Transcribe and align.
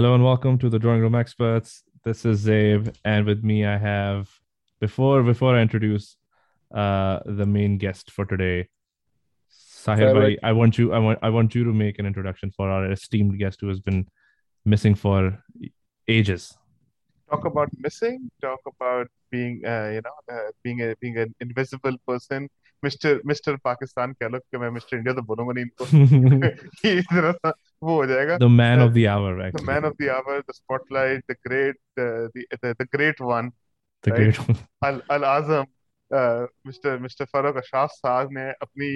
Hello 0.00 0.14
and 0.14 0.24
welcome 0.24 0.58
to 0.58 0.68
the 0.68 0.78
Drawing 0.78 1.00
Room 1.00 1.14
Experts. 1.14 1.84
This 2.04 2.24
is 2.24 2.46
Zabe, 2.46 2.94
and 3.04 3.26
with 3.26 3.42
me 3.42 3.64
I 3.64 3.76
have 3.76 4.28
before 4.80 5.22
before 5.22 5.56
I 5.56 5.62
introduce 5.62 6.16
uh 6.74 7.20
the 7.24 7.46
main 7.46 7.78
guest 7.78 8.10
for 8.10 8.24
today, 8.24 8.68
Sahil 9.52 10.14
bhai, 10.14 10.38
I 10.42 10.52
want 10.52 10.78
you 10.78 10.92
I 10.92 10.98
want 10.98 11.18
I 11.22 11.30
want 11.30 11.54
you 11.54 11.64
to 11.64 11.72
make 11.72 11.98
an 11.98 12.06
introduction 12.06 12.50
for 12.50 12.70
our 12.70 12.90
esteemed 12.90 13.38
guest 13.38 13.60
who 13.60 13.68
has 13.68 13.80
been 13.80 14.06
missing 14.64 14.94
for 14.94 15.42
ages. 16.08 16.56
talk 17.30 17.44
about 17.44 17.68
missing, 17.78 18.30
talk 18.40 18.60
about 18.66 19.08
being, 19.30 19.60
uh, 19.66 19.90
you 19.94 20.00
know, 20.00 20.16
uh, 20.32 20.50
being 20.62 20.80
a 20.82 20.94
being 21.00 21.18
an 21.18 21.34
invisible 21.40 21.96
person. 22.06 22.48
Mister 22.84 23.20
mister 23.26 23.56
Pakistan 23.64 24.12
कह 24.20 24.28
लो 24.28 24.38
कि 24.38 24.58
मैं 24.58 24.68
mister 24.70 24.96
India 24.96 25.14
तो 25.14 25.22
बोलूंगा 25.28 25.52
नहीं 25.52 25.64
इनको 25.64 25.84
कि 26.80 26.90
इतना 26.98 27.30
सा 27.32 27.52
वो 27.83 27.95
हो 27.95 28.05
जाएगा। 28.05 28.37
The 28.37 28.49
man 28.55 28.85
of 28.85 28.93
the 28.95 29.05
hour, 29.11 29.29
the 29.35 29.45
actually. 29.47 29.67
man 29.67 29.89
of 29.89 29.93
the 30.01 30.09
hour 30.15 30.39
the 30.47 30.55
spotlight 30.57 31.21
the 31.27 31.35
great 31.47 31.77
uh, 31.99 32.27
the, 32.33 32.45
the 32.63 32.73
the 32.79 32.87
great 32.95 33.21
one 33.31 33.51
The 34.03 34.11
right? 34.11 34.19
great 34.19 34.39
one. 34.43 34.57
अल 34.83 35.01
अल 35.11 35.23
आज़म 35.25 35.65
मिस्टर 36.67 36.97
मिस्टर 37.01 37.25
फारूक 37.25 37.57
अशाफ 37.57 37.89
साहब 37.91 38.29
ने 38.37 38.45
अपनी 38.61 38.87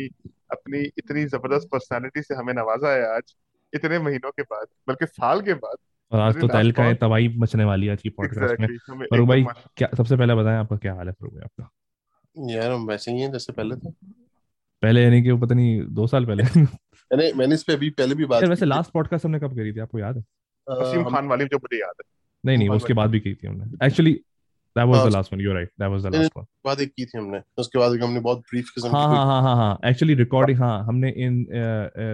अपनी 0.52 0.80
इतनी 0.98 1.26
ज़बरदस्त 1.26 1.68
पर्सनालिटी 1.72 2.22
से 2.22 2.36
हमें 2.36 2.54
नवाजा 2.54 2.94
है 2.94 3.06
आज 3.16 3.36
इतने 3.74 4.00
महीनों 4.00 4.32
के 4.32 4.44
बाद 4.44 4.68
बल्कि 4.88 5.06
साल 5.06 5.42
के 5.42 5.54
बाद। 5.54 5.78
और 6.12 6.20
आज 6.20 6.40
तो 6.42 6.48
तहल 6.48 6.72
का 6.72 6.92
तबाही 7.02 7.28
मचने 7.40 7.64
वाली 7.66 7.86
है 7.86 7.92
आज 7.92 8.02
की 8.02 8.10
पॉडकास्ट 8.18 8.60
में। 8.60 8.68
एग्जैक्टली 8.68 9.06
फारूक 9.06 9.28
भाई 9.30 9.44
क्या 9.78 9.90
सबसे 9.98 10.16
पहले 10.16 10.36
बताएँ 10.36 10.58
आपका 10.58 10.78
क्या 10.78 10.94
हाल 10.94 11.08
है 11.08 11.14
फारूक 11.14 11.34
भाई 11.34 11.44
आपका? 11.44 11.70
यार 12.54 12.72
हम 12.72 12.86
वैसे 12.88 13.12
ही 13.12 13.22
हैं 13.22 13.32
जैसे 13.32 13.54
पहले 13.54 13.76
थे 13.76 13.92
पहले 14.84 15.04
यानी 15.04 15.22
कि 15.24 15.32
वो 15.32 15.38
पता 15.46 15.56
नहीं 15.56 15.82
दो 15.96 16.08
साल 16.08 16.26
पहले। 16.26 16.44
मैंने 17.12 17.32
मैंने 17.34 17.56
इस 17.56 17.64
पे 17.64 17.74
अभी 17.74 17.90
पहले 17.92 18.16
भी 18.16 18.26
बात 18.26 18.42
की 18.42 18.50
वैसे 18.50 18.66
लास्ट 18.66 18.92
पॉडकास्ट 18.92 19.26
हमने 19.26 19.40
कब 19.40 19.56
करी 19.56 19.74
थी? 19.74 19.80
आपको 19.80 20.00
याद 20.00 20.18
है? 20.18 20.24
वसीम 20.68 21.04
खान 21.06 21.28
वाली 21.28 21.46
जो 21.46 21.58
मुझे 21.58 21.80
याद 21.80 21.94
है। 22.00 22.06
नहीं 22.44 22.58
नहीं 22.58 22.70
उसके 22.70 22.94
बाद 22.94 23.10
भी 23.10 23.20
की 23.20 23.34
थी 23.34 23.48
हमने। 23.48 23.86
Actually 23.86 24.14
that 24.76 24.88
was 24.88 25.08
the 25.08 25.12
last 25.14 25.34
one 25.34 25.42
you 25.42 25.54
right 25.54 25.70
that 25.80 25.90
was 25.92 26.06
the 26.06 26.16
last 26.16 26.38
one 26.38 26.46
बाद 26.66 26.80
एक 26.82 26.90
की 26.90 27.06
थी 27.06 27.18
हमने। 27.18 27.42
उसके 27.58 27.80
बाद 27.80 28.02
हमने 28.04 28.20
बहुत 28.20 28.40
ब्रीफ 28.40 28.70
किस्म 28.76 28.90
हाँ 28.90 29.08
की 29.08 29.16
हाँ 29.16 29.26
हाँ 29.26 29.42
हाँ 29.42 29.56
हाँ। 29.56 29.90
एक्चुअली 29.90 30.14
रिकॉर्डिंग 30.16 30.60
हाँ 30.60 30.84
हमने 30.86 31.10
इन 31.18 31.46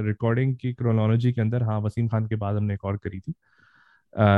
रिकॉर्डिंग 0.07 0.55
की 0.55 0.73
क्रोनोलॉजी 0.73 1.31
के 1.33 1.41
अंदर 1.41 1.63
हाँ 1.63 1.79
वसीम 1.81 2.07
खान 2.07 2.25
के 2.27 2.35
बाद 2.35 2.55
हमने 2.55 2.73
एक 2.73 2.85
और 2.85 2.97
करी 2.97 3.19
थी। 3.19 3.33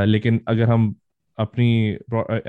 लेकिन 0.05 0.41
अगर 0.47 0.69
हम 0.69 0.93
अपनी 1.37 1.97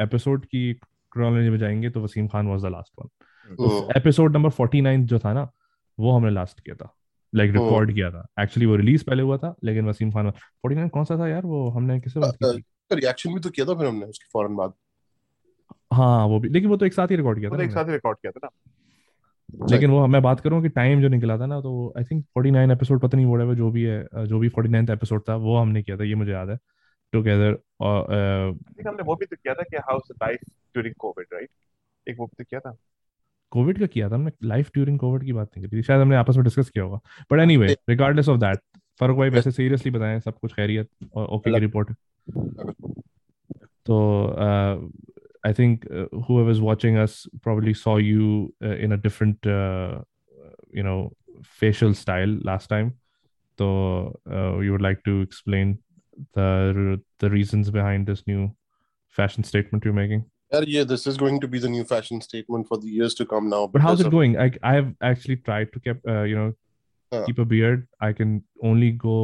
एपिसोड 0.03 0.45
की 0.45 0.73
क्रोनोलॉजी 1.13 1.51
में 1.51 1.59
जाएँगे 1.59 1.91
तो 1.91 2.01
Wasim 2.01 2.29
Khan 2.29 2.47
was 2.47 2.63
the 2.63 2.67
last 2.67 2.93
one 2.99 3.93
episode 3.97 4.37
number 4.37 4.51
49 4.51 5.05
जो 5.07 5.19
था 5.19 5.33
ना 5.33 5.51
वो 5.99 6.13
हमने 6.13 6.31
लास्ट 6.31 6.61
किया 6.61 6.77
था। 6.77 6.95
लाइक 7.35 7.51
हम्म। 7.51 7.65
रिकॉर्ड 7.65 7.95
किया 7.95 8.11
था। 8.11 8.27
एक्चुअली 8.41 8.67
वो 8.67 8.77
रिलीज़ 8.77 9.05
पहले 9.05 9.23
हुआ 9.23 9.37
था 9.37 9.55
लेकिन 9.65 9.87
वसीम 9.87 10.11
खान 10.11 10.31
49 10.67 10.91
कौन 10.91 11.05
सा 11.05 11.19
था 11.19 11.29
यार? 11.29 11.43
वो 11.43 11.69
हमने 11.71 12.01
किससे 12.01 12.21
बात 12.21 12.37
की 12.43 12.59
थी? 12.59 12.65
रिएक्शन 12.93 13.35
भी 13.35 13.41
तो 13.41 13.51
किया 13.51 13.67
था 13.67 13.75
फिर 13.75 13.87
हमने 13.87 14.07
उसके 14.07 14.25
फ़ौरन 14.33 14.57
बाद। 14.57 14.73
हाँ 15.93 16.27
वो 16.27 16.41
भी। 16.41 16.49
लेकिन 16.49 16.71
वो 16.71 16.77
तो 16.77 16.87
एक 16.87 16.93
साथ 16.93 17.11
ही 17.11 17.17
रिकॉर्ड 17.17 17.39
किया 17.39 17.51
था 17.51 17.57
तो 17.57 17.63
एक। 17.63 17.71
साथ 17.71 17.89
रिकॉर्ड 17.89 18.19
किया 18.19 18.31
था 18.31 18.41
ना। 18.45 18.71
लेकिन 19.71 19.91
वो 19.91 20.07
मैं 20.07 20.23
बात 20.23 20.41
करूँ 20.41 20.63
कि 20.63 20.69
टाइम 20.69 21.03
जो 21.03 21.09
निकला 21.09 21.39
था 21.39 21.47
ना 21.47 21.61
तो 21.61 21.95
आई 21.99 22.05
थिंक 22.05 22.25
49 22.39 22.71
एपिसोड 22.71 23.01
पता 23.01 23.17
नहीं 23.19 23.27
whatever 23.27 23.55
जो 23.55 23.71
भी 23.71 23.83
है 23.83 24.27
जो 24.27 24.39
भी 24.39 24.49
49th 24.49 24.91
एपिसोड 24.91 25.23
था 25.29 25.37
वो 25.37 25.57
हमने 25.57 25.83
किया 25.83 25.97
था 25.97 26.05
ये 26.05 26.15
मुझे 26.15 26.33
याद 26.33 26.51
है। 26.51 26.59
टुगेदर 27.13 27.59
और 27.81 28.15
हमने 28.89 29.03
वो 29.03 29.17
भी 29.17 29.27
तो 29.27 29.37
किया 29.37 29.55
था 29.55 29.63
कि 29.63 29.77
house 29.77 30.03
life 30.13 30.39
during 30.75 30.95
COVID 30.95 31.27
right 31.33 31.51
एक 32.09 32.17
वो 32.19 32.27
भी 32.27 32.45
तो 32.45 32.45
किया 32.45 32.61
था। 32.61 32.77
कोविड 33.55 33.79
का 33.79 33.87
किया 33.87 34.09
था 34.11 34.15
हमने 34.15 34.33
लाइफ 34.45 34.71
ड्यूरिंग 34.75 34.99
कोविड 34.99 35.25
की 35.25 35.33
बात 35.33 35.51
नहीं 35.57 35.69
करी 35.69 35.83
शायद 35.83 36.01
हमने 36.01 36.17
आपस 36.17 36.37
में 36.37 36.45
डिस्कस 36.45 36.71
किया 36.71 36.85
होगा 36.85 37.01
but 37.33 37.41
anyway 37.41 37.67
regardless 37.89 38.29
of 38.29 38.41
that 38.41 38.59
Farooq 39.01 39.19
भाई 39.19 39.31
वैसे 39.31 39.51
सीरियसली 39.51 39.91
बताएँ 39.91 40.19
सब 40.21 40.39
कुछ 40.39 40.53
खैरियत 40.55 40.89
और 41.15 41.27
ओके 41.37 41.53
की 41.53 41.59
रिपोर्ट 41.59 41.93
तो 43.89 44.01
I 45.47 45.53
think 45.59 45.85
whoever 46.27 46.53
is 46.57 46.61
watching 46.67 46.99
us 47.05 47.17
probably 47.47 47.75
saw 47.79 47.97
you 48.09 48.29
uh, 48.67 48.77
in 48.85 48.97
a 48.97 49.01
different 49.07 49.49
uh, 49.55 50.03
you 50.79 50.85
know 50.89 50.99
facial 51.63 51.97
style 52.03 52.37
last 52.51 52.71
time 52.75 52.93
so 53.59 53.67
uh, 54.37 54.53
you 54.67 54.77
would 54.77 54.87
like 54.87 55.03
to 55.09 55.17
explain 55.27 55.75
the 56.39 56.47
the 57.25 57.31
reasons 57.35 57.73
behind 57.79 58.13
this 58.13 58.23
new 58.31 58.47
fashion 59.19 59.49
statement 59.51 59.89
you're 59.89 59.99
making 59.99 60.25
यार 60.55 60.69
ये 60.69 60.85
this 60.93 61.07
is 61.09 61.19
going 61.19 61.41
to 61.41 61.49
be 61.49 61.59
the 61.61 61.71
new 61.71 61.85
fashion 61.95 62.21
statement 62.27 62.67
for 62.69 62.79
the 62.79 62.89
years 62.93 63.19
to 63.19 63.25
come 63.33 63.47
now 63.55 63.69
But 63.73 63.85
how's 63.87 64.05
it 64.05 64.11
going? 64.15 64.37
I 64.45 64.47
I 64.71 64.75
have 64.77 64.93
actually 65.11 65.37
tried 65.49 65.73
to 65.77 65.83
keep 65.89 66.13
uh, 66.15 66.23
you 66.33 66.39
know 66.43 66.53
Uh. 67.13 67.19
keep 67.27 67.41
a 67.43 67.45
beard. 67.51 67.83
I 68.05 68.13
can 68.21 68.31
only 68.69 68.87
go 69.03 69.17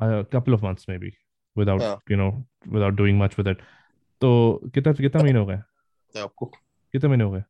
a 0.00 0.10
couple 0.34 0.56
of 0.56 0.66
months 0.66 0.88
maybe 0.90 1.10
without 1.56 1.84
Uh. 1.86 1.94
you 2.12 2.18
know 2.20 2.28
without 2.76 2.98
doing 3.00 3.18
much 3.22 3.36
with 3.40 3.50
it. 3.54 3.64
तो 4.20 4.30
कितना 4.74 4.92
कितना 4.98 5.22
महीने 5.22 5.38
हो 5.38 5.46
गए 5.46 6.20
आपको 6.26 6.46
कितने 6.46 7.08
महीने 7.08 7.24
हो 7.24 7.30
गए 7.30 7.42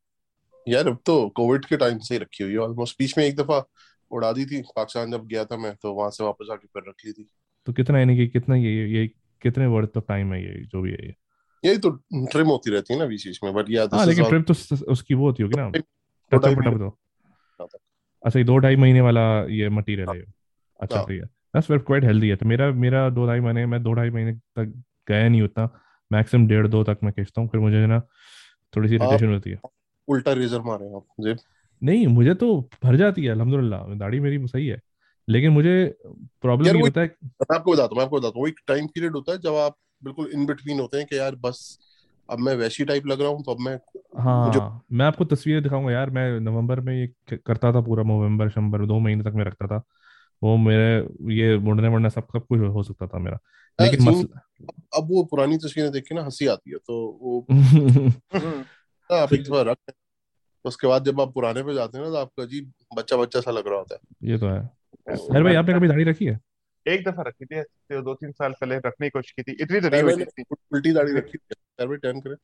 यार 0.67 0.87
अब 0.87 0.97
तो 1.05 1.17
कोविड 1.35 1.65
के 1.65 1.77
टाइम 1.83 1.97
से 2.07 2.17
रखी 2.17 2.43
हुई 2.43 2.53
है 2.53 2.57
ऑलमोस्ट 2.59 2.95
बीच 2.99 3.17
में 3.17 3.23
एक 3.25 3.35
दफ़ा 3.35 3.59
उड़ा 4.11 4.31
दी 4.37 4.45
थी 4.45 4.61
पाकिस्तान 4.75 5.11
जब 5.11 5.27
गया 5.27 5.43
था 5.51 5.57
मैं 5.65 5.73
तो 5.81 5.93
वहाँ 5.93 6.09
से 6.17 6.23
वापस 6.23 6.49
आके 6.53 6.67
फिर 6.67 6.89
रख 6.89 7.05
ली 7.05 7.11
थी 7.11 7.27
तो 7.67 7.73
कितना 7.79 7.99
यानी 7.99 8.15
कि 8.17 8.27
कितना 8.37 8.55
ये 8.55 8.71
ये 8.77 8.87
ये 8.95 9.05
कितने 9.41 9.67
वर्थ 9.75 9.97
ऑफ़ 9.97 10.05
टाइम 10.07 10.33
है 10.33 10.41
ये 10.43 10.53
जो 10.73 10.81
भी 10.81 10.91
है 10.91 11.05
ये 11.05 11.13
यही 11.65 11.77
तो 11.77 11.89
ट्रिम 12.31 12.47
होती 12.47 12.71
रहती 12.71 12.93
है 12.93 12.99
ना 12.99 13.05
बीच 13.05 13.39
में 13.43 13.53
बट 13.53 13.69
या 13.69 13.87
हाँ 13.93 14.05
लेकिन 14.05 14.29
ट्रिप 14.29 14.45
तो 14.47 14.91
उसकी 14.91 15.13
वो 15.13 15.25
होती 15.25 15.43
होगी 15.43 15.55
ना 15.57 15.69
टचअप 16.31 16.77
तो 16.79 16.97
अच्छा 18.23 18.39
ये 18.39 18.45
दो 18.45 18.57
ढाई 18.57 18.75
महीने 18.75 19.01
वाला 19.01 19.23
ये 19.51 19.69
मटेरियल 19.69 20.09
है 20.09 20.21
अच्छा 20.79 20.97
हाँ। 20.97 21.05
तो 21.05 21.13
ये 21.13 21.19
दैट्स 21.19 21.69
वेरी 21.71 21.83
क्वाइट 21.83 22.03
हेल्दी 22.03 22.29
है 22.29 22.35
तो 22.35 22.45
मेरा 22.45 22.71
मेरा 22.77 23.09
दो 23.09 23.25
ढाई 23.27 23.39
महीने 23.39 23.65
मैं 23.65 23.81
दो 23.83 23.93
ढाई 23.93 24.09
महीने 24.09 24.33
तक 24.33 24.73
गया 25.07 25.27
नहीं 25.27 25.41
उतना 25.41 25.69
मैक्सिमम 26.11 26.47
डेढ़ 26.47 26.67
दो 26.67 26.83
तक 26.83 26.99
मैं 27.03 27.13
खींचता 27.13 27.41
हूँ 27.41 27.49
फिर 27.49 27.61
मुझे 27.61 27.85
ना 27.87 27.99
थोड़ी 28.73 28.89
सी 28.89 28.97
हाँ। 28.97 29.07
इरिटेशन 29.07 29.33
होती 29.33 29.49
है 29.49 29.59
उल्टा 30.07 30.33
रेजर 30.33 30.61
मारे 30.61 30.93
आप 30.95 31.05
जेब 31.19 31.37
नहीं 31.81 32.07
मुझे 32.07 32.33
तो 32.33 32.49
भर 32.83 32.95
जाती 32.95 33.23
है 33.23 33.31
अल्हम्दुलिल्लाह 33.31 33.95
दाढ़ी 33.95 34.19
मेरी 34.19 34.47
सही 34.47 34.67
है 34.67 34.81
लेकिन 35.27 35.51
मुझे 35.51 35.75
प्रॉब्लम 36.41 36.75
ये 36.75 36.81
होता 36.81 37.01
है 37.01 37.07
मैं 37.23 37.55
आपको 37.55 37.71
बताता 37.71 37.87
हूँ 37.87 37.97
मैं 37.97 38.03
आपको 38.03 38.19
बताता 38.19 38.39
हूँ 38.39 38.47
एक 38.47 38.59
टाइम 38.67 38.87
पीरियड 38.87 39.13
होता 39.13 39.31
है 39.31 39.39
जब 39.39 39.55
आप 39.57 39.77
बिल्कुल 40.03 40.29
इन 40.33 40.45
बिटवीन 40.45 40.79
होते 40.79 40.97
हैं 40.97 41.05
कि 41.05 41.17
यार 41.17 41.35
बस 41.35 41.79
अब 42.29 42.39
मैं 42.39 42.55
वैसी 42.55 42.85
टाइप 42.85 43.05
लग 43.07 43.21
रहा 43.21 43.29
हूँ 43.29 43.43
तो 43.43 43.51
अब 43.51 43.59
मैं 43.59 43.79
हाँ 44.19 44.47
मुझे 44.47 44.59
मैं 44.97 45.05
आपको 45.05 45.25
तस्वीरें 45.25 45.63
दिखाऊँगा 45.63 45.91
यार। 45.91 46.09
मैं 46.09 46.39
नवंबर 46.39 46.79
में 46.79 46.93
ये 46.95 47.37
करता 47.37 47.71
था 47.73 47.81
पूरा 47.81 48.03
नवंबर 48.03 48.49
शंबर 48.49 48.85
दो 48.85 48.99
महीने 48.99 49.23
तक 49.23 49.35
मैं 49.35 49.45
रखता 49.45 49.67
था। 49.67 49.81
वो 50.43 50.57
मेरे 50.57 51.07
ये 51.35 51.57
मुड़ने 51.57 51.89
मुड़ना 51.89 52.09
सब 52.09 52.27
सब 52.33 52.45
कुछ 52.45 52.59
हो 52.59 52.83
सकता 52.83 53.07
था 53.07 53.19
मेरा। 53.19 53.39
लेकिन 53.81 54.03
मसला 54.03 54.41
अब 54.97 55.07
वो 55.11 55.23
पुरानी 55.23 55.57
तस्वीरें 55.57 55.91
देख 55.91 56.03
के 56.03 56.15
ना 56.15 56.23
हँसी 56.23 56.47
आती 56.47 56.71
है 56.71 56.77
तो 56.77 56.95
वो 57.21 57.39
आप 59.09 59.33
एक 59.33 59.43
दफ़ा 59.43 59.61
रख। 59.61 59.77
उसके 60.65 60.87
बाद 60.87 61.05
जब 61.05 61.21
आप 61.21 61.33
पुराने 61.33 61.63
पे 61.63 61.73
जाते 61.73 61.97
हैं 61.97 62.05
ना 62.05 62.11
तो 62.11 62.17
आपका 62.17 62.43
अजीब 62.43 62.71
बच्चा 62.97 63.17
बच्चा 63.17 63.41
सा 63.41 63.51
लग 63.51 63.67
रहा 63.67 63.77
होता 63.77 63.95
है। 63.95 64.31
ये 64.31 64.37
तो 64.37 64.47
है। 64.47 64.65
सर 65.17 65.43
भाई 65.43 65.55
आपने 65.55 65.73
कभी 65.73 65.87
दाढ़ी 65.87 66.03
रखी 66.03 66.25
है? 66.25 66.39
एक 66.85 67.03
दफ़ा 67.05 67.23
रखी 67.27 67.45
थी 67.45 67.61
तो 67.61 68.01
दो 68.01 68.13
तीन 68.15 68.31
साल 68.33 68.53
पहले 68.61 68.77
रखने 68.85 69.07
की 69.07 69.09
कोशिश 69.09 69.31
की 69.31 69.43
थी 69.43 69.57
इतनी 69.63 69.79
तो 69.81 69.89
नहीं 69.89 70.03
हुई 70.03 70.25
थी। 70.25 70.43
उल्टी 70.73 70.91
दाढ़ी 70.93 71.13
रखी 71.13 71.37
है 71.43 71.55
यार 71.79 71.87
भाई 71.87 71.97
टर्न 71.97 72.19
करें। 72.19 72.35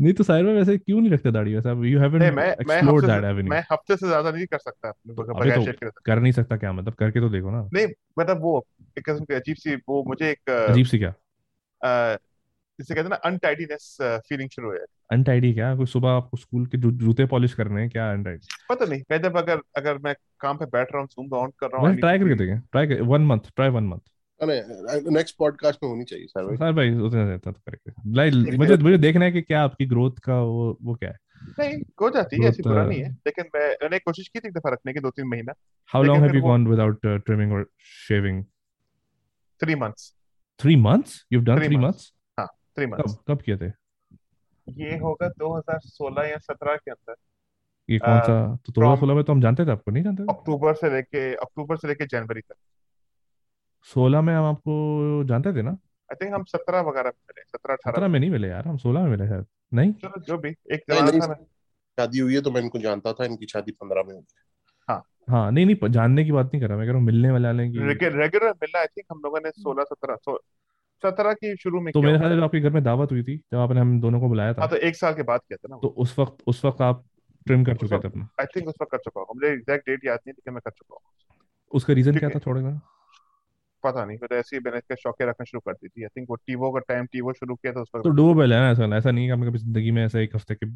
नहीं 0.00 0.12
तो 0.14 0.24
साहिर 0.24 0.44
भाई 0.44 0.54
वैसे 0.54 0.76
क्यों 0.78 1.00
नहीं 1.00 1.10
रखते 1.10 1.30
दाढ़ी? 1.32 1.54
वैसे 1.54 1.70
यू 1.90 1.98
हैवंट 2.00 2.22
नहीं 2.22 2.30
मैं 2.30 2.46
मैं 2.66 2.76
एक्सप्लोर्ड 2.76 3.06
दैट 3.06 3.22
से, 3.22 3.28
एवेन्यू 3.28 3.50
मैं 3.50 3.60
हफ़्ते 3.72 3.96
से 3.96 4.06
ज़्यादा 4.06 4.30
नहीं 4.30 4.46
कर 4.46 4.58
सकता 4.58 4.88
अपने 4.88 5.14
बगैर 5.14 5.54
तो 5.54 5.64
शेव 5.64 5.74
के 5.74 5.90
कर 6.04 6.20
नहीं 6.20 6.32
सकता 6.32 6.56
क्या 6.56 6.72
मतलब? 6.72 6.94
करके 6.94 7.20
तो 7.20 7.28
देखो 7.28 7.50
ना। 7.50 7.62
नहीं 7.74 7.86
मतलब 8.18 8.42
वो 8.42 8.58
एक 8.98 9.04
किस्म 9.04 9.24
की 9.24 9.34
अजीब 9.34 9.56
सी 9.56 9.74
वो 9.88 10.02
मुझे 10.08 10.30
एक 10.30 10.50
अजीब 10.50 10.86
सी 10.86 10.98
क्या? 10.98 11.14
जिसे 12.78 12.94
कहते 12.94 13.02
हैं 13.02 13.10
ना 13.10 13.16
अनटाइडीनेस 13.16 13.96
फीलिंग 14.02 14.50
शुरू 14.50 14.68
हो 14.68 14.74
जाती 14.74 14.92
अनटाइडी 15.10 15.52
क्या? 15.54 15.76
कोई 15.76 15.86
सुबह 15.86 16.08
आपको 16.08 16.36
स्कूल 16.36 16.66
के 16.66 16.78
जू- 16.78 16.92
जूते 16.92 17.26
पॉलिश 17.26 17.54
करने 17.54 17.80
हैं 17.80 17.90
क्या 17.90 18.12
अनटाइडी 18.12 18.46
पता 18.70 18.84
नहीं 18.84 19.02
मैं 19.10 19.22
जब 19.22 19.36
अगर 19.36 19.60
अगर 19.76 19.98
मैं 19.98 20.14
काम 20.40 20.56
पे 20.56 20.64
बैठ 20.64 20.88
रहा 20.92 21.00
हूँ 21.00 21.08
जूम 21.08 21.38
ऑन 21.38 21.50
कर 21.58 21.66
रहा 21.66 21.86
हूँ 21.86 21.96
ट्राई 21.96 22.18
करके 22.18 22.34
देखें। 22.34 22.60
ट्राई 22.60 22.86
कर 22.86 23.02
one 23.02 23.22
month 23.22 23.40
try 23.56 23.68
one 23.68 23.84
month 23.84 23.98
next 25.12 25.36
podcast 25.38 25.82
में 25.82 25.90
होनी 25.90 26.04
चाहिए 26.04 26.26
सर 26.26 26.44
भाई। 26.44 26.56
सर 26.56 26.72
भाई 26.72 26.94
उतने 26.94 27.38
तो 27.38 27.52
करके 27.52 27.92
लाइक 28.12 28.32
मुझे 28.58 28.76
मुझे 28.76 28.98
देखना 28.98 29.24
है 29.24 29.32
कि 29.32 29.42
क्या 29.42 29.62
आपकी 29.62 29.86
ग्रोथ 29.86 30.10
का 30.10 30.40
वो 30.40 30.78
वो 30.82 30.94
क्या 30.94 31.10
है। 31.10 31.16
नहीं 31.58 31.82
हो 32.00 32.10
जाती 32.10 32.42
है 32.42 32.48
ऐसी 32.48 32.62
बुरा 32.62 32.82
uh, 32.82 32.88
नहीं 32.88 33.00
है। 33.00 33.10
लेकिन 33.10 33.44
मैं 33.54 33.68
मैंने 33.82 33.98
कोशिश 33.98 34.28
की 34.28 34.40
थी 34.40 34.48
एक 34.48 34.54
दफ़ा 34.54 34.70
रखने 34.70 34.92
की 34.92 35.00
दो 35.00 35.10
तीन 35.10 35.26
महीना। 35.26 35.52
How 35.86 36.02
long 36.02 36.22
have 36.24 36.34
you 36.34 36.42
gone 36.42 36.66
without 36.66 37.06
trimming 37.06 37.52
और 37.52 37.66
shaving 38.08 38.44
three 39.60 39.74
months 39.74 40.14
three 40.60 40.76
months 40.76 41.26
you 41.32 41.40
done 41.40 41.52
Three 41.52 41.66
three 41.66 41.76
months. 41.76 41.86
Months 41.86 42.12
three 42.76 42.86
months 42.86 43.14
कब 43.14 43.22
कब 43.28 43.42
किए 43.42 43.56
थे? 43.56 43.66
ये 44.66 44.96
होगा 44.98 45.28
2016 45.28 46.24
या 46.24 46.38
17 46.38 46.76
के 46.76 46.90
अंदर। 46.90 47.14
ये 47.88 47.98
कौन 47.98 48.20
सा 48.20 48.56
तो 48.66 48.72
2016 48.72 49.14
में 49.14 49.24
तो 49.24 49.32
हम 49.32 49.40
जानते 49.40 49.66
थे 49.66 49.70
आपको 49.70 49.90
नहीं 49.90 50.04
जानते 50.04 50.22
थे? 50.22 50.26
अक्टूबर 50.30 50.74
से 50.74 50.90
लेके 50.90 51.34
अक्टूबर 51.34 51.76
से 51.76 51.88
लेके 51.88 52.06
जनवरी 52.06 52.40
तक। 52.40 52.54
16 53.82 54.20
में 54.20 54.34
हम 54.34 54.44
आपको 54.44 55.24
जानते 55.24 55.52
थे 55.52 55.62
ना? 55.62 55.70
आई 55.70 56.14
थिंक 56.14 56.34
हम 56.34 56.44
17 56.44 56.80
वगैरह 56.80 57.08
में 57.08 57.22
मिले 57.28 57.42
17 57.42 57.74
17 57.74 57.92
18 57.92 58.08
में 58.08 58.20
नहीं 58.20 58.30
मिले 58.30 58.48
यार 58.48 58.68
हम 58.68 58.76
16 58.76 59.02
में 59.02 59.10
मिले 59.10 59.28
शायद। 59.28 59.46
नहीं? 59.74 59.92
चलो 59.92 60.20
जो 60.20 60.38
भी 60.38 60.48
एक 60.48 60.82
नहीं, 60.90 61.00
जमाना 61.00 61.10
नहीं, 61.10 61.20
था 61.20 61.34
शादी 61.98 62.18
हुई 62.18 62.34
है 62.34 62.40
तो 62.40 62.50
मैं 62.50 62.60
इनको 62.60 62.78
जानता 62.78 63.12
था 63.12 63.24
इनकी 63.24 63.46
शादी 63.46 63.72
पंद्रह 63.72 64.02
में 64.02 64.14
हुई 64.14 64.24
हाँ। 64.88 65.02
हाँ। 65.28 65.50
नहीं 65.52 65.66
नहीं 65.66 65.90
जानने 65.90 66.24
की 66.24 66.32
बात 66.32 66.46
नहीं 66.46 66.60
कर 66.60 66.68
रहा 66.68 66.78
मैं 66.78 66.86
कह 66.86 66.90
रहा 66.92 66.98
हूँ 66.98 67.06
मिलने 67.06 67.30
वाले 67.30 67.68
की। 67.70 67.78
रेगुलर 67.78 68.50
मिलना 68.50 68.78
आई 68.78 68.86
थिंक 68.86 69.06
हम 69.12 69.20
लोगों 69.24 69.40
ने 69.40 69.50
सोलह 69.50 69.84
सत्रह 69.84 70.16
सत्रह 71.02 71.32
की 71.34 71.54
शुरू 71.56 71.80
में 71.80 71.92
तो 71.92 72.02
मेरे 72.02 72.18
ख्याल 72.18 72.42
आपके 72.44 72.60
घर 72.60 72.70
में 72.70 72.82
दावत 72.84 73.12
हुई 73.12 73.22
थी 73.22 73.36
जब 73.36 73.58
आपने 73.58 73.80
हम 73.80 74.00
दोनों 74.00 74.20
को 74.20 74.28
बुलाया 74.28 74.54
था। 74.54 74.60
हाँ 74.60 74.70
तो 74.70 74.76
एक 74.88 74.96
साल 74.96 75.14
के 75.14 75.22
बाद 75.24 75.40
किया 75.40 75.56
था 75.56 75.68
ना 75.70 75.78
तो 75.82 75.88
उस 75.98 76.18
वक्त 76.18 76.42
उस 76.46 76.64
वक्त 76.64 76.82
आप 76.82 77.04
ट्रिम 77.46 77.64
कर 77.64 77.76
चुके 77.76 77.98
थे 77.98 78.08
अपना। 78.08 78.28
आई 78.40 78.46
थिंक 78.56 78.68
उस 78.68 78.74
वक्त 78.82 78.90
कर 78.92 78.98
चुका 78.98 79.20
हूँ। 79.20 79.26
मुझे 79.34 79.52
एग्जैक्ट 79.52 79.88
डेट 79.88 80.04
याद 80.06 80.18
नहीं 80.18 80.32
लेकिन 80.32 80.54
मैं 80.54 80.60
कर 80.64 80.70
चुका 80.70 80.94
हूँ। 80.94 81.00
उसका 81.72 81.92
रीजन 81.92 82.18
क्या 82.18 82.28
था 82.28 82.38
थोड़ा 82.46 82.60
सा 82.62 82.80
पता 83.84 84.04
नहीं 84.04 84.16
तो 84.18 84.34
ऐसे 84.36 84.56
ही 84.56 84.60
मैंने 84.64 84.78
इसके 84.78 84.96
शौके 84.96 85.26
रखना 85.28 85.44
शुरू 85.44 85.60
कर 85.60 85.72
दी 85.72 85.88
थी। 85.88 86.02
आई 86.02 86.08
थिंक 86.16 86.26
वो 86.30 86.36
टीवो 86.36 86.70
का 86.72 86.80
टाइम 86.88 87.06
टीवो 87.12 87.32
शुरू 87.32 87.54
किया 87.54 87.72
था 87.72 87.80
उस 87.80 87.90
वक्त। 87.94 88.04
तो 88.04 88.10
डोबेल 88.10 88.52
है 88.52 88.58
ना 88.60 88.70
ऐसा? 88.70 88.96
ऐसा 88.96 89.10
नहीं 89.10 89.26
कि 89.26 89.30
हमने 89.30 89.46
कभी 89.46 89.58
ज़िंदगी 89.58 89.90
में 89.90 90.04
ऐसा 90.04 90.18
एक 90.20 90.36
हफ़्ते 90.36 90.54
के 90.54 90.66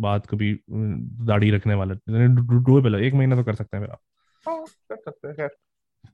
बाद 0.00 0.26
कभी 0.26 0.52
दाढ़ी 0.70 1.50
रखने 1.50 1.74
वाला। 1.74 1.94
डोबेल 2.08 2.94
है 2.94 3.02
एक 3.06 3.14
महीना 3.14 3.36
तो 3.36 3.44
कर 3.44 3.54
सकते 3.54 3.76
हैं 3.76 3.82
मेरा 3.82 3.98
हाँ, 4.46 4.64
कर 4.90 4.96
सकते 4.96 5.42
हैं 5.42 5.48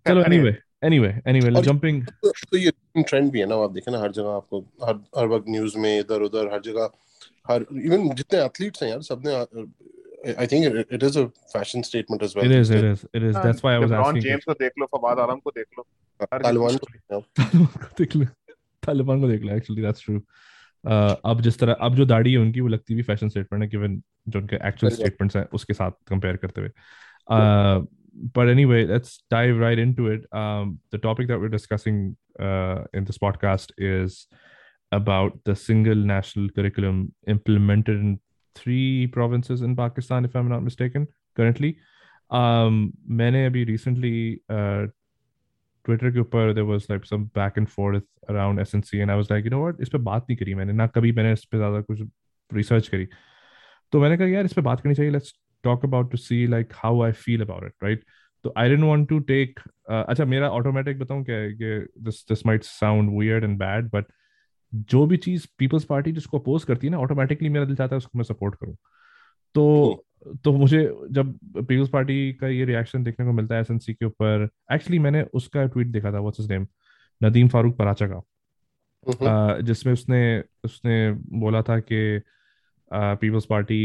चलो 0.06 0.22
एनीवे 0.24 0.56
एनीवे 0.84 1.14
एनीवे 1.28 1.62
जंपिंग 1.62 2.02
तो 2.24 2.56
ये 2.56 2.72
ट्रेंड 2.96 3.30
भी 3.32 3.40
है 3.40 3.46
ना 3.46 3.56
आप 3.64 3.72
देखें 3.72 3.92
ना 3.92 4.00
हर 4.00 4.12
जगह 4.12 4.36
आपको 4.36 4.60
हर 4.84 5.00
हर 5.18 5.26
वक्त 5.34 5.48
न्यूज़ 5.48 5.78
में 5.78 5.98
इधर 5.98 6.22
उधर 6.22 6.52
हर 6.52 6.60
जगह 6.66 6.90
हर 7.50 7.66
इवन 7.84 8.08
जितने 8.14 8.44
एथलीट्स 8.44 8.82
हैं 8.82 8.90
यार 8.90 9.02
सबने 9.12 9.66
I 10.40 10.46
think 10.46 10.66
it, 10.66 10.92
it 10.96 11.02
is 11.02 11.16
a 11.16 11.22
fashion 11.52 11.82
statement 11.82 12.22
as 12.22 12.34
well. 12.34 12.44
It 12.44 12.52
is, 12.52 12.70
it 12.70 12.84
is, 12.84 13.00
it 13.12 13.24
is. 13.24 13.34
That's 13.34 13.62
why 13.62 13.74
I 13.74 13.78
was 13.78 13.90
LeBron 13.90 14.04
asking. 14.04 14.22
James 14.22 14.44
को 14.44 14.54
देख 14.54 14.72
लो, 14.78 14.86
फवाद 14.92 15.18
आलम 15.18 15.38
को 15.46 15.50
देख 15.50 15.66
लो. 15.78 15.86
तालिबान 16.20 16.76
को 16.76 16.86
देख 17.98 18.16
लो. 18.16 18.26
तालिबान 18.82 19.20
को 19.20 19.28
देख 19.28 19.42
लो. 19.42 19.56
Actually, 19.56 19.86
that's 19.86 20.04
true. 20.06 20.20
Uh, 20.84 21.14
अब 21.24 21.40
जिस 21.40 21.58
तरह 21.58 21.72
अब 21.80 21.94
जो 21.94 22.04
दाढ़ी 22.06 22.32
है 22.32 22.38
उनकी 22.38 22.60
वो 22.60 22.68
लगती 22.68 22.94
भी 22.94 23.02
फ़ैशन 23.02 23.28
स्टेटमेंट 23.28 23.62
है 23.62 23.68
गिवन 23.70 24.00
जो 24.28 24.38
उनके 24.38 24.56
एक्चुअल 24.68 24.92
स्टेटमेंट्स 24.92 25.36
हैं 25.36 25.44
उसके 25.54 25.74
साथ 25.74 25.90
कंपेयर 26.08 26.36
करते 26.36 26.60
हुए 26.60 26.70
uh, 26.70 27.86
but 28.33 28.49
anyway 28.49 28.85
let's 28.85 29.19
dive 29.29 29.57
right 29.57 29.79
into 29.79 30.07
it 30.07 30.25
um, 30.31 30.79
the 30.91 30.97
topic 30.97 31.27
that 31.27 31.39
we're 31.39 31.47
discussing 31.49 32.15
uh, 32.39 32.83
in 32.93 33.03
this 33.05 33.17
podcast 33.17 33.71
is 33.77 34.27
about 34.91 35.37
the 35.43 35.55
single 35.55 35.95
national 35.95 36.49
curriculum 36.49 37.13
implemented 37.27 37.97
in 37.97 38.19
three 38.55 39.07
provinces 39.07 39.61
in 39.61 39.75
Pakistan, 39.75 40.25
if 40.25 40.35
I'm 40.35 40.49
not 40.49 40.63
mistaken, 40.63 41.07
currently. 41.35 41.77
Um, 42.29 42.93
मैंने 43.09 43.45
अभी 43.45 43.65
recently 43.67 44.41
uh, 44.49 44.87
Twitter 45.85 46.11
के 46.11 46.19
ऊपर 46.19 46.53
there 46.55 46.65
was 46.65 46.89
like 46.89 47.05
some 47.05 47.25
back 47.39 47.57
and 47.57 47.69
forth 47.69 48.03
around 48.29 48.59
SNC 48.59 49.01
and 49.01 49.11
I 49.11 49.15
was 49.15 49.29
like, 49.29 49.43
you 49.43 49.49
know 49.49 49.59
what, 49.59 49.81
इस 49.81 49.89
पे 49.89 49.97
बात 49.97 50.25
नहीं 50.29 50.37
करी 50.37 50.55
मैंने 50.55 50.73
ना 50.73 50.87
कभी 50.87 51.11
मैंने 51.11 51.33
इस 51.33 51.45
पे 51.51 51.57
ज़्यादा 51.57 51.81
कुछ 51.81 52.01
रिसर्च 52.53 52.87
करी 52.87 53.07
तो 53.91 54.01
मैंने 54.01 54.17
कहा 54.17 54.27
यार 54.27 54.45
इस 54.45 54.53
पे 54.53 54.61
बात 54.61 54.81
करनी 54.81 54.95
चाहिए 54.95 55.11
let's 55.11 55.33
talk 55.64 55.84
about 55.84 56.10
to 56.10 56.16
see 56.16 56.46
like 56.46 56.72
how 56.74 57.02
I 57.02 57.12
feel 57.12 57.42
about 57.42 57.64
it 57.64 57.72
right 57.84 58.04
तो 58.44 58.52
I 58.56 58.68
don't 58.68 58.84
want 58.84 59.08
to 59.08 59.18
take 59.18 59.60
अच्छा 59.90 60.24
मेरा 60.24 60.50
ऑटोमेटिक 60.50 60.98
बताऊँ 60.98 61.24
क्या 61.24 61.36
कि 61.48 61.86
this 62.02 62.24
this 62.28 62.46
might 62.46 62.62
sound 62.62 63.18
weird 63.18 63.44
and 63.44 63.58
bad 63.58 63.90
but 63.90 64.04
जो 64.74 65.06
भी 65.06 65.16
चीज़ 65.16 65.46
पीपल्स 65.58 65.84
पार्टी 65.84 66.12
जिसको 66.12 66.38
अपोज 66.38 66.64
करती 66.64 66.86
है 66.86 66.90
ना 66.90 66.98
ऑटोमेटिकली 66.98 67.48
मेरा 67.48 67.64
दिल 67.64 67.76
चाहता 67.76 67.94
है 67.94 67.98
उसको 67.98 68.18
मैं 68.18 68.24
सपोर्ट 68.24 68.54
करूँ। 68.54 68.76
तो 69.54 70.04
तो 70.44 70.52
मुझे 70.52 70.82
जब 71.10 71.38
पीपल्स 71.56 71.88
पार्टी 71.88 72.32
का 72.32 72.48
ये 72.48 72.64
रिएक्शन 72.64 73.02
देखने 73.02 73.26
को 73.26 73.32
मिलता 73.32 73.54
है 73.54 73.60
एसएनसी 73.60 73.94
के 73.94 74.04
ऊपर 74.04 74.48
एक्चुअली 74.72 74.98
मैंने 74.98 75.22
उसका 75.22 75.66
ट्वीट 75.66 75.86
देखा 75.86 76.12
था 76.12 76.20
what's 76.20 76.40
his 76.40 76.50
name 76.52 76.66
Nadeem 77.22 77.48
Farooq 77.48 77.76
Paracha 77.76 78.06
का 78.06 79.60
जिसमें 79.60 79.92
उसने 79.92 80.42
उसने 80.64 81.12
बोला 81.12 81.62
था 81.62 81.78
कि 81.80 82.20
People's 82.92 83.44
Party 83.44 83.80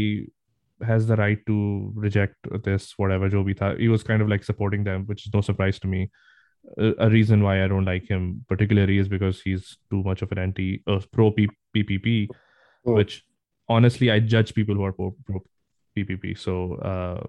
Has 0.79 1.07
the 1.07 1.15
right 1.19 1.43
to 1.47 1.55
reject 2.03 2.53
this 2.65 2.93
whatever 2.99 3.29
जो 3.29 3.43
भी 3.43 3.53
था 3.53 3.71
ही 3.79 3.87
was 3.87 4.03
kind 4.03 4.23
of 4.23 4.29
like 4.29 4.43
supporting 4.43 4.85
them 4.85 5.05
which 5.05 5.23
is 5.27 5.35
no 5.35 5.41
surprise 5.41 5.81
to 5.81 5.89
me 5.89 6.07
a, 6.77 7.09
reason 7.09 7.43
why 7.43 7.63
I 7.63 7.67
don't 7.67 7.85
like 7.85 8.07
him 8.07 8.45
particularly 8.47 8.97
is 8.97 9.07
because 9.07 9.41
he's 9.41 9.77
too 9.89 10.03
much 10.03 10.21
of 10.21 10.31
an 10.31 10.37
anti 10.39 10.83
uh, 10.87 10.99
pro 11.11 11.31
PPP, 11.31 12.27
oh. 12.85 12.93
which 12.93 13.23
honestly 13.69 14.11
I 14.11 14.19
judge 14.19 14.53
people 14.53 14.75
who 14.75 14.83
are 14.83 14.93
pro, 14.93 15.15
pro 15.25 15.43
PPP. 15.95 16.37
So, 16.37 16.75
uh, 16.75 17.25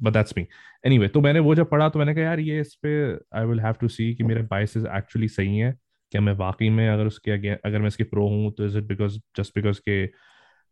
but 0.00 0.12
that's 0.12 0.34
me. 0.36 0.46
Anyway, 0.84 1.08
तो 1.08 1.20
मैंने 1.20 1.40
वो 1.40 1.54
जब 1.54 1.70
पढ़ा 1.70 1.88
तो 1.88 1.98
मैंने 1.98 2.14
कहा 2.14 2.24
यार 2.24 2.40
ये 2.40 2.60
इस 2.60 2.74
पे 2.82 2.90
I 3.38 3.44
will 3.46 3.60
have 3.60 3.74
to 3.80 3.88
see 3.88 4.14
कि 4.14 4.24
मेरे 4.24 4.42
बायसेस 4.50 4.84
एक्चुअली 4.96 5.28
सही 5.28 5.58
हैं 5.58 5.74
क्या 6.12 6.20
मैं 6.20 6.32
वाकई 6.36 6.68
में 6.70 6.88
अगर 6.88 7.06
उसके 7.06 7.30
अगर 7.54 7.78
मैं 7.78 7.88
इसके 7.88 8.04
प्रो 8.04 8.26
हूँ 8.28 8.52
तो 8.58 8.66
is 8.66 8.76
it 8.76 8.84
because 8.84 9.20
just 9.36 9.54
because 9.54 9.78
के 9.78 10.04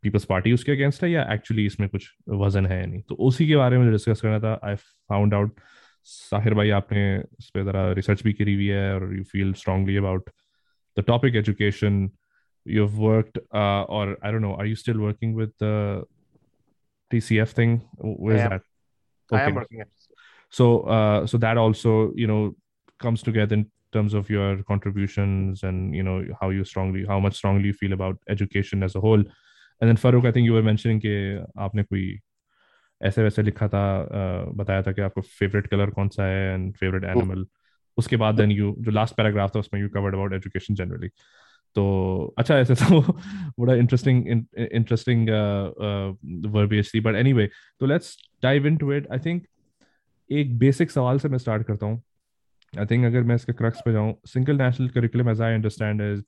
पीपल्स 0.04 0.26
पार्टी 0.26 0.54
उसके 0.54 0.72
अगेंस्ट 0.72 1.04
है 1.04 1.12
या 1.12 1.28
एक्चुअली 1.34 1.66
इसमें 1.66 1.88
कुछ 1.90 2.10
वज़न 2.44 2.66
है 2.66 2.86
नहीं 2.86 3.02
तो 3.10 3.16
उसी 3.28 3.48
के 3.48 3.56
बारे 3.56 3.78
में 3.78 3.92
डिस्कस 3.92 4.22
करना 4.22 4.40
था 4.40 4.60
आई 4.70 4.76
फाउंड 4.76 5.34
आउट 5.34 5.60
साहिर 6.12 6.54
भाई 6.54 6.70
आपने 6.80 7.04
इस 7.18 7.50
पर 7.56 7.64
ज़रा 7.64 7.92
रिसर्च 7.94 8.24
भी 8.24 8.34
करी 8.34 8.54
हुई 8.54 8.68
है 8.68 8.94
और 8.94 9.16
you 9.18 9.24
feel 9.32 9.54
strongly 9.62 9.96
about 9.98 10.30
the 10.98 11.04
topic 11.08 11.36
education 11.36 12.10
you 12.66 12.86
have 12.86 13.00
worked 13.04 13.40
और 13.54 14.18
I 14.26 14.32
don't 14.32 14.42
know 14.42 14.54
are 14.54 14.68
you 14.68 14.76
still 14.76 14.98
working 14.98 15.36
with 15.38 15.52
the 15.64 16.06
TCF 17.12 17.50
thing? 17.50 17.82
Where 17.98 18.36
is 18.36 18.44
that? 18.44 18.62
Okay. 19.32 19.44
I 19.44 19.46
am 19.48 19.56
working 19.56 19.82
at 19.82 19.88
So, 20.54 20.82
uh, 20.82 21.26
so 21.26 21.38
that 21.38 21.58
also, 21.58 22.14
you 22.14 22.28
know, 22.28 22.56
comes 23.00 23.24
together 23.24 23.56
in 23.56 23.72
terms 23.94 24.14
of 24.14 24.30
your 24.30 24.64
contributions 24.64 25.64
and 25.64 25.96
you 25.96 26.04
know 26.04 26.26
how 26.40 26.50
you 26.50 26.66
strongly, 26.66 27.06
how 27.06 27.20
much 27.20 27.36
strongly 27.36 27.68
you 27.68 27.74
feel 27.74 27.94
about 27.94 28.18
education 28.30 28.84
as 28.84 28.96
a 28.96 29.00
whole. 29.00 29.24
And 29.82 29.90
then 29.90 29.98
Farouk, 29.98 30.26
I 30.26 30.32
think 30.32 30.46
you 30.46 30.54
were 30.54 30.66
mentioning 30.66 31.00
कि 31.06 31.12
आपने 31.60 31.84
कोई 31.84 32.20
ऐसे 33.02 33.24
वैसे 33.24 33.44
लिखा 33.44 33.68
था 33.68 33.84
बताया 34.56 34.82
था 34.84 34.92
कि 34.92 35.02
आपको 35.02 35.22
फेवरेट 35.22 35.68
कलर 35.68 35.90
कौन 35.90 36.10
सा 36.16 36.26
है 36.26 36.54
एंड 36.54 36.74
फेवरेट 36.78 37.04
एनिमल 37.04 37.46
उसके 37.98 38.18
बाद 38.24 38.36
देन 38.36 38.52
यू 38.52 38.76
जो 38.80 38.92
लास्ट 38.92 39.16
पैराग्राफ 39.16 39.56
था 39.56 39.60
उसमें 39.60 39.82
you 39.82 39.90
covered 39.96 40.16
about 40.16 40.34
education 40.34 40.76
generally 40.76 41.08
तो 41.76 41.86
अच्छा 42.40 42.58
ऐसे 42.58 42.76
तो 42.76 43.02
बड़ा 43.60 43.74
इंटरेस्टिंग 43.76 44.28
इंटरेस्टिंग 44.28 45.30
वर्बियज 46.56 46.94
थी। 46.94 47.00
बट 47.00 47.16
एनीवे 47.16 47.50
तो 47.80 47.86
let's 47.86 48.16
dive 48.44 48.68
into 48.68 48.92
it 48.94 49.08
I 49.12 49.20
think 49.26 49.44
एक 50.30 50.58
बेसिक 50.60 50.92
सवाल 50.92 51.20
से 51.20 51.30
मैं 51.30 51.38
स्टार्ट 51.38 51.68
करता 51.68 51.86
हूँ। 51.86 52.02
आई 52.80 52.86
थिंक 52.92 53.06
अगर 53.06 53.24
मैं 53.24 53.36
इसके 53.36 53.54
क्रक्स 53.54 53.82
पे 53.86 53.94
जाऊँ 53.94 54.14
single 54.28 54.62
national 54.62 54.90
curriculum 54.90 55.30
as 55.30 55.42
I 55.42 55.54
understand 55.54 56.02
is 56.02 56.22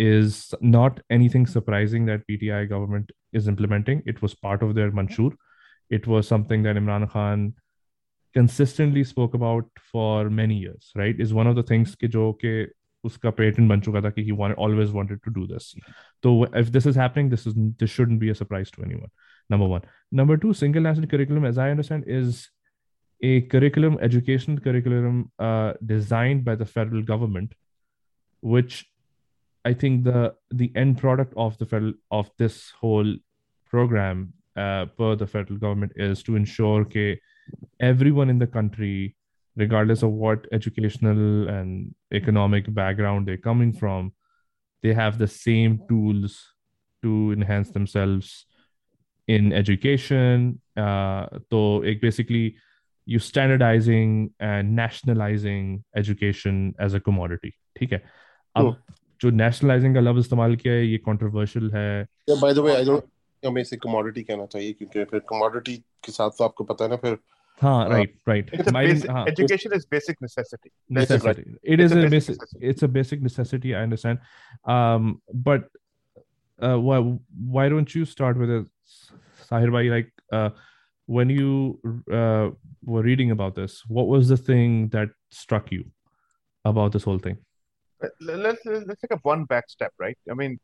is 0.00 0.54
not 0.62 1.00
anything 1.10 1.46
surprising 1.46 2.06
that 2.06 2.26
PTI 2.26 2.66
government 2.68 3.12
is 3.34 3.48
implementing. 3.48 4.02
It 4.06 4.22
was 4.22 4.34
part 4.34 4.62
of 4.62 4.74
their 4.74 4.90
mm-hmm. 4.90 5.00
manshur. 5.00 5.32
It 5.90 6.06
was 6.06 6.26
something 6.26 6.62
that 6.62 6.76
Imran 6.76 7.10
Khan 7.10 7.54
consistently 8.32 9.04
spoke 9.04 9.34
about 9.34 9.64
for 9.92 10.30
many 10.30 10.54
years, 10.54 10.90
right? 10.94 11.18
Is 11.18 11.34
one 11.34 11.46
of 11.46 11.56
the 11.56 11.62
things 11.62 11.90
mm-hmm. 11.90 12.06
ki 12.06 12.12
jo 12.14 12.32
ke 12.42 12.52
uska 13.08 13.32
patent 13.40 13.68
ban 13.72 13.82
chuka 13.86 14.02
tha 14.06 14.12
ki 14.18 14.24
he 14.28 14.36
wanted, 14.40 14.56
always 14.66 14.94
wanted 14.98 15.22
to 15.24 15.32
do 15.38 15.46
this. 15.46 15.74
So 16.22 16.44
if 16.62 16.70
this 16.76 16.86
is 16.92 17.00
happening, 17.02 17.28
this 17.34 17.46
is 17.50 17.58
this 17.82 17.90
shouldn't 17.90 18.20
be 18.20 18.30
a 18.30 18.38
surprise 18.42 18.70
to 18.76 18.82
anyone. 18.82 19.10
Number 19.54 19.66
one. 19.66 19.82
Number 20.20 20.36
two, 20.36 20.54
single 20.54 20.82
national 20.82 21.08
curriculum, 21.08 21.44
as 21.44 21.58
I 21.58 21.70
understand, 21.70 22.04
is 22.06 22.48
a 23.22 23.42
curriculum, 23.54 23.98
educational 24.00 24.60
curriculum 24.68 25.30
uh, 25.38 25.74
designed 25.84 26.44
by 26.44 26.54
the 26.54 26.64
federal 26.76 27.02
government, 27.02 27.52
which 28.40 28.86
I 29.65 29.73
think 29.73 30.03
the 30.03 30.35
the 30.51 30.71
end 30.75 30.97
product 30.97 31.33
of 31.35 31.57
the 31.57 31.65
federal 31.65 31.93
of 32.11 32.29
this 32.37 32.71
whole 32.79 33.15
program 33.65 34.33
uh, 34.55 34.85
per 34.97 35.15
the 35.15 35.27
federal 35.27 35.59
government 35.59 35.93
is 35.95 36.23
to 36.23 36.35
ensure 36.35 36.85
that 36.85 37.17
everyone 37.79 38.29
in 38.29 38.39
the 38.39 38.47
country, 38.47 39.15
regardless 39.55 40.03
of 40.03 40.11
what 40.11 40.45
educational 40.51 41.49
and 41.49 41.95
economic 42.13 42.71
background 42.73 43.27
they're 43.27 43.37
coming 43.37 43.73
from, 43.73 44.13
they 44.83 44.93
have 44.93 45.17
the 45.17 45.27
same 45.27 45.81
tools 45.89 46.53
to 47.01 47.31
enhance 47.31 47.71
themselves 47.71 48.45
in 49.27 49.51
education. 49.51 50.61
Uh, 50.77 51.27
so 51.49 51.81
basically, 52.01 52.55
you 53.05 53.19
standardizing 53.19 54.33
and 54.39 54.75
nationalizing 54.75 55.83
education 55.95 56.73
as 56.79 56.93
a 56.93 56.99
commodity. 56.99 57.53
ठीक 57.77 57.93
है 57.93 58.01
अब 58.55 58.75
जो 59.20 59.30
नेशनलाइजिंग 59.30 59.94
का 59.94 60.00
love 60.00 60.18
इस्तेमाल 60.18 60.56
किया 60.56 60.74
है 60.74 60.86
ये 60.86 60.98
controversial 60.98 61.70
है। 61.74 62.04
By 62.30 62.54
the 62.54 62.58
way 62.58 62.74
I 62.74 62.84
don't 62.84 63.46
हमें 63.46 63.62
इसे 63.62 63.76
कमोडिटी 63.76 64.22
कहना 64.22 64.46
चाहिए 64.46 64.72
क्योंकि 64.72 65.04
फिर 65.04 65.20
कमोडिटी 65.20 65.76
के 65.76 66.12
साथ 66.12 66.30
तो 66.38 66.44
आपको 66.44 66.64
पता 66.64 66.84
है 66.84 66.90
ना 66.90 66.96
फिर 66.96 67.18
हाँ 67.62 67.88
right 67.88 68.14
right 68.28 68.54
education 68.54 69.74
is 69.74 69.86
basic 69.90 70.16
necessity 70.22 71.54
it 71.72 71.80
is 71.80 71.98
it's 72.62 72.84
a 72.84 72.86
basic 72.86 73.20
necessity 73.20 73.72
I 73.72 73.82
understand 73.82 74.18
but 75.48 75.68
why 76.62 77.00
why 77.52 77.70
don't 77.70 77.96
you 77.96 78.04
start 78.04 78.36
with 78.36 78.66
Sahir 79.50 79.70
भाई 79.70 79.88
like 79.88 80.12
when 81.08 81.30
you 81.34 81.52
uh, 82.16 82.50
were 82.90 83.00
reading 83.04 83.30
about 83.34 83.56
this 83.56 83.72
what 83.94 84.10
was 84.10 84.28
the 84.32 84.36
thing 84.48 84.74
that 84.90 85.14
struck 85.38 85.72
you 85.76 85.86
about 86.64 86.92
this 86.96 87.06
whole 87.08 87.18
let's 88.02 88.64
let's 88.66 89.00
take 89.00 89.14
a 89.14 89.20
one 89.22 89.44
back 89.44 89.68
step 89.68 89.92
right? 89.98 90.18
I 90.30 90.34
mean 90.34 90.58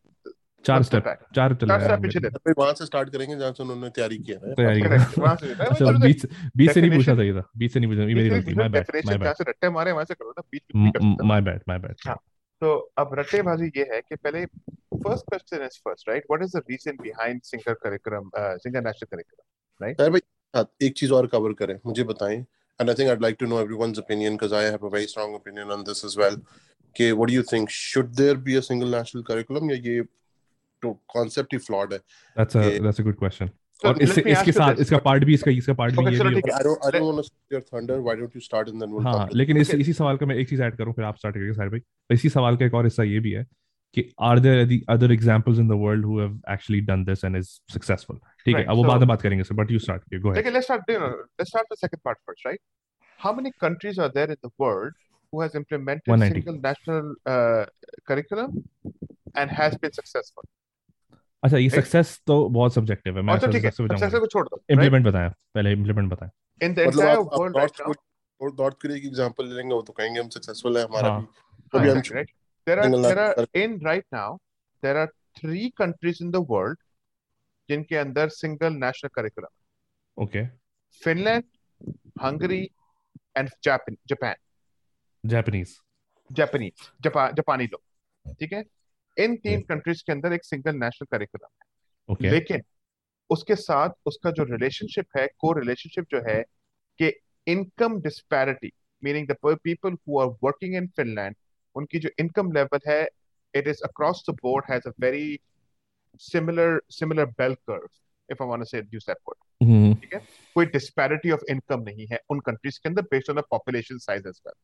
चार 0.64 0.82
step 0.82 1.04
चार 1.34 1.54
चले 1.54 1.68
चार 1.68 1.90
गए 1.90 2.02
पीछे 2.02 2.20
लेते 2.20 2.52
वहाँ 2.58 2.72
से 2.74 2.86
स्टार्ट 2.86 3.10
करेंगे 3.12 3.36
जहाँ 3.36 3.52
से 3.52 3.62
उन्होंने 3.62 3.90
तैयारी 3.96 4.18
की 4.18 4.32
है। 4.32 4.54
तैयारी 4.54 4.82
वहाँ 5.20 5.34
से 5.36 5.52
अच्छा 5.52 5.90
बीच 6.06 6.24
बीच 6.56 6.70
से 6.70 6.80
नहीं 6.80 6.90
पूछना 6.90 7.14
चाहिए 7.14 7.34
था 7.34 7.42
बीच 7.58 7.72
से 7.72 7.80
नहीं 7.80 7.90
पूछना 7.90 8.04
ये 8.04 8.14
मेरी 8.14 8.28
गलती 8.30 8.54
माय 8.54 8.68
बैड 8.68 8.86
माय 9.06 9.18
बैड 9.18 9.34
से 9.34 9.44
रट्टे 9.50 9.70
मारे 9.70 9.92
वहाँ 9.92 10.04
से 10.04 10.14
करो 10.14 10.30
ना 10.30 10.42
बीच 10.52 11.22
माय 11.22 11.40
बैड 11.40 11.60
माय 11.68 11.78
बैड 11.78 11.96
हाँ। 12.06 12.16
तो 12.62 12.74
अब 12.98 13.14
रट्टेबाजी 13.18 13.70
ये 13.76 13.88
है 13.92 14.00
कि 14.00 14.16
पहले 14.16 14.44
first 14.46 15.24
question 15.28 15.64
is 15.64 15.78
first 15.84 16.08
right 16.08 16.24
what 16.30 16.42
is 16.42 16.56
the 16.56 16.62
reason 16.70 16.96
behind 17.02 17.40
single 17.42 17.74
curriculum 17.84 18.30
single 18.36 18.82
national 18.82 19.16
curriculum 19.16 19.88
यार 20.00 20.10
भाई 20.10 20.20
हाँ, 20.56 20.66
एक 20.82 20.96
चीज़ 20.98 21.12
और 21.12 21.26
कवर 21.26 21.52
करें 21.52 21.78
मुझे 21.86 22.04
बताएँ। 22.04 22.44
And 22.80 22.90
I 22.90 22.94
think 22.94 23.10
I'd 23.10 23.22
like 23.22 23.38
to 23.38 23.46
know 23.50 23.58
everyone's 23.58 23.98
opinion 24.00 24.34
because 24.36 24.52
I 24.52 24.64
have 24.64 24.82
a 24.82 24.88
very 24.90 25.06
strong 25.06 25.34
opinion 25.34 25.70
on 25.70 25.84
this 25.84 26.04
as 26.04 26.14
well. 26.14 26.34
कि 26.96 27.10
what 27.12 27.28
do 27.28 27.34
you 27.34 27.42
think 27.52 27.70
should 27.72 28.14
there 28.16 28.36
be 28.48 28.54
a 28.56 28.60
single 28.68 28.94
national 28.96 29.22
curriculum 29.28 29.70
या 29.70 29.76
ये 29.84 30.02
तो 30.82 30.92
concept 31.14 31.52
ही 31.52 31.58
flawed 31.58 31.92
है? 31.92 31.98
That's 32.36 32.56
a 32.56 32.60
that's 32.60 33.00
a 33.00 33.04
good 33.04 33.18
question 33.18 33.50
और 33.82 34.00
इस, 34.02 34.18
इसके 34.18 34.52
साथ 34.52 34.80
इसका 34.80 34.98
पार्ट 35.06 35.24
भी 35.24 35.34
इसका 35.34 35.50
इसका 35.52 35.72
पार्ट 35.74 35.94
भी 35.94 36.04
ये 36.04 36.10
I 36.10 36.62
don't 36.64 36.84
I 36.84 36.92
don't 36.92 37.02
want 37.04 37.26
to 37.26 37.54
your 37.54 37.62
thunder 37.74 37.98
why 38.00 38.16
don't 38.16 38.36
you 38.36 38.40
start 38.40 38.68
and 38.68 38.80
then 38.80 38.90
we 38.90 38.96
will 38.96 39.06
हाँ 39.06 39.28
लेकिन 39.34 39.56
इस 39.56 39.74
इसी 39.74 39.92
सवाल 39.92 40.16
का 40.16 40.26
मैं 40.26 40.36
एक 40.36 40.48
चीज़ 40.48 40.62
ऐड 40.62 40.76
करूँ 40.76 40.92
फिर 40.94 41.04
आप 41.04 41.16
स्टार्ट 41.16 41.36
करिए 41.36 41.52
सर 41.52 41.68
भाई। 41.68 41.80
तो 41.80 42.14
इसी 42.14 42.28
सवाल 42.28 42.56
का 42.56 42.66
एक 42.66 42.74
और 42.74 42.84
हिस्सा 42.84 43.02
ये 43.04 43.20
भी 43.20 43.32
है 43.32 43.46
कि 43.96 44.08
are 44.20 44.38
there 44.38 44.64
the 44.66 44.80
other 44.90 45.12
examples 45.12 45.58
in 45.58 45.68
the 45.68 45.78
world 45.82 46.04
who 46.04 46.18
have 46.20 46.40
actually 46.52 46.80
done 46.86 47.04
this 47.04 47.24
and 47.24 47.36
is 47.36 47.50
successful 47.72 48.18
ठीक 48.46 48.56
है 48.56 48.64
अब 48.64 48.76
वो 48.76 48.84
बाद 48.84 48.98
में 48.98 49.08
बात 49.08 49.22
करेंगे 49.22 49.44
sir 49.44 49.54
but 49.54 49.70
you 49.70 49.78
start 49.78 50.18
go 50.22 50.32
ahead 50.32 50.52
let's 50.52 50.66
start 50.66 51.72
the 51.72 51.76
second 51.76 52.00
part 52.04 52.18
first 52.18 52.46
right 52.46 52.60
how 53.20 53.34
many 53.34 53.50
countries 53.60 54.00
are 54.00 54.08
there 54.08 54.30
in 54.30 54.36
the 54.46 54.50
world 54.60 54.94
who 55.36 55.42
has 55.42 55.54
implemented 55.54 56.20
single 56.20 56.58
national 56.66 57.14
uh, 57.26 57.64
curriculum 58.08 58.64
and 59.34 59.50
has 59.50 59.76
been 59.76 59.92
successful. 59.92 60.44
अच्छा 61.42 61.56
ये 61.56 61.68
success 61.70 62.20
तो 62.26 62.34
बहुत 62.48 62.74
subjective 62.74 63.16
है। 63.16 63.22
मैं 63.22 63.34
अच्छा, 63.34 63.50
success 63.50 64.20
को 64.20 64.26
छोड़ 64.26 64.46
दो 64.48 64.60
इंप्लीमेंट 64.70 65.06
बताएँ 65.06 65.30
पहले 65.54 65.72
इंप्लीमेंट 65.72 66.10
बताएँ 66.12 66.30
इन 66.60 66.74
द 66.74 66.78
एंटायर 66.78 67.18
वर्ल्ड 67.18 67.56
और 68.40 68.54
डॉट 68.56 68.74
के 68.82 68.88
लिए 68.88 68.96
एग्जांपल 68.96 69.52
लेंगे 69.56 69.74
वो 69.74 69.82
तो 69.82 69.92
कहेंगे 69.92 70.20
हम 70.20 70.28
सक्सेसफुल 70.28 70.78
है 70.78 70.84
हमारा 70.84 71.08
हाँ। 71.08 71.20
भी 71.20 71.78
अभी 71.78 71.88
हाँ, 71.88 71.96
हम 71.96 72.02
there 72.66 72.78
are 72.78 72.88
there 72.88 73.18
are 73.18 73.46
in 73.54 73.78
right 73.84 74.04
now 74.12 74.36
there 74.82 74.96
are 74.96 75.06
three 75.40 75.68
countries 75.78 76.24
in 76.24 76.30
the 76.30 76.46
world 76.50 76.78
जिनके 77.68 77.96
अंदर 77.96 78.28
single 78.38 78.72
national 78.72 79.10
curriculum 79.14 80.22
okay 80.22 80.46
Finland 81.02 81.44
Hungary 82.22 82.62
and 83.36 83.50
Japan 83.64 84.34
Japanese 85.26 85.76
Japanese 86.30 86.88
जापानी 87.02 87.64
लोग. 87.64 87.82
ठीक 88.40 88.52
है? 88.52 88.64
इन 89.16 89.36
तीन 89.36 89.60
कंट्रीज़ 89.62 90.02
के 90.06 90.12
अंदर 90.12 90.32
एक 90.32 90.44
सिंगल 90.44 90.74
नेशनल 90.76 91.06
करिकुलम 91.10 91.46
है. 91.46 91.66
ओके 92.08 92.30
लेकिन 92.30 92.62
उसके 93.30 93.56
साथ 93.56 93.90
उसका 94.06 94.30
जो 94.30 94.44
रिलेशनशिप 94.44 95.16
है 95.16 95.26
को 95.38 95.52
रिलेशनशिप 95.52 96.06
जो 96.10 96.22
है 96.28 96.42
कि 97.00 97.12
income 97.46 98.00
disparity 98.00 98.72
meaning 99.02 99.28
the 99.28 99.36
people 99.44 99.96
who 100.08 100.20
are 100.20 100.28
working 100.44 100.74
in 100.74 100.86
Finland 100.96 101.36
उनकी 101.76 101.98
जो 101.98 102.10
इनकम 102.20 102.52
लेवल 102.52 102.80
है 102.88 103.02
it 103.54 103.68
is 103.68 103.82
across 103.84 104.24
the 104.30 104.34
board 104.42 104.70
has 104.70 104.88
a 104.88 104.92
very 105.00 105.38
similar 106.20 106.80
similar 106.90 107.24
bell 107.40 107.54
curve 107.70 107.88
if 108.28 108.42
I 108.42 108.48
want 108.48 108.60
to 108.60 108.64
say 108.64 108.78
use 108.78 109.04
that 109.06 109.18
word 109.28 109.68
hmm 109.68 110.20
कोई 110.56 110.66
disparity 110.66 111.30
of 111.30 111.44
income 111.50 111.82
नहीं 111.82 112.06
है 112.12 112.20
उन 112.30 112.40
countries 112.46 112.78
के 112.82 112.88
अंदर 112.88 113.02
based 113.10 113.30
on 113.30 113.40
the 113.40 113.44
population 113.50 113.98
size 113.98 114.28
as 114.28 114.40
well 114.46 114.54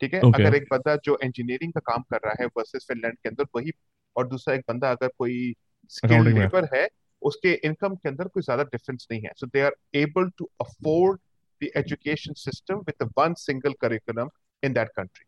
ठीक 0.00 0.14
है? 0.14 0.20
Okay. 0.20 0.40
अगर 0.40 0.54
एक 0.56 0.66
बंदा 0.70 0.96
जो 1.04 1.18
इंजीनियरिंग 1.24 1.72
का 1.72 1.80
काम 1.86 2.02
कर 2.10 2.20
रहा 2.24 2.34
है 2.40 2.46
वर्सेस 2.56 2.86
फिनलैंड 2.88 3.16
के 3.16 3.28
अंदर 3.28 3.46
वही 3.56 3.72
और 4.16 4.28
दूसरा 4.28 4.54
एक 4.54 4.64
बंदा 4.68 4.90
अगर 4.90 5.08
कोई 5.18 5.54
स्किल 5.92 6.10
Accounting 6.10 6.38
लेबर 6.38 6.68
है 6.74 6.88
उसके 7.22 7.52
इनकम 7.64 7.94
के 7.94 8.08
अंदर 8.08 8.28
कोई 8.28 8.42
ज़्यादा 8.42 8.62
डिफरेंस 8.64 9.06
नहीं 9.10 9.20
है। 9.22 9.32
So 9.36 9.46
they 9.46 9.60
are 9.60 9.74
able 9.94 10.30
to 10.38 10.48
afford 10.60 11.18
the 11.60 11.70
education 11.76 12.32
system 12.38 12.78
with 12.86 13.08
one 13.18 13.34
single 13.38 13.72
curriculum 13.80 14.30
in 14.62 14.72
that 14.72 14.88
country 14.96 15.24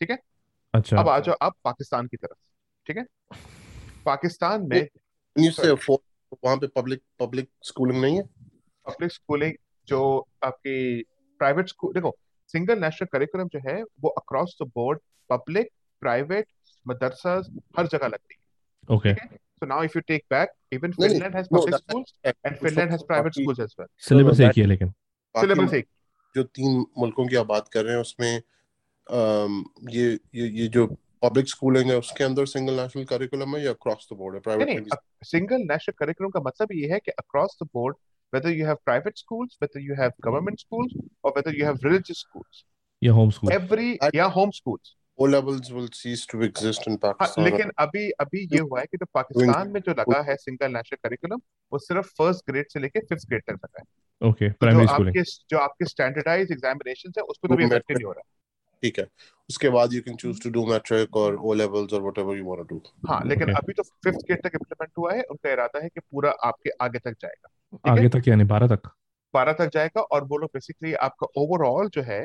ठीक 0.00 0.10
है? 0.10 0.18
अच्छा। 0.74 0.98
अब 1.00 1.08
आ 1.08 1.18
जाओ 1.18 1.36
आप 1.42 1.54
पाकिस्तान 1.64 2.06
की 2.06 2.16
तरफ़। 2.16 2.38
ठीक 2.86 2.96
है? 2.96 3.04
पाकिस्तान 4.06 4.66
में 4.68 4.88
say 5.36 5.76
पे 6.36 6.66
पब्लिक 6.66 7.02
पब्लिक 7.20 7.48
स्कूलिंग 7.62 8.00
नहीं 8.00 8.16
है? 8.16 8.22
पब्लिक 8.86 9.12
स्कूलिंग 9.12 9.54
जो 9.88 10.28
आपकी 10.44 11.02
प्राइवेट 11.40 11.68
स्कूल 11.68 11.92
देखो 11.94 12.16
सिंगल 12.52 12.78
नेशनल 12.78 13.08
करिकुलम 13.12 13.48
जो 13.48 13.58
है 13.68 13.82
वो 13.82 14.08
across 14.08 14.56
the 14.62 14.66
board 14.74 14.98
public 15.30 15.68
private 16.00 16.46
मदरसा 16.88 17.34
हर 17.78 17.86
जगह 17.86 18.06
लगती 18.06 18.34
है। 18.34 18.96
Okay 18.96 19.14
so 19.62 19.66
now 19.70 19.78
if 19.86 19.94
you 19.96 20.00
take 20.10 20.22
back 20.32 20.52
even 20.74 20.92
finland 20.92 21.34
has 21.38 21.48
no, 21.48 21.56
public 21.56 21.72
that- 21.72 21.82
schools 21.82 22.12
that- 22.26 22.38
and 22.48 22.54
finland 22.62 22.92
has 22.94 23.02
private 23.10 23.34
schools 23.38 23.58
as 23.64 23.74
well 23.80 23.88
syllabus 23.98 24.36
that- 24.36 24.48
एक 24.48 24.56
ही 24.56 24.62
है 24.62 24.68
लेकिन। 24.68 24.92
syllabus 25.34 25.74
एक। 25.74 25.86
जो 26.34 26.42
तीन 26.42 26.86
मुल्कों 26.98 27.26
की 27.26 27.36
आप 27.36 27.46
बात 27.46 27.68
कर 27.68 27.84
रहे 27.84 27.94
हैं 27.94 28.00
उसमें 28.00 28.42
ये 29.90 30.18
ये 30.34 30.46
ये 30.48 30.68
जो 30.68 30.86
पब्लिक 31.24 31.48
स्कूलिंग 31.48 31.90
है 31.90 31.96
उसके 31.98 32.24
अंदर 32.24 32.46
सिंगल 32.46 32.80
नेशनल 32.80 33.04
करिकुलम 33.04 33.56
है 33.56 33.64
या 33.64 33.70
अक्रॉस 33.70 34.08
द 34.12 34.16
बोर्ड 34.16 34.34
है? 34.34 34.40
प्राइवेट 34.40 34.88
सिंगल 35.24 35.56
नेशनल 35.56 35.92
करिकुलम 35.98 36.30
का 36.30 36.40
मतलब 36.40 36.68
ये 36.72 36.92
है 36.92 36.98
कि 36.98 37.12
across 37.22 37.56
the 37.62 37.68
board 37.76 37.94
whether 38.33 38.51
you 38.51 38.65
have 38.67 38.79
private 38.89 39.19
schools 39.19 39.57
whether 39.63 39.81
you 39.81 39.95
have 39.97 40.13
government 40.25 40.61
schools 40.61 40.93
or 41.23 41.31
whether 41.35 41.53
you 41.57 41.65
have 41.67 41.83
religious 41.87 42.21
schools 42.25 42.63
या 43.01 43.13
होम 43.13 43.29
स्कूल 43.37 43.51
every 43.53 43.89
That- 44.03 44.15
या 44.15 44.27
home 44.37 44.53
schools 44.59 44.93
O 45.19 45.27
levels 45.31 45.67
will 45.73 45.85
cease 45.97 46.21
to 46.31 46.39
exist 46.45 46.87
in 46.89 46.95
हाँ, 46.95 46.97
Pakistan. 47.03 47.43
लेकिन 47.43 47.69
अभी 47.79 48.09
अभी 48.23 48.39
ये 48.53 48.59
हुआ 48.61 48.79
है 48.79 48.85
कि 48.85 48.97
जो 48.97 49.05
पाकिस्तान 49.13 49.69
में 49.75 49.79
जो 49.81 49.91
लगा 49.99 50.21
है 50.29 50.35
सिंगल 50.35 50.71
नेशनल 50.71 50.97
करिकुलम 51.03 51.41
वो 51.71 51.79
सिर्फ 51.79 52.09
फर्स्ट 52.17 52.51
ग्रेड 52.51 52.67
से 52.73 52.79
लेके 52.79 52.99
फिफ्थ 53.11 53.27
ग्रेड 53.29 53.43
तक 53.43 53.53
लगा 53.53 53.79
है 53.81 54.29
ओके 54.29 54.49
तो 54.49 54.53
जो 54.53 54.57
प्राइमरी 54.59 54.87
स्कूलिंग 54.87 55.17
आपके 55.17 55.23
जो 55.49 55.57
आपके 55.57 55.85
स्टैंडर्डाइज 55.93 56.51
एग्जामिनेशन 56.51 57.11
है 57.17 57.23
उसको 57.23 57.47
तो 57.47 57.55
भी 57.55 57.63
वो 57.63 57.69
इफेक्ट 57.69 57.85
metric- 57.85 57.97
नहीं 57.97 58.05
हो 58.05 58.11
रहा 58.11 58.23
ठीक 58.82 58.98
है 58.98 59.06
उसके 59.50 59.68
बाद 59.70 59.94
you 59.96 60.02
can 60.08 60.16
choose 60.22 60.38
to 60.44 60.50
do 60.56 60.64
metric 60.70 61.16
or 61.22 61.28
O 61.38 61.54
levels 61.60 61.94
or 61.96 62.00
whatever 62.06 62.36
you 62.40 62.44
want 62.50 62.62
to 62.62 62.68
do. 62.74 62.80
हाँ 63.08 63.20
लेकिन 63.26 63.48
Okay. 63.48 63.56
अभी 63.58 63.72
तो 63.72 63.82
फिफ्थ 64.04 64.26
ग्रेड 64.26 64.42
तक 64.46 64.54
इम्प्लीमेंट 64.60 64.90
हुआ 64.98 65.12
है 65.14 65.22
उनका 65.30 65.52
इरादा 65.52 65.82
है 65.82 65.88
कि 65.88 66.00
पूरा 66.00 66.30
आपके 66.50 66.70
आगे 66.84 66.98
तक 67.08 67.16
जाएगा 67.22 67.90
आगे 67.92 68.08
तक 68.16 68.28
यानी 68.28 68.44
बारह 68.52 68.66
तक 68.74 68.90
बारह 69.34 69.52
तक 69.58 69.70
जाएगा 69.74 70.00
और 70.16 70.24
वो 70.30 70.38
लोग 70.38 70.50
बेसिकली 70.54 70.92
आपका 71.08 71.26
ओवरऑल 71.42 71.88
जो 71.94 72.02
है 72.12 72.24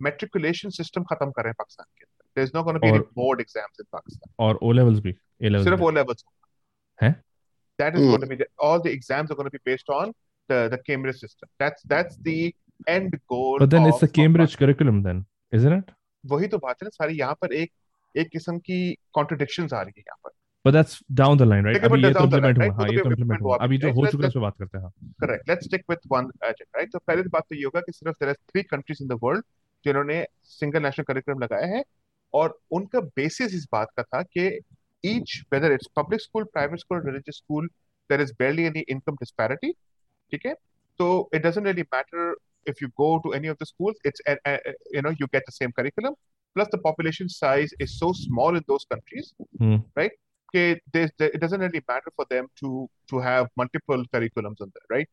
मेट्रिकुलेशन 0.00 0.70
सिस्टम 0.76 1.02
खत्म 1.10 1.30
कर 1.30 1.42
रहे 1.42 1.50
हैं 1.50 1.54
पाकिस्तान 1.58 1.86
के 1.98 2.04
अंदर 2.04 2.24
there 2.36 2.44
is 2.46 2.52
not 2.56 2.64
gonna 2.64 2.78
be 2.84 2.88
any 2.88 2.98
और- 2.98 3.08
बोर्ड 3.16 3.40
एग्ज़ाम्स 3.40 3.80
इन 3.80 3.86
पाकिस्तान 3.92 4.32
और 4.46 4.58
ओ 4.62 4.72
लेवल्स 4.72 5.00
भी 5.06 5.10
ए 5.10 5.48
लेवल्स 5.48 5.68
सिर्फ़ 5.68 5.82
ओ 5.82 5.90
लेवल्स 5.98 6.24
हैं? 6.98 7.14
that 7.78 7.94
is 7.98 8.02
Hmm. 8.02 8.08
going 8.12 8.22
to 8.22 8.26
be 8.30 8.36
the, 8.38 8.46
all 8.64 8.80
the 8.84 8.90
exams 8.94 9.30
are 9.32 9.36
going 9.36 9.46
to 9.50 9.52
be 9.52 9.60
based 9.68 9.90
on 9.98 10.10
the 10.50 10.56
the 10.72 10.78
Cambridge 10.88 11.20
system 11.20 11.48
that's 11.62 11.84
that's 11.92 12.18
the 12.26 12.34
end 12.94 13.14
goal 13.32 13.62
But 13.62 13.70
then 13.74 13.86
it's 13.90 14.02
the 14.04 14.08
of 14.08 14.12
Cambridge 14.18 14.56
curriculum 14.62 14.98
then, 15.06 15.22
isn't 15.52 15.72
it? 15.72 15.94
वही 16.24 16.48
तो 16.48 16.58
बात 16.58 16.82
है 16.82 16.86
ना 16.86 16.90
सारी 16.94 17.18
यहाँ 17.18 17.34
पर 17.42 17.52
एक 17.54 17.72
एक 18.14 18.28
किस्म 18.28 18.58
की 18.58 18.78
कॉन्ट्रडिक्शंस 19.14 19.72
आ 19.72 19.82
रही 19.82 19.92
है 19.98 20.04
यहाँ 20.06 20.18
पर 20.24 20.38
But 20.64 20.74
that's 20.74 20.96
down 21.18 21.38
the 21.38 21.46
line, 21.46 21.64
right? 21.64 21.84
अभी 21.84 22.02
ये 22.02 22.12
तो 22.12 22.20
implement 22.20 22.58
हुआ 22.58 22.66
right? 22.66 22.78
हाँ 22.78 22.86
तो 22.86 22.92
ये 22.92 22.98
तो 22.98 23.10
implement 23.10 23.40
हुआ 23.42 23.56
अभी 23.60 23.78
जो 23.78 23.92
हो 23.92 24.06
चुका 24.06 24.22
है 24.22 24.28
उस 24.28 24.34
पे 24.34 24.40
बात 24.40 24.56
करते 24.58 24.78
हैं 24.78 24.84
हाँ 24.84 24.92
correct 25.20 25.48
let's 25.48 25.64
stick 25.66 25.84
with 25.90 25.98
one 26.12 26.30
agent 26.44 26.66
right 26.76 26.92
तो 26.92 26.98
पहली 26.98 27.22
बात 27.28 27.44
तो 27.50 27.56
ये 27.56 27.64
होगा 27.64 27.80
कि 27.80 27.92
सिर्फ़ 27.92 28.16
there 28.20 28.30
are 28.30 28.36
three 28.50 28.62
countries 28.72 29.02
in 29.02 29.08
the 29.08 29.18
world 29.22 29.44
जिन्होंने 29.84 30.24
सिंगल 30.58 30.82
नेशनल 30.82 31.04
करिकुलम 31.04 31.40
लगाया 31.40 31.66
है 31.76 31.82
और 32.34 32.58
उनका 32.78 33.00
बेसिस 33.16 33.54
इस 33.54 33.66
बात 33.72 33.88
का 33.96 34.02
था 34.02 34.22
कि 34.22 34.50
each 35.04 35.34
whether 35.52 35.68
it's 35.74 35.88
public 35.98 36.20
school 36.22 36.44
private 36.54 36.80
school 36.80 36.98
religious 37.04 37.36
school 37.42 37.66
there 38.10 38.22
is 38.24 38.32
barely 38.40 38.64
any 38.70 38.80
income 38.94 39.16
disparity 39.22 39.70
ठीक 40.32 40.46
है 40.46 40.54
so 41.00 41.06
it 41.36 41.44
doesn't 41.46 41.68
really 41.68 41.84
matter 41.94 42.24
if 42.65 42.81
you 42.83 42.89
go 43.01 43.07
to 43.25 43.33
any 43.39 43.49
of 43.53 43.57
the 43.63 43.67
schools 43.71 43.95
it's 44.09 44.21
uh, 44.31 44.35
uh, 44.51 44.57
you 44.95 45.01
know 45.05 45.13
you 45.21 45.27
get 45.35 45.43
the 45.49 45.55
same 45.57 45.73
curriculum 45.79 46.15
plus 46.55 46.69
the 46.75 46.79
population 46.87 47.29
size 47.33 47.73
is 47.85 47.97
so 48.03 48.11
small 48.21 48.59
in 48.61 48.65
those 48.71 48.85
countries 48.93 49.27
Hmm. 49.63 49.75
right 49.99 50.15
okay 50.49 50.65
there's, 50.93 51.11
there, 51.19 51.29
it 51.35 51.39
doesn't 51.43 51.63
really 51.65 51.81
matter 51.91 52.11
for 52.19 52.25
them 52.33 52.47
to 52.61 52.71
to 53.11 53.21
have 53.27 53.49
multiple 53.61 54.05
curriculums 54.15 54.65
on 54.67 54.71
there 54.77 54.87
right 54.95 55.09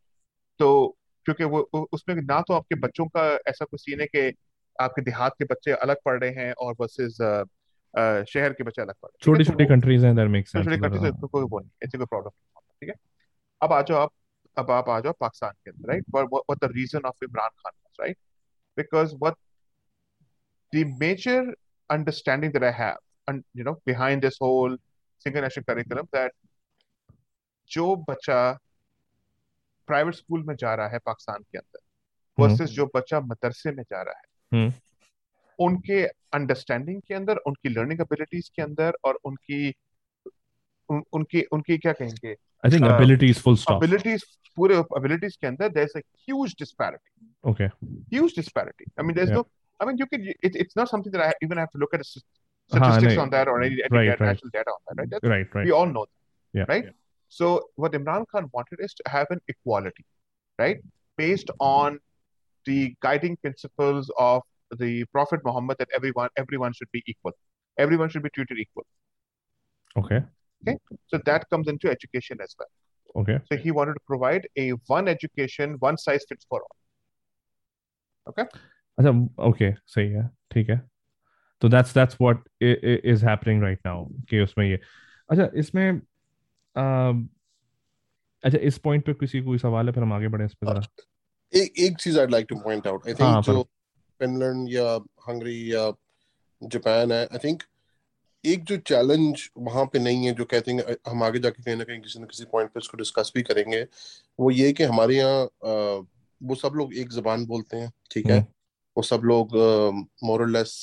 तो 0.60 0.68
क्योंकि 1.26 1.44
वो 1.52 1.60
उ- 1.74 1.86
उसमें 1.98 2.14
ना 2.22 2.40
तो 2.48 2.54
आपके 2.54 2.74
बच्चों 2.80 3.06
का 3.16 3.22
ऐसा 3.48 3.64
कुछ 3.64 3.80
सीन 3.80 4.00
है 4.00 4.06
कि 4.14 4.22
आपके 4.76 5.02
देहात 5.02 5.34
के 5.38 5.44
बच्चे 5.52 5.72
अलग 5.86 5.96
पढ़ 6.04 6.18
रहे 6.20 6.30
हैं 6.40 6.52
और 6.66 6.74
वर्सेस 6.80 7.16
शहर 8.32 8.52
के 8.58 8.64
बच्चे 8.64 8.82
अलग 8.82 8.94
पढ़ 9.02 9.08
रहे 9.08 9.14
हैं 9.14 9.24
छोटी 9.24 9.44
ठीक 9.44 9.48
है? 9.48 9.52
छोटी 9.52 9.64
तो 9.64 9.68
वो- 9.68 9.68
कंट्रीज 9.74 10.04
हैं 10.04 10.14
that 10.18 10.30
makes 10.34 10.52
छोटी 10.52 10.58
sense 10.58 10.68
छोटी 10.70 10.80
कंट्रीज 10.82 11.02
हाँ. 11.04 11.12
है 11.22 11.28
कोई 11.32 11.44
वो 11.52 11.58
नहीं 11.60 11.70
ऐसे 11.84 11.98
कोई 11.98 12.06
प्रॉब्लम 12.06 12.30
नहीं 12.36 12.52
होता 12.56 12.74
ठीक 12.80 12.88
है 12.90 12.94
अब 13.62 13.72
आ 13.72 13.80
जाओ 13.90 13.98
आप 13.98 14.12
अब 14.57 14.71
आप 14.71 14.89
आ 14.89 14.99
जाओ 14.99 15.13
पाकिस्तान 15.19 15.53
के 15.63 15.71
अंदर 15.71 15.89
right 15.89 16.05
what 16.15 16.57
the 16.59 16.71
reason 16.73 17.05
of 17.05 17.23
Imran 17.25 17.49
Khan 17.49 17.71
was 17.75 18.01
right 18.01 18.17
because 18.77 19.15
what 19.15 19.35
the 20.73 20.85
major 21.01 21.53
understanding 21.89 22.51
that 22.51 22.63
I 22.63 22.71
have 22.71 22.97
and 23.27 23.43
you 23.53 23.63
know 23.63 23.73
behind 23.85 24.21
this 24.21 24.37
whole 24.39 24.75
single 25.25 25.41
national 25.41 25.65
curriculum 25.65 26.09
that 26.13 26.31
जो 27.71 27.85
बच्चा 28.09 28.37
प्राइवेट 29.87 30.15
स्कूल 30.15 30.43
में 30.43 30.55
जा 30.55 30.73
रहा 30.75 30.87
है 30.87 30.99
पाकिस्तान 30.99 31.43
के 31.43 31.57
अंदर 31.57 31.79
हम्म। 32.37 32.43
वर्सेस 32.43 32.69
जो 32.69 32.85
बच्चा 32.95 33.19
मदरसे 33.21 33.71
में 33.71 33.83
जा 33.83 34.01
रहा 34.01 34.17
है 34.17 34.59
हम्म। 34.59 34.71
उनके 35.59 36.03
अंडरस्टैंडिंग 36.33 37.01
के 37.01 37.13
अंदर 37.13 37.37
उनकी 37.47 37.69
लर्निंग 37.69 38.01
एबिलिटीज 38.01 38.49
के 38.55 38.61
अंदर 38.61 38.97
और 39.05 39.19
उनकी 39.25 39.69
उन, 40.90 41.02
उनकी 41.18 41.42
उनकी 41.58 41.78
क्या 41.86 41.92
कहेंगे 42.00 42.34
I 42.66 42.70
think 42.72 42.84
Uh, 42.86 42.90
abilities 42.94 43.38
full 43.44 43.56
stop. 43.60 43.82
abilities 43.82 44.24
पूरे 44.58 44.76
abilities 44.98 45.36
के 45.36 45.46
अंदर 45.46 45.70
there's 45.76 45.94
a 46.00 46.02
huge 46.26 46.52
disparity 46.62 47.12
Okay. 47.52 47.68
huge 48.16 48.34
disparity 48.40 48.86
I 48.98 49.02
mean 49.06 49.16
there's 49.18 49.30
Yeah. 49.32 49.38
no 49.40 49.46
I 49.80 49.86
mean 49.88 49.96
you 50.02 50.06
can 50.12 50.26
it, 50.48 50.58
it's 50.64 50.76
not 50.80 50.90
something 50.92 51.14
that 51.16 51.22
I 51.26 51.32
even 51.46 51.60
have 51.62 51.70
to 51.76 51.80
look 51.84 51.94
at 51.98 52.04
a 52.04 52.06
st- 52.08 52.24
हाँ, 52.24 52.80
statistics 52.80 53.08
नहीं. 53.14 53.22
on 53.22 53.30
that 53.34 53.48
or 53.52 53.56
any, 53.62 53.70
any 53.86 53.96
Right, 53.96 54.10
data- 54.10 54.24
right. 54.24 54.28
national 54.34 54.52
data 54.56 54.74
on 54.74 54.80
that 54.88 55.00
right 55.02 55.10
That's, 55.14 55.30
Right, 55.32 55.56
right. 55.58 55.66
we 55.70 55.72
all 55.78 55.90
know 55.94 56.04
that 56.08 56.60
Yeah. 56.60 56.68
right 56.72 56.90
so 57.38 57.48
what 57.84 57.96
Imran 58.00 58.26
Khan 58.34 58.46
wanted 58.58 58.84
is 58.88 58.94
to 59.00 59.08
have 59.16 59.32
an 59.36 59.40
equality 59.54 60.04
right 60.58 60.84
based 61.22 61.50
on 61.70 61.98
the 62.70 62.78
guiding 63.08 63.36
principles 63.46 64.12
of 64.26 64.42
the 64.84 64.92
Prophet 65.16 65.40
Muhammad 65.50 65.82
that 65.84 65.98
everyone 66.00 66.30
everyone 66.44 66.78
should 66.80 66.92
be 66.98 67.02
equal 67.14 67.36
everyone 67.86 68.14
should 68.14 68.26
be 68.28 68.32
treated 68.38 68.62
equal 68.66 68.86
Okay. 70.04 70.22
so 71.12 71.18
that 71.28 71.44
comes 71.52 71.68
into 71.74 71.90
education 71.96 72.40
as 72.48 72.54
well 72.60 72.70
Okay. 73.20 73.34
so 73.48 73.56
he 73.62 73.72
wanted 73.76 73.96
to 73.98 74.02
provide 74.10 74.46
a 74.62 74.64
one 74.92 75.08
education 75.12 75.72
one 75.86 75.96
size 76.02 76.24
fits 76.28 76.46
for 76.52 76.60
all 76.66 76.76
अच्छा 78.98 79.10
okay 79.48 79.70
सही 79.94 80.08
है 80.12 80.28
ठीक 80.52 80.70
है 80.70 80.76
तो 81.62 81.68
that's 81.68 81.92
that's 81.98 82.18
what 82.24 82.40
i- 82.68 82.78
i- 82.92 83.00
is 83.12 83.24
happening 83.28 83.60
right 83.66 83.82
now 83.88 83.96
कि 84.30 84.40
उसमें 84.40 84.64
ये 84.66 84.78
अच्छा 85.30 85.48
इसमें 85.64 85.86
um, 86.76 87.28
अच्छा 88.44 88.58
इस 88.70 88.78
पॉइंट 88.86 89.04
पे 89.06 89.14
किसी 89.14 89.40
कोई 89.42 89.58
सवाल 89.58 89.86
है 89.86 89.92
फिर 89.92 90.02
हम 90.02 90.12
आगे 90.12 90.28
बढ़े 90.28 90.44
इस 90.44 90.54
पे 90.54 90.66
जरा 90.66 90.82
एक 91.52 91.78
एक 91.86 91.98
चीज 91.98 92.18
I'd 92.18 92.30
like 92.34 92.46
to 92.52 92.56
point 92.62 92.86
out. 92.86 93.02
I 93.06 93.14
think 93.14 93.20
हाँ, 93.20 93.42
जो 93.42 93.62
फिनलैंड 94.20 94.68
या 94.72 94.84
हंगरी 95.28 95.56
या 95.74 95.90
जापान 96.62 97.12
है 97.12 97.24
आई 97.24 97.38
थिंक 97.44 97.62
एक 98.47 98.63
जो 98.63 98.77
चैलेंज 98.87 99.49
वहाँ 99.57 99.85
पे 99.93 99.99
नहीं 99.99 100.25
है 100.25 100.33
जो 100.33 100.45
कहते 100.45 100.71
हैं 100.71 100.95
हम 101.07 101.23
आगे 101.23 101.39
जाके 101.39 101.63
कहीं 101.63 101.75
ना 101.75 101.83
कहीं 101.83 101.99
किसी 102.01 102.19
न 102.19 102.25
किसी 102.25 102.45
पॉइंट 102.51 102.69
पे 102.71 102.79
इसको 102.79 102.97
डिस्कस 102.97 103.31
भी 103.35 103.41
करेंगे 103.43 103.81
वो 104.39 104.51
ये 104.51 104.71
कि 104.73 104.83
हमारे 104.83 105.15
यहाँ 105.15 106.05
वो 106.41 106.55
सब 106.55 106.73
लोग 106.75 106.93
एक 106.95 107.09
जबान 107.11 107.45
बोलते 107.45 107.77
हैं 107.77 107.91
ठीक 108.11 108.27
है? 108.27 108.37
हम्म। 108.37 108.45
वो 108.97 109.03
सब 109.03 109.21
लोग 109.25 109.55
मोरलेस 110.23 110.73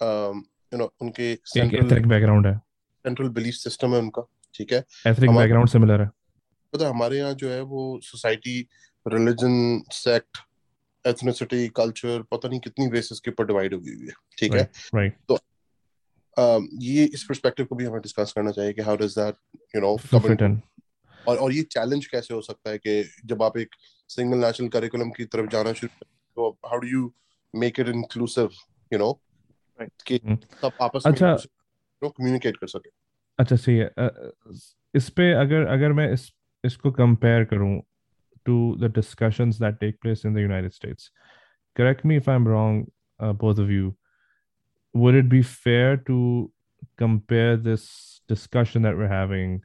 यू 0.00 0.78
नो 0.78 0.92
उनके 1.02 1.34
सेंट्रल 1.46 1.86
एथनिक 1.86 2.06
बैकग्राउंड 2.08 2.46
है। 2.46 2.56
सेंट्रल 3.04 3.28
बिलीफ 3.38 3.54
सिस्टम 3.54 3.94
है 3.94 3.98
उनका 4.00 4.22
ठीक 4.54 4.72
है? 4.72 4.84
एथनिक 5.06 5.30
बैकग्राउंड 5.30 5.68
सिमिलर 5.68 6.00
है। 6.00 6.08
पता 6.72 6.88
हमारे 6.88 7.18
यहाँ 7.18 7.34
जो 7.34 7.50
है 7.50 7.60
वो 7.62 7.82
society 8.02 8.58
religion 9.06 9.82
sect 9.92 10.38
ethnicity 11.04 11.66
culture 11.76 12.22
पता 12.30 12.48
नहीं 12.48 12.60
कितनी 12.60 12.88
बेसिस 12.90 13.20
के 13.20 13.30
ऊपर 13.30 13.46
डिवाइड 13.46 13.74
हुई 13.74 13.94
हुई 13.94 14.06
है 14.06 14.14
ठीक 14.38 14.54
है? 14.54 14.70
राइट 14.94 15.16
um, 16.36 16.66
ये 16.82 17.04
इस 17.04 17.24
पर्सपेक्टिव 17.24 17.66
को 17.66 17.76
भी 17.76 17.84
हमें 17.84 18.00
डिस्कस 18.00 18.32
करना 18.36 18.50
चाहिए 18.50 18.72
कि 18.72 18.82
how 18.82 18.96
does 18.96 19.18
that 19.18 19.36
you 19.76 19.80
know 19.82 19.96
और 21.24 21.36
और 21.36 21.52
ये 21.52 21.62
चैलेंज 21.70 22.06
कैसे 22.06 22.34
हो 22.34 22.40
सकता 22.42 22.70
है 22.70 22.78
कि 22.78 23.02
जब 23.24 23.42
आप 23.42 23.56
एक 23.58 23.74
सिंगल 24.10 24.38
नेशनल 24.38 24.68
करिकुलम 24.68 25.10
की 25.10 25.24
तरफ़ 25.24 25.50
जाना 25.50 25.72
शुरू 25.72 25.88
करते 25.88 26.40
हो, 26.40 26.50
तो 26.50 26.68
how 26.68 26.78
do 26.78 26.88
you 26.88 27.12
make 27.54 27.80
it 27.80 27.88
inclusive 27.88 28.50
you 28.92 28.98
know 28.98 29.18
Right. 29.78 30.02
कि 30.06 30.20
हम्म। 30.24 30.36
सब 30.62 30.72
आपस 30.82 31.06
में 31.06 31.12
अच्छा। 31.12 31.34
कम्युनिकेट 32.02 32.56
कर 32.56 32.66
सके 32.66 32.90
अच्छा 33.38 33.56
सही 33.56 33.76
है 33.76 33.90
इस 34.94 35.08
पे 35.10 35.32
अगर 35.34 35.66
अगर 35.66 35.92
मैं 35.92 36.12
इस 36.12 36.30
इसको 36.64 36.90
कंपेयर 36.92 37.44
करूँ 37.44 37.80
to 38.46 38.76
the 38.78 38.88
discussions 38.88 39.58
that 39.58 39.80
take 39.80 40.00
place 40.00 40.24
in 40.24 40.34
the 40.34 40.40
United 40.40 40.74
States. 40.74 41.10
Correct 41.76 42.04
me 42.04 42.16
if 42.16 42.28
I'm 42.28 42.46
wrong, 42.46 42.86
uh, 43.20 43.32
both 43.34 43.58
of 43.58 43.70
you. 43.70 43.96
Would 44.94 45.14
it 45.14 45.28
be 45.28 45.42
fair 45.42 45.96
to 46.08 46.50
compare 46.96 47.56
this 47.56 48.20
discussion 48.28 48.82
that 48.82 48.96
we're 48.96 49.08
having 49.08 49.62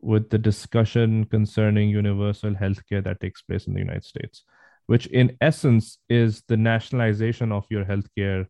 with 0.00 0.28
the 0.28 0.38
discussion 0.38 1.24
concerning 1.24 1.88
universal 1.88 2.52
healthcare 2.52 3.02
that 3.02 3.20
takes 3.20 3.40
place 3.40 3.66
in 3.66 3.72
the 3.72 3.80
United 3.80 4.04
States, 4.04 4.44
which 4.86 5.06
in 5.06 5.36
essence 5.40 5.98
is 6.10 6.42
the 6.46 6.56
nationalization 6.56 7.50
of 7.50 7.64
your 7.70 7.84
healthcare 7.84 8.46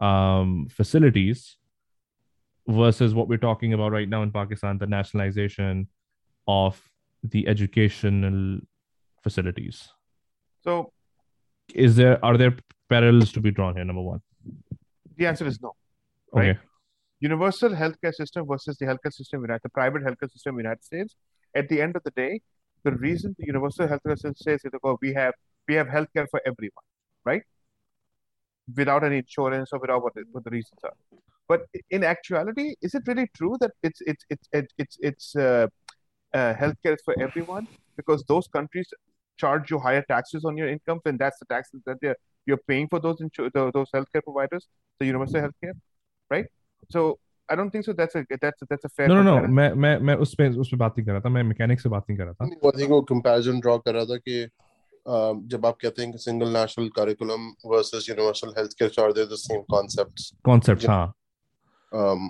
um, 0.00 0.66
facilities 0.70 1.58
versus 2.66 3.14
what 3.14 3.28
we're 3.28 3.36
talking 3.36 3.74
about 3.74 3.92
right 3.92 4.08
now 4.08 4.22
in 4.22 4.30
Pakistan, 4.30 4.78
the 4.78 4.86
nationalization 4.86 5.88
of 6.48 6.80
the 7.22 7.46
educational 7.46 8.60
facilities. 9.22 9.88
So 10.64 10.92
Is 11.74 11.96
there 11.96 12.24
are 12.24 12.38
there 12.38 12.56
parallels 12.88 13.32
to 13.32 13.40
be 13.40 13.50
drawn 13.50 13.74
here? 13.76 13.84
Number 13.84 14.02
one. 14.02 14.22
The 15.20 15.26
answer 15.26 15.46
is 15.46 15.60
no. 15.60 15.72
Okay. 16.34 16.48
Right. 16.48 16.58
Universal 17.20 17.72
healthcare 17.82 18.14
system 18.14 18.46
versus 18.50 18.78
the 18.78 18.86
healthcare 18.86 19.12
system, 19.12 19.42
United, 19.42 19.60
the 19.62 19.68
private 19.80 20.02
healthcare 20.02 20.32
system 20.32 20.54
in 20.54 20.56
the 20.56 20.62
United 20.68 20.84
States. 20.84 21.14
At 21.54 21.68
the 21.68 21.80
end 21.82 21.94
of 21.94 22.02
the 22.04 22.12
day, 22.22 22.40
the 22.84 22.92
reason 22.92 23.36
the 23.38 23.46
universal 23.46 23.86
healthcare 23.86 24.16
system 24.16 24.34
says 24.36 24.60
is 24.64 24.72
oh, 24.82 24.96
we 25.02 25.12
have 25.12 25.34
we 25.68 25.74
have 25.74 25.88
healthcare 25.88 26.26
for 26.30 26.40
everyone, 26.50 26.86
right? 27.24 27.42
Without 28.74 29.04
any 29.04 29.18
insurance 29.18 29.68
or 29.74 29.80
without 29.80 30.02
what 30.02 30.14
the, 30.14 30.24
what 30.32 30.44
the 30.44 30.50
reasons 30.50 30.80
are. 30.84 30.96
But 31.46 31.66
in 31.90 32.02
actuality, 32.04 32.76
is 32.80 32.94
it 32.94 33.02
really 33.06 33.28
true 33.36 33.56
that 33.60 33.72
it's 33.82 34.00
it's 34.12 34.24
it's 34.30 34.48
it's 34.52 34.74
it's, 34.78 34.98
it's 35.00 35.36
uh, 35.36 35.66
uh, 36.32 36.54
healthcare 36.54 36.94
is 36.94 37.02
for 37.04 37.14
everyone? 37.20 37.66
Because 37.98 38.24
those 38.32 38.48
countries 38.48 38.88
charge 39.36 39.70
you 39.70 39.78
higher 39.78 40.04
taxes 40.08 40.46
on 40.46 40.56
your 40.56 40.68
income, 40.68 41.00
and 41.04 41.18
that's 41.18 41.38
the 41.40 41.48
taxes 41.54 41.82
that 41.84 41.98
they're 42.00 42.20
you're 42.46 42.62
paying 42.66 42.88
for 42.88 43.00
those 43.00 43.18
tho- 43.54 43.70
those 43.70 43.90
healthcare 43.94 44.22
providers, 44.22 44.68
the 45.00 45.06
universal 45.06 45.40
healthcare, 45.40 45.74
right? 46.30 46.46
So 46.90 47.18
I 47.48 47.56
don't 47.56 47.70
think 47.70 47.84
so. 47.84 47.92
That's 47.92 48.14
a 48.14 48.24
that's 48.40 48.62
a, 48.62 48.66
that's 48.70 48.84
a 48.84 48.88
fair. 48.88 49.08
No, 49.08 49.22
no, 49.22 49.22
no. 49.22 49.48
मैं 49.48 49.72
मैं 49.74 49.98
मैं 50.08 50.14
उस 50.24 50.34
पे 50.34 50.48
उस 50.64 50.68
पे 50.68 50.76
बात 50.76 50.98
नहीं 50.98 51.06
कर 51.06 51.12
रहा 51.12 51.20
था 51.20 51.28
मैं 51.28 51.42
मैकेनिक 51.42 51.80
से 51.80 51.88
बात 51.88 52.04
नहीं 52.10 52.18
कर 52.18 52.24
रहा 52.24 52.32
था 52.32 52.44
आई 52.44 52.80
थिंक 52.80 52.90
वो 52.90 53.00
कंपैरिजन 53.12 53.60
ड्रॉ 53.60 53.78
कर 53.78 53.94
रहा 53.94 54.04
था 54.04 54.16
कि 54.16 54.44
um, 55.06 55.40
जब 55.50 55.66
आप 55.66 55.78
कहते 55.82 56.02
हैं 56.02 56.12
कि 56.12 56.18
single 56.18 56.52
national 56.56 56.88
curriculum 56.96 57.48
versus 57.66 58.08
universal 58.08 58.54
healthcare 58.58 58.90
charge 58.90 59.14
they 59.14 59.24
the 59.24 59.38
same 59.46 59.62
concepts 59.70 60.32
concept 60.44 60.82
Yeah. 60.82 60.90
हाँ 60.90 61.14
um 61.92 62.28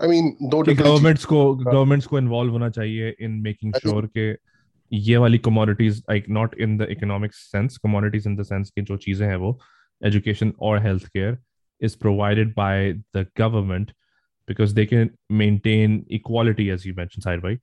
I 0.00 0.08
mean 0.10 0.32
दो 0.50 0.62
गवर्नमेंट्स 0.62 1.24
को 1.24 1.54
गवर्नमेंट्स 1.54 2.06
को 2.06 2.18
इन्वॉल्व 2.18 2.52
होना 2.52 2.70
चाहिए 2.70 3.14
इन 3.20 3.30
मेकिंग 3.42 3.74
I 3.74 3.80
श्योर 3.80 4.06
के 4.06 4.32
ये 4.94 5.16
वाली 5.16 5.38
commodities 5.38 5.98
like 6.10 6.28
not 6.28 6.54
in 6.60 6.76
the 6.78 6.86
economic 6.90 7.34
sense 7.34 7.76
commodities 7.84 8.26
in 8.26 8.36
the 8.36 8.42
sense 8.42 8.70
की 8.70 8.82
जो 8.82 8.96
चीज़ें 8.96 9.26
हैं 9.28 9.36
वो 9.36 9.58
एजुकेशन 10.02 10.52
और 10.60 10.82
health 10.82 11.06
care 11.06 11.38
is 11.80 11.96
provided 11.96 12.54
by 12.54 12.94
the 13.12 13.24
government 13.36 13.92
because 14.48 14.74
they 14.74 14.86
can 14.86 15.10
maintain 15.30 16.06
equality 16.10 16.70
as 16.70 16.86
you 16.86 16.94
mentioned 16.94 17.24
Sair 17.24 17.40
bhai, 17.40 17.58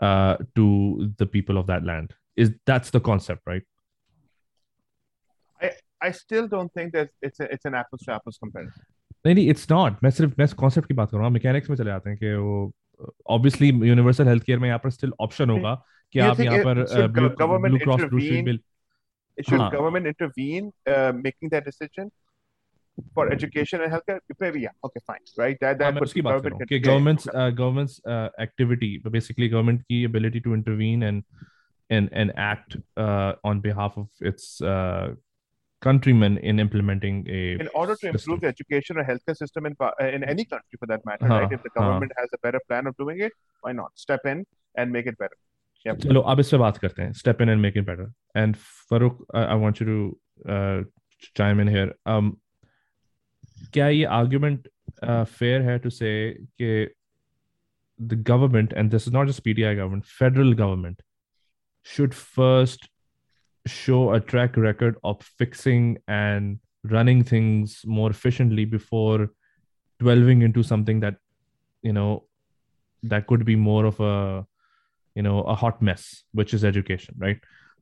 uh, 0.00 0.36
to 0.54 1.12
the 1.18 1.26
people 1.26 1.58
of 1.58 1.66
that 1.66 1.84
land 1.84 2.14
is 2.36 2.52
that's 2.66 2.90
the 2.90 3.00
concept 3.00 3.42
right 3.46 3.62
I 6.00 6.12
still 6.12 6.46
don't 6.46 6.72
think 6.72 6.92
that 6.92 7.08
it's 7.20 7.40
a, 7.40 7.52
it's 7.52 7.64
an 7.64 7.74
apples 7.74 8.02
to 8.02 8.12
apples 8.12 8.38
comparison. 8.38 8.82
नहीं 9.26 9.34
नहीं 9.34 9.50
it's 9.50 9.70
not 9.70 10.02
मैं 10.02 10.10
सिर्फ़ 10.10 10.34
मैं 10.38 10.46
concept 10.56 10.88
की 10.88 10.94
बात 10.94 11.10
कर 11.10 11.16
रहा 11.16 11.26
हूँ 11.26 11.32
मैकेनिक्स 11.34 11.70
में 11.70 11.76
चले 11.76 11.90
आते 11.90 12.10
हैं 12.10 12.18
कि 12.18 12.34
वो 12.34 12.72
ऑब्वियसली 13.30 13.68
यूनिवर्सल 13.88 14.28
हेल्थ 14.28 14.42
केयर 14.44 14.58
में 14.58 14.66
यहाँ 14.68 14.78
पर 14.84 14.90
स्टिल 14.90 15.12
ऑप्शन 15.20 15.50
होगा 15.50 15.72
कि 16.13 16.19
Do 16.19 16.25
you 16.25 16.31
आप 16.31 16.37
think 16.37 16.51
यहाँ 16.51 16.57
it- 16.59 16.65
पर 16.65 16.85
should 16.93 17.13
blue 17.13 17.27
gov- 17.27 17.37
government 17.41 17.75
blue 17.75 17.77
cross 17.83 18.01
blue 18.01 18.19
shield 18.19 18.39
intervene? 18.39 18.45
Bill 18.45 18.59
Should 19.45 19.61
Huh. 19.61 19.69
government 19.73 20.07
intervene, 20.09 20.65
uh, 20.95 21.11
making 21.27 21.49
that 21.51 21.63
decision 21.67 22.09
for 23.15 23.23
education 23.35 23.81
and 23.85 23.91
healthcare? 23.93 24.19
Maybe 24.43 24.59
yeah. 24.63 24.73
Okay, 24.87 25.01
fine. 25.11 25.23
Right. 25.41 25.57
That 25.63 25.67
हाँ, 25.67 25.77
that 25.79 25.93
मैं 25.93 25.99
could 25.99 26.07
उसकी 26.09 26.21
बात 26.21 26.33
कर 26.33 26.49
government 26.49 26.51
रहा 26.51 26.55
हूँ 26.55 26.59
can- 26.59 26.67
कि 26.69 26.75
yeah, 26.75 26.81
yeah, 26.81 26.89
governments 26.89 27.27
okay. 27.27 27.55
Governments 27.61 28.01
activity 28.45 28.91
basically 29.07 29.47
government 29.55 29.81
की 29.81 30.03
ability 30.09 30.41
to 30.47 30.53
intervene 30.59 31.05
and 31.09 31.23
and 31.97 32.11
and 32.21 32.33
act 32.43 32.75
uh, 33.05 33.31
on 33.51 33.61
behalf 33.65 33.97
of 34.03 34.29
its 34.31 34.45
uh, 34.73 35.07
countrymen 35.81 36.37
in 36.51 36.61
implementing 36.65 37.17
a 37.39 37.41
in 37.63 37.71
order 37.81 37.95
to 38.01 38.07
improve 38.11 38.19
system. 38.19 38.43
the 38.43 38.51
education 38.55 38.99
or 39.01 39.05
healthcare 39.09 39.37
system 39.39 39.65
in 39.71 39.75
pa- 39.81 39.93
uh, 40.03 40.11
in 40.19 40.23
any 40.35 40.45
country 40.53 40.79
for 40.83 40.89
that 40.93 41.03
matter, 41.09 41.31
Huh, 41.33 41.39
right? 41.39 41.57
If 41.57 41.65
the 41.67 41.73
huh. 41.73 41.79
government 41.81 42.13
has 42.21 42.37
a 42.37 42.41
better 42.47 42.61
plan 42.69 42.91
of 42.91 42.95
doing 43.03 43.25
it, 43.29 43.33
why 43.61 43.73
not 43.81 44.05
step 44.05 44.29
in 44.33 44.45
and 44.75 44.91
make 44.99 45.11
it 45.13 45.17
better? 45.23 45.37
Yep. 45.86 45.98
चलो 46.02 46.20
अब 46.20 46.40
इस 46.40 46.50
पे 46.50 46.58
बात 46.58 46.78
करते 46.78 47.02
हैं 47.02 47.12
step 47.12 47.40
in 47.40 47.48
and 47.48 47.62
make 47.64 47.76
it 47.80 47.86
better 47.86 48.10
and 48.34 48.56
Farooq 48.90 49.18
I, 49.34 49.42
I 49.44 49.54
want 49.54 49.80
you 49.80 49.86
to 49.90 49.98
uh, 50.54 50.82
chime 51.40 51.60
in 51.60 51.68
here 51.76 51.90
um 52.06 52.36
क्या 53.74 53.88
ये 53.88 54.06
argument 54.20 54.68
uh, 55.02 55.24
fair 55.24 55.62
है 55.62 55.78
to 55.82 55.90
say 55.90 56.12
कि 56.60 56.88
the 58.10 58.16
government 58.16 58.72
and 58.72 58.90
this 58.90 59.06
is 59.08 59.12
not 59.12 59.26
just 59.26 59.44
PTI 59.44 59.74
government 59.76 60.04
federal 60.04 60.54
government 60.54 61.02
should 61.82 62.14
first 62.14 62.88
show 63.66 64.12
a 64.14 64.20
track 64.20 64.56
record 64.56 64.96
of 65.04 65.22
fixing 65.42 65.98
and 66.06 66.58
running 66.84 67.22
things 67.24 67.80
more 67.84 68.10
efficiently 68.10 68.64
before 68.64 69.30
delving 70.02 70.42
into 70.42 70.62
something 70.62 71.00
that 71.00 71.16
you 71.82 71.92
know 71.92 72.24
that 73.02 73.26
could 73.26 73.44
be 73.44 73.56
more 73.56 73.84
of 73.84 73.98
a 74.00 74.46
you 75.17 75.21
know 75.21 75.41
a 75.41 75.55
hot 75.55 75.81
mess 75.81 76.23
which 76.33 76.53
is 76.53 76.63
education 76.63 77.15
right 77.17 77.39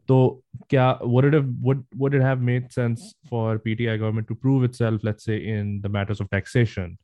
so 0.07 0.43
kya, 0.69 1.05
would 1.07 1.25
it 1.25 1.33
have 1.33 1.49
would 1.61 1.83
would 1.95 2.13
it 2.13 2.21
have 2.21 2.41
made 2.41 2.71
sense 2.71 3.13
for 3.29 3.59
pti 3.59 3.97
government 3.99 4.27
to 4.27 4.35
prove 4.35 4.63
itself 4.63 5.01
let's 5.03 5.23
say 5.23 5.37
in 5.37 5.79
the 5.81 5.89
matters 5.89 6.19
of 6.19 6.29
taxation 6.29 6.97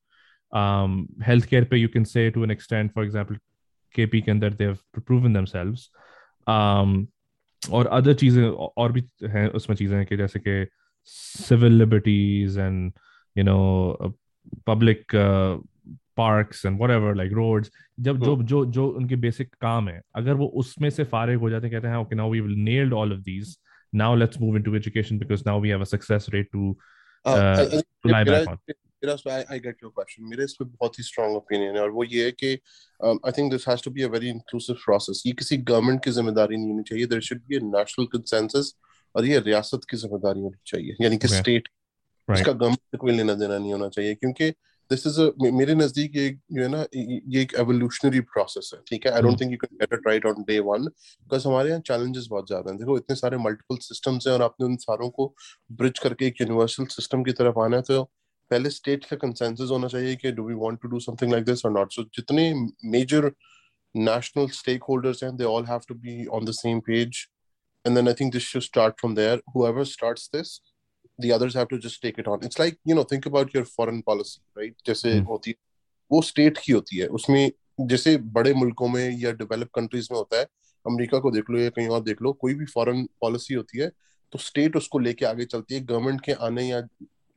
um, 0.51 1.07
healthcare 1.21 1.69
pe 1.69 1.77
you 1.77 1.89
can 1.89 2.05
say 2.05 2.29
to 2.29 2.43
an 2.43 2.51
extent 2.51 2.93
for 2.93 3.03
example 3.03 3.37
kp 3.97 4.25
के 4.25 4.31
अंदर 4.31 4.57
they've 4.57 4.83
proven 5.05 5.33
themselves 5.33 5.89
um, 6.47 7.07
और 7.71 7.87
other 7.87 8.13
चीजें 8.13 8.43
और 8.51 8.91
भी 8.91 9.03
हैं 9.23 9.47
उसमें 9.49 9.75
चीजें 9.77 10.05
कि 10.05 10.17
जैसे 10.17 10.39
कि 10.39 10.67
civil 11.05 11.73
liberties 11.73 12.57
and 12.57 12.91
you 13.37 13.43
know 13.43 13.59
public 14.67 15.15
parks 16.16 16.66
and 16.66 16.78
whatever 16.78 17.14
like 17.14 17.32
roads 17.32 17.70
जब 18.00 18.18
जो 18.20 18.42
जो 18.42 18.64
जो 18.66 18.88
उनके 18.88 19.16
बेसिक 19.16 19.54
काम 19.60 19.88
है 19.88 20.00
अगर 20.14 20.34
वो 20.34 20.46
उसमें 20.46 20.90
से 20.90 21.04
फारिग 21.04 21.38
हो 21.38 21.50
जाते 21.50 21.66
हैं 21.66 21.76
कहते 21.76 21.88
हैं 21.88 21.96
okay 21.96 22.16
now 22.16 22.30
we 22.30 22.40
will 22.40 22.58
nailed 22.58 22.92
all 22.92 23.12
of 23.12 23.20
these 23.20 23.56
now 23.94 24.06
let's 24.18 24.36
move 24.42 24.54
into 24.58 24.70
education 24.76 25.18
because 25.22 25.42
now 25.46 25.54
we 25.64 25.70
have 25.72 25.82
a 25.82 25.88
success 25.88 26.28
rate 26.34 26.46
to 26.54 26.76
Uh, 27.24 27.30
uh, 27.30 27.56
I- 27.58 27.64
I 27.64 27.68
think 27.68 27.84
to 28.04 28.10
lie 28.10 28.24
मेरा 28.24 28.38
back 28.38 28.48
on 28.48 28.58
मेरा 29.04 29.14
इस 29.14 29.20
पे 29.20 29.30
I, 29.30 29.46
I 29.46 29.56
get 29.56 29.74
your 29.82 29.90
question 29.92 30.20
मेरे 30.20 30.44
इस 30.44 30.56
पे 30.62 30.64
बहुत 30.64 30.98
ही 30.98 31.58
है 31.58 31.80
और 31.80 31.90
वो 31.90 32.04
ये 32.04 32.24
है 32.24 32.32
कि 32.44 32.58
um, 33.04 33.18
किसी 35.34 35.58
government 35.58 36.04
की 36.04 36.10
ज़िम्मेदारी 36.10 36.56
नहीं 36.56 36.70
होनी 36.70 36.82
चाहिए 36.82 38.72
और 39.16 39.24
ये 39.24 39.38
रियासत 39.38 39.80
की 39.90 39.96
ज़िम्मेदारी 39.96 40.40
होनी 40.40 40.58
चाहिए 40.66 40.96
यानी 41.00 41.16
कि 41.16 41.28
स्टेट 41.28 41.68
इसका 42.34 42.52
गवर्नमेंट 42.52 42.78
से 42.78 42.98
कोई 42.98 43.12
लेना 43.12 43.34
देना 43.34 43.58
नहीं 43.58 43.72
होना 43.72 43.88
चाहिए 43.88 44.14
क्योंकि 44.14 44.52
दिस 44.92 45.06
इज़ 45.06 45.20
मेरे 45.58 45.74
नज़दीक 45.74 46.16
ये 46.16 46.28
जो 46.52 46.62
है 46.62 46.68
ना 46.68 46.80
ये 46.94 47.42
एक 47.42 47.54
एवोल्यूशनरी 47.60 48.20
प्रोसेस 48.32 48.70
है 48.74 48.80
ठीक 48.88 49.06
है? 49.06 49.12
I 49.12 49.22
don't. 49.22 49.40
Think 49.40 49.52
you 49.52 49.58
can 49.64 49.76
get 49.80 49.92
it 49.98 50.06
right 50.08 50.26
on 50.26 50.42
day 50.48 50.58
one 50.70 50.86
because 50.86 51.48
हमारे 51.48 51.70
यहाँ 51.70 51.80
चैलेंजेस 51.88 52.26
बहुत 52.30 52.46
ज़्यादा 52.48 52.70
हैं। 52.70 52.78
देखो 52.78 52.96
इतने 52.98 53.16
सारे 53.16 53.36
मल्टीपल 53.44 53.76
सिस्टम्स 53.82 54.26
हैं 54.26 54.34
और 54.34 54.42
आपने 54.42 54.66
उन 54.66 54.76
सारों 54.88 55.10
को 55.20 55.32
ब्रिज 55.82 55.98
करके 55.98 56.26
एक 56.26 56.40
यूनिवर्सल 56.40 56.86
सिस्टम 56.96 57.22
की 57.24 57.32
तरफ़ 57.40 57.58
आना 57.64 57.76
है 57.76 57.82
तो 57.88 58.02
पहले 58.50 58.70
स्टेट 58.70 59.04
का 59.04 59.16
कंसेंसस 59.16 59.70
होना 59.70 59.88
चाहिए 59.88 60.16
कि 60.16 60.32
do 60.32 60.46
we 60.48 60.54
want 60.64 60.78
to 60.82 60.88
do 60.88 60.98
something 61.00 61.32
like 61.32 61.44
this 61.44 61.64
और 61.66 61.72
नॉट 61.72 61.92
सो 61.92 62.02
जितने 62.18 62.52
major 62.96 63.32
national 63.94 64.46
stakeholders 64.56 65.18
and 65.26 65.40
they 65.40 65.46
all 65.48 65.66
have 65.70 65.82
to 65.88 65.94
be 66.04 66.12
on 66.36 66.46
the 66.50 66.52
same 66.58 66.78
page 66.84 67.18
and 67.84 67.98
then 67.98 68.06
i 68.12 68.14
think 68.20 68.36
this 68.36 68.44
should 68.50 68.64
start 68.66 69.02
from 69.02 69.16
there. 69.18 69.34
Whoever 69.56 69.84
starts 69.90 70.22
this 70.36 70.52
the 71.18 71.32
others 71.32 71.54
have 71.54 71.68
to 71.68 71.78
just 71.78 72.00
take 72.02 72.18
it 72.18 72.28
on. 72.28 72.42
It's 72.42 72.58
like 72.58 72.78
you 72.84 72.94
know 72.94 73.04
think 73.04 73.26
about 73.26 73.54
your 73.54 73.64
foreign 73.64 74.02
policy 74.02 74.40
right? 74.58 74.74
जैसे 74.86 75.18
Hmm. 75.18 75.28
होती 75.28 75.50
है 75.50 75.56
वो 76.10 76.22
state 76.22 76.58
की 76.58 76.72
होती 76.72 76.96
है। 76.96 77.06
उसमें 77.06 77.52
जैसे 77.80 78.16
बड़े 78.16 78.54
मुल्कों 78.54 78.88
में 78.88 79.18
या 79.18 79.32
डेवलप 79.32 79.68
कंट्रीज़ 79.74 80.08
में 80.12 80.18
होता 80.18 80.38
है 80.38 80.44
अमेरिका 80.86 81.18
को 81.18 81.30
देख 81.30 81.50
लो 81.50 81.58
या 81.58 81.70
कहीं 81.70 81.88
और 81.88 82.00
देख 82.00 82.22
लो 82.22 82.32
कोई 82.32 82.54
भी 82.54 82.66
फॉरेन 82.66 83.08
पॉलिसी 83.20 83.54
होती 83.54 83.78
है 83.78 83.88
तो 84.32 84.38
स्टेट 84.38 84.76
उसको 84.76 84.98
लेके 84.98 85.24
आगे 85.26 85.44
चलती 85.44 85.74
है। 85.74 85.80
गवर्नमेंट 85.80 86.20
के 86.20 86.32
आने 86.32 86.68
या 86.68 86.82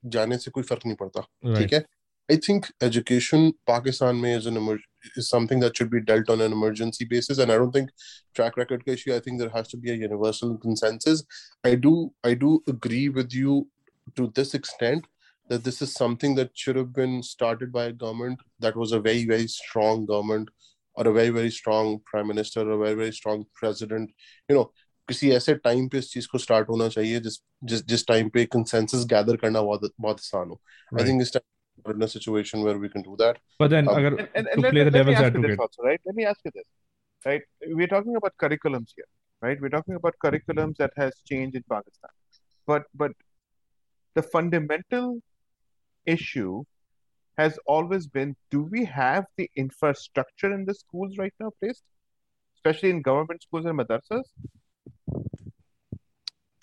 जाने 0.06 0.38
से 0.38 0.52
कोई 0.52 0.64
फ़र्क 0.64 0.82
नहीं 0.86 0.96
पड़ता 0.96 1.22
right. 1.22 1.58
ठीक 1.58 1.74
है? 1.74 1.86
I 2.29 2.37
think 2.37 2.71
education 2.81 3.53
Pakistan 3.67 4.21
में 4.21 4.37
is 4.37 4.47
an 4.47 4.57
emer- 4.57 4.79
is 5.17 5.29
something 5.29 5.61
that 5.61 5.77
should 5.77 5.91
be 5.91 6.01
dealt 6.01 6.29
on 6.31 6.41
an 6.41 6.53
emergency 6.53 7.05
basis, 7.05 7.39
and 7.39 7.51
I 7.51 7.57
don't 7.57 7.73
think 7.73 7.91
track 8.35 8.57
record 8.57 8.85
ka 8.85 8.93
issue. 8.93 9.15
I 9.15 9.21
think 9.21 9.41
there 9.41 9.55
has 9.55 9.69
to 9.69 9.77
be 9.77 9.91
a 9.91 9.95
universal 9.95 10.57
consensus. 10.59 11.25
I 11.65 11.75
do 11.75 12.13
I 12.23 12.35
do 12.35 12.63
agree 12.69 13.09
with 13.09 13.35
you 13.35 13.69
to 14.17 14.29
this 14.35 14.55
extent 14.55 15.09
that 15.49 15.65
this 15.65 15.83
is 15.83 15.93
something 15.93 16.37
that 16.37 16.53
should 16.55 16.77
have 16.77 16.93
been 16.93 17.23
started 17.23 17.73
by 17.73 17.87
a 17.87 17.93
government 17.93 18.39
that 18.61 18.77
was 18.77 18.93
a 18.93 19.01
very 19.01 19.27
very 19.33 19.49
strong 19.49 20.07
government 20.07 20.51
or 20.95 21.09
a 21.09 21.13
very 21.13 21.31
very 21.31 21.51
strong 21.51 21.99
prime 22.13 22.29
minister 22.29 22.61
or 22.61 22.71
a 22.71 22.79
very 22.85 22.95
very 22.95 23.13
strong 23.13 23.45
president. 23.55 24.11
You 24.49 24.57
know. 24.61 24.71
किसी 25.09 25.31
ऐसे 25.33 25.55
time 25.55 25.89
पे 25.89 25.99
इस 25.99 26.11
चीज 26.13 26.27
को 26.33 26.39
start 26.39 26.69
होना 26.69 26.89
चाहिए 26.89 27.21
जिस 27.21 27.39
जिस 27.71 27.85
जिस 27.87 28.07
टाइम 28.07 28.29
पे 28.35 28.45
कंसेंसस 28.53 29.05
गैदर 29.13 29.37
करना 29.37 29.63
बहुत 29.63 29.93
बहुत 30.01 30.17
आसान 30.17 30.49
हो 30.49 30.55
आई 30.55 30.97
right 30.99 31.09
थिंक 31.09 31.23
इस 31.23 31.33
time 31.33 31.43
we're 31.43 31.54
in 31.94 32.02
a 32.02 32.08
situation 32.08 32.62
where 32.64 32.78
we 32.78 32.90
can 32.90 33.02
do 33.02 33.16
that. 33.18 33.38
but 33.60 33.70
then 33.70 33.88
Um, 33.88 33.98
agar, 34.00 34.18
And, 34.18 34.30
and, 34.36 34.46
to 34.46 34.52
and 34.54 34.62
let, 34.64 34.72
play 34.72 34.84
the 34.84 34.92
let 34.92 34.94
me 34.94 35.00
devil's 35.00 35.18
ask 35.18 35.26
you 35.26 35.42
this 35.42 35.52
advocate 35.52 35.60
also, 35.60 35.84
right? 35.84 36.02
Let 36.06 36.16
me 36.16 36.26
ask 36.26 36.40
you 36.46 36.52
this, 36.56 36.68
right? 37.26 37.42
We're 37.68 37.88
talking 37.96 38.16
about 38.16 38.34
curriculums 38.44 38.94
here, 38.96 39.10
right? 39.42 39.60
We're 39.62 39.70
talking 39.78 39.96
about 39.96 40.16
curriculums 40.24 40.78
that 40.78 40.94
has 40.98 41.14
changed 41.26 41.56
in 41.56 41.64
Pakistan, 41.70 42.12
but 42.66 42.84
but 42.94 43.12
the 44.16 44.24
fundamental 44.24 45.20
issue 46.06 46.64
has 47.38 47.60
always 47.68 48.08
been: 48.08 48.36
Do 48.50 48.64
we 48.64 48.86
have 48.86 49.26
the 49.38 49.50
infrastructure 49.56 50.54
in 50.54 50.66
the 50.66 50.74
schools 50.74 51.18
right 51.18 51.34
now 51.40 51.52
placed, 51.60 51.84
especially 52.58 52.90
in 52.90 53.02
government 53.02 53.44
schools 53.44 53.66
and 53.66 53.78
madrasas? 53.80 54.24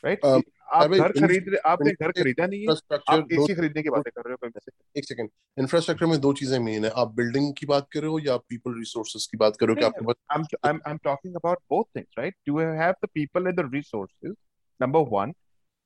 Right? 0.03 0.25
Um, 0.25 0.41
आप 0.73 0.89
भाई, 0.89 0.99
घर 0.99 1.11
खरीद 1.11 1.45
रहे 1.49 1.57
आपने 1.71 1.91
घर 1.91 1.95
infrastructure- 1.95 2.23
खरीदा 2.23 2.45
नहीं 2.47 2.59
है 2.59 2.67
Infrastructure 2.67 3.13
आप 3.13 3.27
दो 3.33 3.43
एसी 3.43 3.53
खरीदने 3.55 3.83
की 3.83 3.89
बातें 3.89 4.11
कर 4.15 4.21
रहे 4.21 4.33
हो 4.33 4.37
कहीं 4.43 4.59
से 4.65 4.99
एक 4.99 5.05
सेकंड 5.05 5.29
इंफ्रास्ट्रक्चर 5.59 6.05
में 6.05 6.19
दो 6.21 6.33
चीजें 6.39 6.57
मेन 6.59 6.85
है 6.85 6.91
आप 7.03 7.13
बिल्डिंग 7.19 7.53
की 7.57 7.65
बात 7.65 7.87
कर 7.93 7.99
रहे 7.99 8.09
हो 8.09 8.19
या 8.25 8.37
पीपल 8.53 8.77
रिसोर्सेज 8.79 9.25
की 9.31 9.37
बात 9.43 9.57
कर 9.59 9.67
रहे 9.67 9.73
हो 9.73 9.79
कि 9.79 9.85
आपके 9.85 10.05
पास 10.05 10.15
I'm, 10.35 10.45
I'm 10.69 10.81
I'm 10.91 10.99
talking 11.09 11.37
about 11.41 11.63
both 11.73 11.87
things, 11.97 12.09
right? 12.21 12.37
Do 12.49 12.57
you 12.57 12.67
have 12.81 12.99
the 13.05 13.11
people 13.19 13.51
and 13.51 13.61
the 13.61 13.67
resources? 13.77 14.35
Number 14.79 15.03
one, 15.13 15.33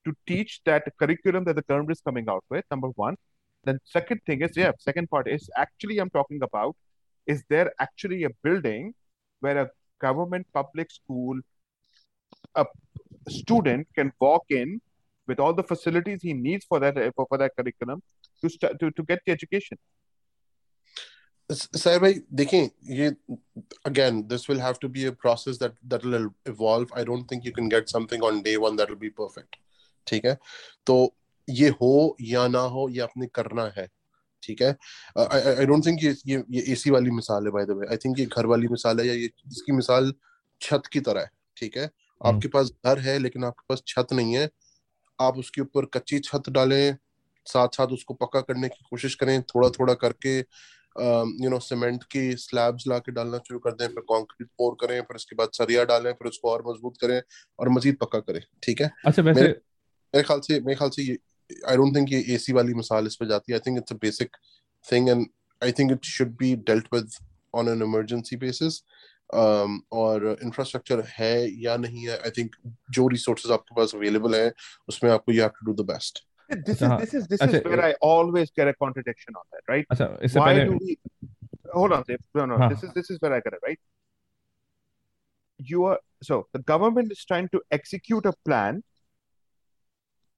to 0.06 0.13
teach 0.32 0.56
that 0.71 0.89
curriculum 1.04 1.45
that 1.50 1.60
the 1.62 1.65
government 1.74 1.97
is 1.97 2.02
coming 2.10 2.34
out 2.36 2.43
with. 2.50 2.65
Number 2.76 2.91
one. 3.06 3.19
Then 3.65 3.80
second 3.86 4.21
thing 4.26 4.41
is, 4.41 4.58
yeah, 4.58 4.71
second 4.80 5.10
part 5.10 5.28
is 5.28 5.43
actually 5.56 6.00
I'm 6.00 6.10
talking 6.10 6.41
about 6.41 6.76
is 7.28 7.43
there 7.47 7.71
actually 7.80 8.24
a 8.24 8.32
building 8.43 8.93
where 9.41 9.58
a 9.63 9.69
government 10.02 10.47
public 10.52 10.89
school, 10.91 11.39
a 12.56 12.65
student 13.29 13.87
can 13.95 14.12
walk 14.21 14.45
in 14.51 14.81
with 15.29 15.41
all 15.41 15.53
the 15.53 15.62
facilities 15.62 16.23
he 16.23 16.33
needs 16.33 16.65
for 16.65 16.81
that 16.81 16.95
for, 17.15 17.27
for 17.29 17.39
that 17.39 17.53
curriculum 17.57 18.03
to 18.43 18.49
start 18.49 18.79
to, 18.81 18.91
to 18.91 19.03
get 19.03 19.21
the 19.27 19.33
education. 19.33 19.79
Sir 21.51 21.99
भाई 21.99 22.15
देखें 22.35 22.71
ये 22.91 23.15
again 23.87 24.23
this 24.29 24.49
will 24.49 24.61
have 24.61 24.79
to 24.81 24.89
be 24.89 25.05
a 25.07 25.12
process 25.12 25.59
that 25.59 25.75
that 25.91 26.05
will 26.05 26.31
evolve 26.47 26.95
I 26.97 27.05
don't 27.05 27.29
think 27.33 27.45
you 27.45 27.53
can 27.53 27.69
get 27.69 27.89
something 27.89 28.25
on 28.29 28.43
day 28.43 28.57
one 28.57 28.77
that 28.77 28.91
will 28.91 29.03
be 29.05 29.11
perfect 29.11 29.57
ठीक 30.07 30.25
है 30.27 30.37
तो 30.87 30.97
ये 31.49 31.69
हो 31.81 32.17
या 32.21 32.47
ना 32.49 32.61
हो 32.75 32.89
ये 32.89 33.01
आपने 33.03 33.27
करना 33.35 33.71
है 33.77 33.87
ठीक 34.43 34.62
है 34.62 34.71
आई 35.19 35.67
डोंट 35.67 35.87
थिंक 35.87 36.03
ये 36.05 36.15
ये 36.27 36.43
ये 36.51 36.62
एसी 36.73 36.91
वाली 36.91 37.11
मिसाल 37.11 37.45
है 37.47 37.51
by 37.53 37.65
the 37.67 37.77
way 37.79 37.87
I 37.91 37.97
think 38.05 38.19
ये 38.21 38.27
घर 38.27 38.47
वाली 38.47 38.69
मिसाल 38.69 39.01
है 39.01 39.07
या 39.07 39.15
ये 39.15 39.31
इसकी 39.53 39.73
मिसाल 39.73 40.12
छत 40.61 40.87
की 40.93 41.01
तरह 41.09 41.21
है 41.21 41.31
ठीक 41.57 41.77
है 41.77 41.91
आपके 42.24 42.48
पास 42.48 42.70
घर 42.87 42.98
है 42.98 43.18
लेकिन 43.18 43.44
आपके 43.44 43.64
पास 43.68 43.83
छत 43.87 44.07
नहीं 44.12 44.37
है 44.37 44.50
आप 45.20 45.38
उसके 45.38 45.61
ऊपर 45.61 45.85
कच्ची 45.85 46.18
छत 46.18 46.42
डालें 46.48 46.96
साथ 47.46 47.68
साथ 47.68 47.87
उसको 47.87 48.14
पक्का 48.14 48.40
करने 48.40 48.68
की 48.68 48.85
कोशिश 48.90 49.14
करें 49.14 49.42
थोड़ा 49.42 49.70
थोड़ा 49.70 49.94
करके 49.94 50.38
यू 51.44 51.50
नो 51.50 51.59
सीमेंट 51.59 52.05
की 52.05 52.37
स्लैब्स 52.37 52.87
ला 52.88 52.98
के 52.98 53.12
डालना 53.12 53.38
शुरू 53.38 53.59
कर 53.59 53.70
दें 53.70 53.87
फिर 53.88 54.00
कंक्रीट 54.00 54.48
पोर 54.48 54.76
करें 54.81 55.00
फिर 55.00 55.16
उसके 55.16 55.37
बाद 55.37 55.48
सरिया 55.52 55.85
डालें 55.85 56.12
फिर 56.12 56.29
उसको 56.29 56.50
और 56.50 56.64
मज़बूत 56.66 56.94
करें 57.00 57.22
और 57.59 57.68
मजीद 57.68 57.96
पक्का 57.96 58.18
करें 58.18 58.42
ठीक 58.62 58.81
है? 58.81 58.90
अच्छा 59.07 59.22
वैसे 59.22 59.40
मेरे 59.40 59.52
मेरे 60.14 60.22
ख्याल 60.22 60.40
से 60.40 60.61
मेरे 60.61 60.74
ख्याल 60.74 60.90
से 60.90 61.02
आई 61.70 61.76
डोंट 61.76 61.96
थिंक 61.96 62.12
ये 62.12 62.35
एसी 62.35 62.52
वाली 62.52 62.74
मिसाल 62.74 63.07
इस 63.07 63.16
पे 63.16 63.26
जाती 63.26 63.52
है। 63.52 63.59
I 63.59 63.61
think 63.66 63.79
it's 63.79 63.92
a 63.92 63.96
basic 63.96 64.37
thing 64.92 65.09
and 65.09 65.26
I 65.64 65.72
think 65.72 65.92
it 65.92 66.05
should 66.05 66.37
be 66.37 66.57
dealt 66.57 66.87
with 66.94 67.11
on 67.55 67.68
an 67.68 67.83
emergency 67.83 68.37
basis 68.37 68.83
और 69.34 70.26
इंफ्रास्ट्रक्चर 70.43 71.04
है 71.17 71.36
या 71.63 71.76
नहीं 71.78 72.08
है 72.08 72.17
आई 72.17 72.32
थिंक 72.38 72.56
जो 72.97 73.08
रिसोर्सेज 73.08 73.52
आपके 73.52 73.76
पास 73.76 73.95
अवेलेबल 73.95 74.36
है 74.36 74.52
उसमें 74.89 75.12
आपको 75.12 75.32
you 75.32 75.41
have 75.41 75.52
to 75.60 75.71
do 75.71 75.84
the 75.84 75.88
best 75.91 76.26
This 76.52 76.82
हाँ, 76.82 77.00
is 77.00 77.02
this 77.02 77.13
is 77.13 77.28
this 77.28 77.41
अच्छा, 77.41 77.58
is 77.58 77.63
where 77.63 77.82
I 77.82 77.93
always 78.02 78.50
get 78.52 78.67
a 78.67 78.74
contradiction 78.74 79.36
on 79.36 79.43
that, 79.52 79.62
right? 79.74 79.86
अच्छा 79.91 80.08
इससे 80.24 80.39
Why 80.39 80.45
पहले 80.45 80.65
do 80.65 80.78
we 80.80 80.97
hold 81.74 81.93
on, 81.93 82.04
Dave. 82.08 82.19
No, 82.36 82.45
no, 82.45 82.58
हाँ, 82.58 82.69
this 82.69 82.84
is 82.84 82.93
this 82.93 83.10
is 83.10 83.21
where 83.21 83.34
I 83.34 83.39
get 83.39 83.54
it, 83.54 83.62
right? 83.65 83.80
You 85.60 85.86
are 85.86 86.00
so 86.30 86.47
the 86.58 86.60
government 86.60 87.12
is 87.12 87.24
trying 87.24 87.47
to 87.54 87.62
execute 87.71 88.26
a 88.26 88.34
plan 88.45 88.84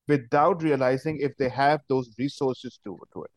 without 0.07 0.62
realizing 0.62 1.19
if 1.19 1.36
they 1.38 1.49
have 1.49 1.81
those 1.89 2.13
resources 2.19 2.79
to, 2.83 2.99
to 3.13 3.23
it. 3.23 3.31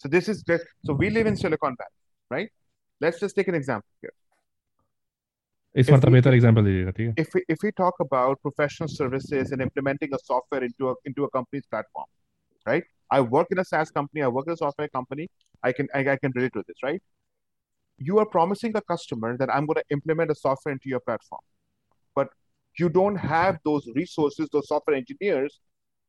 So 0.00 0.08
this 0.08 0.28
is 0.28 0.42
the 0.42 0.60
so 0.84 0.92
we 0.92 1.10
live 1.10 1.26
in 1.26 1.36
Silicon 1.36 1.76
Valley, 1.78 2.00
right? 2.30 2.50
Let's 3.00 3.20
just 3.20 3.34
take 3.36 3.48
an 3.48 3.54
example 3.54 3.88
here. 4.02 4.12
इस 5.76 5.86
if 5.86 5.90
बार 5.92 6.00
तो 6.00 6.06
we- 6.06 6.12
बेहतर 6.12 6.34
example 6.34 6.64
दीजिएगा 6.64 6.90
ठीक 6.98 7.08
है 7.08 7.14
If 7.24 7.34
we 7.36 7.42
if 7.54 7.64
we 7.66 7.70
talk 7.80 8.00
about 8.04 8.40
professional 8.46 8.90
services 8.94 9.52
and 9.56 9.64
implementing 9.66 10.16
a 10.18 10.20
software 10.30 10.64
into 10.68 10.88
a 10.92 10.94
into 11.10 11.26
a 11.28 11.30
company's 11.36 11.66
platform, 11.74 12.08
right? 12.70 12.88
I 13.16 13.20
work 13.36 13.54
in 13.56 13.60
a 13.62 13.66
SaaS 13.70 13.92
company, 13.98 14.24
I 14.28 14.30
work 14.38 14.50
in 14.50 14.56
a 14.56 14.60
software 14.64 14.90
company, 14.98 15.28
I 15.70 15.72
can 15.78 15.88
I, 16.00 16.02
I 16.14 16.16
can 16.24 16.36
relate 16.40 16.52
to 16.58 16.64
this, 16.66 16.82
right? 16.88 17.02
You 18.10 18.18
are 18.24 18.26
promising 18.34 18.74
the 18.76 18.82
customer 18.92 19.30
that 19.42 19.54
I'm 19.54 19.66
going 19.70 19.80
to 19.82 19.96
implement 19.98 20.34
a 20.34 20.36
software 20.42 20.72
into 20.76 20.92
your 20.92 21.00
platform, 21.08 21.42
but 22.20 22.30
you 22.82 22.88
don't 22.98 23.16
have 23.16 23.58
those 23.70 23.88
resources, 23.96 24.48
those 24.52 24.68
software 24.74 24.96
engineers 25.00 25.58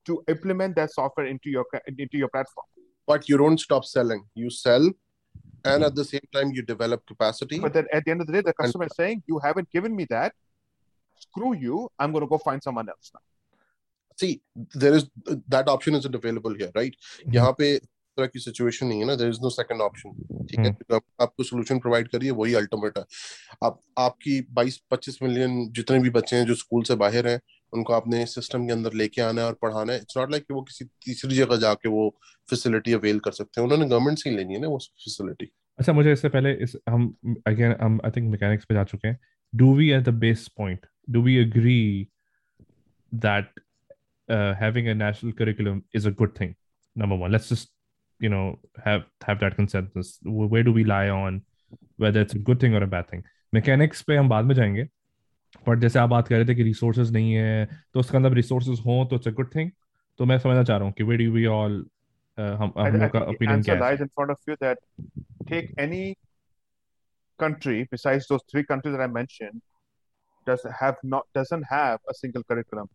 to 0.09 0.23
implement 0.35 0.75
that 0.81 0.91
software 0.99 1.27
into 1.35 1.49
your 1.55 1.65
into 2.05 2.17
your 2.25 2.29
platform. 2.37 2.69
but 3.09 3.25
you 3.29 3.37
don't 3.39 3.61
stop 3.61 3.85
selling 3.89 4.19
you 4.41 4.49
sell 4.55 4.83
and 5.66 5.84
at 5.84 5.94
the 5.94 6.04
same 6.04 6.26
time 6.32 6.52
you 6.58 6.62
develop 6.62 7.06
capacity 7.06 7.58
But 7.60 7.74
then 7.74 7.86
at 7.92 8.04
the 8.04 8.10
end 8.10 8.20
of 8.20 8.26
the 8.26 8.32
day, 8.32 8.42
the 8.50 8.54
customer 8.54 8.84
and, 8.84 8.92
is 8.92 8.96
saying, 8.96 9.22
"You 9.26 9.40
haven't 9.46 9.70
given 9.70 9.96
me 10.00 10.06
that. 10.10 10.34
Screw 11.24 11.54
you! 11.64 11.88
I'm 11.98 12.12
going 12.12 12.26
to 12.26 12.30
go 12.34 12.38
find 12.38 12.62
someone 12.62 12.88
else 12.88 13.10
now." 13.16 13.24
see 14.18 14.40
there 14.74 14.94
is 14.94 15.04
that 15.54 15.68
option 15.68 15.94
isn't 15.94 16.14
available 16.14 16.54
here 16.54 16.70
right 16.74 16.94
यहाँ 17.34 17.52
पे 17.58 17.78
तरह 18.18 18.26
की 18.26 18.38
situation 18.40 18.86
नहीं 18.86 19.00
है 19.00 19.06
ना 19.06 19.14
there 19.14 19.30
is 19.30 19.40
no 19.42 19.50
second 19.50 19.80
option 19.82 20.12
ठीक 20.50 20.58
है 20.58 20.66
हम्म। 20.66 20.84
तो 20.88 20.96
आप, 20.96 21.02
आपको 21.20 21.44
सोल्यूशन 21.44 21.78
प्रोवाइड 21.78 22.08
करिए 22.08 22.30
वही 22.40 22.54
अल्टीमेट 22.62 22.98
है 22.98 23.04
आप 23.64 23.80
आपकी 23.98 24.40
22 24.58 24.78
25 24.94 25.22
मिलियन 25.22 25.68
जितने 25.78 25.98
भी 26.06 26.10
बच्चे 26.16 26.36
हैं 26.36 26.46
जो 26.46 26.54
स्कूल 26.62 26.82
से 26.90 26.94
बाहर 27.04 27.28
हैं 27.28 27.40
उनको 27.72 27.92
आपने 27.92 28.24
सिस्टम 28.26 28.66
के 28.66 28.72
अंदर 28.72 28.92
लेके 28.92 29.22
आना 29.22 29.40
है 29.40 29.46
और 29.46 29.54
पढ़ाना 29.62 29.92
है। 29.92 29.98
इट्स 29.98 30.16
नॉट 30.16 30.30
लाइक 30.30 30.44
वो 30.50 30.62
किसी 30.62 30.84
तीसरी 30.84 31.36
जगह 31.36 31.56
जाके 31.66 31.88
वो 31.88 32.08
फैसिलिटी 32.50 32.92
अवेल 32.92 33.18
कर 33.18 33.32
सकते 33.32 33.60
हैं। 33.60 33.66
उन्होंने 33.68 33.88
गवर्नमेंट 33.88 34.18
से 34.18 34.30
ही 34.30 34.36
लेनी 34.36 34.54
है 34.54 34.60
ना 34.60 34.68
वो 34.68 34.78
फैसिलिटी 34.78 35.50
अच्छा 35.78 35.92
मुझे 35.92 36.12
इससे 36.12 36.28
पहले 36.28 36.52
इस, 36.52 36.76
हम 36.88 37.14
अगेन 37.46 37.74
हम 37.80 38.00
आई 38.04 38.10
थिंक 38.16 38.30
मैकेनिक्स 38.32 38.64
पे 38.64 38.74
जा 38.74 38.84
चुके 38.84 39.08
हैं। 39.08 39.18
Do 39.54 39.74
we 39.76 39.90
at 39.92 40.02
the 40.04 40.14
base 40.24 40.48
point 40.58 40.86
do 41.10 41.22
we 41.22 41.36
agree 41.36 42.08
that 43.12 43.60
having 44.60 44.88
a 44.90 44.92
national 45.00 45.32
curriculum 45.38 45.76
is 45.98 46.06
a 46.08 46.10
good 46.20 46.32
thing? 46.36 46.54
Number 46.96 47.16
one, 47.18 47.30
let's 47.30 47.50
just, 47.50 47.68
you 48.20 48.30
know, 48.32 48.46
have 48.84 49.04
have 49.26 49.42
that 49.42 49.56
consensus. 49.58 50.08
Where 50.54 50.64
do 50.68 50.72
we 50.72 50.84
lie 50.84 51.10
on 51.16 51.36
whether 52.04 52.24
it's 52.26 52.38
a 52.38 52.40
good 52.48 52.60
thing 52.64 52.74
or 52.74 52.80
a 52.86 52.88
bad 52.94 53.06
thing? 53.12 53.22
Mechanics 53.56 54.02
पे 54.08 54.16
हम 54.16 54.28
बाद 54.28 54.44
में 54.44 54.54
जाएँगे। 54.54 54.86
But 55.68 55.78
जैसे 55.80 55.98
आप 55.98 56.08
बात 56.08 56.28
कर 56.28 56.36
रहे 56.36 56.44
थे 56.46 56.54
कि 56.54 56.62
रिसोर्सेज 56.62 57.12
नहीं 57.12 57.32
है 57.32 57.66
तो 57.94 58.00
उसके 58.00 58.16
अंदर 58.16 58.32
रिसोर्सेज 58.34 58.80
हों 58.86 59.04
तो 59.06 59.16
इट्स 59.16 59.28
अ 59.28 59.32
गुड 59.40 59.54
थिंग 59.54 59.70
तो 60.18 60.26
मैं 60.26 60.38
समझना 60.38 60.62
चाह 60.64 60.76
रहा 60.76 60.86
हूँ 60.86 60.94
कि 60.98 61.04
वे 61.04 61.16
डू 61.16 61.30
वी 61.32 61.46
ऑल 61.54 61.84
हम 62.38 62.72
हम 62.78 62.96
लोग 63.00 63.10
का 63.10 63.20
ओपिनियन 63.34 63.62
क्या 63.62 63.74
है 63.74 63.80
lies 63.80 64.04
in 64.06 64.10
front 64.18 64.36
of 64.36 64.50
you 64.50 64.56
that 64.66 64.78
take 65.52 65.72
any 65.86 66.04
country 67.38 67.78
besides 67.94 68.28
those 68.32 68.44
three 68.52 68.64
countries 68.72 68.94
that 68.96 69.04
I 69.06 69.10
mentioned 69.20 69.62
does 70.46 70.66
have 70.80 70.98
not 71.14 71.26
doesn't 71.38 71.64
have 71.70 71.98
a 72.08 72.14
single 72.14 72.44
curriculum 72.50 72.88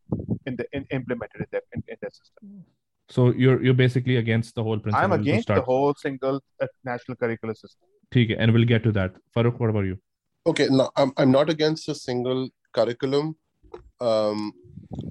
in 0.45 0.55
the 0.55 0.65
in, 0.73 0.85
implemented 0.99 1.41
in 1.41 1.49
their 1.51 1.63
in, 1.75 1.83
in 1.87 1.97
their 2.01 2.13
system. 2.19 2.63
So 3.09 3.25
you're 3.43 3.61
you're 3.63 3.79
basically 3.81 4.17
against 4.17 4.55
the 4.55 4.63
whole 4.63 4.79
principle 4.79 5.05
I'm 5.05 5.17
against 5.19 5.47
the 5.47 5.61
whole 5.61 5.93
single 6.03 6.39
uh, 6.61 6.67
national 6.91 7.17
curricular 7.23 7.57
system. 7.63 7.87
ठीक 8.13 8.29
है, 8.29 8.37
and 8.43 8.53
we'll 8.55 8.69
get 8.71 8.83
to 8.85 8.91
that. 8.99 9.19
Farooq, 9.35 9.59
what 9.63 9.73
about 9.73 9.85
you? 9.89 9.97
I'm 10.45 11.11
I'm 11.17 11.31
not 11.31 11.49
against 11.49 11.89
a 11.89 11.95
single 11.95 12.49
curriculum. 12.73 13.35
Um, 14.01 14.51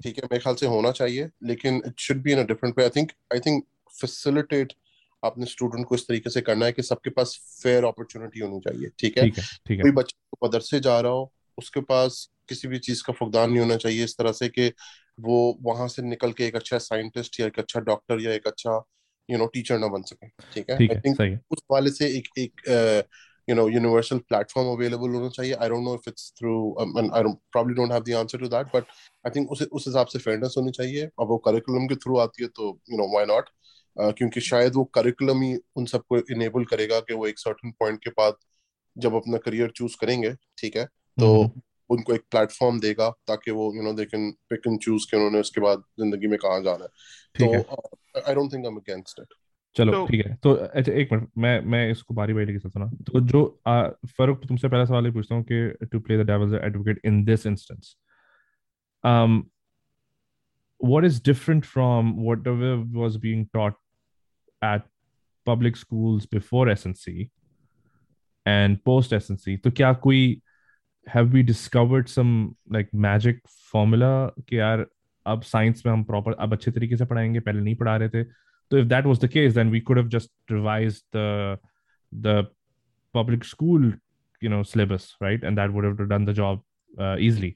ठीक 0.03 0.19
है 0.19 0.25
मेरे 0.25 0.39
ख्याल 0.39 0.55
से 0.55 0.67
होना 0.67 0.91
चाहिए 0.91 1.31
लेकिन 1.43 1.83
it 1.87 1.95
should 1.99 2.23
be 2.23 2.33
in 2.33 2.39
a 2.39 2.45
different 2.45 2.77
way. 2.77 2.87
I 2.87 2.89
think 2.89 3.13
I 3.35 3.39
think 3.39 3.65
facilitate 4.03 4.73
आपने 5.25 5.47
स्टूडेंट 5.47 5.87
को 5.87 5.95
इस 5.95 6.07
तरीके 6.09 6.31
से 6.31 6.41
करना 6.41 6.67
है 6.67 6.73
कि 6.73 6.83
सबके 6.83 7.11
पास 7.11 7.59
फेयर 7.63 7.85
अपॉर्चुनिटी 7.85 8.41
होनी 8.41 8.61
चाहिए 8.61 8.91
ठीक 8.99 9.19
है. 9.19 9.31
कोई 9.83 9.91
बच्चा 9.93 10.19
को 10.31 10.47
मदरसे 10.47 10.81
जा 10.81 11.01
रहा 11.01 11.13
हो 11.13 11.33
उसके 11.59 11.81
पास 11.81 12.31
किसी 12.49 12.69
भी 12.69 12.79
चीज़ 12.79 13.03
का 13.07 13.13
फुकदान 13.13 13.51
नहीं 13.51 13.61
होना 13.61 13.77
चाहिए 13.77 14.05
इस 14.05 14.17
तरह 14.19 14.33
से 14.33 14.49
कि 14.49 14.73
वो 15.21 15.59
वहाँ 15.63 15.89
से 15.89 16.03
निकल 16.03 16.33
के 16.33 16.47
एक 16.47 16.57
अच्छा 16.57 16.79
साइंटिस्ट 16.79 17.41
या 17.41 17.47
एक 17.47 17.59
अच्छा 17.59 17.81
डॉक्टर 17.81 18.21
या 18.21 18.33
एक 18.33 18.47
अच्छा 18.47 18.85
यू 19.31 19.39
नो 19.39 19.47
टीचर 19.47 19.79
ना 19.79 19.87
बन 19.87 20.03
सके 20.03 20.29
ठीक 20.29 20.71
है 20.71 20.77
आई 20.77 21.01
थिंक 21.01 21.17
उस 21.51 21.63
वाले 21.71 21.91
से 21.91 22.07
एक 22.19 22.29
एक 22.39 22.61
you 23.51 23.55
know 23.55 23.69
universal 23.69 24.19
platform 24.29 24.69
available 24.71 25.15
होना 25.15 25.29
चाहिए। 25.29 25.53
I 25.55 25.69
don't 25.69 25.85
know 25.85 25.95
if 25.95 26.09
it's 26.09 26.33
through 26.39 26.53
I 26.81 27.23
don't 27.23 27.39
probably 27.53 27.75
don't 27.75 27.93
have 27.93 28.03
the 28.03 28.15
answer 28.19 28.39
to 28.39 28.49
that 28.49 28.67
but 28.75 28.85
I 29.27 29.31
think 29.37 29.51
उस 29.53 29.63
उस 29.63 29.87
हिसाब 29.87 30.07
से 30.07 30.19
फेयरनेस 30.19 30.55
होनी 30.59 30.71
चाहिए। 30.73 31.07
अब 31.21 31.29
वो 31.29 31.39
करिकुलम 31.49 31.87
के 31.87 31.97
थ्रू 32.05 32.19
आती 32.19 32.43
है 32.43 32.49
तो 32.57 32.69
यू 32.93 32.99
नो 32.99 33.13
व्हाई 33.13 33.27
नॉट 33.27 33.49
क्योंकि 33.97 34.41
शायद 34.41 34.75
वो 34.75 34.85
करिकुलम 34.95 35.43
ही 35.43 35.57
उन 35.77 35.87
सबको 35.87 36.19
इनेबल 36.35 36.65
करेगा 36.67 37.01
कि 37.01 37.15
वो 37.15 37.27
एक 37.27 37.39
सर्टेन 37.39 37.71
पॉइंट 37.81 37.99
के 38.05 38.11
बाद 38.19 38.37
जब 38.97 39.15
अपना 39.15 39.39
करियर 39.39 39.71
चूज़ 39.77 39.97
करेंगे 40.01 40.33
ठीक 40.59 40.77
है? 40.77 40.85
तो 40.85 41.33
हम्म, 41.33 41.61
उनको 41.91 42.15
एक 42.15 42.23
प्लेटफॉर्म 42.31 42.79
देगा 42.81 43.09
ताकि 43.29 43.51
वो 43.51 43.73
you 43.77 43.83
know 43.83 43.93
they 43.93 44.05
can 44.05 44.31
pick 44.51 44.67
and 44.67 44.79
choose 44.81 45.07
कि 45.11 45.17
उन्होंने 45.17 45.41
उसके 45.41 45.61
बाद 45.61 45.83
ज़िंदगी 46.01 46.27
में 46.27 46.39
कहाँ 46.39 46.63
जाना 46.63 46.85
है. 46.85 46.91
तो 47.41 48.21
I 48.21 48.35
don't 48.35 48.53
think 48.53 48.65
I 48.65 48.71
am 48.71 48.77
against 48.77 49.21
it 49.21 49.35
चलो 49.77 49.93
तो- 49.93 50.11
ठीक 50.11 50.27
है। 50.27 50.35
तो 50.35 50.53
अच्छा 50.53 50.93
एक 50.93 51.13
मिनट 51.13 51.29
मैं 51.39 51.61
मैं 51.61 51.91
इसको 51.91 52.15
बारी 52.15 52.33
बारी 52.33 52.47
लेके 52.47 52.59
चलता 52.59 52.81
हूँ 52.81 52.97
तो 53.07 53.21
जो 53.21 53.61
फरूक 54.19 54.45
तुमसे 54.47 54.69
पहला 54.69 54.85
सवाल 54.85 55.07
ये 55.07 55.13
पूछता 55.13 55.35
हूँ 55.35 55.45
कि 55.53 55.87
to 55.87 56.01
play 56.01 56.25
the 56.25 56.27
devil's 56.27 56.55
advocate 56.65 57.01
in 57.05 57.25
this 57.25 57.47
instance 57.47 57.97
um 59.05 59.35
what 60.81 61.05
is 61.05 61.21
different 61.21 61.67
from 61.67 62.11
whatever 62.25 62.69
was 62.99 63.17
being 63.17 63.45
taught 63.55 63.75
at 64.63 64.83
public 65.47 65.77
schools 65.77 66.27
before 66.27 66.65
SNC 66.69 67.15
and 68.47 68.79
post 68.85 69.13
SNC 69.13 69.57
तो 69.65 69.71
क्या 69.71 69.93
कोई 69.93 70.43
have 71.07 71.33
we 71.33 71.43
discovered 71.43 72.09
some 72.09 72.33
like 72.71 72.93
magic 73.07 73.41
formula 73.73 74.13
कि 74.49 74.59
यार 74.59 74.87
अब 75.27 75.43
science 75.43 75.83
में 75.87 75.93
हम 75.93 76.05
proper 76.05 76.33
अब 76.33 76.53
अच्छे 76.53 76.71
तरीके 76.71 76.97
से 76.97 77.05
पढ़ाएँगे 77.05 77.41
पहले 77.41 77.61
नहीं 77.61 77.75
पढ़ा 77.77 77.97
रहे 77.97 78.09
थे 78.09 78.23
तो 78.71 78.81
if 78.81 78.89
that 78.89 79.07
was 79.11 79.19
the 79.19 79.29
case 79.29 79.55
then 79.55 79.71
we 79.75 79.81
could 79.81 79.99
have 79.99 80.09
just 80.09 80.31
revised 80.51 81.05
the 81.13 81.59
the 82.13 82.35
public 83.15 83.45
school 83.45 83.93
you 84.43 84.51
know 84.53 84.63
syllabus 84.63 85.07
right? 85.21 85.43
And 85.45 85.59
that 85.59 85.73
would 85.73 85.85
have 85.85 86.09
done 86.09 86.25
the 86.25 86.35
job 86.35 86.61
uh, 86.99 87.17
easily. 87.19 87.53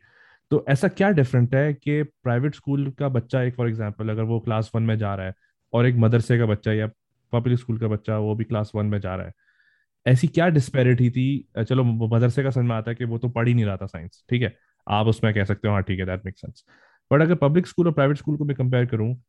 तो 0.50 0.64
ऐसा 0.68 0.88
क्या 0.88 1.10
डिफरेंट 1.10 1.54
है 1.54 1.74
कि 1.74 2.02
प्राइवेट 2.02 2.54
स्कूल 2.54 2.90
का 2.90 3.08
बच्चा 3.08 3.42
एक 3.42 3.54
for 3.54 3.68
example 3.68 4.08
अगर 4.08 4.22
वो 4.22 4.40
क्लास 4.40 4.70
वन 4.74 4.82
में 4.82 4.98
जा 4.98 5.14
रहा 5.14 5.26
है 5.26 5.34
और 5.72 5.86
एक 5.86 5.94
मदरसे 5.94 6.38
का 6.38 6.46
बच्चा 6.46 6.72
या 6.72 6.90
पब्लिक 7.32 7.58
स्कूल 7.58 7.78
का 7.78 7.88
बच्चा 7.88 8.18
वो 8.18 8.34
भी 8.34 8.44
क्लास 8.44 8.72
वन 8.74 8.86
में 8.86 9.00
जा 9.00 9.14
रहा 9.16 9.26
है 9.26 9.32
ऐसी 10.06 10.28
क्या 10.28 10.48
डिस्पेरिटी 10.48 11.10
थी? 11.10 11.48
चलो 11.68 11.84
मदरसे 11.84 12.42
का 12.42 12.50
समझ 12.50 12.64
में 12.64 12.76
आता 12.76 12.90
है 12.90 12.94
कि 12.94 13.04
वो 13.04 13.18
तो 13.18 13.28
पढ़ 13.28 13.48
ही 13.48 13.54
नहीं 13.54 13.64
रहा 13.64 13.76
था 13.76 13.86
साइंस 13.86 14.24
ठीक 14.30 14.42
है? 14.42 14.56
आप 14.88 15.06
उसमें 15.06 15.34
कह 15.34 15.44
सकते 15.44 15.68
हो 15.68 15.74
हाँ 15.74 15.82
ठीक 15.82 16.00
है 16.00 16.06
दैट 16.06 16.24
मेक 16.24 16.38
सेंस 16.38 16.64
बट 17.12 17.22
अगर 17.22 17.34
पब्लिक 17.34 17.66
स्कूल 17.66 17.86
और 17.86 17.92
प्राइवेट 17.92 18.16
स्कूल 18.16 18.36
को 18.36 18.44
मैं 18.44 18.56
कंपेयर 18.56 18.86
करूँ 18.86 19.22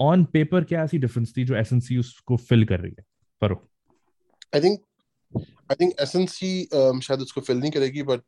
ऑन 0.00 0.24
पेपर 0.24 0.64
क्या 0.64 0.82
ऐसी 0.84 0.98
डिफरेंस 0.98 1.32
थी 1.36 1.44
जो 1.44 1.56
एस 1.56 1.72
एन 1.72 1.80
सी 1.80 1.96
उसको 1.98 2.36
फिल 2.36 2.64
कर 2.64 2.80
रही 2.80 2.94
है? 2.98 3.04
Furrow 3.42 3.56
I 4.54 4.60
think 4.60 4.80
I 5.36 5.74
think 5.80 5.92
SNC 6.00 6.68
शायद 7.02 7.20
उसको 7.20 7.40
फिल 7.40 7.58
नहीं 7.58 7.70
करेगी 7.70 8.02
बट 8.02 8.20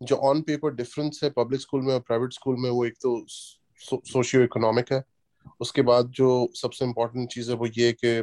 जो 0.00 0.16
ऑन 0.28 0.40
पेपर 0.42 0.74
डिफरेंस 0.74 1.20
है 1.24 1.30
पब्लिक 1.30 1.60
स्कूल 1.60 1.82
में 1.82 1.92
और 1.94 2.00
प्राइवेट 2.00 2.32
स्कूल 2.32 2.56
में 2.58 2.70
वो 2.70 2.84
एक 2.86 2.94
तो 3.02 3.12
सोशियो 3.28 4.42
इकोनॉमिक 4.42 4.92
है। 4.92 5.02
उसके 5.60 5.82
बाद 5.82 6.10
जो 6.10 6.28
सबसे 6.54 6.84
इम्पोर्टेंट 6.84 7.28
चीज़ 7.30 7.50
है 7.50 7.56
वो 7.56 7.66
ये 7.68 7.92
कि 8.04 8.22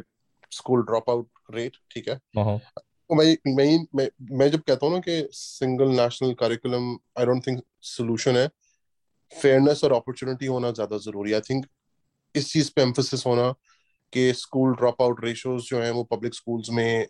स्कूल 0.51 0.83
ड्रॉप 0.83 1.09
आउट 1.09 1.27
रेट 1.55 1.77
ठीक 1.91 2.09
है? 2.09 2.15
तो 2.35 3.15
मैं 3.15 3.25
मैं 3.47 3.85
मैं 3.95 4.09
मैं 4.31 4.49
जब 4.51 4.61
कहता 4.61 4.85
हूँ 4.85 4.93
ना 4.93 4.99
कि 4.99 5.27
single 5.33 5.89
national 6.01 6.33
curriculum 6.33 6.91
I 7.19 7.25
don't 7.25 7.47
think 7.47 7.61
solution 7.83 8.37
है। 8.37 8.47
फेयरनेस 9.33 9.83
और 9.83 9.93
अपॉर्चुनिटी 9.93 10.45
होना 10.45 10.71
ज़्यादा 10.71 10.97
ज़रूरी 10.99 11.31
है। 11.31 11.35
आई 11.35 11.41
थिंक 11.49 11.65
इस 12.35 12.51
चीज़ 12.51 12.71
पे 12.75 12.81
एम्फोसिस 12.81 13.25
होना 13.25 13.51
कि 14.13 14.33
स्कूल 14.33 14.73
ड्रॉप 14.75 15.01
आउट 15.01 15.23
रेशियोज 15.23 15.63
जो 15.63 15.79
हैं 15.81 15.91
वो 15.91 16.03
पब्लिक 16.03 16.33
स्कूल्स 16.35 16.69
में 16.71 17.07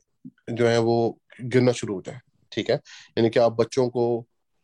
जो 0.52 0.68
है 0.68 0.78
वो 0.80 0.96
गिरना 1.42 1.72
शुरू 1.72 1.96
हो 1.96 2.02
जाए 2.02 2.20
ठीक 2.52 2.70
है? 2.70 2.76
यानी 3.18 3.30
कि 3.30 3.40
आप 3.40 3.52
बच्चों 3.52 3.88
को 3.90 4.06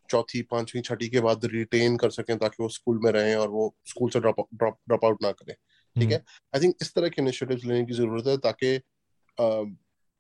चौथी 0.10 0.42
पांचवी 0.42 0.82
छठी 0.82 1.10
के 1.10 1.20
बाद 1.20 1.46
रिटेन 1.46 1.98
कर 1.98 2.10
सकें 2.10 2.38
ताकि 2.38 2.64
वो 2.64 2.70
स्कूल 2.70 3.00
में 3.04 3.12
रहें 3.12 3.36
और 3.36 3.50
वो 3.50 3.76
स्कूल 3.88 4.10
से 4.10 4.20
ड्रॉप 4.20 4.48
ड्रॉप 4.54 4.78
ड्रॉप 4.88 5.06
आउट 5.06 5.24
ना 5.24 5.32
करें 5.32 5.54
ठीक 5.96 6.12
है? 6.12 6.24
आई 6.56 6.62
थिंक 6.62 6.76
इस 6.82 6.94
तरह 6.94 7.10
के 7.10 7.22
इनिशिएटिव्स 7.22 7.66
लेने 7.66 7.86
की 7.86 7.94
ज़रूरत 7.94 8.28
है 8.28 8.38
ताकि 8.38 8.80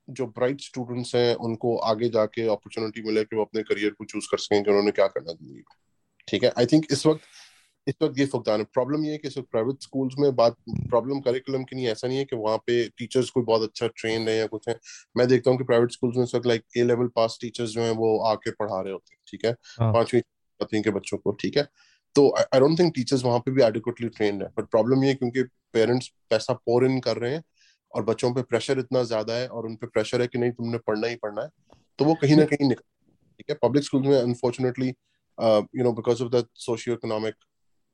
जो 0.07 0.25
ब्राइट 0.27 0.61
स्टूडेंट्स 0.61 1.15
हैं 1.15 1.35
उनको 1.47 1.75
आगे 1.89 2.09
जाके 2.09 2.47
अपॉर्चुनिटी 2.47 3.01
मिले 3.01 3.23
कि 3.23 3.35
वो 3.35 3.43
अपने 3.43 3.63
करियर 3.63 3.91
को 3.91 4.05
चूज़ 4.05 4.27
कर 4.31 4.37
सकें 4.37 4.63
कि 4.63 4.69
उन्होंने 4.69 4.91
क्या 4.91 5.07
करना 5.07 5.33
ज़िंदगी 5.33 5.63
ठीक 6.27 6.43
है? 6.43 6.51
आई 6.59 6.65
थिंक 6.65 6.85
इस 6.91 7.05
वक्त 7.05 7.21
इस 7.87 7.93
वक्त 8.01 8.19
ये 8.19 8.25
फुकदान 8.25 8.59
है। 8.59 8.65
प्रॉब्लम 8.73 9.03
ये 9.05 9.11
है 9.11 9.17
कि 9.17 9.27
वक्त 9.29 9.49
प्राइवेट 9.51 9.83
स्कूल्स 9.83 10.15
में 10.19 10.35
बात 10.35 10.55
प्रॉब्लम 10.89 11.19
करिकुलम 11.19 11.63
की 11.63 11.75
नहीं 11.75 11.87
ऐसा 11.87 12.07
नहीं 12.07 12.17
है 12.17 12.25
कि 12.25 12.35
वहाँ 12.35 12.57
पे 12.67 12.83
टीचर्स 12.97 13.29
कोई 13.29 13.43
बहुत 13.43 13.61
अच्छा 13.63 13.87
ट्रेन 13.95 14.27
है 14.29 14.35
या 14.37 14.45
कुछ 14.47 14.67
है। 14.69 14.75
मैं 15.17 15.27
देखता 15.27 15.51
हूँ 15.51 15.57
कि 15.57 15.63
प्राइवेट 15.63 15.91
स्कूल्स 15.91 16.17
में 16.17 16.23
इस 16.23 16.35
वक्त 16.35 16.47
like 16.47 16.63
A 16.77 16.83
level 16.83 17.07
pass 17.15 17.37
teachers 17.41 17.69
जो 17.69 17.81
हैं 17.81 17.91
वो 17.97 18.17
आके 18.25 18.51
पढ़ा 18.51 18.81
रहे 18.81 18.93
होते 18.93 19.13
हैं 19.13 19.21
ठीक 19.27 19.45
है? 19.45 19.53
पांचवी 19.81 20.21
छठवीं 20.21 20.81
के 20.83 20.89
बच्चों 20.91 21.17
को 21.17 21.31
ठीक 21.41 21.57
है? 21.57 21.67
तो 22.15 22.29
आई 22.37 22.59
डोंट 22.59 22.79
थिंक 22.79 22.93
टीचर्स 22.95 23.23
वहाँ 23.25 23.39
पे 23.39 23.51
भी 23.51 23.63
एडिक्वेटली 23.63 24.09
ट्रेन 24.09 24.41
है। 24.41 24.47
बट 24.57 24.69
प्रॉब्लम 24.71 25.03
ये 25.03 25.13
क्योंकि 25.13 25.43
पेरेंट्स 25.73 26.11
पैसा 26.29 26.53
पोर 26.55 26.85
इन 26.85 26.99
कर 26.99 27.17
रहे 27.17 27.33
हैं 27.33 27.43
और 27.93 28.03
बच्चों 28.05 28.33
पे 28.33 28.41
प्रेशर 28.43 28.79
इतना 28.79 29.03
ज़्यादा 29.03 29.33
है 29.33 29.47
और 29.47 29.65
उन 29.65 29.75
पे 29.75 29.87
प्रेशर 29.87 30.21
है 30.21 30.27
कि 30.27 30.39
नहीं 30.39 30.51
तुमने 30.51 30.77
पढ़ना 30.77 31.07
ही 31.07 31.15
पढ़ना 31.15 31.41
है। 31.41 31.49
तो 31.99 32.05
वो 32.05 32.13
कहीं 32.15 32.35
ना 32.35 32.45
कहीं 32.45 32.67
निकल 32.69 32.83
ठीक 33.39 33.49
है? 33.49 33.55
पब्लिक 33.63 33.83
स्कूल 33.83 34.01
में 34.01 34.17
unfortunately 34.17 34.87
you 34.87 35.83
know 35.83 35.91
because 35.93 36.23
of 36.23 36.29
the 36.31 36.45
socio 36.59 36.95
economic 36.95 37.35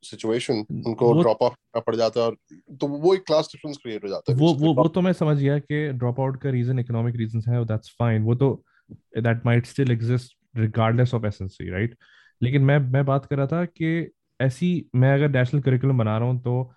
situation 0.02 0.54
उनको 0.70 1.22
ड्रॉप 1.22 1.42
ऑफ़ 1.42 1.52
करना 1.52 1.80
पड़ 1.80 1.96
जाता 1.96 2.20
है 2.20 2.26
और 2.26 2.36
तो 2.80 2.86
वो 2.86 3.14
एक 3.14 3.20
क्लास 3.20 3.48
डिफरेंस 3.52 3.76
क्रिएट 3.76 4.04
हो 4.04 4.08
जाता 4.08 4.32
है। 4.32 4.38
वो 4.38 4.54
वो 4.54 4.74
वो 4.74 4.88
तो 4.88 5.00
मैं 5.00 5.12
समझ 5.12 5.36
गया 5.38 5.58
कि 5.58 5.88
ड्रॉप 5.88 6.20
आउट 6.20 6.42
का 6.42 6.50
रीजन 6.50 6.78
इकोनॉमिक 6.78 7.16
रीजंस 7.16 7.44
है 7.48 7.64
दैट्स 7.64 7.96
फाइन 7.98 8.22
वो 8.22 8.34
तो 8.34 8.64
that 9.18 9.46
might 9.46 9.66
still 9.66 9.90
exist 9.90 10.36
regardless 10.56 11.14
of 11.14 11.26
SNC 11.26 11.70
right 11.70 11.96
लेकिन 12.42 12.62
मैं 12.62 12.78
मैं 12.78 13.04
बात 13.04 13.26
कर 13.26 13.36
रहा 13.36 13.46
था 13.46 13.64
कि 13.64 14.10
ऐसी 14.40 14.90
मैं 14.94 15.14
अगर 15.14 15.28
नेशनल 15.28 15.60
करिकुलम 15.60 15.98
बना 15.98 16.18
रहा 16.18 16.28
हूँ 16.28 16.40
तो 16.40 16.74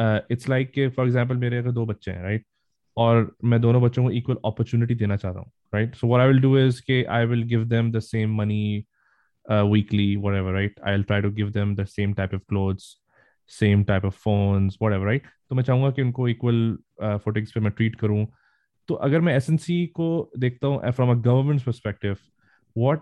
इट्स 0.00 0.48
लाइक 0.48 0.72
कि 0.72 0.88
फॉर 0.88 1.06
एग्जांपल 1.06 1.36
मेरे 1.36 1.58
अगर 1.58 1.70
दो 1.70 1.86
बच्चे 1.86 2.10
हैं 2.10 2.22
राइट 2.22 2.40
right? 2.40 2.50
और 2.96 3.36
मैं 3.44 3.60
दोनों 3.60 3.82
बच्चों 3.82 4.04
को 4.04 4.10
इक्वल 4.10 4.36
अपॉर्चुनिटी 4.44 4.94
देना 4.94 5.16
चाहता 5.16 5.38
हूँ 5.38 5.50
right 5.74 5.94
so 5.94 6.06
what 6.06 6.20
I 6.20 6.28
will 6.28 6.40
do 6.40 6.58
is 6.58 6.82
कि 6.82 7.04
I 7.04 7.24
will 7.24 7.42
give 7.42 7.64
them 7.64 7.92
the 7.92 7.98
same 7.98 8.34
money 8.34 8.84
uh, 9.50 9.64
weekly, 9.66 10.08
whatever, 10.16 10.52
right? 10.54 10.82
I'll 10.84 11.04
try 11.04 11.20
to 11.20 11.30
give 11.30 11.52
them 11.52 11.76
the 11.76 11.86
same 11.98 12.14
type 12.14 12.32
of 12.32 12.46
clothes, 12.52 12.88
same 13.50 13.82
type 13.84 14.04
of 14.04 14.18
phones 14.24 14.76
what 14.82 14.92
right 15.04 15.22
तो 15.50 15.54
मैं 15.56 15.62
चाहूँगा 15.64 15.90
कि 15.90 16.02
उनको 16.02 16.28
equal 16.28 16.76
footings 17.24 17.52
पे 17.52 17.60
मैं 17.60 17.72
treat 17.72 17.96
करूँ। 18.00 18.26
तो 18.88 18.94
अगर 19.06 19.20
मैं 19.20 19.34
एसएनसी 19.36 19.86
को 19.96 20.08
देखता 20.38 20.66
हूँ 20.66 20.90
from 20.90 21.10
a 21.10 21.14
government 21.22 21.62
perspective 21.62 22.16
what 22.76 23.00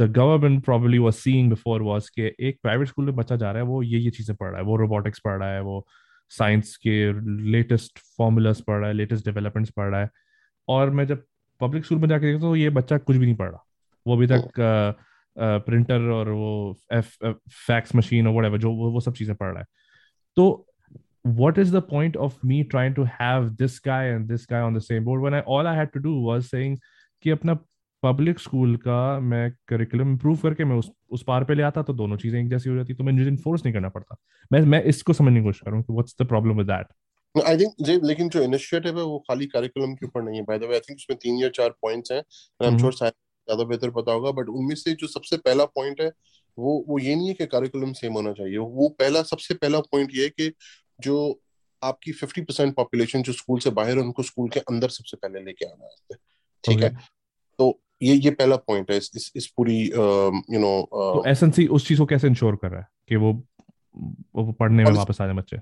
the 0.00 0.06
government 0.18 0.62
probably 0.66 0.98
was 0.98 1.18
seeing 1.24 1.48
before 1.48 1.78
was 1.88 2.08
कि 2.10 2.30
एक 2.40 2.58
प्राइवेट 2.62 2.88
स्कूल 2.88 3.04
में 3.04 3.16
बच्चा 3.16 3.36
जा 3.36 3.50
रहा 3.50 3.62
है 3.62 3.68
वो 3.68 3.82
ये 3.82 3.98
ये 3.98 4.10
चीज़ें 4.10 4.36
पढ़ 4.36 4.48
रहा 4.48 4.58
है 4.58 4.64
वो 4.66 4.76
रोबोटिक्स 4.76 5.20
पढ़ 5.24 5.38
रहा 5.38 5.50
है 5.54 5.60
वो 5.62 5.86
साइंस 6.30 6.76
के 6.86 6.96
लेटेस्ट 7.52 7.98
फॉर्मूलाज 8.18 8.60
पढ़ 8.60 8.78
रहा 8.78 8.88
है 8.88 8.94
लेटेस्ट 8.94 9.24
डेवलपमेंट्स 9.24 9.72
पढ़ 9.76 9.90
रहा 9.90 10.00
है। 10.00 10.10
और 10.68 10.90
मैं 10.90 11.06
जब 11.06 11.24
पब्लिक 11.60 11.84
स्कूल 11.84 11.98
में 11.98 12.08
जाके 12.08 12.26
देखता 12.26 12.46
हूँ 12.46 12.54
तो 12.54 12.56
ये 12.56 12.70
बच्चा 12.70 12.98
कुछ 12.98 13.16
भी 13.16 13.26
नहीं 13.26 13.36
पढ़ 13.36 13.50
रहा। 13.50 13.64
वो 14.06 14.16
अभी 14.16 14.26
तक 14.26 14.96
प्रिंटर 15.38 16.08
और 16.12 16.28
वो 16.30 16.76
एफ़ 16.92 17.16
फैक्स 17.66 17.94
मशीन 17.94 18.26
और 18.26 18.50
वट 18.50 18.60
जो 18.60 18.72
वो, 18.72 18.90
वो 18.90 19.00
सब 19.00 19.14
चीज़ें 19.14 19.34
पढ़ 19.36 19.52
रहा 19.52 19.60
है। 19.60 19.66
तो 20.36 20.64
what 21.38 21.58
is 21.60 21.72
the 21.72 21.80
point 21.82 22.14
of 22.24 22.36
me 22.50 22.58
trying 22.72 22.94
to 22.96 23.04
have 23.14 23.48
this 23.56 23.74
guy 23.86 24.02
and 24.10 24.30
this 24.32 24.44
guy 24.52 24.60
on 24.66 24.76
the 24.76 24.82
same 24.84 25.08
board 25.08 25.24
when 25.24 25.34
I 25.38 25.40
all 25.54 25.66
I 25.66 25.74
had 25.78 25.90
to 25.96 26.00
do 26.04 26.12
was 26.26 26.46
saying 26.52 26.76
कि 27.24 27.30
अपना 27.30 27.54
पब्लिक 28.02 28.38
स्कूल 28.38 28.76
का 28.76 28.98
मैं 29.20 29.50
करिकुलम 29.68 30.10
इंप्रूव 30.10 30.36
करके 30.42 30.64
मैं 30.64 30.76
उस 30.76 30.90
उस 31.12 31.22
पार 31.28 31.44
पे 31.44 31.54
ले 31.54 31.62
आता 31.62 31.82
तो 31.82 31.92
दोनों 31.94 32.16
चीज़ें 32.16 32.40
एक 32.40 32.48
जैसी 32.50 32.70
हो 32.70 32.76
जाती 32.76 32.94
तो 32.94 33.04
मैं 33.04 33.12
मुझे 33.12 33.28
इन्फोर्स 33.28 33.64
नहीं 33.64 33.74
करना 33.74 33.88
पड़ता। 33.88 34.16
मैं 34.52 34.60
मैं 34.74 34.82
इसको 34.92 35.12
समझने 35.12 35.40
की 35.40 35.44
कोशिश 35.44 35.60
करूँ 35.66 35.82
कि 35.82 35.92
what's 35.92 36.16
the 36.22 36.26
problem 36.28 36.56
with 36.58 36.66
that 36.66 37.44
I 37.46 37.56
think 37.58 37.72
जे 37.86 37.98
लेकिन 38.04 38.28
जो 38.28 38.42
इनिशिएटिव 38.42 38.98
है 38.98 39.04
वो 39.04 39.18
खाली 39.28 39.46
करिकुलम 39.56 39.94
के 39.94 40.06
ऊपर 40.06 40.22
नहीं 40.22 40.36
है। 40.36 40.42
By 40.44 40.58
the 40.58 40.70
way 40.70 40.74
I 40.74 40.80
think 40.88 40.98
उसमें 40.98 41.18
तीन 41.22 41.42
या 41.42 41.48
चार 41.58 41.74
पॉइंट्स 41.82 42.12
हैं 42.12 42.18
आई 42.18 42.68
एम 42.68 42.78
श्योर 42.78 42.92
ज़्यादा 43.48 43.64
बेहतर 43.64 43.90
पता 43.90 44.12
होगा 44.12 44.30
बट 44.30 44.48
उनमें 44.48 44.74
से 44.74 44.94
जो 44.94 45.06
सबसे 45.06 45.36
पहला 45.36 45.64
पॉइंट 45.64 46.00
है 46.00 46.10
वो 46.58 46.84
वो 46.88 46.98
ये 46.98 47.14
नहीं 47.16 47.28
है 47.28 47.34
कि 47.34 47.46
करिकुलम 47.46 47.92
सेम 47.92 48.12
होना 48.12 48.32
चाहिए। 48.32 48.56
वो 48.58 48.88
पहला 48.88 49.22
सबसे 49.22 49.54
पहला 49.54 49.80
पॉइंट 49.80 50.10
ये 50.14 50.24
है 50.24 50.28
कि 50.28 50.52
जो 51.00 51.40
आपकी 51.82 52.12
50% 52.12 52.74
पॉपुलेशन 52.76 53.22
जो 53.22 53.32
स्कूल 53.32 53.60
से 53.60 53.70
बाहर 53.70 53.90
है 53.90 54.02
उनको 54.02 54.22
स्कूल 54.22 54.48
के 54.48 54.60
अंदर 54.60 54.88
सबसे 54.88 55.16
पहले 55.16 55.40
लेके 55.40 55.64
आना 55.64 55.86
है। 55.86 56.18
ठीक 56.64 56.82
है? 56.82 56.90
तो 57.58 57.80
ये 58.02 58.14
ये 58.14 58.30
पहला 58.30 58.56
पॉइंट 58.56 58.90
है। 58.90 58.96
इस 58.96 59.10
इस, 59.16 59.32
इस 59.36 59.46
पूरी 59.46 59.80
यू 59.84 60.58
नो 60.58 60.72
तो 60.92 61.24
एसएनसी 61.26 61.66
उस 61.66 61.88
चीज़ 61.88 61.98
को 61.98 62.06
कैसे 62.06 62.26
इंश्योर 62.26 62.56
कर 62.56 62.70
रहा 62.70 62.80
है 62.80 62.86
कि 63.08 63.16
वो 63.16 63.32
वो 64.34 64.52
पढ़ने 64.52 64.84
में 64.84 64.92
वापस 64.92 65.20
आ 65.20 65.26
जाए 65.26 65.34
बच्चे? 65.34 65.56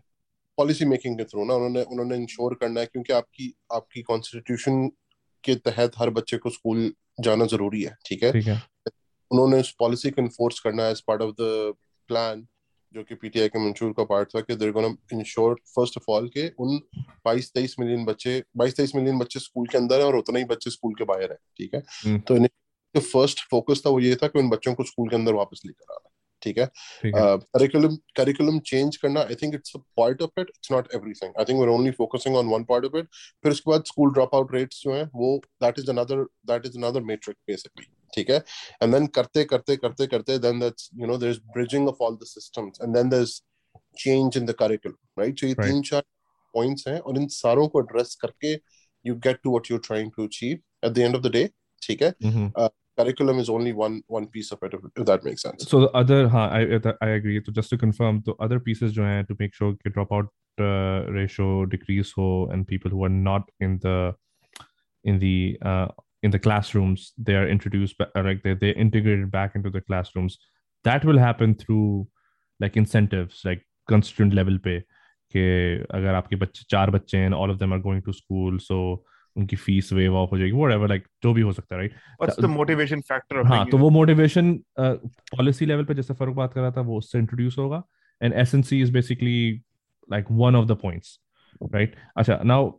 पॉलिसी 0.58 0.84
मेकिंग 0.84 1.18
के 1.18 1.24
थ्रू 1.24 1.44
ना 1.44 1.54
उन्होंने 1.54 1.82
उन्होंने 1.82 2.16
इंश्योर 2.16 2.54
करना 2.54 2.80
है 2.80 2.86
क्योंकि 2.86 3.12
आपकी 3.12 3.54
आपकी 3.72 4.02
कॉन्स्टिट्यूशन 4.02 4.86
के 5.44 5.54
तहत 5.54 5.92
हर 5.98 6.10
बच्चे 6.10 6.36
को 6.36 6.50
स्कूल 6.50 6.92
जाना 7.20 7.46
ज़रूरी 7.46 7.82
है 7.82 7.96
ठीक 8.06 8.22
है? 8.22 8.32
ठीक 8.32 8.46
है। 8.46 8.62
उन्होंने 9.30 9.60
उस 9.60 9.74
पॉलिसी 9.78 10.10
को 10.10 10.22
इन्फोर्स 10.22 10.60
करना 10.60 10.88
as 10.88 11.00
part 11.00 11.22
of 11.22 11.30
the 11.30 11.74
plan 12.08 12.46
जो 12.94 13.02
कि 13.04 13.14
पीटीआई 13.14 13.48
के 13.48 13.58
मंशूर 13.58 13.92
का 13.92 14.04
पार्ट 14.04 14.28
था 14.28 14.40
कि 14.40 14.56
there 14.56 14.72
gonna 14.72 14.96
ensure 15.12 15.54
first 15.54 15.96
of 15.96 16.04
all 16.08 16.28
के 16.28 16.48
उन 16.48 16.80
22 17.26 17.52
23 17.52 17.74
मिलियन 17.80 18.04
बच्चे 18.04 18.42
22 18.58 18.76
23 18.76 18.94
मिलियन 18.94 19.18
बच्चे 19.18 19.40
स्कूल 19.40 19.66
के 19.66 19.78
अंदर 19.78 20.00
है 20.00 20.04
और 20.06 20.16
उतना 20.16 20.38
ही 20.38 20.44
बच्चे 20.44 20.70
स्कूल 20.70 20.94
के 20.94 21.04
बाहर 21.04 21.22
है 21.22 21.38
ठीक 21.56 21.74
है? 21.74 21.82
हम्म। 22.04 22.18
तो 22.18 22.36
इन्हें 22.36 23.00
फ़र्स्ट 23.00 23.40
फोकस 23.50 23.82
था 23.86 23.90
वो 23.90 24.00
ये 24.00 24.16
था 24.16 24.26
कि 24.26 24.38
उन 24.38 24.48
बच्चों 24.48 24.74
को 24.74 24.84
स्कूल 24.84 25.08
के 25.08 25.16
अंदर 25.16 25.34
वापस 25.34 25.62
लेकर 25.66 25.92
आना। 25.92 26.10
ठीक 26.46 26.58
है? 26.58 26.66
करिकुलम 27.14 27.96
करिकुलम 28.16 28.58
चेंज 28.66 28.96
करना 28.96 29.20
I 29.22 29.34
think 29.42 29.54
it's 29.54 29.76
a 29.76 29.78
part 29.96 30.22
of 30.22 30.40
it 30.40 30.48
it's 30.48 30.72
not 30.72 30.88
everything 30.94 31.32
I 31.38 31.44
think 31.44 31.58
we 31.58 31.66
are 31.66 31.72
only 31.72 31.90
focusing 31.98 32.36
on 32.36 32.48
one 32.48 32.64
part 32.64 32.84
of 32.84 32.96
it 32.96 33.08
फिर 33.44 33.52
उसके 33.52 33.70
बाद 33.70 33.84
स्कूल 33.86 34.12
ड्रॉप 34.12 34.34
आउट 34.34 34.54
रेट्स 34.54 34.82
जो 34.82 34.94
है 34.94 35.02
वो 35.14 35.36
that 35.62 35.78
is 35.78 35.90
another 35.90 36.22
that 36.52 36.66
is 36.66 36.78
another 36.78 37.00
metric 37.04 37.36
basically 37.48 37.86
ठीक 38.12 38.30
है? 38.30 38.36
And 38.82 38.94
then 38.94 39.06
करते 39.16 39.44
करते 39.44 39.76
करते 39.76 40.06
करते 40.06 40.38
then 40.38 40.60
that's 40.60 40.90
you 40.94 41.06
know 41.06 41.18
there 41.18 41.32
is 41.32 41.40
bridging 41.54 41.88
of 41.88 42.02
all 42.04 42.16
the 42.16 42.26
systems 42.26 42.80
and 42.82 42.94
then 42.96 43.08
there 43.08 43.22
is 43.22 43.40
change 43.98 44.36
in 44.36 44.46
the 44.46 44.52
curriculum 44.58 45.20
right 45.20 45.40
so 45.40 45.46
ये 45.46 45.54
तीन 45.62 45.82
चार 45.82 46.02
points 46.54 46.88
हैं 46.88 46.98
और 47.00 47.18
इन 47.18 47.26
सारों 47.32 47.68
को 47.68 47.80
एड्रेस 47.80 48.14
करके 48.20 48.52
you 49.04 49.14
get 49.26 49.40
to 49.42 49.50
what 49.50 49.70
you 49.70 49.76
are 49.76 49.82
trying 49.86 50.10
to 50.16 50.26
achieve 50.26 50.58
at 50.84 50.92
the 50.92 50.98
end 50.98 51.16
of 51.16 51.22
the 51.22 51.32
day 51.32 51.48
ठीक 51.82 52.02
है? 52.02 52.12
Uh, 52.50 52.68
curriculum 52.97 53.39
is 53.39 53.49
only 53.49 53.73
one 53.73 54.01
one 54.07 54.27
piece 54.27 54.51
of 54.51 54.59
it 54.63 54.73
if, 54.73 55.05
that 55.05 55.23
makes 55.23 55.41
sense 55.41 55.67
so 55.67 55.81
the 55.81 55.91
other 55.91 56.27
huh, 56.27 56.49
i 56.51 56.61
i 57.01 57.09
agree 57.09 57.41
so 57.45 57.51
just 57.51 57.69
to 57.69 57.77
confirm 57.77 58.21
the 58.25 58.33
other 58.39 58.59
pieces 58.59 58.93
jo 58.93 59.03
hai 59.03 59.23
to 59.29 59.35
make 59.39 59.53
sure 59.53 59.73
the 59.83 59.93
dropout 59.97 60.27
uh, 60.59 61.11
ratio 61.17 61.65
decrease 61.65 62.13
ho 62.19 62.29
and 62.51 62.67
people 62.67 62.91
who 62.91 63.03
are 63.09 63.15
not 63.17 63.49
in 63.59 63.79
the 63.85 64.13
in 65.03 65.19
the 65.19 65.57
uh, 65.65 65.87
in 66.23 66.31
the 66.31 66.39
classrooms 66.47 67.13
they 67.17 67.35
are 67.35 67.47
introduced 67.47 68.03
like 68.29 68.43
they 68.43 68.55
they're 68.63 68.81
integrated 68.87 69.31
back 69.31 69.55
into 69.59 69.69
the 69.77 69.81
classrooms 69.81 70.37
that 70.89 71.05
will 71.05 71.21
happen 71.27 71.55
through 71.55 72.07
like 72.59 72.77
incentives 72.77 73.41
like 73.45 73.65
constituent 73.93 74.41
level 74.41 74.59
pay 74.69 74.81
कि 75.35 75.41
अगर 75.95 76.13
आपके 76.13 76.35
बच्चे 76.35 76.65
चार 76.69 76.89
बच्चे 76.91 77.17
हैं 77.17 77.31
all 77.33 77.51
of 77.51 77.57
them 77.59 77.73
are 77.73 77.79
going 77.79 78.01
to 78.03 78.11
school 78.11 78.57
so 78.67 78.77
उनकी 79.36 79.56
fees 79.56 79.92
waive 79.92 80.16
off 80.16 80.30
हो 80.30 80.38
जाएगी 80.38 80.52
व्हाटएवर 80.52 80.88
लाइक 80.88 81.06
जो 81.22 81.32
भी 81.32 81.40
हो 81.40 81.52
सकता 81.52 81.74
है 81.74 81.80
right 81.80 81.92
what's 81.92 82.40
the 82.40 82.44
motivation 82.44 83.00
factor 83.00 83.46
हाँ 83.46 83.64
तो 83.66 83.78
वो 83.78 83.90
मोटिवेशन 83.90 84.54
पॉलिसी 84.80 85.66
लेवल 85.66 85.84
पे 85.84 85.94
जैसे 85.94 86.14
फरूक 86.14 86.36
बात 86.36 86.54
कर 86.54 86.60
रहा 86.60 86.70
था 86.70 86.80
वो 86.80 86.98
उससे 86.98 87.18
इंट्रोड्यूस 87.18 87.58
होगा 87.58 87.82
and 88.22 88.34
SNC 88.34 88.80
is 88.80 88.92
basically 88.92 89.62
like 90.12 90.26
one 90.30 90.56
of 90.56 90.66
the 90.66 90.72
points 90.72 91.20
right 91.74 91.96
अच्छा 92.16 92.40
now 92.44 92.72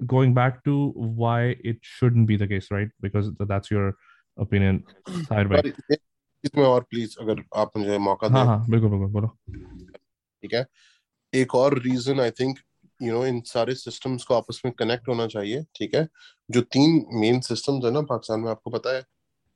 going 0.00 0.30
back 0.34 0.54
to 0.64 0.72
why 1.18 1.40
it 1.70 1.76
shouldn't 1.88 2.26
be 2.26 2.36
the 2.36 2.46
case 2.48 2.68
right? 2.70 2.88
Because 3.00 3.26
that's 3.50 3.70
your 3.70 3.82
opinion 4.36 4.78
side 5.28 5.50
by 5.50 5.60
इसमें 6.44 6.64
और 6.64 6.82
प्लीज़ 6.82 7.16
अगर 7.20 7.42
आप 7.56 7.76
मुझे 7.76 7.98
मौका 7.98 8.28
दें। 8.28 8.34
हाँ 8.34 8.44
हाँ 8.46 8.70
बिल्कुल 8.70 8.90
बिल्कुल 8.90 9.08
बोलो। 9.08 9.28
ठीक 10.42 10.54
है। 10.54 10.66
एक 11.34 11.54
और 11.54 11.78
reason 11.78 12.20
I 12.20 12.30
think 12.30 12.58
you 13.02 13.12
know 13.12 13.24
इन 13.26 13.40
सारे 13.40 13.74
सिस्टम्स 13.74 14.24
को 14.24 14.34
आपस 14.34 14.62
में 14.64 14.72
कनेक्ट 14.74 15.08
होना 15.08 15.26
चाहिए, 15.26 15.62
ठीक 15.76 15.94
है? 15.94 16.08
जो 16.50 16.60
तीन 16.60 17.04
मेन 17.12 17.40
सिस्टम्स 17.40 17.84
है 17.84 17.90
ना, 17.90 18.00
पाकिस्तान 18.00 18.40
में 18.40 18.50
आपको 18.50 18.70
पता 18.70 18.96
है, 18.96 19.04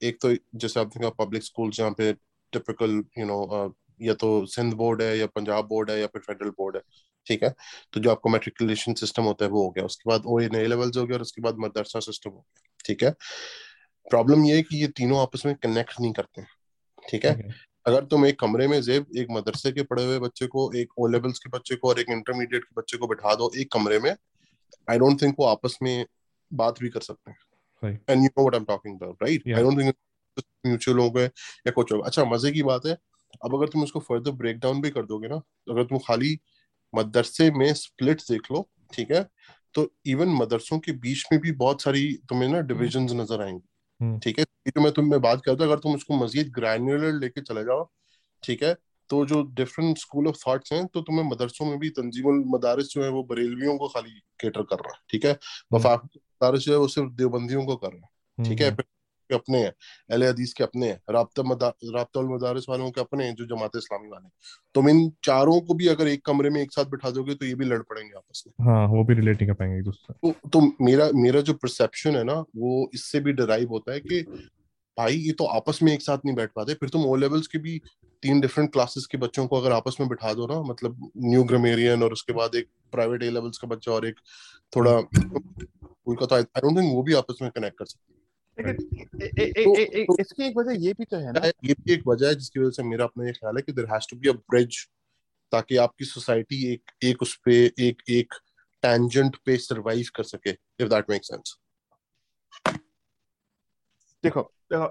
एक 0.03 0.19
तो 0.23 0.35
जैसे 0.55 0.81
आप 0.81 0.87
देखा 0.87 1.11
पब्लिक 1.25 1.43
स्कूल 1.43 1.71
जहाँ 1.71 1.91
पे 1.91 2.13
टिपिकल 2.53 3.03
यू 3.19 3.27
नो 3.27 3.75
या 4.03 4.15
तो 4.15 4.47
सिंध 4.47 4.75
बोर्ड 4.75 5.03
है, 5.03 5.19
या 5.19 5.27
पंजाब 5.27 5.67
बोर्ड 5.67 5.91
है, 5.91 6.01
या 6.01 6.07
फिर 6.07 6.21
फेडरल 6.21 6.51
बोर्ड 6.51 6.77
है, 6.77 6.83
ठीक 7.27 7.43
है? 7.43 7.55
तो 7.93 8.01
जो 8.01 8.11
आपको 8.11 8.29
मेट्रिकुलेशन 8.29 8.95
सिस्टम 8.95 9.23
होता 9.23 9.45
है, 9.45 9.51
वो 9.51 9.63
हो 9.65 9.71
गया। 9.71 9.85
उसके 9.85 10.11
बाद 10.11 10.23
ओ 10.27 10.39
नए 10.39 10.67
लेवल्स 10.67 10.97
हो 10.97 11.07
गया 11.07 11.17
और 11.17 11.23
उसके 11.23 11.43
बाद 11.43 11.57
मदरसा 11.59 12.01
सिस्टम 12.01 12.31
हो 12.31 12.37
गया, 12.37 12.69
ठीक 12.87 13.03
है? 13.03 13.11
प्रॉब्लम 14.11 14.45
ये 14.45 14.57
है 14.57 14.63
कि 14.63 14.77
ये 14.77 14.89
तीनों 14.89 15.21
आपस 15.21 15.47
में 15.47 15.55
कनेक्ट 15.55 16.01
नहीं 16.01 16.13
करते, 16.13 16.43
ठीक 17.11 17.25
है? 17.27 17.49
अगर 17.87 18.05
तुम 18.05 18.27
एक 18.27 18.39
कमरे 18.41 18.67
में 18.69 18.81
जेब 18.83 19.07
एक 19.17 19.27
मदरसे 19.31 19.73
के 19.73 19.83
पढ़े 19.83 20.05
हुए 20.05 20.19
बच्चे 20.19 20.47
को 20.47 20.71
एक 20.77 20.99
ओ 20.99 21.07
लेवल्स 21.07 21.39
के 21.39 21.51
बच्चे 21.51 21.77
को 21.77 21.89
और 21.89 22.01
एक 22.01 22.11
इंटरमीडिएट 22.11 22.65
के 22.65 22.81
बच्चे 22.81 22.99
को 22.99 23.07
बिठा 23.07 23.35
दो 23.35 23.51
एक 23.59 23.73
कमरे 23.73 23.99
में 23.99 24.11
आई 24.89 24.99
डोंट 24.99 25.21
थिंक 25.23 25.35
वो 25.39 25.47
आपस 25.47 25.79
में 25.83 26.07
बात 26.51 26.81
भी 26.81 26.89
कर 26.89 27.01
सकते 27.01 27.31
हैं। 27.31 27.39
And 28.11 28.23
you 28.23 28.29
know 28.29 28.43
what 28.43 28.55
I 28.55 28.59
am 28.59 28.65
talking 28.65 28.97
about 28.97 29.23
right 29.23 29.49
I 29.49 29.63
don't 29.63 29.79
think 29.81 29.95
mutual 30.67 30.99
हो 30.99 31.11
गए 31.11 31.25
या 31.25 31.71
कुछ 31.73 31.93
हो 31.93 31.99
अच्छा 32.01 32.25
मज़े 32.25 32.53
की 32.53 32.63
बात 32.63 32.87
है। 32.87 32.97
अब 33.45 33.55
अगर 33.55 33.69
तुम 33.69 33.83
उसको 33.83 34.01
फर्दर 34.01 34.31
ब्रेक 34.33 34.59
डाउन 34.59 34.81
भी 34.81 34.91
कर 34.91 35.07
दोगे 35.07 35.29
ना 35.29 35.37
तो 35.37 35.73
अगर 35.73 35.85
तुम 35.85 35.99
खाली 35.99 36.39
मदरसे 36.93 37.51
में 37.51 37.73
स्प्लिट 37.75 38.21
देख 38.31 38.51
लो 38.53 38.69
ठीक 38.93 39.11
है 39.11 39.23
तो 39.75 39.91
इवन 40.07 40.29
मदरसों 40.35 40.79
के 40.79 40.93
बीच 40.99 41.25
में 41.33 41.41
भी 41.41 41.53
बहुत 41.55 41.83
सारी 41.83 42.13
तुम्हें 42.29 42.49
ना 42.49 42.61
डिविजन 42.69 43.03
नज़र 43.21 43.43
आएँगी। 43.43 43.53
हम्म। 43.53 43.76
ठीक 44.01 44.39
है 44.39 44.45
जो 44.45 44.81
मैं 44.81 44.93
तुम्हें 44.93 45.21
बात 45.21 45.43
करता 45.45 45.65
हूँ 45.65 45.73
अगर 45.73 45.81
तुम 45.81 45.95
उसको 45.95 46.17
मजीद 46.17 46.53
ग्रैन्युलर 46.55 47.13
लेके 47.15 47.41
चले 47.41 47.65
जाओ 47.65 47.89
ठीक 48.43 48.63
है 48.63 48.77
तो 49.11 49.25
जो 49.27 49.43
डिफरेंट 49.55 49.99
स्कूल 49.99 50.29
ऑफ़ 50.29 50.37
थॉट्स 50.47 50.73
हैं 50.73 50.87
तो 50.87 51.01
तुम्हें 51.03 51.25
मदरसों 51.25 51.67
में 51.67 51.79
भी 51.79 51.91
तंजीम 51.91 52.43
मदारस 52.47 52.89
जो 52.89 53.03
है 53.03 53.09
वो 53.11 53.23
बरेलवियों 53.25 53.77
को 53.79 53.89
खाली 53.89 54.11
केटर 54.41 54.63
कर 54.63 54.77
रहा 54.77 54.93
है 54.93 55.01
ठीक 55.11 55.25
है 55.25 55.33
हम्म। 55.33 55.77
वफाक 55.77 56.09
मदारस 56.15 56.61
जो 56.61 56.73
है 56.73 56.79
वो 56.79 56.89
सिर्फ़ 56.89 57.11
देवबंदियों 57.13 57.65
को 57.67 57.77
कर 57.77 57.93
रहा 57.93 58.07
है 58.39 58.49
ठीक 58.49 58.61
है 58.61 58.69
हम्म। 58.69 58.83
के 59.29 59.35
अपने 59.35 59.59
हैं 59.59 59.71
अहल 59.71 60.25
हदीस 60.25 60.53
के 60.53 60.65
अपने 60.65 60.89
हैं 60.89 61.01
राबता 61.11 61.43
मदारस 62.25 62.67
वालों 62.69 62.91
के 62.91 63.01
अपने 63.01 63.25
हैं 63.25 63.35
जो 63.35 63.45
जमात 63.47 63.77
इस्लामी 63.77 64.09
वाले 64.09 64.29
तो 64.75 64.89
इन 64.89 65.09
चारों 65.25 65.61
को 65.61 65.75
भी 65.75 65.87
अगर 65.89 66.09
एक 66.09 66.25
कमरे 66.27 66.51
में 66.51 66.61
एक 66.63 66.73
साथ 66.73 66.85
बिठा 66.91 67.11
दोगे 67.11 67.35
तो 67.35 67.47
ये 67.47 67.55
भी 67.55 67.65
लड़ 67.65 67.83
पड़ेंगे 67.83 68.17
आपस 68.17 68.45
में। 68.47 68.67
हाँ 68.67 68.87
वो 68.89 69.05
भी 69.05 69.15
रिलेट 69.15 69.37
नहीं 69.37 69.47
कर 69.47 69.55
पाएँगे 69.55 69.79
एक 69.79 69.85
दूसरे 69.85 70.15
तो, 70.15 70.49
तो 70.49 70.85
मेरा 70.85 71.11
मेरा 71.15 71.41
जो 71.41 71.55
परसेप्शन 71.55 72.17
है 72.17 72.25
ना 72.25 72.41
वो 72.57 72.91
इससे 72.95 73.21
भी 73.21 73.33
डिराइव 73.35 73.69
होता 73.71 73.93
है 73.93 74.01
कि 74.01 74.21
भाई 74.97 75.17
ये 75.17 75.33
तो 75.33 75.45
आपस 75.45 75.79
में 75.83 75.93
एक 75.93 76.03
साथ 76.03 76.19
नहीं 76.25 76.35
बैठ 76.37 76.51
पाते 76.57 76.75
फिर 76.75 76.89
तुम 76.89 77.05
ओ 77.07 77.17
लेवल्स 77.17 77.47
के 77.47 77.59
भी 77.59 77.79
तीन 78.23 78.41
डिफरेंट 78.41 78.73
क्लासेस 78.73 79.07
के 79.07 79.19
बच्चों 79.19 79.47
को 79.47 79.57
अगर 79.57 79.73
आपस 79.73 79.97
में 80.01 80.09
बिठा 80.09 80.33
दो 80.35 80.47
ना 80.47 80.61
मतलब 80.63 81.11
न्यू 81.25 81.43
ग्रामेरियन 81.45 82.03
और 82.03 82.13
उसके 82.13 82.33
बाद 82.33 82.55
एक 82.55 82.69
प्राइवेट 82.93 83.23
ए 83.23 83.31
लेवल्स 83.31 83.59
का 83.59 83.69
बच्चा 83.69 83.93
और 83.93 84.07
एक 84.07 84.21
थोड़ा 84.77 84.93
उनका 84.93 86.27
तो 86.27 86.35
आई 86.35 86.43
डोंट 86.43 86.77
थिंक 86.79 86.93
वो 86.95 87.03
भी 87.03 87.15
आपस 87.15 87.39
में 87.43 87.51
कनेक्ट 87.51 87.79
कर 87.79 87.85
सकते। 87.85 88.15
इसकी 88.59 90.45
एक 90.45 90.55
वजह 90.57 90.73
ये 90.85 90.93
भी 90.93 91.05
तो 91.05 91.17
है 91.17 91.33
ना। 91.33 91.47
ये 91.47 91.75
भी 91.75 91.93
एक 91.93 92.03
वजह 92.07 92.29
है 92.29 92.35
जिसकी 92.35 92.61
वजह 92.61 92.71
से 92.71 92.83
मेरा 92.83 93.05
अपना 93.05 93.27
ये 93.27 93.33
ख्याल 93.33 93.57
है 93.57 93.63
कि 93.63 93.73
there 93.73 93.89
has 93.93 94.07
to 94.11 94.17
be 94.17 94.29
a 94.29 94.33
bridge 94.33 94.87
ताकि 95.53 95.77
आपकी 95.77 96.05
सोसाइटी 96.05 96.73
एक 96.73 96.91
एक 97.05 97.23
उस 97.23 97.37
पे 97.45 97.55
एक 97.81 98.03
एक 98.11 98.35
टेंजेंट 98.83 99.37
पे 99.37 99.57
सरवाइव 99.57 100.07
कर 100.17 100.23
सके 100.23 100.51
इफ़ 100.51 100.89
दैट 100.89 101.11
मेक्स 101.11 101.29
सेंस 101.29 101.57
देखो 104.25 104.43
देखो 104.73 104.87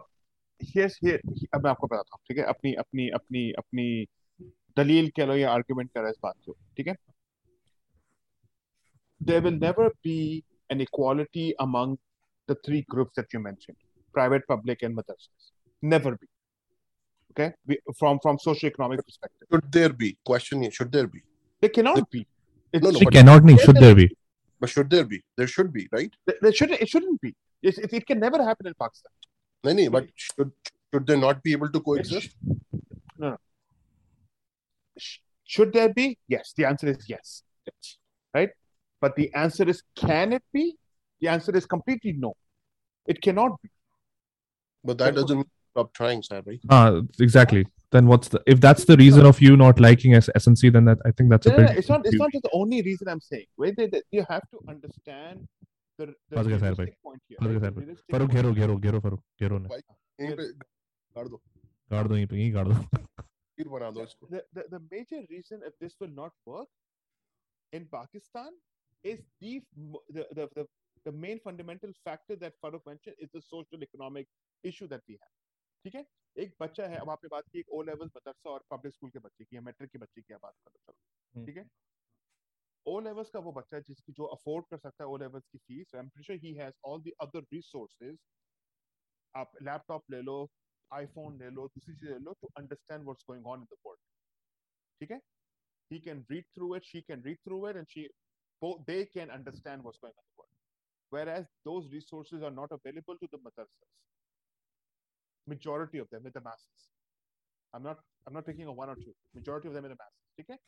हियर 0.61 0.91
हियर 1.03 1.21
अब 1.53 1.63
मैं 1.63 1.71
आपको 1.71 1.87
बताता 1.87 2.15
हूँ 2.15 2.19
ठीक 2.27 2.37
है? 2.37 2.43
अपनी 2.43 2.73
अपनी 2.73 3.09
अपनी 3.09 3.51
अपनी 3.51 4.05
दलील 4.77 5.09
कह 5.09 5.25
लो 5.25 5.35
या 5.35 5.51
आर्ग्यूमेंट 5.51 5.89
कर 5.91 5.99
रहा 5.99 6.07
है 6.07 6.11
इस 6.11 6.19
बात 6.23 6.35
को 6.45 6.57
ठीक 6.77 6.87
है? 6.87 6.95
There 9.21 9.41
will 9.41 9.57
never 9.59 9.85
be 10.07 10.43
an 10.69 10.81
equality 10.81 11.45
among 11.59 11.97
the 12.47 12.55
three 12.65 12.83
groups 12.93 13.13
that 13.15 13.27
you 13.33 13.39
mentioned 13.39 13.77
private 14.13 14.47
public 14.47 14.83
and 14.83 14.95
madrasas 14.97 15.51
never 15.81 16.11
be. 16.11 16.27
Okay? 17.31 17.53
We, 17.67 17.79
from 17.99 18.19
from 18.23 18.39
socio-economic 18.39 19.03
perspective. 19.05 19.47
Should 19.51 19.71
there 19.71 19.93
be? 20.03 20.17
Question 20.23 20.61
here. 20.61 20.71
Should 20.71 20.91
there 20.91 21.07
be? 21.07 21.21
they 21.61 21.69
cannot 21.69 22.09
be. 22.09 22.21
It, 22.73 22.83
No, 22.83 22.91
no, 22.91 22.99
She 22.99 23.05
cannot 23.17 23.43
नहीं 23.49 23.57
should 23.65 23.77
there 23.85 23.95
be. 23.95 24.07
But 24.59 24.69
should 24.69 24.89
there 24.89 25.05
be? 25.13 25.19
There 25.37 25.47
should 25.55 25.71
be, 25.77 25.83
right? 25.91 26.13
there- 26.25 26.39
there 26.41 26.53
shouldn't 26.59 26.81
it 26.85 26.89
shouldn't 26.93 27.19
be. 27.25 27.31
It, 27.61 27.77
it, 27.85 27.93
it 27.99 28.05
can 28.09 28.19
never 28.19 28.39
happen 28.49 28.67
in 28.71 28.75
pakistan. 28.83 29.11
No, 29.65 29.73
no, 29.79 29.89
but 29.95 30.07
should 30.15 30.51
should 30.93 31.05
they 31.07 31.17
not 31.25 31.43
be 31.47 31.51
able 31.57 31.69
to 31.75 31.79
coexist? 31.87 32.35
no 33.23 33.29
no. 33.31 33.37
Should 35.55 35.73
there 35.73 35.91
be? 35.99 36.07
Yes. 36.27 36.53
The 36.57 36.65
answer 36.65 36.87
is 36.93 37.09
yes. 37.15 37.43
Yes. 37.67 37.97
Right? 38.33 38.51
But 39.01 39.15
the 39.15 39.27
answer 39.45 39.67
is 39.73 39.83
can 39.95 40.33
it 40.33 40.43
be 40.53 40.65
the 41.20 41.28
answer 41.34 41.54
is 41.60 41.66
completely 41.74 42.12
no 42.26 42.32
it 43.14 43.20
cannot 43.28 43.60
be 43.62 43.70
But 44.88 44.98
that 45.00 45.14
doesn't 45.16 45.38
mean 45.38 45.48
stop 45.72 45.88
trying, 45.96 46.20
sir, 46.26 46.36
right? 46.46 46.62
ah 46.76 47.00
exactly 47.24 47.62
then 47.94 48.06
what's 48.10 48.28
the 48.34 48.38
if 48.54 48.60
that's 48.64 48.84
the 48.90 48.96
reason 49.00 49.26
of 49.30 49.40
you 49.46 49.56
not 49.62 49.80
liking 49.86 50.14
S- 50.18 50.30
SNC 50.40 50.70
then 50.76 50.86
that 50.90 51.02
I 51.10 51.12
think 51.18 51.30
that's 51.32 51.48
a 51.50 51.50
No, 51.50 51.56
no, 51.56 51.62
bit 51.62 51.72
no, 51.72 51.78
it's 51.80 51.90
not. 51.92 52.06
It's 52.10 52.20
not 52.22 52.32
just 52.36 52.46
the 52.48 52.52
only 52.60 52.78
reason 52.88 53.10
I'm 53.14 53.20
saying. 53.26 53.46
Wait, 53.64 53.76
they, 53.80 53.86
they, 53.94 54.00
you 54.18 54.24
have 54.30 54.44
to 54.54 54.60
understand 54.74 55.44
the, 55.98 56.06
the 56.30 56.36
फंस 56.36 56.46
गया 56.46 56.58
साहिर 56.58 56.74
भाई, 56.80 56.86
realistic 56.86 56.96
point 57.08 57.22
here. 57.28 57.38
फंस 57.42 57.50
गया 57.50 57.60
right? 57.60 57.60
Sahir 57.60 57.72
The 57.72 57.76
भाई। 57.76 57.86
realistic 57.86 58.14
Farooq 58.14 58.30
point 58.30 58.38
घेरो 58.38 58.52
here. 58.54 58.60
घेरो 58.60 58.76
घेरो 58.86 59.00
Farooq 59.06 59.22
घेरो 59.42 59.58
ने 59.58 59.68
यहीं 60.24 60.36
पे 60.40 60.46
गाड़ 61.18 61.26
दो 61.28 61.40
गाड़ 61.92 62.06
दो 62.08 62.16
यहीं 62.16 62.26
पे 62.32 62.36
यहीं 62.40 62.54
गाड़ 62.54 62.66
दो 62.68 62.74
फिर 63.58 63.68
बना 63.76 63.90
दो 63.98 64.02
इसको 64.10 64.30
The, 64.36 64.42
the, 64.58 64.64
the 64.76 64.82
major 64.96 65.22
reason 65.36 65.66
if 65.70 65.78
this 65.84 65.96
will 66.00 66.14
not 66.22 66.32
work 66.54 66.68
in 67.78 67.86
Pakistan 67.98 68.50
is 69.14 69.20
the, 69.40 69.54
m- 69.76 70.04
the, 70.18 70.26
the, 70.40 70.48
the, 70.56 70.66
the 71.05 71.11
main 71.23 71.39
fundamental 71.39 71.91
factor 72.03 72.35
that 72.37 72.53
Farooq 72.61 72.85
mentioned 72.85 73.15
is 73.19 73.29
the 73.33 73.41
social 73.41 73.83
economic 73.83 74.27
issue 74.63 74.87
that 74.87 75.01
we 75.09 75.17
have. 75.21 75.33
ठीक 75.85 75.95
है? 75.95 76.05
एक 76.35 76.55
बच्चा 76.61 76.87
है 76.87 76.97
अब 76.97 77.09
आपने 77.09 77.27
बात 77.31 77.49
की 77.51 77.59
एक 77.59 77.69
ओ 77.73 77.81
लेवल 77.89 78.09
मदरसा 78.15 78.49
और 78.49 78.63
पब्लिक 78.71 78.93
स्कूल 78.93 79.09
के 79.09 79.19
बच्चे 79.25 79.43
की 79.43 79.55
या 79.55 79.61
मैट्रिक 79.61 79.91
के 79.91 79.99
बच्चे 79.99 80.21
की 80.21 80.33
आप 80.33 80.41
बात 80.43 80.55
करो 80.63 80.79
चलो। 80.85 80.97
हम्म। 81.35 81.45
ठीक 81.45 81.57
है? 81.57 81.65
ओ 82.85 82.99
लेवल्स 83.09 83.29
का 83.35 83.39
वो 83.47 83.51
बच्चा 83.51 83.79
जिसकी 83.89 84.13
जो 84.13 84.25
अफोर्ड 84.37 84.65
कर 84.71 84.77
सकता 84.77 85.03
है 85.03 85.09
ओ 85.09 85.17
लेवल्स 85.25 85.47
की 85.51 85.57
fees 85.57 85.95
I 85.95 85.99
am 85.99 86.09
pretty 86.09 86.25
sure 86.25 86.39
he 86.45 86.53
has 86.55 86.73
all 86.91 87.01
the 87.01 87.13
other 87.27 87.47
resources 87.53 88.17
आप 89.35 89.61
लैपटॉप 89.69 90.11
ले 90.11 90.21
लो 90.21 90.37
आईफोन 90.91 91.39
ले 91.39 91.49
लो 91.59 91.67
दूसरी 91.77 91.95
चीज़ 91.95 92.11
ले 92.11 92.19
लो 92.25 92.33
to 92.41 92.51
understand 92.57 93.03
what's 93.03 93.25
going 93.29 93.47
on 93.53 93.59
in 93.59 93.65
the 93.71 93.77
world 93.85 94.01
ठीक 95.01 95.11
है? 95.11 95.21
He 95.91 95.99
can 95.99 96.25
read 96.29 96.45
through 96.55 96.67
it 96.75 96.85
she 96.85 97.01
can 97.03 97.21
read 97.21 97.37
through 97.45 97.65
it 97.69 97.77
and 97.77 97.89
she 97.89 98.03
both 98.61 98.85
they 98.85 99.05
can 99.05 99.33
understand 99.33 99.83
what's 99.83 99.99
going 99.99 100.13
on 100.13 100.23
in 100.23 100.29
the 100.29 100.37
world 100.39 100.54
whereas 101.14 101.46
those 101.64 101.88
resources 101.92 102.42
are 102.42 102.54
not 102.60 102.72
available 102.78 103.16
to 103.22 103.28
the 103.32 103.38
madrasas 103.46 103.90
majority 105.52 105.98
of 105.98 106.08
them 106.10 106.26
in 106.26 106.32
the 106.34 106.42
masses 106.48 106.84
i'm 107.74 107.82
not 107.82 108.04
i'm 108.26 108.34
not 108.38 108.46
taking 108.50 108.66
a 108.72 108.76
one 108.82 108.92
or 108.94 108.98
two 109.04 109.14
majority 109.38 109.68
of 109.68 109.74
them 109.74 109.88
in 109.90 109.96
the 109.96 110.00
masses 110.04 110.18
ठीक 110.38 110.50
है 110.50 110.58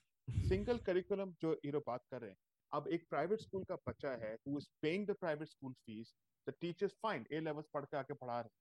single 0.48 0.78
curriculum 0.86 1.32
जो 1.42 1.52
ये 1.64 1.70
लोग 1.72 1.82
बात 1.86 2.04
कर 2.10 2.20
रहे 2.20 2.30
हैं 2.30 2.36
अब 2.78 2.88
एक 2.96 3.06
प्राइवेट 3.10 3.40
स्कूल 3.40 3.64
का 3.70 3.74
बच्चा 3.88 4.10
है 4.24 4.36
who 4.46 4.58
is 4.60 4.66
paying 4.86 5.06
the 5.10 5.16
private 5.24 5.50
school 5.52 5.76
fees 5.86 6.12
the 6.48 6.54
teachers 6.64 6.96
fine 7.06 7.24
a 7.38 7.40
levels 7.48 7.70
पढ़ 7.74 7.84
के 7.84 7.96
आके 7.96 8.14
पढ़ा 8.24 8.40
रहे 8.40 8.48
हैं 8.48 8.60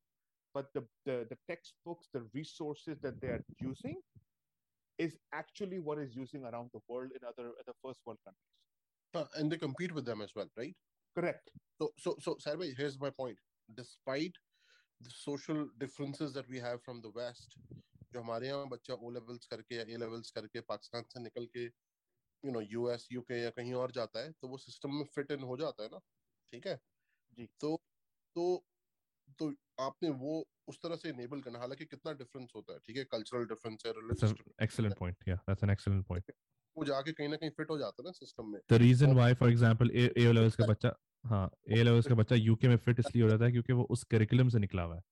but 0.55 0.71
the, 0.77 0.83
the 1.07 1.15
the 1.31 1.37
textbooks 1.51 2.09
the 2.15 2.21
resources 2.37 3.01
that 3.07 3.19
they 3.21 3.31
are 3.35 3.43
using 3.67 3.99
is 4.97 5.17
actually 5.33 5.79
what 5.79 5.97
is 6.05 6.15
using 6.15 6.43
around 6.45 6.69
the 6.73 6.81
world 6.87 7.11
in 7.19 7.27
other 7.31 7.45
other 7.61 7.75
first 7.83 8.01
world 8.05 8.19
countries. 8.25 8.49
Uh, 9.13 9.25
and 9.39 9.51
they 9.51 9.57
compete 9.57 9.93
with 9.93 10.05
them 10.05 10.21
as 10.21 10.33
well, 10.35 10.49
right? 10.57 10.75
Correct. 11.16 11.50
So, 11.80 11.90
so, 11.98 12.16
so, 12.20 12.36
Sarvai, 12.36 12.74
here's 12.76 12.98
my 13.00 13.10
point. 13.10 13.38
Despite 13.68 14.32
the 15.00 15.10
social 15.10 15.68
differences 15.78 16.32
that 16.34 16.48
we 16.48 16.58
have 16.58 16.82
from 16.82 17.00
the 17.00 17.10
West, 17.10 17.56
जो 18.12 18.20
हमारे 18.20 18.48
यहाँ 18.48 18.68
बच्चा 18.68 18.94
O 18.94 19.10
levels 19.10 19.46
करके 19.46 19.76
या 19.76 19.82
A 19.82 19.96
levels 19.98 20.30
करके 20.30 20.60
पाकिस्तान 20.68 21.02
से 21.12 21.20
निकल 21.22 21.46
के 21.56 21.64
यू 21.64 22.50
नो 22.52 22.60
यूएस 22.60 23.06
यूके 23.12 23.40
या 23.42 23.50
कहीं 23.56 23.72
और 23.74 23.92
जाता 23.92 24.20
है 24.24 24.30
तो 24.42 24.48
वो 24.48 24.58
सिस्टम 24.58 24.94
में 24.94 25.04
फिट 25.14 25.30
इन 25.32 25.42
हो 25.42 25.56
जाता 25.56 25.82
है 25.82 25.88
ना 25.92 25.98
ठीक 26.52 26.66
है 26.66 26.76
जी। 27.38 27.48
तो 27.60 27.76
तो 28.36 28.44
तो 29.40 29.52
आपने 29.80 30.10
वो 30.22 30.34
उस 30.68 30.78
तरह 30.82 30.96
से 30.96 31.08
इनेबल 31.08 31.40
करना 31.40 31.58
हालाँकि 31.58 31.84
कितना 31.84 32.12
डिफरेंस 32.12 32.52
होता 32.56 32.72
है 32.72 32.78
ठीक 32.86 32.96
है 32.96 33.04
कल्चरल 33.16 33.46
डिफरेंस 33.54 33.86
है 33.86 33.92
excellent 34.66 34.98
point 35.02 35.28
yeah 35.32 35.42
that's 35.48 35.66
an 35.68 35.74
excellent 35.76 36.06
point 36.12 36.30
वो 36.76 36.84
जाके 36.84 37.12
कहीं 37.12 37.28
ना 37.28 37.36
कहीं 37.36 37.50
फिट 37.58 37.70
हो 37.70 37.78
जाता 37.78 38.02
है 38.02 38.08
ना 38.08 38.12
सिस्टम 38.12 38.52
में 38.52 38.60
the 38.72 38.80
reason 38.84 39.18
why 39.20 39.28
for 39.42 39.50
example 39.56 39.92
a 40.04 40.08
a 40.22 40.32
levels 40.38 40.56
का 40.56 40.66
बच्चा 40.66 40.94
हाँ 41.26 41.50
a 41.72 41.74
levels 41.74 42.08
का 42.08 42.14
बच्चा 42.14 42.34
यूके 42.34 42.68
में 42.68 42.76
फिट 42.76 43.00
इसलिए 43.00 43.24
हो 43.24 43.28
जाता 43.30 43.44
है 43.44 43.50
क्योंकि 43.52 43.72
वो 43.72 43.84
उस 43.84 44.04
करिकुलम 44.04 44.48
से 44.48 44.58
निकला 44.58 44.82
हुआ 44.82 44.96
है 44.96 45.02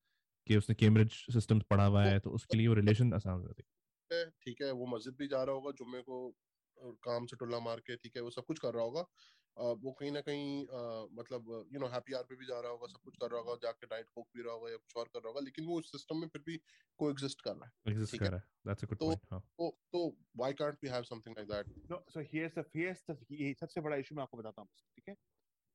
कि 0.47 0.57
उसने 0.57 0.75
कैम्ब्रिज 0.75 1.11
सिस्टम्स 1.11 1.63
पढ़ा 1.71 1.85
हुआ 1.85 2.05
है 2.05 2.19
तो 2.21 2.31
उसके 2.31 2.57
लिए 2.57 2.69
वो 2.69 2.75
रिलेशन 2.75 3.13
आसान 3.15 3.35
हो 3.35 3.43
जाती 3.43 3.63
है। 3.63 4.31
ठीक 4.31 4.63
है 4.63 4.73
वो 4.73 4.87
मस्जिद 4.87 5.15
भी 5.15 5.27
जा 5.27 5.43
रहा 5.43 5.55
होगा 5.55 5.71
जुम्मे 5.71 6.01
को 6.01 6.35
और 6.77 6.93
काम 7.03 7.27
से 7.27 7.37
टुल्ला 7.37 7.59
मार 7.61 7.81
के 7.81 7.97
ठीक 7.97 8.17
है 8.17 8.23
वो 8.23 8.31
सब 8.31 8.45
कुछ 8.45 8.59
कर 8.59 8.75
रहा 8.75 8.83
होगा। 8.83 9.01
अ, 9.01 9.63
वो 9.63 9.93
कहीं 9.93 10.11
ना 10.13 10.21
कहीं 10.21 10.67
अ, 10.67 11.09
मतलब 11.13 11.69
यू 11.73 11.81
नो 11.81 11.87
हैप्पी 11.87 12.13
आवर 12.13 12.25
पे 12.25 12.37
भी 12.37 12.47
जा 12.47 12.61
रहा 12.61 12.71
होगा 12.71 12.87
सब 12.87 12.99
कुछ 13.05 13.17
कर 13.17 13.31
रहा 13.31 13.41
होगा 13.41 13.55
जाके 13.63 13.87
डाइट 13.87 14.09
कोक 14.15 14.29
पी 14.35 14.43
रहा 14.43 14.53
होगा 14.53 14.71
या 14.71 14.77
कुछ 14.77 14.97
और 14.97 15.05
कर 15.05 15.19
रहा 15.19 15.29
होगा 15.29 15.41
लेकिन 15.41 15.65
वो 15.65 15.79
उस 15.79 15.93
सिस्टम 15.93 16.17
में 16.17 16.29
फिर 16.29 16.43
भी 16.47 16.57
को 16.99 17.11
एग्जिस्ट 17.11 17.41
कर 17.41 17.55
रहा 17.55 17.67
है 17.67 17.93
एग्जिस्ट 17.93 18.19
कर 18.19 18.27
रहा 18.27 18.37
है। 18.37 18.75
A 18.75 18.77
good 18.77 18.99
तो- 18.99 19.09
point 19.09 19.27
हाँ। 19.31 19.41
तो 19.59 19.79
तो 19.93 20.17
why 20.37 20.53
can't 20.53 20.79
we 20.83 20.89
have 20.89 21.03
something 21.03 21.35
like 21.39 21.49
that 21.49 21.67
No, 21.93 21.99
so 22.15 22.25
here's 22.35 22.55
the 22.59 22.65
here's 22.77 23.03
the 23.11 23.17
ये 23.33 23.55
सबसे 23.55 23.81
बड़ा 23.81 23.97
इशू 23.97 24.15
मैं 24.15 24.23
आपको 24.23 24.37
बताता 24.39 24.63
हूँ 24.63 24.69
ठीक 24.97 25.09
है? 25.09 25.17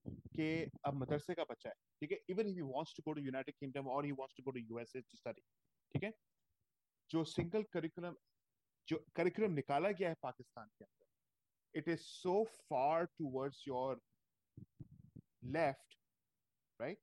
कि 0.07 0.71
अब 0.85 0.93
मदरसे 0.93 1.33
का 1.35 1.43
बच्चा 1.43 1.69
है 1.69 1.75
ठीक 2.01 2.11
है? 2.11 2.17
Even 2.29 2.49
if 2.51 2.57
he 2.57 2.65
wants 2.71 2.93
to 2.93 3.03
go 3.07 3.13
to 3.13 3.23
United 3.25 3.55
Kingdom 3.59 3.87
or 3.87 4.03
he 4.03 4.11
wants 4.19 4.35
to 4.35 4.43
go 4.47 4.51
to 4.51 4.63
USA 4.71 5.01
to 5.01 5.17
study 5.21 5.43
ठीक 5.93 6.03
है? 6.03 6.13
जो 7.09 7.23
सिंगल 7.25 7.63
करिकुलम 7.73 8.15
जो 8.87 9.03
करिकुलम 9.15 9.51
निकाला 9.53 9.91
गया 9.91 10.09
है 10.09 10.15
पाकिस्तान 10.23 10.67
के 10.77 10.85
अंदर 10.85 11.07
it 11.73 11.87
is 11.93 12.05
so 12.09 12.35
far 12.69 13.07
towards 13.21 13.61
your 13.67 13.97
left 15.57 15.97
right? 16.79 16.99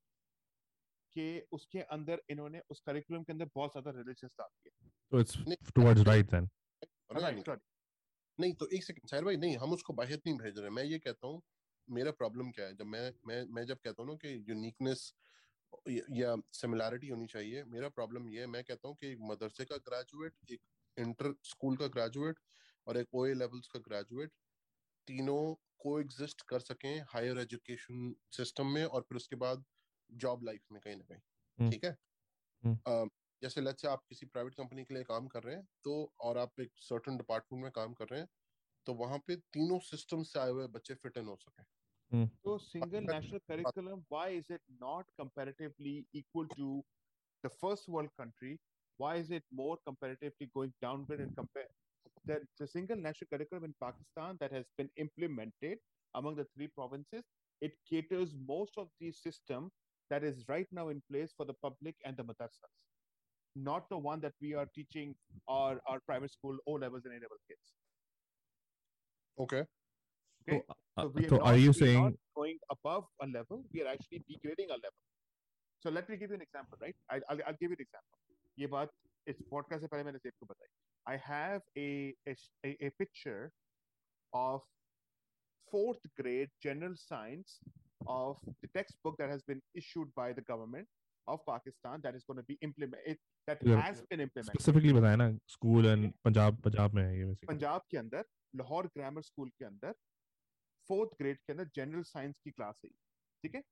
कि 1.12 1.26
उसके 1.52 1.80
अंदर 1.96 2.22
इन्होंने 2.30 2.60
उस 2.70 2.80
करिकुलम 2.86 3.22
के 3.22 3.32
अंदर 3.32 3.50
बहुत 3.54 3.72
ज़्यादा 3.72 3.90
रिलीजियस 3.98 4.32
डाल 4.40 5.20
it's 5.20 5.36
नहीं, 5.46 5.56
towards 5.78 6.06
right 6.12 6.30
then 6.34 6.48
Right, 7.10 7.48
right. 7.48 7.60
नहीं 8.38 8.54
तो 8.60 8.66
एक 8.76 8.84
सेकंड 8.84 9.08
साहिर 9.10 9.24
भाई 9.24 9.36
नहीं 9.36 9.56
हम 9.56 9.72
उसको 9.72 9.92
बाहर 9.92 10.20
नहीं 10.26 10.36
भेज 10.38 10.58
रहे 10.58 10.70
मैं 10.70 10.82
ये 10.84 10.98
कहता 10.98 11.26
हूँ 11.26 11.42
मेरा 11.88 12.10
प्रॉब्लम 12.12 12.50
क्या 12.50 12.66
है 12.66 12.74
जब 12.76 12.86
मैं 12.86 13.10
मैं 13.26 13.42
मैं 13.50 13.64
जब 13.66 13.78
कहता 13.78 14.02
हूँ 14.02 14.10
ना 14.10 14.16
कि 14.18 14.34
यूनिकनेस 14.48 15.12
या 16.12 16.34
सिमिलैरिटी 16.54 17.08
होनी 17.08 17.26
चाहिए 17.26 17.62
मेरा 17.66 17.88
प्रॉब्लम 17.90 18.28
ये 18.28 18.40
है 18.40 18.46
मैं 18.48 18.62
कहता 18.64 18.88
हूँ 18.88 18.96
कि 18.96 19.08
एक 19.08 19.18
मदरसे 19.22 19.64
का 19.64 19.76
ग्रेजुएट 19.84 20.52
एक 20.52 20.60
इंटर 20.96 21.34
स्कूल 21.44 21.76
का 21.76 21.86
ग्रेजुएट 21.90 22.38
और 22.86 22.96
एक 22.96 23.14
ओए 23.14 23.34
लेवल्स 23.34 23.66
का 23.68 23.78
ग्रेजुएट 23.80 24.32
तीनों 25.08 25.42
को 25.80 25.98
एग्जिस्ट 26.00 26.42
कर 26.48 26.60
सकें 26.62 26.94
हायर 27.08 27.38
एजुकेशन 27.38 28.14
सिस्टम 28.32 28.66
में 28.68 28.84
और 28.84 29.02
फिर 29.02 29.16
उसके 29.16 29.36
बाद 29.38 29.64
जॉब 30.10 30.44
लाइफ 30.44 30.62
में 30.72 30.80
कहीं 30.82 30.96
ना 30.96 31.04
कहीं 31.04 31.20
हम्म। 31.58 31.70
ठीक 31.70 31.84
है। 31.84 31.96
अ, 32.86 33.06
जैसे 33.42 33.60
लेट्स 33.60 33.82
से 33.82 33.88
आप 33.88 34.04
किसी 34.08 34.26
प्राइवेट 34.26 34.54
कंपनी 34.54 34.84
के 34.84 34.94
लिए 34.94 35.02
काम 35.04 35.26
कर 35.28 35.42
रहे 35.42 35.54
हैं 35.56 35.64
तो 35.84 35.94
और 36.20 36.38
आप 36.38 36.60
एक 36.60 36.72
सर्टन 36.80 37.16
डिपार्टमेंट 37.16 37.62
में 37.62 37.70
काम 37.72 37.92
कर 37.94 38.06
रहे 38.10 38.20
हैं 38.20 38.28
तो 38.85 38.93
वहां 39.03 39.19
पे 39.27 39.35
तीनों 39.55 39.79
सिस्टम 39.87 40.23
से 40.31 40.39
आए 40.39 40.49
हुए 40.49 40.67
बच्चे 40.77 40.95
फिट 41.03 41.17
इन 41.17 41.25
हो 41.25 41.35
सके 41.45 41.63
So 42.45 42.53
single 42.61 43.05
national 43.07 43.39
curriculum, 43.49 43.99
why 44.09 44.29
is 44.37 44.49
it 44.49 44.61
not 44.79 45.05
comparatively 45.19 45.93
equal 46.21 46.47
to 46.55 46.83
the 47.45 47.51
first 47.61 47.87
world 47.87 48.09
country? 48.21 48.59
Why 48.97 49.15
is 49.15 49.31
it 49.31 49.45
more 49.59 49.77
comparatively 49.85 50.49
going 50.57 50.73
downward 50.81 51.21
and 51.25 51.35
compare 51.37 51.69
that 52.25 52.41
the 52.59 52.67
single 52.67 52.97
national 52.97 53.29
curriculum 53.33 53.63
in 53.63 53.75
Pakistan 53.83 54.37
that 54.41 54.51
has 54.51 54.65
been 54.77 54.89
implemented 54.97 55.79
among 56.15 56.35
the 56.35 56.45
three 56.55 56.67
provinces, 56.67 57.23
it 57.61 57.77
caters 57.89 58.35
most 58.47 58.77
of 58.77 58.89
the 58.99 59.11
system 59.11 59.71
that 60.09 60.23
is 60.23 60.43
right 60.49 60.67
now 60.71 60.89
in 60.89 61.01
place 61.09 61.33
for 61.37 61.45
the 61.45 61.53
public 61.63 61.95
and 62.05 62.17
the 62.17 62.23
madrasas, 62.23 62.75
not 63.55 63.89
the 63.89 63.97
one 63.97 64.19
that 64.19 64.33
we 64.41 64.53
are 64.53 64.67
teaching 64.75 65.15
our, 65.47 65.79
our 65.87 65.99
private 66.01 66.31
school 66.31 66.57
O 66.67 66.73
levels 66.73 67.05
and 67.05 67.13
A 67.13 67.21
level 67.27 67.37
kids. 67.47 67.73
Okay 69.45 69.61
Okay. 70.43 70.57
So, 70.57 70.75
So 70.99 71.01
uh, 71.01 71.07
we 71.15 71.25
are 71.25 71.29
so 71.29 71.35
not, 71.37 71.47
are 71.47 71.57
you 71.57 71.63
we 71.63 71.69
are 71.69 71.79
saying 71.79 72.03
not 72.03 72.13
going 72.35 72.57
above 72.75 73.03
a 73.25 73.27
level, 73.33 73.59
we 73.73 73.81
are 73.83 73.89
actually 73.91 74.19
degrading 74.29 74.71
a 74.75 74.77
level. 74.85 74.97
So 75.83 75.91
let 75.97 76.09
me 76.09 76.17
give 76.21 76.31
you 76.31 76.37
an 76.37 76.41
example, 76.45 76.77
right? 76.81 76.95
I, 77.09 77.17
I'll, 77.29 77.43
I'll 77.51 77.59
give 77.61 77.69
you 77.73 77.77
an 77.79 77.85
example. 77.85 78.17
ये 78.59 78.67
बात 78.75 78.89
इस 79.33 79.43
podcast 79.53 79.81
से 79.81 79.87
पहले 79.93 80.03
मैंने 80.03 80.19
सेब 80.23 80.33
को 80.39 80.45
बताई. 80.53 80.71
I 81.05 81.17
have 81.27 81.61
a, 81.83 81.87
a, 82.31 82.35
a, 82.69 82.73
a 82.87 82.91
picture 83.03 83.51
of 84.33 84.61
fourth 85.71 86.03
grade 86.19 86.49
general 86.67 86.95
science 87.05 87.59
of 88.07 88.37
the 88.61 88.69
textbook 88.79 89.17
that 89.21 89.29
has 89.29 89.43
been 89.53 89.61
issued 89.83 90.13
by 90.15 90.31
the 90.33 90.45
government 90.51 90.87
of 91.27 91.45
Pakistan 91.47 92.01
that 92.03 92.15
is 92.15 92.23
going 92.29 92.41
to 92.43 92.47
be 92.51 92.57
implemented 92.61 93.17
that 93.47 93.61
Yeah. 93.63 93.81
has 93.87 94.01
been 94.11 94.21
implemented. 94.27 94.55
Specifically 94.61 94.93
बताया 94.93 95.15
ना 95.23 95.29
school 95.57 95.85
and 95.85 96.11
Punjab 96.25 96.61
Punjab 96.67 96.93
में 96.99 97.03
है 97.03 97.17
ये 97.17 97.25
basically 97.25 97.53
Punjab 97.53 97.81
के 97.91 97.97
अंदर 97.97 98.23
Lahore 98.61 98.87
grammar 98.97 99.21
school 99.21 99.49
के 99.59 99.65
अंदर 99.65 99.93
fourth 100.89 101.17
grade 101.21 101.37
के 101.37 101.53
अंदर 101.53 101.69
जनरल 101.75 102.03
साइंस 102.11 102.39
की 102.43 102.51
क्लास 102.51 102.81
है 102.85 102.91
ठीक 103.43 103.55
है 103.55 103.63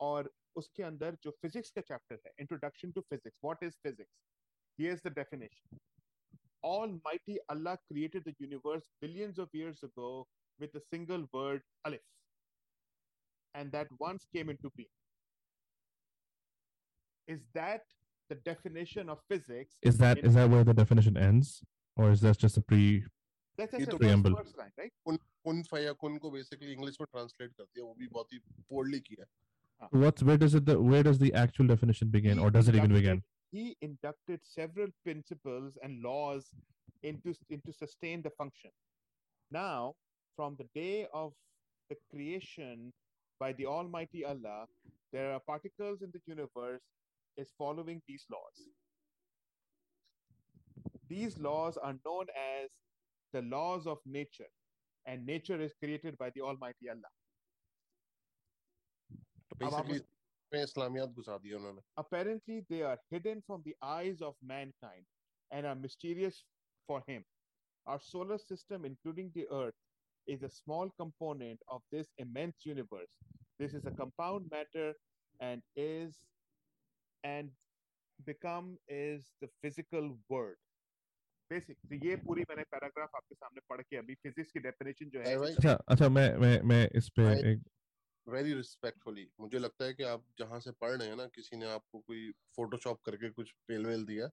और 0.00 0.32
उसके 0.56 0.82
अंदर 0.82 1.16
जो 1.22 1.30
फिजिक्स 1.42 1.70
का 1.70 1.80
चैप्टर 1.90 2.20
है 2.26 2.32
introduction 2.40 2.92
to 2.92 3.00
physics 3.10 3.38
what 3.44 3.62
is 3.62 3.76
physics 3.82 4.14
here 4.80 5.00
the 5.06 5.14
definition 5.18 5.84
Almighty 6.66 7.34
Allah 7.52 7.78
created 7.88 8.24
the 8.24 8.32
universe 8.38 8.86
billions 9.00 9.38
of 9.38 9.52
years 9.52 9.82
ago 9.82 10.26
with 10.58 10.72
a 10.74 10.80
single 10.92 11.26
word 11.32 11.60
alif 11.84 12.00
and 13.54 13.70
that 13.72 13.92
once 14.00 14.26
came 14.36 14.50
into 14.54 14.70
being 14.78 14.94
is 17.28 17.44
that 17.54 17.84
the 18.30 18.36
definition 18.48 19.08
of 19.08 19.20
physics 19.28 19.76
Is 19.82 19.98
that 19.98 20.18
is 20.18 20.34
that 20.34 20.50
where 20.50 20.64
the 20.64 20.74
definition 20.74 21.16
ends, 21.16 21.62
or 21.96 22.10
is 22.10 22.20
that 22.20 22.38
just 22.38 22.56
a 22.56 22.62
pre? 22.62 23.04
that's 23.58 23.74
ये 23.74 23.80
just 23.84 23.90
तो 23.90 23.96
a 23.96 24.00
preamble. 24.00 24.36
first 24.36 24.58
line 24.58 24.72
right 24.80 25.18
कुन 25.46 25.62
फया 25.72 25.92
कुन 26.04 26.16
को 26.24 26.30
basically 26.30 26.72
English 26.72 26.96
में 27.00 27.06
translate 27.12 27.52
कर 27.52 27.64
दिया 27.64 27.84
वो 27.84 27.94
भी 27.98 28.06
बहुत 28.14 28.32
ही 28.32 28.38
पोरली 28.72 29.00
किया 29.10 29.26
What's 30.02 30.22
where 30.26 30.38
does 30.42 30.54
it 30.58 30.64
the 30.66 30.74
where 30.90 31.02
does 31.06 31.18
the 31.22 31.28
actual 31.40 31.66
definition 31.70 32.08
begin, 32.12 32.38
or 32.44 32.50
does 32.52 32.68
it 32.70 32.76
even 32.82 32.92
begin? 32.98 33.18
he 33.56 33.64
inducted 33.86 34.40
several 34.50 34.92
principles 35.08 35.76
and 35.88 36.02
laws 36.06 36.46
into 37.10 37.34
into 37.56 37.74
sustain 37.80 38.22
the 38.26 38.32
function 38.38 38.72
now 39.56 39.94
from 40.38 40.56
the 40.60 40.66
day 40.78 41.06
of 41.20 41.34
the 41.90 41.96
creation 42.14 42.80
by 43.44 43.50
the 43.60 43.66
almighty 43.74 44.24
allah 44.32 44.56
there 45.16 45.28
are 45.34 45.42
particles 45.50 46.02
in 46.08 46.10
the 46.16 46.22
universe 46.32 46.88
is 47.44 47.52
following 47.62 48.02
these 48.08 48.26
laws 48.36 48.64
these 51.08 51.38
laws 51.38 51.76
are 51.76 51.94
known 52.04 52.26
as 52.46 52.70
the 53.33 53.41
laws 53.43 53.87
of 53.87 53.99
nature, 54.05 54.49
and 55.05 55.25
nature 55.25 55.61
is 55.61 55.73
created 55.81 56.17
by 56.17 56.29
the 56.35 56.41
Almighty 56.41 56.89
Allah. 56.89 57.11
Apparently, 61.97 62.65
they 62.69 62.81
are 62.81 62.97
hidden 63.09 63.41
from 63.47 63.61
the 63.65 63.75
eyes 63.81 64.21
of 64.21 64.35
mankind 64.43 65.05
and 65.51 65.65
are 65.65 65.75
mysterious 65.75 66.43
for 66.87 67.03
him. 67.07 67.23
Our 67.87 67.99
solar 67.99 68.37
system, 68.37 68.85
including 68.85 69.31
the 69.33 69.47
Earth, 69.51 69.75
is 70.27 70.43
a 70.43 70.49
small 70.49 70.89
component 70.99 71.59
of 71.69 71.81
this 71.91 72.07
immense 72.17 72.57
universe. 72.65 73.17
This 73.59 73.73
is 73.73 73.85
a 73.85 73.91
compound 73.91 74.49
matter 74.51 74.93
and 75.39 75.61
is 75.75 76.15
and 77.23 77.49
become 78.25 78.77
is 78.87 79.31
the 79.41 79.49
physical 79.61 80.17
world. 80.29 80.55
Basic. 81.51 81.75
तो 81.89 81.95
ये 82.05 82.15
पूरी 82.15 82.41
मैंने 82.41 82.63
paragraph 82.63 83.15
आपके 83.15 83.35
सामने 83.35 83.61
पढ़ 83.69 83.81
के 83.81 83.97
अभी 83.97 84.15
physics 84.15 84.51
की 84.51 84.59
डेफिनेशन 84.59 85.09
जो 85.09 85.19
है 85.19 85.35
अच्छा 85.35 85.73
अच्छा 85.87 86.09
मैं 86.09 86.35
मैं 86.37 86.61
मैं 86.61 86.87
इस 86.95 87.09
पे 87.09 87.23
एक 87.51 87.63
वेरी 88.27 88.53
रिस्पेक्टफुली 88.53 89.27
मुझे 89.39 89.59
लगता 89.59 89.85
है 89.85 89.93
कि 89.93 90.03
आप 90.03 90.25
जहाँ 90.39 90.59
से 90.59 90.71
पढ़ 90.71 90.91
रहे 90.91 91.07
हैं 91.07 91.15
ना 91.15 91.25
किसी 91.25 91.57
ने 91.57 91.65
आपको 91.65 91.99
कोई 91.99 92.29
फोटोशॉप 92.55 93.01
करके 93.01 93.29
कुछ 93.29 93.51
पेल 93.67 93.85
वेल 93.85 94.05
दिया। 94.05 94.29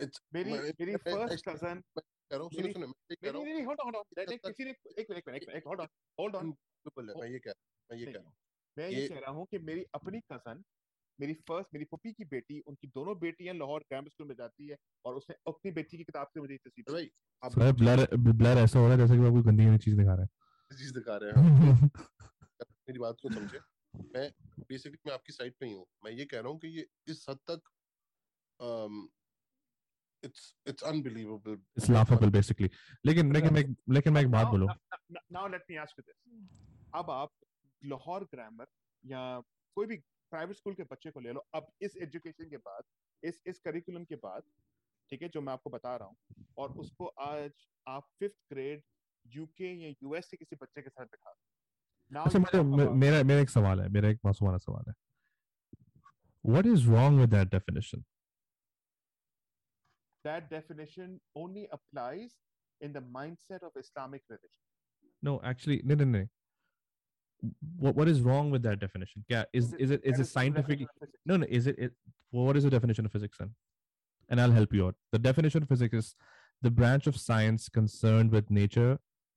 इट्स 0.00 0.20
मेरी 0.34 0.50
मेरी 0.80 0.96
फ़र्स्ट 0.96 1.48
कज़न 1.48 1.80
कह 1.98 2.36
रहा 2.36 2.42
हूँ 2.42 2.50
सुनो 2.50 2.72
सुनो 2.72 2.86
मैं 2.86 3.16
कह 3.22 3.30
रहा 3.30 3.42
नहीं 3.42 3.54
नहीं 3.54 3.64
होल्ड 3.66 3.80
ऑन 3.80 3.94
होल्ड 3.94 4.30
किसी 4.42 4.64
ने 4.64 4.70
एक 4.70 5.10
मिनट 5.10 5.18
एक 5.18 5.28
मिनट 5.28 5.48
एक 5.50 5.66
होल्ड 5.66 5.80
ऑन 5.80 5.88
होल्ड 6.18 6.36
ऑन 6.36 6.54
मैं 6.98 7.28
ये 7.28 7.38
कह 7.38 7.52
मैं 7.90 7.98
ये 7.98 8.06
कह 8.06 8.18
रहा 8.18 8.24
हूँ। 8.24 8.34
मैं 8.76 8.88
ये- 8.90 9.08
कह 9.08 9.18
रहा 9.18 9.30
हूँ 9.30 9.46
कि 9.50 9.58
मेरी 9.58 9.84
अपनी 9.94 10.20
कज़न 10.32 10.62
मेरी 11.18 11.34
फ़र्स्ट 11.48 11.74
मेरी 11.74 11.84
पुप्पी 11.84 12.12
की 12.12 12.24
बेटी 12.24 12.58
उनकी 12.66 12.88
दोनों 12.88 13.18
बेटियाँ 13.18 13.54
लाहौर 13.54 13.84
ग्रामर 13.88 14.08
स्कूल 14.08 14.26
में 14.28 14.34
जाती 14.34 14.66
है 14.68 14.76
और 15.04 15.14
उसने 15.14 15.36
अपनी 15.48 15.70
बेटी 15.72 15.96
की 15.96 16.04
किताब 16.04 16.28
से 16.34 16.40
मुझे 16.40 16.54
ये 16.54 16.58
तस्वीर 16.66 16.92
भाई 16.92 17.10
आप 17.42 17.52
सर 17.52 17.72
ब्लर 17.72 18.06
ब्लर 18.16 18.58
ऐसा 18.58 18.78
हो 18.78 18.84
रहा 18.84 18.94
है 18.94 18.98
जैसे 18.98 19.14
कि 19.14 19.20
वो 19.20 19.30
कोई 19.32 19.42
गंदी 19.42 19.64
गंदी 19.64 19.78
चीज़ 19.84 19.96
दिखा 19.96 20.14
रहा 20.14 20.22
है। 20.22 20.76
चीज़ 20.78 20.92
दिखा 20.94 21.16
रहे 21.16 21.30
हैं। 21.30 21.90
मेरी 22.88 22.98
बात 22.98 23.16
को 23.22 23.30
समझे। 23.30 23.60
मैं 24.14 24.30
बेसिकली 24.68 24.98
मैं 25.06 25.14
आपकी 25.14 25.32
साइड 25.32 25.54
पे 25.60 25.66
ही 25.66 25.72
हूँ। 25.72 25.86
मैं 26.04 26.12
ये 26.12 26.24
कह 26.24 26.40
रहा 26.40 26.48
हूँ 26.48 26.58
कि 26.58 26.68
ये 26.78 26.86
इस 27.08 27.24
हद 27.30 27.38
तक 27.50 27.70
it's 30.22 30.44
it's 30.68 30.82
unbelievable 30.84 31.52
it's 31.78 31.90
laughable 31.90 32.30
basically 32.30 32.70
लेकिन 33.04 33.32
लेकिन 33.32 33.54
मैं 33.54 33.64
लेकिन 33.94 34.12
मैं 34.12 34.20
एक 34.22 34.30
बात 34.30 34.46
बोलूँ। 34.46 34.68
Now 35.32 35.48
let 35.48 35.64
me 35.70 35.76
ask 35.76 35.98
you 35.98 36.04
this 36.04 36.60
अब 36.94 37.10
आप 37.10 37.32
लाहौर 37.82 38.24
ग्रामर 38.34 38.66
या 39.04 39.22
कोई 39.76 39.86
भी 39.86 39.96
प्राइवेट 40.30 40.56
स्कूल 40.56 40.74
के 40.74 40.82
बच्चे 40.90 41.10
को 41.10 41.20
ले 41.20 41.32
लो 41.32 41.46
अब 41.54 41.70
इस 41.88 41.96
एजुकेशन 42.02 42.48
के 42.50 42.56
बाद 42.68 42.84
इस 43.22 43.40
इस 43.52 43.58
करिकुलम 43.64 44.04
के 44.12 44.16
बाद 44.24 44.42
ठीक 45.10 45.22
है 45.22 45.28
जो 45.34 45.40
मैं 45.40 45.52
आपको 45.52 45.70
बता 45.70 45.96
रहा 45.96 46.08
हूँ 46.08 46.44
और 46.58 46.72
उसको 46.84 47.06
आज 47.30 47.66
आप 47.88 48.08
फिफ्थ 48.18 48.36
ग्रेड 48.52 48.82
यूके 49.26 49.72
या 49.82 49.88
यूएस 50.02 50.28
के 50.30 50.36
किसी 50.36 50.56
बच्चे 50.62 50.82
के 50.82 50.90
साथ 50.90 51.06
बैठा 51.14 51.34
अच्छा 52.24 52.38
you 52.38 52.40
मुझे 52.40 52.58
talk 52.58 52.66
मे- 52.66 52.80
about- 52.80 52.96
मेरा 53.02 53.22
मेरा 53.30 53.40
एक 53.40 53.50
सवाल 53.50 53.80
है 53.80 53.88
मेरा 53.98 54.08
एक 54.08 54.18
मासूमाना 54.24 54.58
सवाल 54.66 54.84
है 54.88 54.94
what 56.44 56.66
is 56.72 56.84
wrong 56.90 57.16
with 57.20 57.30
that 57.36 57.48
definition 57.54 58.04
that 60.24 60.48
definition 60.50 61.16
only 61.40 61.64
applies 61.76 62.36
in 62.80 62.92
the 62.96 63.02
mindset 63.16 63.66
of 63.68 63.76
Islamic 63.82 64.22
religion. 64.30 64.62
no 65.22 65.34
actually 65.50 65.76
no 65.90 65.96
no 66.00 66.06
no 66.12 66.22
what 67.83 67.95
what 67.99 68.07
is 68.13 68.21
wrong 68.25 68.49
with 68.55 68.63
that 68.67 68.79
definition 68.85 69.23
yeah 69.33 69.43
is 69.59 69.73
is 69.85 69.91
it 69.95 70.01
is 70.03 70.11
That 70.11 70.11
it 70.13 70.17
the 70.17 70.25
scientific 70.31 70.79
definition 70.79 70.89
of 70.95 70.99
physics. 71.05 71.21
no 71.31 71.37
no 71.43 71.47
is 71.59 71.67
it, 71.71 71.79
it 71.79 71.93
what 72.39 72.57
is 72.59 72.63
the 72.67 72.73
definition 72.75 73.05
of 73.09 73.11
physics 73.17 73.37
then 73.43 73.53
and 74.29 74.41
i'll 74.43 74.55
help 74.57 74.73
you 74.79 74.85
out 74.87 74.95
the 75.15 75.19
definition 75.29 75.63
of 75.67 75.71
physics 75.73 75.95
is 76.01 76.15
the 76.67 76.71
branch 76.81 77.07
of 77.11 77.17
science 77.23 77.67
concerned 77.79 78.31
with 78.37 78.51
nature 78.59 78.91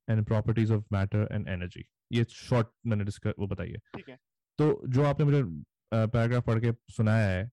and 0.09 0.27
properties 0.33 0.71
of 0.79 0.85
matter 0.99 1.23
and 1.39 1.49
energy 1.57 1.85
ये 2.13 2.25
short 2.39 2.73
मैंने 2.87 3.05
discuss 3.05 3.35
वो 3.39 3.47
बताइए 3.55 3.81
ठीक 3.97 4.09
है 4.09 4.19
तो 4.59 4.67
जो 4.97 5.05
आपने 5.13 5.25
मुझे 5.31 5.43
पैराग्राफ 5.93 6.45
पढ़ 6.47 6.59
के 6.65 6.73
सुनाया 6.97 7.29
है 7.37 7.51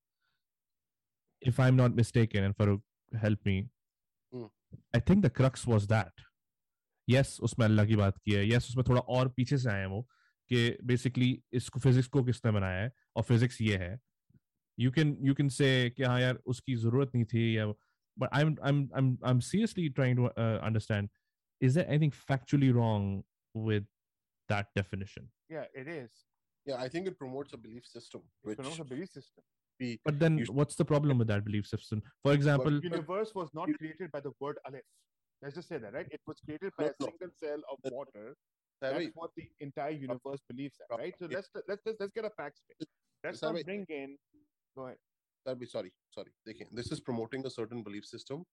if 1.52 1.60
i'm 1.66 1.78
not 1.82 1.96
mistaken 2.02 2.44
and 2.48 2.56
Farooq 2.58 2.82
help 3.28 3.48
me 3.52 3.56
Hmm. 4.34 4.44
i 4.98 5.00
think 5.08 5.24
the 5.28 5.30
crux 5.38 5.64
was 5.70 5.86
that 5.94 6.22
yes 7.08 7.32
उसमें 7.48 7.66
अल्लाह 7.66 7.86
की 7.86 7.96
बात 8.02 8.18
की 8.26 8.34
है 8.36 8.44
yes 8.50 8.68
उसमें 8.72 8.84
थोड़ा 8.90 9.02
और 9.16 9.30
पीछे 9.40 9.58
से 9.64 9.70
आए 9.70 9.80
हैं 9.80 9.88
वो 9.94 10.08
कि 10.50 10.78
बेसिकली 10.92 11.32
इसको 11.60 11.80
फिजिक्स 11.80 12.08
को 12.16 12.24
किसने 12.24 12.52
बनाया 12.52 12.82
है 12.82 12.92
और 13.16 13.24
फिजिक्स 13.24 13.62
ये 13.62 13.78
है 13.84 13.98
you 14.80 14.92
can 14.92 15.18
you 15.28 15.34
can 15.36 15.50
say 15.60 15.70
कि 15.98 16.04
हाँ 16.04 16.20
यार 16.22 16.42
उसकी 16.54 16.76
जरूरत 16.86 17.12
नहीं 17.16 17.26
थी 17.34 17.46
या 17.58 17.66
but 18.18 18.30
I 18.34 18.42
am 18.42 18.56
I 18.64 18.70
am 18.70 18.82
I 18.94 19.00
am 19.04 19.18
I 19.26 19.32
am 19.32 19.40
seriously 19.52 19.88
trying 20.00 20.18
to 20.18 20.26
understand 20.70 21.10
is 21.62 21.74
there 21.78 21.88
anything 21.94 22.12
factually 22.32 22.70
wrong 22.82 23.24
with 23.68 23.88
that 24.50 24.66
definition 24.78 25.30
Yeah, 25.54 25.66
it 25.80 25.88
is. 25.94 26.12
Yeah, 26.70 26.82
I 26.82 26.90
think 26.92 27.08
it 27.10 27.16
promotes 27.22 27.56
a 27.56 27.58
belief 27.64 27.88
system, 27.94 28.22
It's 28.26 28.48
which 28.50 28.58
promotes 28.60 28.82
a 28.84 28.86
belief 28.92 29.10
system. 29.16 29.44
we 29.80 29.88
But 30.10 30.20
then, 30.22 30.38
You- 30.42 30.54
what's 30.60 30.78
the 30.82 30.86
problem 30.92 31.22
with 31.24 31.30
that 31.32 31.44
belief 31.48 31.66
system? 31.70 32.04
For 32.28 32.34
example, 32.40 32.78
Universe 32.86 33.34
was 33.40 33.50
not 33.60 33.72
created 33.80 34.12
by 34.14 34.22
the 34.28 34.32
word 34.46 34.62
Aleph. 34.70 34.86
Let's 35.42 35.58
just 35.60 35.74
say 35.74 35.80
that, 35.86 35.98
right? 35.98 36.14
It 36.18 36.32
was 36.32 36.40
created 36.46 36.78
by 36.78 36.86
No, 36.86 36.92
a 36.92 36.96
no. 37.04 37.10
single 37.10 37.34
cell 37.44 37.66
of 37.74 37.82
That- 37.88 37.96
water. 37.98 38.26
Sir, 38.82 38.90
That's 38.90 38.94
भाई, 38.96 39.12
what 39.16 39.32
the 39.36 39.44
entire 39.60 39.92
universe 40.04 40.42
believes 40.52 40.80
in, 40.80 40.98
right? 40.98 41.18
So 41.20 41.28
Yeah. 41.28 41.38
let's 41.38 41.50
let's 41.70 41.86
let's, 41.86 42.00
let's 42.00 42.14
get 42.20 42.26
a 42.26 42.32
fact 42.38 42.58
straight. 42.62 42.88
Let's 43.24 43.40
Sir, 43.40 43.48
not 43.48 43.54
भाई, 43.60 43.64
bring 43.64 43.86
in. 43.98 44.18
Go 44.78 44.86
ahead. 44.88 45.00
sir, 45.48 45.56
भाई, 45.62 45.68
sorry, 45.76 45.92
sorry. 46.16 46.34
देखिए, 46.48 46.68
this 46.82 46.92
is 46.96 47.02
promoting 47.10 47.46
a 47.46 47.52
certain 47.58 47.84
belief 47.90 48.06
system 48.06 48.44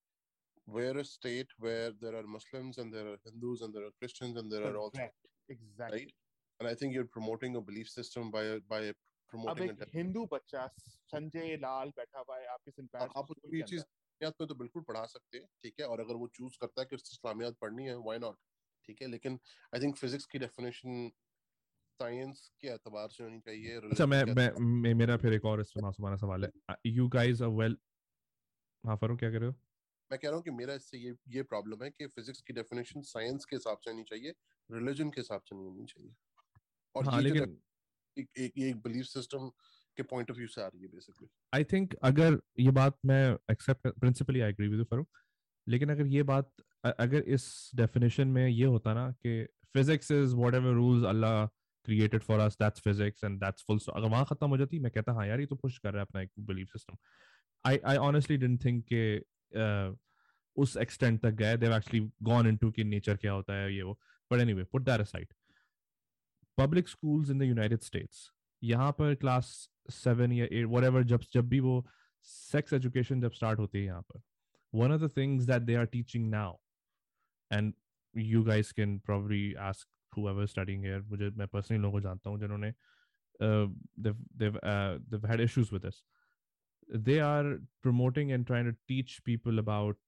where 0.67 0.97
a 0.99 1.05
state 1.05 1.55
where 1.67 1.93
there 2.05 2.15
are 2.21 2.27
Muslims 2.37 2.79
and 2.83 2.93
there 2.99 3.07
are 3.13 3.19
Hindus 3.25 3.63
and 3.67 3.75
there 3.79 3.87
are 3.87 3.93
Christians 4.03 4.37
and 4.43 4.53
there 4.53 4.65
are 4.71 4.77
also 4.77 4.99
Correct. 4.99 5.29
Exactly. 5.49 6.01
right. 6.01 6.15
And 6.61 6.69
I 6.69 6.75
think 6.75 6.95
you're 6.95 7.11
promoting 7.17 7.57
a 7.57 7.63
belief 7.71 7.89
system 7.95 8.31
by 8.37 8.45
by 8.75 8.81
अब 8.89 8.97
promoting 9.33 9.71
एक 9.71 9.83
a 9.87 9.91
Hindu 9.95 10.27
बच्चा 10.33 10.67
संजय 11.15 11.57
लाल 11.63 11.91
बैठा 11.97 12.19
हुआ 12.27 12.37
है 12.39 12.47
आपके 12.57 12.71
Saint 12.71 12.91
Patrick 12.91 13.17
आप 13.17 13.25
school 13.25 13.37
उसको 13.37 13.49
के 13.51 13.57
ये 13.57 13.63
अंदर। 13.63 13.71
चीज 13.71 13.81
इस्लामियात 13.81 14.41
में 14.41 14.49
तो 14.49 14.55
बिल्कुल 14.63 14.83
पढ़ा 14.89 15.05
सकते 15.15 15.39
हैं 15.39 15.49
ठीक 15.63 15.81
है 15.81 15.87
और 15.95 16.01
अगर 16.01 16.17
वो 16.23 16.29
चूज 16.39 16.57
करता 16.63 16.83
है 16.83 16.87
कि 16.93 16.97
उससे 16.97 17.15
इस्लामियात 17.15 17.57
पढ़नी 17.61 17.87
है 17.87 17.97
व्हाई 18.07 18.19
नॉट 18.19 18.39
ठीक 18.86 19.02
है 19.02 19.08
लेकिन 19.08 19.40
आई 19.76 19.80
थिंक 19.80 19.96
फिजिक्स 19.96 20.26
की 20.26 20.40
डेफिनेशन 20.40 21.10
साइंस 22.00 22.50
के 22.62 22.68
एतबार 22.68 23.10
से 23.10 23.24
होनी 23.24 23.40
चाहिए 23.40 23.78
अच्छा 23.78 24.06
मैं 24.06 24.24
मैं 24.26 24.50
मे- 24.82 24.96
मेरा 24.96 25.18
फिर 25.18 25.34
एक 25.34 25.46
और 25.46 25.62
इसमें 25.62 25.84
मासूमाना 25.84 26.16
सवाल 26.16 26.46
है। 26.46 26.76
यू 26.86 27.08
गाइस 27.08 27.42
आर 27.42 27.50
वेल 27.50 27.78
हाँ 28.84 28.96
फरूक 28.98 29.20
क्या 29.20 29.32
कर 29.32 29.40
रहे 29.40 29.50
हो? 29.50 29.56
मैं 30.12 30.20
कह 30.20 30.28
रहा 30.28 30.36
हूँ 30.36 30.44
कि 30.44 30.52
मेरा 30.52 30.74
इससे 30.74 30.98
ये 30.98 31.14
ये 31.30 31.44
प्रॉब्लम 31.44 31.84
है 31.84 31.90
कि 31.90 32.08
फिजिक्स 32.08 32.42
की 32.42 32.54
डेफिनेशन 32.54 33.02
साइंस 33.02 33.46
के 33.46 33.56
हिसाब 33.56 33.78
से 33.78 33.92
होनी 33.92 34.04
चाहिए 34.04 34.34
रिलीजन 34.70 35.10
के 35.10 35.22
हिसाब 35.22 35.42
से 35.42 35.56
नहीं 35.56 35.66
होनी 35.66 35.86
चाहिए। 35.86 36.14
और 36.96 37.06
हाँ 37.06 37.22
ये 37.22 37.24
लेकिन 37.24 37.58
एक 38.18 38.30
एक 38.38 38.54
ये 38.58 38.70
एक 38.70 38.82
बिलीफ 38.82 39.06
सिस्टम 39.06 39.50
के 39.98 40.04
पॉइंट 40.04 40.32
ऑफ़ 40.32 40.38
व्यू 40.38 40.48
से 40.48 40.62
आ 40.62 40.68
रही 40.68 40.82
है 40.82 40.88
बेसिकली 40.88 41.28
आई 41.54 41.64
थिंक 41.64 41.96
अगर 42.04 42.40
ये 42.60 42.72
बात 42.72 42.98
मैं 43.06 43.22
accept 43.52 43.88
principally 44.00 44.40
I 44.40 44.50
agree 44.50 44.68
with 44.68 44.86
Farooq 44.86 45.10
लेकिन 45.68 45.90
अगर 45.90 46.08
ये 46.08 46.24
बात 46.24 46.52
अगर 46.84 47.22
इस 47.36 47.72
डेफिनेशन 47.76 48.28
में 48.28 48.48
ये 48.48 48.66
होता 48.66 48.94
ना 48.94 49.10
कि 49.12 49.44
physics 49.74 50.12
is 50.12 50.36
whatever 50.36 50.74
rules 50.74 51.06
Allah 51.08 51.46
created 51.86 52.22
for 52.22 52.40
that's 52.62 52.82
physics 52.82 53.24
and 53.28 53.42
that's 53.42 53.66
full 53.68 53.80
stop 53.80 53.98
अगर 53.98 54.10
वहाँ 54.10 54.26
खत्म 54.26 54.48
हो 54.50 54.58
जाती, 54.58 54.80
मैं 54.80 54.92
कहता 54.92 55.14
हाँ 55.14 55.28
यार, 55.28 55.40
ये 55.40 55.46
तो 55.46 55.56
पुश 55.56 55.78
कर 55.78 55.92
रहा 55.94 56.02
है 56.02 56.06
अपना 56.08 56.22
एक 56.22 56.32
belief 56.40 56.68
system 56.72 56.98
I 57.66 57.78
I 57.86 57.98
honestly 57.98 58.38
didn't 58.44 58.66
think 58.66 58.82
के 58.94 59.04
उस 60.58 60.76
एक्सटेंट 60.78 61.22
तक 61.22 61.32
गए। 61.34 61.58
देव 61.58 61.74
एक्चुअली 61.76 62.00
गॉन 62.24 62.48
इनटू 62.48 62.70
कि 62.72 62.84
नेचर 62.84 63.18
क्या 63.18 63.32
होता 63.32 63.54
है, 63.54 63.74
ये 63.76 63.82
वो। 63.84 64.00
But 64.32 64.40
anyway 64.40 64.64
put 64.64 64.82
that 64.84 65.02
aside 65.02 65.34
public 66.58 66.88
schools 66.90 67.30
in 67.30 67.40
the 67.40 67.44
United 67.44 67.82
States 67.82 68.30
यहाँ 68.62 68.92
पर 69.00 69.16
क्लास 69.16 69.48
सेवन 69.92 70.32
या 70.32 70.46
एट 70.52 70.66
वट 70.66 71.04
जब 71.06 71.22
जब 71.34 71.48
भी 71.50 71.60
वो 71.60 71.86
सेक्स 72.28 72.74
एजुकेशन 72.74 73.22
जब 73.22 73.32
स्टार्ट 73.32 73.60
होती 73.60 73.78
है 73.78 73.86
यहाँ 73.86 74.02
पर 74.02 74.22
one 74.74 74.92
of 74.92 75.02
the 75.02 75.10
things 75.18 75.46
that 75.46 75.62
they 75.62 75.76
are 75.76 75.86
teaching 75.86 76.30
now 76.30 76.56
And 77.53 77.73
you 78.17 78.43
guys 78.45 78.73
can 78.73 78.99
probably 79.07 79.53
ask 79.69 79.89
whoever 80.17 80.45
studying 80.51 80.85
here 80.85 81.01
मुझे 81.09 81.29
मैं 81.39 81.47
पर्सनली 81.49 81.81
लोगों 81.83 81.99
को 81.99 82.01
जानता 82.05 82.31
हूँ 82.31 82.39
जिन्होंने 82.41 82.73
uh, 83.47 83.67
they've 84.05 84.23
they've 84.43 84.57
uh, 84.71 84.99
they've 85.11 85.27
had 85.31 85.43
issues 85.47 85.73
with 85.75 85.83
this 85.87 85.99
they 87.09 87.19
are 87.27 87.59
promoting 87.87 88.33
and 88.37 88.47
trying 88.51 88.71
to 88.71 88.75
teach 88.93 89.17
people 89.25 89.63
about 89.63 89.99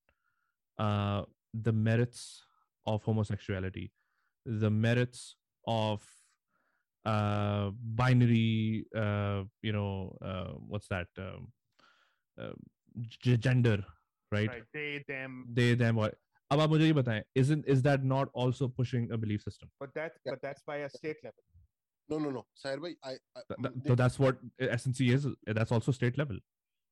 uh, 0.79 1.23
the 1.68 1.75
merits 1.89 2.23
of 2.95 3.05
homosexuality 3.11 3.85
the 4.64 4.71
merits 4.71 5.37
of 5.75 6.09
uh, 7.05 7.71
binary 8.03 8.87
uh, 9.05 9.43
you 9.62 9.73
know 9.73 10.16
uh, 10.23 10.53
what's 10.73 10.89
that 10.89 11.09
um, 11.18 11.53
uh, 12.39 12.53
g- 13.21 13.37
gender 13.37 13.77
right? 14.33 14.49
right 14.49 14.64
they 14.73 15.05
them 15.09 15.39
they 15.61 15.75
them 15.75 15.97
what 15.97 16.18
अब 16.56 16.60
आप 16.60 16.70
मुझे 16.70 16.86
ये 16.86 16.93
बताएँ 16.93 17.24
is 17.36 17.51
in 17.53 17.64
is 17.70 17.84
that 17.84 18.03
not 18.08 18.32
also 18.39 18.68
pushing 18.78 19.12
a 19.12 19.16
belief 19.18 19.41
system 19.41 19.70
but 19.82 19.89
that 19.95 20.20
but 20.28 20.41
that's 20.41 20.64
by 20.68 20.84
a 20.84 20.88
state 20.89 21.24
level 21.24 21.64
no 22.10 22.20
no 22.20 22.32
no 22.32 22.45
Sahir 22.56 22.80
भाई 22.80 22.95
I 23.06 23.18
तो 23.88 23.95
that's 23.95 24.20
what 24.20 24.39
SNC 24.70 25.12
is 25.14 25.28
that's 25.49 25.74
also 25.74 25.91
state 25.91 26.18
level 26.18 26.41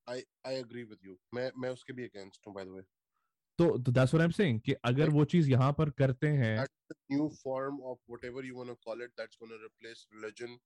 I 0.07 0.23
I 0.45 0.55
agree 0.55 0.83
with 0.85 1.05
you 1.05 1.17
मैं 1.33 1.51
मैं 1.57 1.69
उसके 1.69 1.93
भी 1.93 2.03
against 2.05 2.47
हूँ 2.47 2.53
bye 2.55 2.65
the 2.65 2.69
way 2.69 2.81
तो 3.59 3.77
that's 3.79 4.13
what 4.13 4.21
I 4.21 4.25
am 4.25 4.31
saying 4.33 4.59
कि 4.61 4.73
अगर 4.85 5.09
वो 5.11 5.25
चीज़ 5.33 5.49
यहाँ 5.49 5.71
पर 5.73 5.89
करते 5.97 6.27
हैं 6.37 6.55
new 7.11 7.27
form 7.35 7.79
of 7.83 7.99
whatever 8.09 8.45
you 8.45 8.55
want 8.55 8.69
to 8.69 8.75
call 8.85 9.03
it 9.03 9.11
that's 9.19 9.37
gonna 9.41 9.61
replace 9.63 10.07
religion 10.13 10.57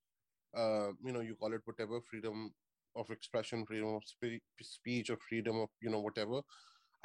you 1.07 1.13
know 1.13 1.21
you 1.21 1.35
call 1.35 1.53
it 1.53 1.67
whatever 1.67 1.99
freedom 2.09 2.49
of 2.95 3.11
expression 3.11 3.63
freedom 3.63 3.95
of 3.95 4.63
speech 4.65 5.11
और 5.11 5.17
freedom 5.27 5.59
of 5.61 5.85
you 5.85 5.91
know 5.91 6.01
whatever 6.01 6.41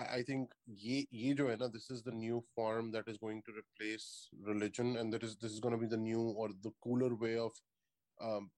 I, 0.02 0.18
I 0.18 0.22
think 0.22 0.56
ye 0.88 0.98
ye 1.22 1.34
jo 1.34 1.46
hai 1.48 1.56
na, 1.60 1.68
this 1.68 1.90
is 1.90 2.02
the 2.02 2.12
new 2.18 2.42
form 2.56 2.90
that 2.92 3.08
is 3.08 3.18
going 3.18 3.40
to 3.48 3.54
replace 3.60 4.08
religion, 4.50 4.92
and 4.96 5.12
that 5.16 5.24
is 5.30 5.36
this 5.46 5.52
is 5.52 5.60
going 5.60 5.74
to 5.78 5.80
be 5.84 5.90
the 5.94 6.02
new 6.02 6.26
or 6.44 6.50
the 6.66 6.72
cooler 6.86 7.14
way 7.24 7.32
of 7.46 7.62
um, 8.18 8.50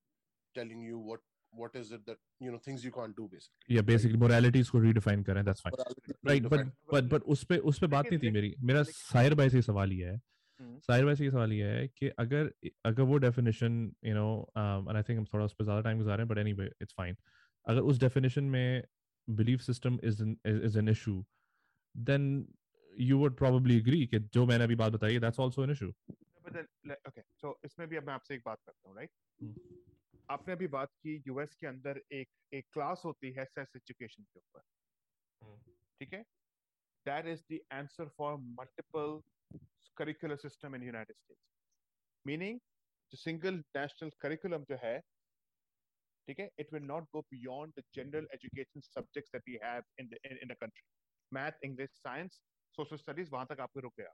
telling 0.55 0.83
you 0.91 0.99
what 1.13 1.25
what 1.53 1.75
is 1.81 1.91
it 1.93 2.05
that 2.07 2.19
you 2.45 2.53
know 2.53 2.59
things 2.67 2.85
you 2.85 2.93
can't 2.95 3.17
do 3.17 3.25
basically. 3.33 3.75
या 3.77 3.83
basically 3.91 4.19
moralities 4.19 4.71
को 4.71 4.79
redefine 4.85 5.23
करें 5.29 5.43
that's 5.49 5.65
fine 5.67 5.75
Morality 5.75 6.15
right 6.29 6.47
but 6.47 6.61
defined. 6.61 6.73
But 6.95 7.11
but 7.13 7.23
उस 7.35 7.45
पे 7.51 7.59
उस 7.73 7.79
पे 7.81 7.87
बात 7.97 8.07
नहीं 8.11 8.19
थी 8.19 8.27
लेकिन- 8.27 8.35
मेरी 8.35 8.55
मेरा 8.71 8.81
लेकिन- 8.81 8.97
साहिर 9.13 9.35
भाई 9.41 9.51
से 9.51 9.63
सवाल 9.69 9.93
ये 9.93 10.07
है 10.07 10.15
हम्म। 10.61 10.79
साहिर 10.87 11.05
भाई 11.05 11.15
से 11.17 11.25
ये 11.25 11.31
सवाल 11.31 11.53
ये 11.53 11.69
है 11.77 11.87
कि 11.99 12.09
अगर 12.25 12.51
अगर 12.91 13.03
वो 13.13 13.17
definition 13.27 13.79
you 14.07 14.15
know 14.15 14.27
and 14.59 14.97
I 14.97 15.03
think 15.09 15.19
हम 15.19 15.25
थोड़ा 15.33 15.45
उस 15.45 15.55
पे 15.59 15.65
ज़्यादा 15.65 15.81
टाइम 15.89 15.99
गुजार 15.99 16.17
रहे 16.19 16.25
हैं 16.27 16.35
बट 16.35 16.39
एनीवे 16.39 16.67
इट्स 16.83 16.95
फाइन 16.99 17.17
अगर 17.67 17.81
उस 17.93 18.01
डेफिनेशन 18.01 18.45
में 18.57 18.83
belief 19.29 19.61
system 19.61 19.99
is 20.05 20.23
is 20.47 20.79
an 20.79 20.89
issue 20.89 21.25
then 21.95 22.27
you 22.93 23.19
would 23.19 23.37
probably 23.39 23.77
agree 23.77 24.07
कि 24.07 24.19
जो 24.35 24.47
मैंने 24.47 24.65
अभी 24.65 24.75
बात 24.77 24.93
बताई 24.93 25.19
that's 25.19 25.41
also 25.41 25.65
an 25.65 25.71
issue 25.71 25.93
but 26.47 26.53
then 26.55 26.67
le- 26.89 26.97
okay 27.09 27.23
so 27.43 27.53
इसमें 27.65 27.89
भी 27.89 27.97
अब 27.97 28.07
मैं 28.07 28.15
आपसे 28.15 28.35
एक 28.35 28.43
बात 28.47 28.59
करता 28.67 28.89
हूँ 28.89 28.97
राइट 28.97 29.11
हम्म। 29.39 30.25
आपने 30.31 30.53
अभी 30.55 30.67
बात 30.75 30.91
की 31.03 31.15
यूएस 31.27 31.55
के 31.61 31.67
अंदर 31.67 32.01
एक 32.13 32.29
एक 32.55 32.67
क्लास 32.73 33.03
होती 33.05 33.31
है 33.33 33.45
सेक्स 33.45 33.77
एजुकेशन 33.77 34.23
के 34.25 34.39
ऊपर। 34.39 34.61
ठीक 36.01 36.13
है? 36.15 36.21
That 37.07 37.27
is 37.27 37.43
the 37.53 37.59
answer 37.73 38.09
for 38.19 38.37
multiple 38.61 39.21
curricular 39.97 40.37
system 40.37 40.75
in 40.77 40.83
United 40.83 41.17
States 41.17 41.43
meaning 42.25 42.61
जो 43.13 43.19
सिंगल 43.19 43.63
नेशनल 43.77 44.11
करिकुलम 44.21 44.65
जो 44.71 44.79
है 44.83 44.97
ठीक 46.29 46.39
है? 46.41 46.51
It 46.59 46.73
will 46.73 46.83
not 46.83 47.05
go 47.13 47.21
beyond 47.31 47.73
the 47.79 47.83
general 47.95 48.29
education 48.35 48.81
subjects 48.81 49.33
that 49.33 49.49
we 49.49 49.59
have 49.65 49.83
in 50.01 50.09
the 50.09 50.19
in 50.27 50.49
the 50.49 50.57
country 50.61 50.85
math 51.33 51.65
English 51.65 51.91
science 51.91 52.41
social 52.79 52.97
studies 52.97 53.31
वहाँ 53.31 53.47
तक 53.47 53.61
आपको 53.61 53.81
रुक 53.81 53.95
गया। 54.01 54.13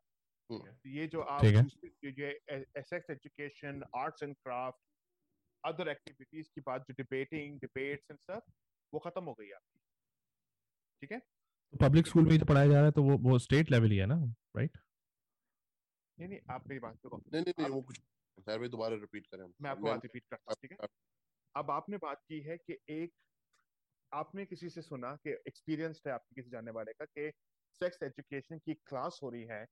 ये 0.86 1.06
जो 1.06 1.20
आप 1.32 1.44
ये 1.44 2.82
sex 2.82 3.10
education 3.10 3.82
arts 3.96 4.22
and 4.22 4.34
craft 4.36 4.78
other 5.64 5.88
activities 5.88 6.48
की 6.54 6.60
बात 6.60 6.84
जो 6.88 6.94
डिबेटिंग 6.94 7.58
डिबेट्स 7.60 8.10
एंड 8.10 8.18
सब 8.20 8.52
वो 8.92 8.98
खत्म 8.98 9.24
हो 9.24 9.34
गई 9.40 9.50
आपकी। 9.50 9.78
ठीक 11.02 11.12
है? 11.12 11.18
तो 11.18 11.78
पब्लिक 11.78 12.06
स्कूल 12.06 12.24
में 12.24 12.30
ही 12.32 12.38
तो 12.38 12.46
पढ़ाया 12.46 12.66
जा 12.66 12.74
रहा 12.74 12.84
है 12.84 12.92
तो 12.92 13.02
वो 13.02 13.16
वो 13.28 13.38
स्टेट 13.38 13.70
लेवल 13.70 13.90
ही 13.90 13.96
है 13.96 14.06
ना 14.06 14.16
राइट 14.56 14.78
नहीं 16.18 16.28
नहीं 16.28 16.40
आप 16.50 16.66
मेरी 16.68 16.80
बात 16.80 16.94
देखो 16.94 17.16
नहीं 17.16 17.42
नहीं 17.42 17.54
नहीं 17.58 17.70
वो 17.70 17.82
कुछ 17.82 17.98
सर 18.38 18.58
भाई 18.58 18.68
दोबारा 18.68 18.96
रिपीट 18.96 19.26
करें 19.26 19.44
मैं 19.62 19.70
आपको 19.70 19.86
बात 19.86 20.04
रिपीट 20.04 20.24
करता 20.30 20.52
हूँ 20.52 20.56
ठीक 20.62 20.72
है? 20.72 20.88
अब 21.56 21.70
आपने 21.70 21.96
बात 21.96 22.22
की 22.28 22.40
है 22.40 22.56
कि 22.56 22.78
एक 22.88 23.12
आपने 24.14 24.44
किसी 24.44 24.70
से 24.70 24.82
सुना 24.82 25.16
कि 25.16 25.30
एक्सपीरियंस्ड 25.30 26.08
है 26.08 26.14
आपके 26.14 26.34
किसी 26.34 26.50
जानने 26.50 26.70
वाले 26.70 26.92
का 26.92 27.04
कि 27.04 27.30
सेक्स 27.80 28.02
एजुकेशन 28.02 28.58
की 28.58 28.74
क्लास 28.74 29.20
हो 29.22 29.30
रही 29.30 29.44
है 29.44 29.66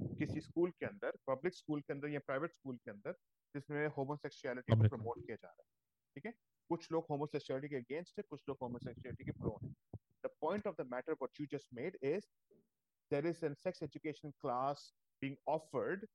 किसी 0.00 0.40
स्कूल 0.40 0.70
के 0.70 0.86
अंदर 0.86 1.12
पब्लिक 1.26 1.54
स्कूल 1.54 1.80
के 1.80 1.92
अंदर 1.92 2.08
या 2.08 2.20
प्राइवेट 2.20 2.52
स्कूल 2.52 2.76
के 2.76 2.90
अंदर 2.90 3.12
जिसमें 3.54 3.86
होमोसेक्सुअलिटी 3.88 4.76
को 4.76 4.88
प्रमोट 4.88 5.26
किया 5.26 5.36
जा 5.36 5.48
रहा 5.48 5.62
है। 5.62 5.68
ठीक 6.14 6.26
है? 6.26 6.32
कुछ 6.68 6.92
लोग 6.92 7.06
होमोसेक्सुअलिटी 7.10 7.68
के 7.68 7.76
अगेंस्ट 7.76 8.18
है 8.18 8.24
कुछ 8.30 8.42
लोग 8.48 8.58
होमोसेक्सुअलिटी 8.62 9.24
के 9.24 9.30
प्रो 9.30 9.58
हैं। 9.64 9.74
The 10.26 10.30
point 10.40 10.66
of 10.66 10.82
the 10.82 10.86
matter 10.86 11.12
what 11.12 11.40
you 11.40 11.46
just 11.46 11.68
made 11.74 11.98
is 12.02 12.26
is 13.10 13.42
a 13.42 13.54
sex 13.54 13.82
education 13.82 14.32
class 14.42 14.92
being 15.22 15.36
offered 15.46 16.06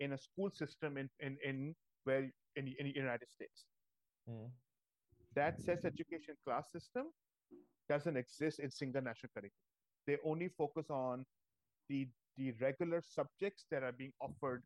in 0.00 0.12
a 0.12 0.18
school 0.18 0.50
system 0.50 0.96
in 0.96 1.08
in, 1.20 1.36
in 1.42 1.74
where 2.04 2.30
in, 2.56 2.68
in 2.78 2.86
the 2.86 2.94
United 2.94 3.28
States. 4.26 4.52
That 5.36 5.60
sex 5.60 5.84
education 5.84 6.34
class 6.44 6.70
system 6.72 7.06
doesn't 7.88 8.16
exist 8.16 8.60
in 8.60 8.70
single 8.70 9.02
national 9.02 9.30
curriculum. 9.34 9.64
They 10.06 10.16
only 10.24 10.48
focus 10.48 10.90
on 10.90 11.24
the 11.90 12.08
the 12.38 12.52
regular 12.60 13.00
subjects 13.00 13.64
that 13.70 13.82
are 13.82 13.92
being 13.92 14.12
offered 14.20 14.62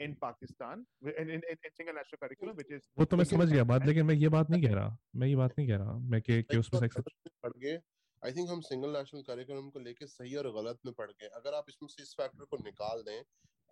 in 0.00 0.14
Pakistan 0.16 0.86
in, 1.02 1.28
in, 1.28 1.40
in 1.42 1.70
single 1.76 1.94
national 1.94 2.18
curriculum, 2.20 2.56
which 2.56 2.70
is 2.70 2.82
वो 2.98 3.04
तो 3.04 3.16
मैं 3.16 3.24
समझ 3.24 3.48
गया 3.48 3.64
बात 3.64 3.86
लेकिन 3.86 4.06
मैं 4.06 4.14
ये 4.14 4.28
बात 4.28 4.50
नहीं 4.50 4.62
कह 4.62 4.74
रहा 4.74 4.96
मैं 5.16 5.28
ये 5.28 5.36
बात 5.36 5.58
नहीं 5.58 5.68
कह 5.68 5.76
रहा 5.76 5.96
मैं 6.10 6.20
कि 6.22 6.42
कि 6.42 6.56
उसमें 6.56 6.80
सेक्स 6.80 6.96
पढ़ 7.42 7.56
गए 7.56 7.80
आई 8.22 8.32
थिंक 8.32 8.50
हम 8.50 8.60
सिंगल 8.68 8.96
नेशनल 8.96 9.22
करिकुलम 9.22 9.68
को 9.70 9.78
लेके 9.78 10.06
सही 10.06 10.34
और 10.36 10.50
गलत 10.52 10.78
में 10.86 10.92
पढ़ 10.98 11.10
गए 11.10 11.28
अगर 11.40 11.54
आप 11.54 11.64
इसमें 11.68 11.88
से 11.88 12.02
इस 12.02 12.14
फैक्टर 12.20 12.44
को 12.44 12.56
निकाल 12.64 13.02
दें 13.08 13.22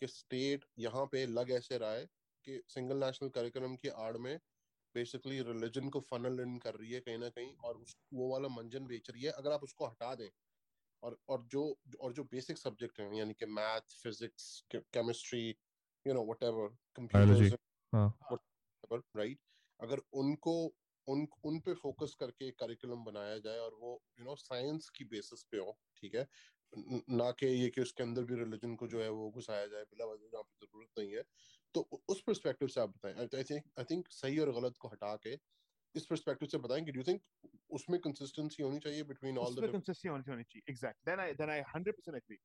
कि 0.01 0.07
स्टेट 0.07 0.65
यहाँ 0.79 1.07
पे 1.13 1.27
लग 1.39 1.51
ऐसे 1.53 1.79
रहा 1.79 1.93
है 1.93 2.07
कि 2.47 2.61
सिंगल 2.69 3.05
नेशनल 3.05 3.29
करिकुलम 3.39 3.77
की 3.83 3.89
आड़ 4.07 4.17
में 4.19 4.39
बेसिकली 4.95 5.41
रिलीजन 5.43 5.89
को 5.91 6.01
फनल 6.03 6.41
इन 6.41 6.59
कर 6.61 6.75
रही 6.77 6.93
है 6.93 7.01
कहीं 7.01 7.19
ना 7.19 7.29
कहीं 7.31 7.55
और 7.65 7.79
उस 7.79 7.97
वो 8.15 8.31
वाला 8.33 8.49
मंजन 8.51 8.87
बेच 8.87 9.11
रही 9.11 9.23
है। 9.25 9.31
अगर 9.33 9.53
आप 9.53 9.63
उसको 9.63 9.87
हटा 9.87 10.15
दें 10.15 10.29
और 11.03 11.19
और 11.29 11.45
जो 11.49 11.65
और 12.01 12.13
जो 12.13 12.25
बेसिक 12.27 12.59
सब्जेक्ट 12.59 13.01
हैं 13.01 13.13
यानी 13.15 13.35
कि 13.35 13.47
math 13.53 13.97
physics 13.99 14.49
chemistry 14.75 15.49
you 16.07 16.15
know 16.15 16.25
whatever 16.25 16.69
Biology. 17.11 17.51
Computers 17.51 17.55
हाँ। 17.93 18.13
राइट 19.17 19.39
अगर 19.81 20.01
उनको 20.15 20.53
उन 21.07 21.27
उन 21.45 21.59
पे 21.61 21.75
फोकस 21.75 22.15
करके 22.21 22.51
करिकुलम 22.53 23.05
बनाया 23.05 23.39
जाए 23.39 23.59
और 23.59 23.75
वो 23.75 23.93
यू 24.19 24.25
नो 24.25 24.35
साइंस 24.37 24.89
की 24.91 25.05
बेसिस 25.07 25.43
पे 25.51 25.59
हो 25.59 25.77
ठीक 25.97 26.15
है? 26.15 26.27
ना 27.13 27.31
कि 27.33 27.47
ये 27.47 27.69
कि 27.71 27.81
उसके 27.81 28.03
अंदर 28.03 28.25
भी 28.25 28.35
रिलीजन 28.35 28.75
को 28.77 28.87
जो 28.89 29.03
है 29.03 29.09
वो 29.11 29.31
घुसाया 29.33 29.67
जाए 29.67 29.83
बिला 29.85 30.05
वजह 30.07 30.29
जहाँ 30.29 30.43
पे 30.45 30.67
ज़रूरत 30.67 30.89
नहीं 30.99 31.13
है। 31.13 31.23
तो 31.75 31.81
उस 32.09 32.23
पर्सपेक्टिव 32.27 32.69
से 32.69 32.81
आप 32.81 32.89
बताएँ। 32.89 33.15
आई 33.15 33.43
थिंक 33.51 33.65
आई 33.79 33.85
थिंक 33.91 34.09
सही 34.13 34.39
और 34.39 34.53
गलत 34.61 34.77
को 34.81 34.89
हटा 34.89 35.15
के 35.27 35.33
इस 35.95 36.07
पर्सपेक्टिव 36.07 36.49
से 36.49 36.59
बताएँ 36.59 36.85
कि 36.85 36.93
डू 36.93 37.01
यू 37.01 37.05
थिंक 37.05 37.23
उसमें 37.79 37.99
कंसिस्टेंसी 38.01 38.63
होनी 38.63 38.79
चाहिए 38.87 39.03
बिटवीन 39.11 39.39
ऑल 39.39 39.55
द 39.55 39.71
consistency 39.75 40.09
होनी 40.11 40.31
होनी 40.31 40.45
चाहिए 40.53 40.73
exact 40.73 41.09
then 41.09 41.21
I 41.21 41.33
then 41.41 41.51
I 41.51 41.63
100% 41.75 42.17
agree 42.17 42.39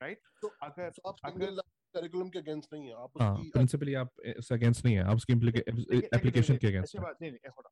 right 0.00 0.20
तो 0.42 0.48
अगर 0.62 0.92
आप 1.06 1.16
अगर 1.24 1.46
सिंगल 1.46 1.60
करिकुलम 1.94 2.28
के 2.30 2.38
अगेंस्ट 2.38 2.72
नहीं 2.72 2.86
है 2.86 2.94
आप 3.04 3.20
हाँ 3.20 3.32
उसकी 3.34 3.50
प्रिंसिपली 3.50 3.94
आप 4.02 4.12
इससे 4.36 4.54
अगेंस्ट 4.54 4.84
नहीं 4.84 4.94
है 4.96 5.04
आप 5.10 5.16
उसकी 5.16 5.32
एप्लीकेशन 5.32 6.56
के 6.56 6.66
अगेंस्ट 6.66 6.96
है। 6.96 7.02
बात 7.02 7.22
नहीं 7.22 7.30
नहीं 7.32 7.50
on. 7.52 7.70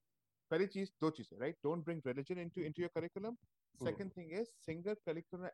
पहली 0.50 0.66
चीज़ 0.74 0.90
दो 1.00 1.11
चीज़ें 1.16 1.38
right 1.40 1.56
don't 1.64 1.84
bring 1.84 2.00
religion 2.06 2.38
into 2.40 2.62
into 2.62 2.82
your 2.82 2.90
curriculum 2.94 3.36
second 3.78 4.11
thing 4.16 4.32
is 4.40 4.48
single 4.66 4.94
curriculum 5.09 5.48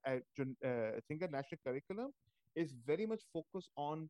single 1.09 1.37
national 1.37 1.59
curriculum 1.65 2.13
is 2.57 2.73
very 2.89 3.07
much 3.11 3.23
focused 3.35 3.71
on 3.85 4.03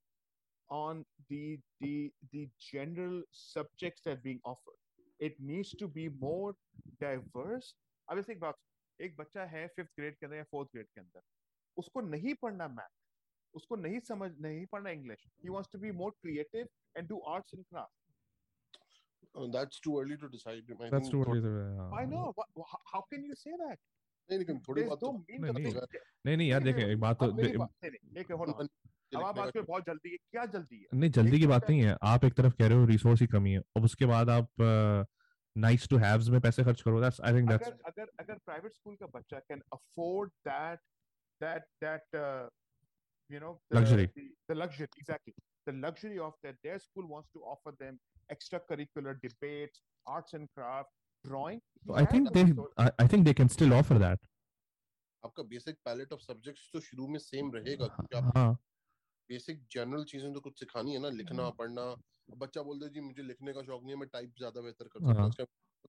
on 0.70 1.00
the 1.30 1.44
the 1.84 1.94
the 2.34 2.42
general 2.64 3.22
subjects 3.32 4.04
that 4.04 4.12
are 4.14 4.24
being 4.26 4.42
offered. 4.52 4.80
It 5.20 5.40
needs 5.52 5.72
to 5.82 5.88
be 5.96 6.08
more 6.26 6.52
diverse. 7.04 7.74
अब 8.12 8.20
ऐसे 8.20 8.32
एक 8.34 8.40
बात 8.40 8.56
एक 9.00 9.16
बच्चा 9.18 9.44
है 9.56 9.66
fifth 9.76 9.90
grade 10.00 10.16
के 10.18 10.26
अंदर 10.26 10.38
या 10.38 10.44
फोर्थ 10.52 10.70
ग्रेड 10.74 10.88
के 10.88 11.02
अंदर 11.02 11.22
उसको 11.78 12.02
नहीं 12.02 12.34
पढ़ना 12.42 12.68
मैथ 12.68 12.90
उसको 13.54 13.76
नहीं 13.76 14.00
समझ 14.08 14.32
नहीं 14.42 14.66
पढ़ना 14.72 14.90
English 15.00 15.26
he 15.44 15.50
wants 15.50 15.70
to 15.74 15.80
be 15.80 15.92
more 16.04 16.12
creative 16.22 16.68
and 17.00 17.08
do 17.10 17.18
arts 17.32 17.54
and 17.56 17.66
crafts. 17.72 17.98
Uh, 19.40 19.44
that's 19.56 19.80
too 19.88 19.92
early 20.00 20.16
to 20.22 20.28
decide. 20.36 20.72
I 20.72 20.78
That's 20.80 20.94
think 20.94 21.12
too 21.12 21.20
early. 21.24 21.42
थोड़ा- 21.42 21.44
to- 21.44 21.90
Why 21.92 22.00
हाँ. 22.04 22.12
not? 22.14 22.40
Wha- 22.40 22.48
wha- 22.62 22.80
How 22.94 23.02
can 23.12 23.26
you 23.30 23.36
say 23.42 23.52
that? 23.62 23.78
नहीं 24.30 24.40
लेकिन 24.40 24.60
थोड़ी 24.68 24.82
There's 24.82 24.90
बात 24.90 25.04
no 25.04 25.12
तो 25.12 25.12
mean 25.12 25.40
नहीं, 25.42 25.54
करते- 25.54 25.94
नहीं। 25.94 26.00
नहीं 26.26 26.38
नहीं 26.38 26.50
यार 26.50 26.64
नहीं, 26.64 26.74
देखें 26.74 26.84
नहीं, 26.86 26.96
एक 26.96 27.00
बात 27.04 27.20
तो 27.20 27.26
अब 27.26 27.36
मेरी 27.36 27.50
दे- 27.50 27.60
बात- 27.60 27.84
नहीं, 27.84 27.92
नहीं, 27.92 28.24
एक 28.24 28.32
hold 28.42 28.54
on. 28.56 28.70
अब 29.17 29.39
आप 29.39 29.51
पे 29.55 29.61
बहुत 29.63 29.87
जल्दी 29.87 30.11
है 30.11 30.17
क्या 30.31 30.45
जल्दी 30.55 30.77
है? 30.77 30.87
नहीं 30.95 31.11
जल्दी 31.19 31.39
की 31.41 31.47
बात 31.47 31.69
नहीं 31.71 31.81
है 31.83 31.97
आप 32.13 32.25
एक 32.25 32.35
तरफ़ 32.35 32.55
कह 32.59 32.67
रहे 32.67 32.79
हो 32.79 32.85
रिसोर्स 32.87 33.21
की 33.21 33.27
कमी 33.37 33.53
है 33.53 33.61
अब 33.77 33.85
उसके 33.85 34.07
बाद 34.07 34.31
आप 34.31 34.49
नाइस 35.57 35.89
टू 35.89 35.97
हैव्स 35.99 36.29
में 36.29 36.41
पैसे 36.41 36.65
खर्च 36.65 36.81
करो 36.83 37.01
दैट्स 37.01 37.21
आई 37.21 37.33
थिंक 37.35 37.49
दैट्स 37.51 37.69
अगर 37.87 38.11
अगर 38.21 38.39
प्राइवेट 38.47 38.73
स्कूल 38.73 38.97
का 38.97 39.07
बच्चा 39.19 39.39
can 39.39 39.63
afford 39.73 40.31
that 40.49 40.81
that 41.41 41.67
that 41.85 42.51
you 43.31 43.41
know 43.41 43.51
the, 43.71 43.77
Luxury. 43.77 44.11
the, 44.17 44.25
the 44.49 44.55
luxury 44.55 44.87
exactly. 44.99 45.33
The 45.67 45.73
luxury 45.75 46.19
of 46.19 46.35
that 46.43 46.57
their 46.63 46.79
school 46.79 47.07
wants 47.09 47.31
to 47.33 47.41
offer 47.53 47.73
them 47.79 47.99
extracurricular 48.31 49.15
debates 49.23 49.81
arts 50.07 50.35
and 50.35 50.49
craft 50.57 50.91
drawing. 51.25 51.61
He 51.87 51.95
I 51.95 52.05
has 52.05 52.13
think 52.13 52.29
the 52.29 52.35
they 52.35 52.43
resources. 52.43 52.95
I 53.01 53.09
think 53.13 53.25
they 53.25 53.35
can 53.35 53.49
still 53.49 53.73
offer 53.73 53.99
that 53.99 54.27
आपका 55.23 55.43
basic 55.55 55.77
palette 55.85 56.13
of 56.13 56.21
subjects 56.21 56.69
तो 56.73 56.81
शुरू 56.81 57.09
में 57.09 57.19
same 57.19 57.51
रहेगा 57.55 57.87
क्योंकि 57.87 58.17
आप 58.17 58.37
हाँ। 58.37 58.57
Basic 59.31 59.65
general 59.73 60.05
चीज़ें 60.07 60.33
तो 60.35 60.41
कुछ 60.41 60.59
सिखानी 60.59 60.93
है 60.93 60.99
ना 61.01 61.09
लिखना 61.11 61.49
पढ़ना। 61.59 61.83
अब 61.83 62.39
बच्चा 62.39 62.63
बोलता 62.63 62.87
है 62.87 62.93
जी 62.93 63.01
मुझे 63.03 63.23
लिखने 63.23 63.53
का 63.53 63.63
शौक 63.63 63.83
नहीं 63.83 63.93
है 63.93 63.99
मैं 64.01 64.09
टाइप 64.09 64.35
ज़्यादा 64.39 64.61
बेहतर 64.61 64.89
कर 64.89 65.01
सकता 65.01 65.13
हाँ। 65.13 65.21
हूँ। 65.21 65.29
मतलब 65.29 65.49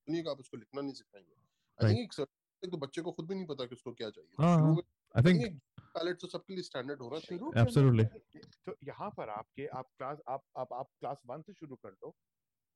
नहीं 0.10 0.24
आप 0.30 0.40
उसको 0.40 0.58
लिखना 0.58 0.82
नहीं 0.82 0.94
सिखाएँगे। 0.94 1.36
आई 1.80 1.94
थिंक 1.94 2.20
एक 2.64 2.72
तो 2.72 2.78
बच्चे 2.78 3.02
को 3.02 3.12
खुद 3.12 3.28
भी 3.28 3.36
नहीं 3.36 3.46
पता 3.48 3.66
कि 3.66 3.76
उसको 3.76 3.92
क्या 3.94 4.10
चाहिए। 4.10 4.84
आई 5.16 5.24
थिंक 5.24 5.60
पैलेट 5.96 6.20
तो 6.22 6.28
सबके 6.28 6.54
लिए 6.54 6.64
स्टैंडर्ड 6.64 7.02
होना 7.02 7.20
चाहिए। 7.20 7.66
शुरू 7.72 7.92
के 7.94 8.40
तो 8.66 8.76
यहाँ 8.88 9.10
पर 9.18 9.30
आपके 9.32 9.66
आप 9.80 9.90
क्लास 9.98 10.18
आप 10.28 10.44
आप 10.58 10.74
आप 10.74 10.88
क्लास 11.00 11.22
वन 11.28 11.42
से 11.42 11.54
शुरू 11.54 11.76
कर 11.76 11.92
दो 11.92 12.16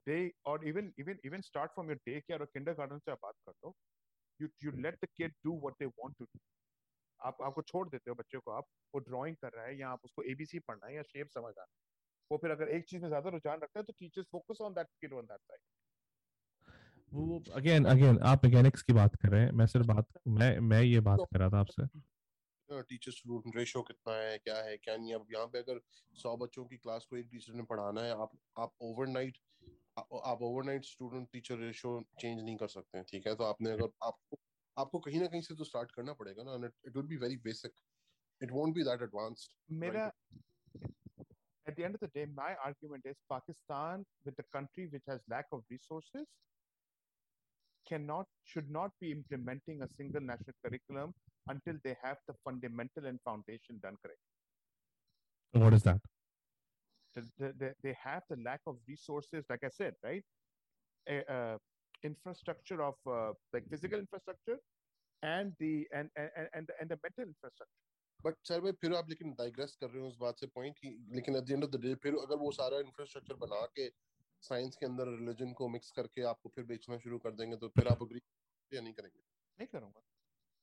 डे 0.08 0.20
और 0.46 0.68
even 0.68 0.92
even 1.00 1.18
even 1.26 1.42
start 1.42 1.72
from 1.72 1.88
your 1.88 1.98
day 2.06 2.20
care 2.20 2.40
और 2.40 2.46
किंडरगार्टन 2.54 3.00
से 3.00 3.12
आप 3.12 3.20
बात 3.24 3.36
कर 3.46 3.52
दो 3.54 3.74
you 4.40 4.48
you 4.64 4.72
let 4.82 5.00
the 5.04 5.08
kid 5.18 5.34
do 5.46 5.60
what 5.60 5.74
they 5.80 5.86
want 5.86 6.16
to 6.18 6.26
do 6.26 6.40
आप 7.22 7.38
आपको 7.44 7.62
छोड़ 7.64 7.88
देते 7.90 8.10
हो 8.12 8.16
बच्चे 8.16 8.38
को 8.40 8.52
आप 8.54 8.68
वो 8.94 9.00
ड्राइंग 9.02 9.36
कर 9.38 9.52
रहा 9.52 9.66
है 9.66 9.78
या 9.80 9.90
आप 9.90 10.02
उसको 10.06 10.24
एबीसी 10.32 10.60
पढ़ना 10.62 10.88
है 10.88 10.96
या 10.96 11.04
शेप 11.06 11.30
समझ 11.30 11.52
आना 11.52 11.62
है। 11.64 11.68
वो 12.32 12.38
फिर 12.38 12.52
अगर 12.52 12.70
एक 12.70 12.86
चीज़ 12.90 13.02
में 13.02 13.10
ज़्यादा 13.10 13.30
रुझान 13.30 13.60
रखता 13.64 13.80
है 13.80 13.84
तो 13.86 13.94
teachers 13.94 14.28
focus 14.32 14.62
on 14.62 14.74
that 14.74 14.88
kid 15.02 15.14
on 15.14 15.26
that 15.26 15.40
side 15.42 15.60
वो 17.12 17.42
अगेन 17.56 17.86
अगेन 17.86 18.20
आप 18.24 18.46
मैकेनिक्स 18.46 18.82
की 18.82 18.94
बात 18.94 19.16
कर 19.16 19.30
रहे 19.30 19.42
हैं 19.42 19.52
मैं 19.52 19.66
सिर्फ़ 19.68 19.88
बात 19.88 20.08
मैं 20.30 20.58
मैं 20.64 20.82
ये 20.84 21.00
बात 21.02 21.20
कर 21.34 21.40
रहा 21.40 21.50
था 21.50 21.60
आपसे। 21.60 21.88
टीचर 22.70 23.12
स्टूडेंट 23.12 23.56
रेशो 23.58 23.82
कितना 23.82 24.14
है 24.16 24.38
क्या 24.38 24.56
है 24.64 24.76
क्या 24.78 24.96
नहीं 24.98 25.14
अब 25.14 25.26
यहाँ 25.34 25.48
पे 25.48 25.60
अगर 25.60 25.80
सौ 26.16 26.36
बच्चों 26.38 26.66
की 26.66 26.78
क्लास 26.78 27.06
को 27.10 27.18
एक 27.18 27.28
टीचर 27.32 27.54
ने 27.54 27.64
पढ़ाना 27.64 28.02
है 28.02 28.12
आप 28.18 28.32
आप 28.60 28.74
ओवरनाइट 28.82 29.38
आप 30.00 30.42
overnight 30.44 30.86
student 30.86 31.28
teacher 31.32 31.58
ratio 31.58 32.00
change 32.20 32.40
नहीं 32.42 32.56
कर 32.58 32.68
सकते 32.70 33.04
ठीक 33.04 33.28
है? 33.28 33.36
तो 33.36 33.44
आपने 33.44 33.72
अगर 33.72 33.90
आपको 34.04 34.38
आपको 34.79 34.99
कहीं 35.07 35.21
ना 35.21 35.27
कहीं 35.33 35.41
से 35.49 35.55
तो 35.55 35.65
स्टार्ट 35.65 35.93
करना 35.97 36.13
पड़ेगा 36.21 36.43
ना 36.47 36.55
it 36.67 36.97
would 36.97 37.09
be 37.09 37.17
very 37.25 37.37
basic 37.49 37.73
it 38.43 38.51
won't 38.53 38.75
be 38.75 38.85
that 38.91 39.03
advanced 39.09 39.61
मेरा 39.85 40.11
at 41.67 41.77
the 41.77 41.85
end 41.87 41.97
of 41.97 42.01
the 42.01 42.09
day 42.15 42.25
my 42.39 42.49
argument 42.65 43.07
is 43.11 43.21
pakistan 43.33 44.03
with 44.29 44.35
the 44.41 44.45
country 44.57 44.85
which 44.95 45.07
has 45.11 45.23
lack 45.33 45.55
of 45.59 45.71
resources 45.75 46.27
cannot 47.91 48.29
should 48.51 48.69
not 48.77 48.99
be 49.05 49.13
implementing 49.13 49.81
a 49.87 49.89
single 49.93 50.27
national 50.33 50.57
curriculum 50.67 51.15
until 51.55 51.79
they 51.87 51.95
have 52.03 52.21
the 52.31 52.35
fundamental 52.49 53.09
and 53.13 53.23
foundation 53.31 53.81
done 53.87 54.01
correct 54.05 54.25
what 55.57 55.75
is 55.75 55.83
that 55.89 56.07
the, 57.17 57.23
the, 57.41 57.49
the, 57.59 57.69
they 57.87 57.93
have 58.05 58.23
the 58.31 58.37
lack 58.45 58.71
of 58.71 58.79
resources 58.93 59.45
like 59.51 59.65
i 59.67 59.71
said 59.75 59.99
right 60.07 60.25
a, 61.15 61.19
uh, 61.35 61.59
infrastructure 62.04 62.82
of 62.82 62.96
uh, 63.06 63.34
like 63.54 63.70
physical 63.70 64.00
infrastructure 64.00 64.58
and 65.24 65.54
the 65.60 65.88
and 65.94 66.10
and, 66.16 66.48
and, 66.54 66.68
the, 66.68 66.74
and 66.82 66.90
the 66.90 67.00
mental 67.04 67.24
infrastructure. 67.24 67.86
But 68.24 68.36
sir 68.44 68.62
भाई 68.62 68.72
फिर 68.72 68.94
आप 68.94 69.10
लेकिन 69.10 69.32
digress 69.32 69.76
कर 69.82 69.90
रहे 69.90 70.02
हो 70.02 70.08
उस 70.08 70.18
बात 70.18 70.40
से 70.40 70.48
पॉइंट 70.48 70.78
की 70.78 70.90
लेकिन 71.16 71.36
at 71.36 71.44
the 71.44 71.52
end 71.52 71.64
of 71.64 71.72
the 71.72 71.82
day 71.82 71.96
फिर 71.96 72.14
अगर 72.14 72.36
वो 72.36 72.52
सारा 72.52 72.80
इंफ्रास्ट्रक्चर 72.80 73.34
बना 73.34 73.66
के 73.66 73.90
साइंस 74.42 74.76
के 74.76 74.86
अंदर 74.86 75.08
रिलीजन 75.08 75.54
को 75.54 75.68
मिक्स 75.70 75.92
करके 75.92 76.22
आपको 76.22 76.50
फिर 76.50 76.64
बेचना 76.64 76.98
शुरू 76.98 77.20
कर 77.20 77.32
देंगे 77.32 77.58
तो 77.58 77.68
फिर 77.68 77.88
आप 77.88 78.02
अग्री 78.02 78.22
या 78.74 78.82
नहीं 78.82 78.94
करेंगे? 78.94 79.20
नहीं 79.60 79.68
करूँगा। 79.68 80.02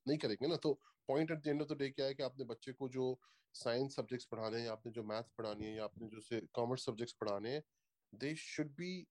नहीं 0.08 0.18
करेंगे 0.18 0.48
ना? 0.48 0.56
तो 0.56 0.72
point 1.08 1.30
at 1.30 1.38
the 1.38 1.46
end 1.46 1.62
of 1.62 1.68
the 1.68 1.78
day 1.78 1.90
क्या 1.90 2.06
है 2.06 2.14
कि 2.14 2.22
आपने 2.22 2.44
बच्चे 2.44 2.72
को 2.72 2.88
जो 2.88 3.20
साइंस 3.54 3.96
सब्जेक्ट्स 3.96 4.26
पढ़ाने 4.26 4.60
हैं 4.60 4.68
आपने 4.68 4.92
जो 4.92 5.02
मैथ 5.02 5.22
पढ़ानी 5.38 5.64
है 5.64 5.76
या 5.76 5.84
आपने 5.84 6.08
जो 6.08 6.40
कॉमर्स 6.52 6.84
सब्जेक्ट्स 6.86 7.16
पढ़ाने 7.20 7.50
हैं 7.50 7.62
they 8.14 8.34
should 8.36 8.74
be 8.74 9.06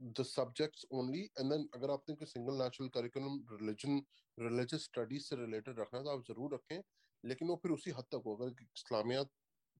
the 0.00 0.22
subjects 0.24 0.84
only 0.92 1.20
and 1.22 1.50
then 1.52 1.68
अगर 1.74 1.90
आपने 1.90 2.14
कोई 2.16 2.26
single 2.28 2.62
national 2.62 2.88
curriculum 2.90 3.38
religion 3.52 4.00
religious 4.38 4.84
studies 4.84 5.24
से 5.24 5.36
रिलेटेड 5.36 5.78
रखना 5.80 5.98
है 5.98 6.04
तो 6.04 6.10
आप 6.10 6.22
ज़रूर 6.24 6.54
रखें 6.54 6.80
लेकिन 7.24 7.48
वो 7.48 7.56
फिर 7.62 7.72
उसी 7.72 7.90
हद 7.92 8.04
तक 8.12 8.22
हो। 8.26 8.34
अगर 8.36 8.62
इस्लामियात 8.62 9.30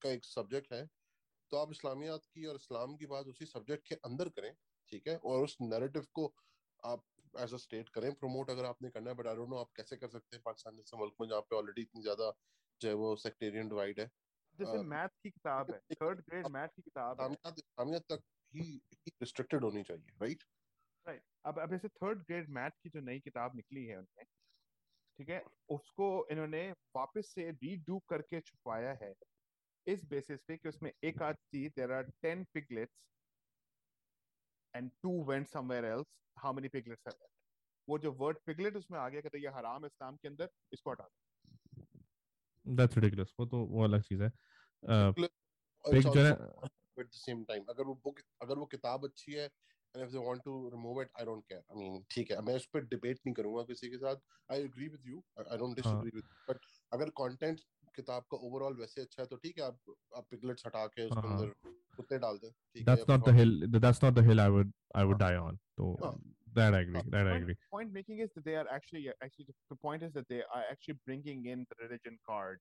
का 0.02 0.10
एक 0.10 0.24
सब्जेक्ट 0.26 0.72
है 0.72 0.86
तो 1.52 1.56
आप 1.56 1.70
इस्लामियात 1.72 2.24
की 2.26 2.46
और 2.46 2.56
इस्लाम 2.56 2.96
की 2.96 3.06
बात 3.08 3.26
उसी 3.28 3.46
सब्जेक्ट 3.46 3.88
के 3.88 3.94
अंदर 4.04 4.28
करें 4.30 4.52
ठीक 4.88 5.08
है? 5.08 5.16
और 5.18 5.44
उस 5.44 5.56
नैरेटिव 5.62 6.06
को 6.14 6.26
आप 6.82 7.04
एज 7.34 7.54
अ 7.54 7.56
स्टेट 7.58 7.88
करें 7.90 8.12
प्रमोट 8.14 8.50
अगर 8.50 8.64
आपने 8.66 8.90
करना 8.90 9.10
है 9.10 9.16
बट 9.16 9.26
आई 9.26 9.36
डोंट 9.36 9.48
नो 9.50 9.56
आप 9.58 9.70
कैसे 9.76 9.96
कर 9.96 10.08
सकते 10.10 10.36
हैं 10.36 10.42
पाकिस्तान 10.44 10.76
जैसे 10.76 10.96
मुल्क 10.98 11.14
में 11.20 11.28
जहाँ 11.28 11.40
पे 11.42 11.56
ऑलरेडी 11.56 11.82
इतनी 11.82 12.02
ज़्यादा 12.02 12.32
जो 12.80 12.88
है 12.88 12.94
वो 12.96 13.14
सेक्टेरियन 13.18 13.68
डिवाइड 13.68 14.00
है। 14.00 14.10
जैसे 14.58 14.78
मैथ 14.84 15.08
की 15.22 15.30
किताब 15.30 15.72
है 15.72 15.78
थर्ड 15.94 16.20
ग्रेड 16.20 16.46
मैथ 16.48 16.68
की 16.68 16.82
किताब 16.82 17.20
है। 17.22 17.98
तक 18.00 18.22
ही 18.56 18.80
रिस्ट्रिक्टेड 19.08 19.64
होनी 19.64 19.82
चाहिए 19.82 20.16
राइट 20.22 20.42
राइट 21.06 21.22
अब 21.46 21.58
अब 21.60 21.72
ऐसे 21.74 21.88
थर्ड 21.88 22.22
ग्रेड 22.22 22.48
मैथ 22.50 22.70
की 22.82 22.88
जो 22.88 23.00
नई 23.00 23.20
किताब 23.20 23.56
निकली 23.56 23.84
है 23.84 23.96
उनमें 23.98 24.24
ठीक 25.18 25.28
है 25.28 25.42
उसको 25.68 26.06
इन्होंने 26.30 26.70
वापस 26.96 27.32
से 27.34 27.50
रीडू 27.50 27.98
करके 28.08 28.40
छुपवाया 28.40 28.92
है 29.02 29.12
इस 29.86 30.04
बेसिस 30.04 30.40
पे 30.48 30.56
कि 30.56 30.68
उसमें 30.68 30.90
एक 31.04 31.22
आध 31.22 31.36
थी 31.54 31.68
there 31.76 31.92
are 31.92 32.10
ten 32.22 32.44
piglets 32.54 32.98
and 34.74 34.90
two 35.02 35.12
went 35.24 35.46
somewhere 35.48 35.84
else 35.84 36.06
how 36.36 36.52
many 36.52 36.68
piglets 36.68 37.06
are 37.06 37.28
वो 37.88 37.98
जो 37.98 38.12
वर्ड 38.20 38.38
पिगलेट 38.46 38.76
उसमें 38.76 38.98
आ 38.98 39.08
गया 39.08 39.20
कहते 39.20 39.38
ये 39.38 39.48
हराम 39.56 39.82
है 39.82 39.86
इस्लाम 39.86 40.16
के 40.16 40.28
अंदर 40.28 40.50
इसको 40.72 40.90
हटा 40.90 41.04
दो। 41.04 42.74
दैट्स 42.76 42.96
रिडिकुलस 42.96 43.34
वो 43.40 43.46
तो 43.46 43.64
वो 43.66 43.84
अलग 43.84 44.02
चीज़ 44.02 44.22
है। 44.22 44.30
पिग 44.82 46.08
जो 46.08 46.24
है 46.24 46.32
at 47.04 47.10
the 47.12 47.22
same 47.22 47.44
time 47.50 47.64
अगर 47.70 47.84
वो 47.86 47.94
बुक 48.04 48.20
अगर 48.42 48.58
वो 48.58 48.66
किताब 48.74 49.04
अच्छी 49.04 49.32
है 49.32 49.48
and 49.94 50.04
if 50.04 50.10
they 50.12 50.22
want 50.28 50.42
to 50.46 50.54
remove 50.74 50.98
it 51.02 51.10
I 51.20 51.24
don't 51.28 51.46
care 51.52 51.62
I 51.72 51.78
mean 51.82 52.02
ठीक 52.14 52.30
है 52.30 52.40
मैं 52.48 52.54
उस 52.56 52.66
पर 52.74 52.84
डिबेट 52.94 53.20
नहीं 53.26 53.34
करूँगा 53.34 53.62
किसी 53.72 53.90
के 53.90 53.98
साथ 54.04 54.16
I 54.56 54.58
agree 54.68 54.88
with 54.94 55.06
you 55.12 55.22
I, 55.38 55.46
I 55.54 55.58
don't 55.62 55.80
disagree 55.82 56.14
with 56.18 56.26
you 56.30 56.38
but 56.50 56.58
अगर 56.98 57.10
कंटेंट 57.22 57.60
किताब 57.96 58.24
का 58.30 58.36
ओवरऑल 58.46 58.76
वैसे 58.80 59.00
अच्छा 59.02 59.22
है 59.22 59.26
तो 59.28 59.36
ठीक 59.44 59.58
है 59.58 59.64
आप 59.64 59.94
आप 60.16 60.26
पिगलेट्स 60.30 60.66
हटा 60.66 60.86
के 60.96 61.06
उसके 61.06 61.26
हाँ। 61.26 61.36
अंदर 61.36 61.52
कुत्ते 61.96 62.18
डाल 62.24 62.38
दें 62.42 62.50
ठीक 62.50 62.86
that's 62.88 63.08
not 63.12 63.24
the 63.28 63.32
hill 63.38 63.54
that's 63.86 64.02
not 64.06 64.18
the 64.20 64.26
hill 64.30 64.42
I 64.46 64.48
would 64.56 64.72
I 65.02 65.04
would 65.10 65.20
die 65.26 65.36
on 65.44 65.58
so 65.78 65.92
हाँ. 66.02 66.14
that 66.58 66.74
I 66.74 66.80
agree 66.86 67.00
that 67.14 67.26
I 67.26 67.30
point, 67.30 67.42
agree 67.42 67.56
point 67.76 67.92
making 67.92 68.20
is 68.26 68.30
that 68.36 68.44
they 68.44 68.56
are 68.60 68.66
actually 68.76 69.02
actually 69.26 69.46
the 69.72 69.76
point 69.86 70.04
is 70.08 70.12
that 70.18 70.28
they 70.34 70.42
are 70.58 70.62
actually 70.70 70.98
bringing 71.08 71.46
in 71.54 71.66
the 71.72 71.76
religion 71.80 72.18
card 72.28 72.60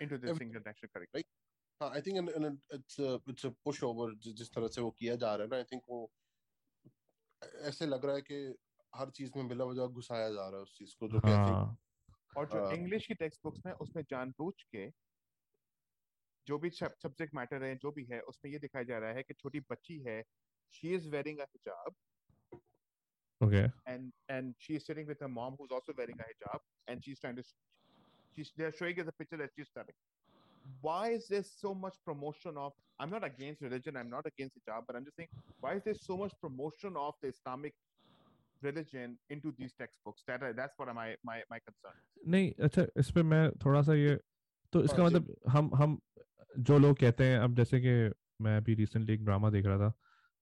into 0.00 0.18
the 0.18 0.28
Every- 0.32 0.38
single 0.42 0.64
national 0.66 0.92
curriculum 0.96 1.28
हाँ 1.82 1.90
I 1.90 2.00
think 2.00 2.18
it's 2.74 2.96
it's 3.28 3.46
a 3.46 3.48
push 3.64 3.82
over 3.84 4.14
जिस 4.24 4.50
तरह 4.54 4.68
से 4.74 4.80
वो 4.80 4.90
किया 4.98 5.14
जा 5.22 5.34
रहा 5.34 5.44
है 5.44 5.50
ना 5.50 5.56
आई 5.56 5.64
थिंक 5.72 5.82
वो 5.88 6.00
ऐसे 7.70 7.86
लग 7.86 8.04
रहा 8.04 8.14
है 8.14 8.22
कि 8.22 8.36
हर 8.92 9.10
चीज़ 9.10 9.32
में 9.36 9.48
बिला 9.48 9.64
वजह 9.64 9.86
घुसाया 10.00 10.28
जा 10.30 10.48
रहा 10.48 10.56
है 10.56 10.62
उस 10.62 10.74
चीज़ 10.78 10.94
को 11.00 11.08
जो 11.08 11.20
कि 11.20 11.28
I 11.28 11.38
think 11.38 11.56
हाँ। 11.56 11.78
और 12.36 12.46
जो 12.48 12.64
हाँ। 12.64 12.74
इंग्लिश 12.74 13.06
की 13.06 13.14
टेक्स्ट 13.14 13.40
बुक्स 13.44 13.60
में 13.66 13.72
उसमें 13.72 14.02
जानबूझ 14.10 14.54
के 14.74 14.86
जो 16.46 16.58
भी 16.58 16.70
सब्जेक्ट 16.70 17.34
मैटर 17.34 17.64
है 17.64 17.74
जो 17.76 17.90
भी 17.90 18.04
है 18.12 18.20
उसमें 18.32 18.52
ये 18.52 18.58
दिखाया 18.58 18.84
जा 18.84 18.98
रहा 18.98 19.12
है 19.12 19.22
कि 19.22 19.34
छोटी 19.34 19.60
बच्ची 19.70 19.98
है 20.08 20.22
शी 20.74 20.94
इज़ 20.94 21.08
वेयरिंग 21.08 21.38
अ 21.38 21.50
हिजाब 21.56 21.94
okay. 23.40 23.66
and 23.86 24.12
and 24.28 24.54
she 24.58 24.74
is 24.78 24.84
sitting 24.86 25.06
with 25.06 25.20
her 25.20 25.28
mom 25.28 25.54
who's 25.58 25.72
also 25.72 25.94
wearing 26.00 26.20
a 26.20 26.26
hijab 26.26 26.66
and 26.88 27.04
she's 27.04 27.22
trying 27.22 27.38
to 27.38 27.44
she's 28.36 28.52
they're 28.56 28.74
showing 28.80 29.00
us 29.00 29.08
a 29.08 29.14
picture 29.20 29.38
that 29.40 29.56
she's 29.56 29.70
studying 29.70 29.98
why 30.80 31.10
is 31.10 31.28
there 31.28 31.42
so 31.42 31.74
much 31.74 31.94
promotion 32.04 32.56
of 32.56 32.72
i'm 32.98 33.10
not 33.10 33.24
against 33.24 33.62
religion 33.62 33.96
i'm 33.96 34.10
not 34.10 34.26
against 34.26 34.58
hijab 34.58 34.86
but 34.86 34.96
i'm 34.96 35.04
just 35.04 35.16
saying 35.16 35.30
why 35.60 35.74
is 35.74 35.82
there 35.84 35.94
so 35.94 36.16
much 36.16 36.34
promotion 36.40 36.96
of 36.96 37.14
the 37.22 37.28
islamic 37.28 37.74
religion 38.62 39.16
into 39.30 39.52
these 39.52 39.72
textbooks 39.80 40.22
that 40.26 40.44
that's 40.56 40.78
what 40.78 40.94
my 40.94 41.08
my 41.24 41.38
my 41.50 41.58
concern 41.58 41.94
is. 41.98 42.28
नहीं 42.28 42.52
अच्छा 42.64 42.86
इस 42.96 43.10
पे 43.10 43.22
मैं 43.22 43.50
थोड़ा 43.64 43.82
सा 43.82 43.94
ये 43.94 44.18
तो 44.72 44.84
इसका 44.84 45.02
हाँ, 45.02 45.10
जी। 45.10 45.16
मतलब 45.16 45.36
हम 45.48 45.70
हम 45.74 46.00
जो 46.58 46.78
लोग 46.78 46.96
कहते 46.98 47.24
हैं 47.24 47.38
अब 47.38 47.56
जैसे 47.56 47.80
कि 47.80 47.94
मैं 48.40 48.56
अभी 48.56 48.74
रिसेंटली 48.74 49.14
एक 49.14 49.24
ड्रामा 49.24 49.50
देख 49.50 49.66
रहा 49.66 49.78
था 49.78 49.92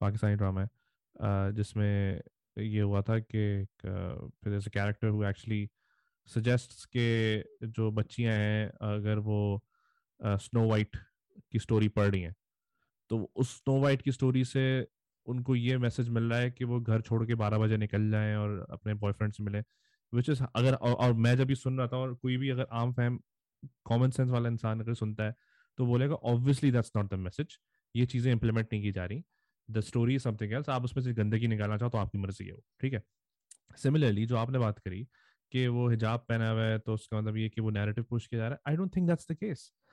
पाकिस्तानी 0.01 0.37
ड्रामा 0.37 0.61
है 0.61 1.53
जिसमें 1.53 2.21
ये 2.59 2.81
हुआ 2.81 3.03
था 3.03 3.19
कि 3.19 3.65
फिर 3.85 4.69
कैरेक्टर 4.69 5.09
हु 5.09 5.25
एक्चुअली 5.25 5.71
सजेस्ट्स 6.27 6.85
के 6.85 7.09
जो 7.67 7.91
बच्चियाँ 7.91 8.35
हैं 8.35 8.69
अगर 8.69 9.19
वो 9.19 9.65
स्नो 10.21 10.69
वाइट 10.69 10.97
की 11.53 11.59
स्टोरी 11.59 11.89
पढ़ 11.89 12.11
रही 12.11 12.23
हैं। 12.23 12.35
तो 13.11 13.33
उस 13.37 13.57
स्नो 13.57 13.81
वाइट 13.81 14.03
की 14.03 14.13
स्टोरी 14.13 14.45
से 14.45 14.65
उनको 15.27 15.57
ये 15.57 15.79
मैसेज 15.79 16.09
मिल 16.09 16.25
रहा 16.25 16.39
है 16.39 16.51
कि 16.51 16.65
वो 16.65 16.81
घर 16.81 17.01
छोड़ 17.01 17.25
के 17.27 17.35
बारह 17.35 17.59
बजे 17.59 17.77
निकल 17.77 18.11
जाएँ 18.11 18.37
और 18.37 18.67
अपने 18.71 18.95
बॉयफ्रेंड 18.95 19.33
से 19.33 19.43
मिले 19.43 19.61
विच 20.13 20.29
इज़ 20.29 20.43
अगर 20.57 20.75
और, 20.75 20.93
और 20.93 21.13
मैं 21.13 21.37
जब 21.37 21.51
ये 21.51 21.57
सुन 21.57 21.79
रहा 21.79 21.89
था 21.89 21.97
और 21.97 22.15
कोई 22.15 22.37
भी 22.37 22.51
अगर 22.51 22.67
आम 22.73 22.93
फैम 22.93 23.21
कॉमन 23.85 24.11
सेंस 24.11 24.31
वाला 24.31 24.49
इंसान 24.49 24.81
अगर 24.81 24.95
सुनता 24.95 25.25
है 25.25 25.35
तो 25.79 25.87
बोलेगा 25.87 26.15
obviously 26.15 26.71
that's 26.71 26.93
not 26.97 27.11
the 27.11 27.15
message 27.15 27.59
ये 27.95 28.07
चीज़ें 28.07 28.33
इंप्लीमेंट 28.33 28.69
नहीं 28.73 28.83
की 28.83 28.93
जा 28.93 29.05
रही। 29.05 29.25
द 29.71 29.81
स्टोरी 29.81 30.19
समथिंग 30.19 30.53
एल्स 30.53 30.69
आप 30.69 30.85
उसमें 30.85 31.03
से 31.05 31.13
गंदगी 31.13 31.49
निकालना 31.49 31.77
चाहो 31.79 31.91
तो 31.91 31.99
आपकी 31.99 32.19
मर्ज़ी 32.19 32.47
है 32.47 32.53
वो 32.53 32.63
ठीक 32.81 32.93
है? 32.93 33.03
सिमिलरली 33.77 34.27
जो 34.27 34.37
आपने 34.37 34.59
बात 34.59 34.79
करी 34.79 35.07
कि 35.53 35.67
वो 35.69 35.89
हिजाब 35.89 36.25
पहना 36.29 36.51
हुआ 36.51 36.63
है 36.63 36.79
तो 36.79 36.95
उसका 36.95 37.21
मतलब 37.21 37.37
ये 37.37 37.49
कि 37.49 37.61
वो 37.61 37.71
नैरेटिव 37.71 38.05
पुश 38.05 38.27
किया 38.27 38.41
जा 38.41 38.49
रहा 38.49 38.55
है 38.55 38.73
I 38.73 38.77
don't 38.77 38.97
think 38.97 39.09
that's 39.09 39.31
the 39.31 39.35
case 39.35 39.71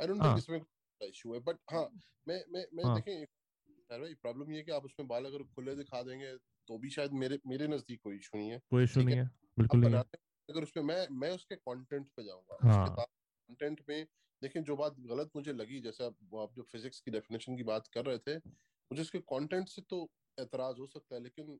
don't 0.00 0.20
हाँ. 0.20 0.28
think 0.28 0.38
इसमें 0.38 0.60
कोई 0.60 1.08
इशू 1.08 1.34
है 1.34 1.40
बट 1.40 1.58
हाँ 1.70 1.88
मैं 2.28 2.42
मैं 2.52 2.64
मैं 2.74 2.84
हाँ. 2.84 2.94
देखें 2.96 3.12
यार 3.12 4.00
भाई 4.00 4.14
प्रॉब्लम 4.14 4.50
ये 4.50 4.56
है 4.56 4.62
कि 4.62 4.72
आप 4.72 4.84
उसमें 4.84 5.08
बाल 5.08 5.24
अगर 5.24 5.42
खुले 5.54 5.74
दिखा 5.74 6.02
देंगे 6.02 6.32
तो 6.68 6.78
भी 6.78 6.90
शायद 6.90 7.12
मेरे 7.12 7.38
मेरे 7.46 7.68
नज़दीक 7.68 8.00
कोई 8.02 8.16
इशू 8.16 8.38
नहीं 8.38 8.50
है 8.50 8.60
कोई 8.70 8.84
इशू 8.84 9.02
नहीं 9.02 9.16
है 9.16 9.24
बिल्कुल 9.58 9.80
नहीं 9.80 9.94
है 9.94 10.00
अगर 10.48 10.62
उसमें 10.62 10.84
मैं 10.84 11.06
मैं 11.16 11.30
उसके 11.30 11.56
कंटेंट 11.56 12.06
पे 12.16 12.24
जाऊँगा 12.24 12.58
हाँ. 12.62 13.06
कंटेंट 13.48 13.82
में 13.88 14.06
देखें 14.42 14.62
जो 14.62 14.76
बात 14.76 14.96
गलत 15.00 15.30
मुझे 15.36 15.52
लगी 15.52 15.80
जैसे 15.80 16.04
आप 16.04 16.52
जो 16.56 16.62
फिजिक्स 16.62 17.00
की 17.00 17.10
डेफिनेशन 17.10 17.56
की 17.56 17.62
बात 17.62 17.86
कर 17.86 18.04
रहे 18.04 18.18
थे 18.18 18.36
मुझे 18.36 19.02
उसके 19.02 19.18
कंटेंट 19.18 19.68
से 19.68 19.82
तो 19.82 20.08
एतराज़ 20.38 20.78
हो 20.78 20.86
सकता 20.86 21.14
है 21.14 21.22
लेकिन 21.22 21.58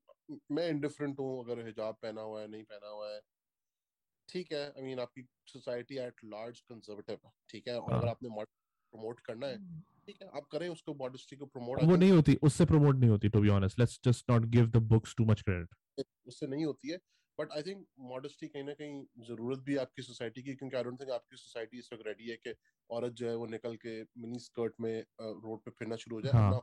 मैं 0.53 0.68
इंडिफरेंट 0.68 1.18
हूँ 1.20 1.45
अगर 1.45 1.66
हिजाब 1.66 1.99
पहना 2.03 2.22
हुआ 2.22 2.41
है 2.41 2.49
नहीं 2.49 2.64
पहना 2.64 2.89
हुआ 2.89 3.12
है 3.12 3.20
ठीक 4.28 4.52
है 4.52 4.64
आई 4.66 4.82
मीन 4.82 5.00
आपकी 5.00 5.22
सोसाइटी 5.46 5.98
एट 5.98 6.24
लार्ज 6.24 6.60
कंजर्वेटिव 6.60 7.18
है 7.24 7.32
ठीक 7.50 7.68
है? 7.68 7.78
और 7.80 7.92
हाँ. 7.92 8.00
अगर 8.00 8.08
आपने 8.08 8.44
प्रमोट 8.92 9.20
करना 9.20 9.46
है 9.46 9.56
ठीक 10.06 10.22
है? 10.22 10.28
आप 10.28 10.46
करें 10.52 10.68
उसको 10.68 10.94
मॉडेस्टी 10.94 11.36
को 11.36 11.46
प्रमोट 11.46 11.82
वो 11.84 11.96
नहीं 11.96 12.10
होती 12.10 12.34
उससे 12.42 12.64
प्रमोट 12.64 12.96
नहीं 12.96 13.10
होती 13.10 13.28
to 13.28 13.40
be 13.40 13.48
honest 13.48 13.78
let's 13.78 14.00
just 14.04 14.30
not 14.30 14.44
give 14.56 14.66
the 14.70 14.82
books 14.88 15.14
too 15.18 15.24
much 15.24 15.42
credit 15.42 16.04
उससे 16.26 16.46
नहीं 16.46 16.64
होती 16.64 16.90
है 16.90 16.98
बट 17.38 17.52
आई 17.52 17.62
थिंक 17.62 17.86
मॉडेस्टी 18.08 18.48
कहीं 18.48 18.64
ना 18.64 18.72
कहीं 18.74 19.24
ज़रूरत 19.26 19.58
भी 19.58 19.76
आपकी 19.76 20.02
सोसाइटी 20.02 20.42
की 20.42 20.54
क्योंकि 20.54 20.76
आई 20.76 20.82
डोंट 20.82 21.00
थिंक 21.00 21.10
आपकी 21.10 21.36
सोसाइटी 21.36 21.78
इस 21.78 21.88
वक्त 21.92 22.06
रेडी 22.06 22.28
है 22.30 22.36
कि 22.36 22.54
औरत 22.90 23.12
जो 23.12 23.28
है 23.28 23.34
वो 23.36 23.46
निकल 23.46 23.76
के 23.76 24.02
मिनी 24.02 24.38
स्कर्ट 24.38 24.74
में 24.80 24.94
रोड 25.20 25.60
पे 25.60 25.70
फिरना 25.70 25.96
शुरू 25.96 26.16
हो 26.16 26.22
जाए। 26.22 26.32
हाँ. 26.32 26.60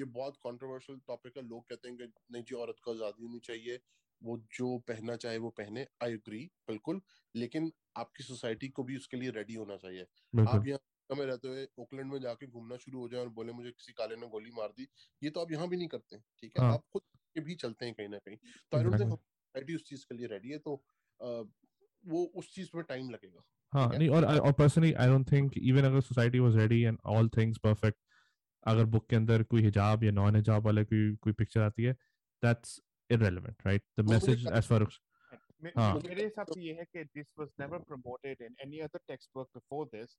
ये 0.00 0.04
बहुत 0.04 0.36
कंट्रोवर्शियल 0.36 0.98
टॉपिक 1.06 1.36
है 1.36 1.42
लोग 1.48 1.68
कहते 1.68 1.88
हैं 1.88 1.96
कि 1.96 2.06
नहीं 2.32 2.42
जी 2.42 2.54
औरत 2.54 2.76
को 2.84 2.90
आज़ादी 2.90 3.22
होनी 3.22 3.38
चाहिए 3.38 3.76
वो 4.22 4.36
जो 4.52 4.76
पहनना 4.88 5.16
चाहे 5.16 5.38
वो 5.38 5.50
पहने 5.58 5.86
आई 6.02 6.12
एग्री 6.12 6.44
बिल्कुल 6.68 7.00
लेकिन 7.34 7.70
आपकी 7.96 8.24
सोसाइटी 8.24 8.68
को 8.68 8.84
भी 8.84 8.96
उसके 8.96 9.16
लिए 9.16 9.30
रेडी 9.30 9.54
होना 9.54 9.76
चाहिए। 9.76 10.06
आप 10.46 10.66
यहाँ 10.66 11.16
में 11.16 11.24
रहते 11.26 11.48
हुए 11.48 11.66
ओकलैंड 11.78 12.12
में 12.12 12.20
जाके 12.20 12.46
घूमना 12.46 12.76
शुरू 12.76 13.00
हो 13.00 13.08
जाए 13.08 13.20
और 13.20 13.28
बोले 13.38 13.52
मुझे 13.52 13.70
किसी 13.70 13.92
काले 13.92 14.16
ने 14.16 14.28
गोली 14.28 14.50
मार 14.50 14.68
दी 14.76 14.88
ये 15.22 15.30
तो 15.30 15.40
आप 15.40 15.52
यहाँ 15.52 15.68
भी 15.68 15.76
नहीं 15.76 15.88
करते 15.88 16.18
ठीक 16.18 16.58
है? 16.58 16.64
हाँ. 16.64 16.72
आप 16.72 16.84
खुद 16.92 17.02
के 17.34 17.40
भी 17.40 17.54
चलते 17.54 17.86
हैं 17.86 17.94
कहीं 17.94 18.08
ना 18.08 18.18
कहीं 18.18 18.36
तो 18.36 18.78
आई 18.78 18.84
डोंट 18.84 19.00
थिंक 19.00 19.10
सोसाइटी 19.10 19.74
उस 19.74 19.84
चीज़ 19.84 20.04
के 20.06 20.14
लिए 20.14 20.26
रेडी 20.26 20.50
है 20.50 20.58
तो 20.58 20.82
वो 22.04 22.24
उस 22.34 22.54
चीज़ 22.54 22.70
में 22.74 22.84
टाइम 22.84 23.10
लगेगा 23.10 23.42
हाँ 23.72 23.88
नहीं 23.98 24.08
और 24.08 24.24
और 24.24 24.52
personally 24.52 24.92
I 24.92 25.08
don't 25.08 25.32
think 25.32 25.58
even 25.58 25.84
अगर 25.84 26.00
society 26.00 26.38
was 26.38 26.56
ready 26.56 26.80
and 26.82 26.98
all 27.06 27.28
things 27.28 27.58
perfect 27.58 27.98
अगर 28.66 28.84
बुक 28.84 29.08
के 29.10 29.16
अंदर 29.16 29.42
कोई 29.42 29.62
हिजाब 29.62 30.04
या 30.04 30.10
नॉन 30.12 30.36
हिजाब 30.36 30.64
वाले 30.66 30.84
कोई 30.84 31.14
कोई 31.16 31.32
पिक्चर 31.32 31.60
आती 31.60 31.82
है 31.82 31.92
that's 32.42 32.80
irrelevant 33.16 33.64
right 33.64 33.82
the 34.00 34.04
message 34.10 34.44
as 34.60 34.66
far 34.72 34.80
as 34.86 34.98
हाँ. 35.76 35.94
मेरे 36.04 36.24
हिसाब 36.24 36.46
से 36.54 36.60
ये 36.60 36.72
है 36.74 36.84
कि 36.96 37.04
this 37.16 37.30
was 37.40 37.50
never 37.62 37.78
promoted 37.88 38.44
in 38.46 38.54
any 38.66 38.78
other 38.84 39.00
textbook 39.10 39.48
before 39.56 39.82
this, 39.94 40.14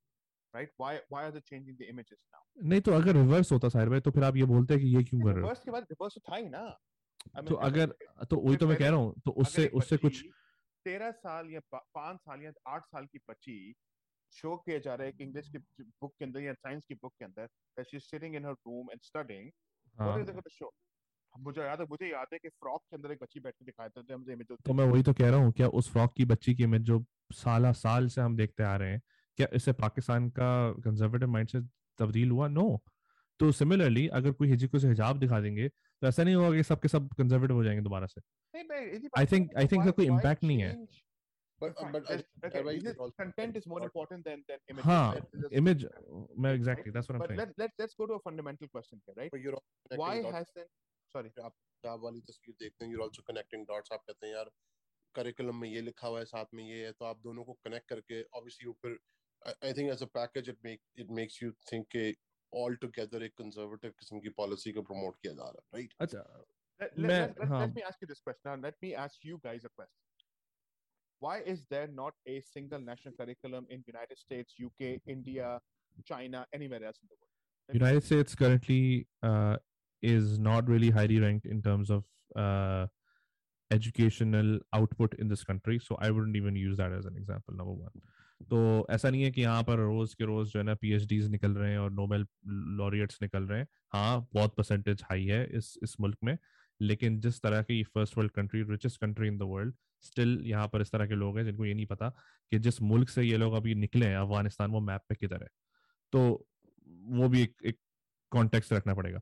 right? 0.54 0.70
Why 0.78 0.92
why 1.14 1.24
are 1.28 1.32
they 1.38 1.42
changing 1.52 1.78
the 1.80 1.88
images 1.94 2.20
now? 2.36 2.42
नहीं 2.72 2.82
तो 2.88 2.94
अगर 2.94 3.16
रिवर्स 3.16 3.52
होता 3.52 3.70
साहिर 3.76 3.90
भाई 3.90 4.00
तो 4.08 4.12
फिर 4.18 4.24
आप 4.24 4.36
ये 4.38 4.46
बोलते 4.52 4.74
हैं 4.74 4.84
कि 4.84 4.96
ये 4.96 5.04
क्यों 5.04 5.22
कर 5.22 5.34
रहे 5.34 5.42
हो 5.42 5.48
Reverse 5.48 5.64
के 5.66 5.72
बाद 5.72 5.88
reverse 5.94 6.14
तो 6.16 6.22
था 6.32 6.36
ही 6.36 6.50
ना. 6.50 6.66
तो 7.48 7.56
अगर 7.70 7.96
तो 8.30 8.38
वही 8.44 8.58
तो 8.58 8.68
मैं 8.68 8.78
कह 8.78 8.90
रहा 8.90 9.00
हूँ 9.00 9.14
तो 9.26 9.32
उससे 9.46 9.68
उससे 9.82 9.98
कुछ 10.04 10.22
तेरह 10.86 11.12
साल 11.26 11.50
या 11.54 11.60
पाँच 11.74 12.20
साल 12.20 12.44
या 12.44 12.52
आठ 12.76 12.86
साल 12.86 13.06
की 13.06 13.20
बच्ची 13.30 13.58
शो 14.34 14.56
किया 14.66 14.78
जा 14.86 14.96
रहा 14.96 15.08
है 15.08 15.14
एक 15.14 15.22
इंग्लिश 15.22 15.50
की 15.50 15.58
बुक 15.58 16.14
के 16.20 16.26
अंदर 16.26 16.42
या 16.42 16.54
साइंस 16.54 16.86
की 16.86 16.96
बुक 17.02 17.14
के 17.20 17.26
अंदर 17.26 17.48
that 17.78 17.90
she's 17.92 18.08
sitting 18.14 18.34
in 18.40 18.48
her 18.50 18.56
room 18.70 18.90
and 18.94 19.04
studying 19.10 19.52
what 19.98 20.08
हाँ 20.08 20.16
is 20.22 20.30
it 20.30 20.36
going 20.38 20.48
to 20.50 20.56
show 20.56 20.70
मुझे 21.40 21.62
याद 21.62 21.82
है 21.82 21.86
मुझे 21.86 22.12
याद 22.12 22.28
है 22.34 22.40
कि 22.40 22.50
फ्रॉक 22.50 22.82
के 22.82 22.96
अंदर 22.96 23.12
एक 23.12 23.20
बच्ची 23.22 23.40
बैठ 23.40 23.54
के 23.54 23.66
दिखाए 23.66 23.90
थे 23.90 24.34
इमेज 24.34 24.58
तो 24.66 24.74
मैं 24.74 24.86
वही 24.86 25.04
तो 25.04 25.14
कह 25.14 25.30
रहा 25.30 25.40
हूँ 25.40 25.52
क्या 25.52 25.68
उस 25.68 25.92
फ्रॉक 25.92 26.14
की 26.16 26.26
बच्ची 26.26 26.56
की 26.56 26.64
इमेज 26.64 26.82
जो 26.82 27.06
साल 27.32 27.72
साल 27.72 28.08
से 28.08 28.22
हम 28.22 28.36
देखते 28.36 28.64
आ 28.64 28.76
रहे 28.76 28.92
हैं 28.92 29.02
क्या 29.38 29.48
इससे 29.54 29.72
पाकिस्तान 29.74 30.30
का 30.30 30.74
कंजर्वेटिव 30.74 31.30
माइंड 31.30 31.70
तब्दील 31.98 32.32
हुआ? 32.32 32.48
नो 32.48 32.84
तो 33.40 33.52
सिमिलरली 33.52 34.08
अगर 34.08 34.32
कोई 34.32 34.48
हिजिको 34.48 34.80
से 34.80 34.88
हिजाब 34.88 35.20
दिखा 35.20 35.40
देंगे 35.40 35.70
तो 35.70 36.08
ऐसा 36.08 36.24
नहीं 36.24 36.36
होगा 36.36 36.58
कि 36.58 36.64
सबके 36.64 36.88
सब 36.88 37.10
कंजर्वेटिव 37.18 37.56
हो 37.56 37.64
जाएँगे 37.64 37.82
दोबारा 37.82 38.06
से। 38.06 38.22
आई 39.18 39.26
थिंक 39.26 39.90
कोई 39.90 40.06
इम्पैक्ट 40.06 40.44
नहीं 40.44 40.64
है। 40.64 40.86
But, 41.62 41.74
sorry 51.16 51.32
आप 51.44 51.54
हिजाब 51.54 52.04
वाली 52.04 52.22
तस्वीर 52.30 52.56
देखते 52.60 52.86
हैं 52.86 52.92
you're 52.94 53.06
also 53.08 53.24
connecting 53.30 53.66
dots 53.72 53.94
आप 53.94 54.04
कहते 54.08 54.28
हैं 54.28 54.34
यार 54.34 54.52
करिकुलम 55.16 55.56
में 55.62 55.70
ये 55.70 55.82
लिखा 55.82 56.08
हुआ 56.08 56.20
है 56.20 56.26
साथ 56.26 56.54
में 56.54 56.64
ये 56.64 56.86
है 56.86 56.92
तो 57.00 57.06
आप 57.06 57.22
दोनों 57.24 57.44
को 57.44 57.54
कनेक्ट 57.66 57.88
करके 57.90 58.22
ऑब्वियसली 58.40 58.68
ऊपर 58.70 58.98
I 59.66 59.74
think 59.80 59.92
as 59.92 60.04
a 60.04 60.06
package 60.18 60.50
it 60.50 60.58
make 60.66 60.82
it 61.04 61.10
makes 61.20 61.42
you 61.44 61.52
think 61.72 61.88
के 61.96 62.06
ऑल 62.54 62.76
टुगेदर 62.86 63.24
एक 63.24 63.34
कंजर्वेटिव 63.38 63.92
किस्म 64.00 64.20
की 64.20 64.30
पॉलिसी 64.38 64.72
को 64.78 64.82
प्रमोट 64.92 65.16
किया 65.22 65.34
जा 65.34 65.50
रहा 65.50 65.66
है 65.66 65.80
राइट 65.80 65.94
अच्छा 66.08 66.24
let, 66.80 66.94
let, 66.98 67.08
मैं- 67.10 67.28
let, 67.30 67.40
let, 67.40 67.48
हाँ. 67.50 67.60
let 67.64 67.76
me 67.78 67.82
ask 67.88 68.00
you 68.04 68.08
this 68.12 68.22
question. 68.28 68.50
Now, 68.50 68.56
let 68.68 68.78
me 68.84 68.94
ask 69.02 69.26
you 69.30 69.36
guys 69.42 69.66
a 69.66 69.72
question. 69.80 69.98
Why 71.22 71.34
is 71.54 71.60
there 71.74 71.90
not 71.98 72.16
a 72.26 72.38
single 72.46 72.86
national 72.86 73.14
curriculum 73.20 73.68
in 73.70 73.84
United 73.90 74.22
States, 74.22 74.56
UK, 74.68 74.88
India, 75.16 75.50
China, 76.12 76.42
anywhere 76.60 76.84
else 76.84 77.02
in 77.04 77.12
the 77.12 77.18
world? 77.20 77.76
United 77.80 78.08
States 78.08 78.34
currently 78.34 78.80
uh, 79.22 79.58
is 80.02 80.40
not 80.40 80.68
really 80.68 80.90
highly 80.90 81.20
ranked 81.20 81.46
in 81.46 81.62
terms 81.62 81.90
of 81.90 82.04
uh, 82.36 82.88
educational 83.72 84.60
output 84.74 85.14
in 85.16 85.28
this 85.28 85.44
country. 85.44 85.80
So 85.80 85.98
I 86.00 86.10
wouldn't 86.12 86.36
even 86.36 86.56
use 86.56 86.78
that 86.78 86.92
as 86.92 87.06
an 87.06 87.16
example. 87.18 87.56
Number 87.56 87.74
one. 87.74 88.02
तो 88.50 88.88
ऐसा 88.90 89.10
नहीं 89.10 89.24
है 89.24 89.32
कि 89.32 89.42
यहाँ 89.42 89.64
पर 89.64 89.78
रोज 89.78 90.14
के 90.14 90.26
रोज 90.26 90.48
जो 90.52 90.60
है 90.60 90.66
ना 90.66 90.74
पीएचडीज 90.76 91.28
निकल 91.32 91.52
रहे 91.56 91.72
हैं 91.72 91.78
और 91.80 91.92
नोबेल 91.92 92.26
लॉरियट्स 92.78 93.22
निकल 93.22 93.44
रहे 93.44 93.60
हैं 93.60 93.68
हाँ 93.94 94.28
बहुत 94.34 94.56
परसेंटेज 94.58 95.04
हाई 95.10 95.26
है 95.26 95.44
इस 95.58 95.78
इस 95.84 95.96
मुल्क 96.02 96.18
में 96.24 96.38
लेकिन 96.80 97.20
जिस 97.22 97.42
तरह 97.42 97.62
की 97.62 97.82
first 97.84 98.18
world 98.18 98.32
country 98.32 98.62
richest 98.70 99.02
country 99.02 99.28
in 99.28 99.38
the 99.38 99.48
world 99.48 99.74
still 100.04 100.40
यहाँ 100.46 100.68
पर 100.68 100.82
इस 100.82 100.92
तरह 100.92 101.08
के 101.08 101.16
लोग 101.16 101.38
हैं 101.38 101.46
जिनको 101.46 101.66
ये 101.66 101.74
नहीं 101.74 101.86
पता 101.86 102.10
कि 102.52 102.60
जिस 102.60 102.82
मुल्क 102.82 103.10
से 103.10 103.24
ये 103.24 103.38
लोग 103.38 103.54
अभी 103.54 103.76
निकले 103.76 104.06
हैं 104.06 104.18
अफ़गानिस्तान 104.18 104.72
वो 104.72 104.80
मैप 104.82 105.02
पे 105.10 105.16
किधर 105.16 105.44
है 105.44 105.50
तो 106.14 106.24
वो 107.20 107.30
भी 107.30 107.42
एक 107.42 107.56
एक 107.66 107.78
कॉन्टेक्स्ट 108.32 108.74
रखना 108.74 108.94
पड़ेगा 108.94 109.22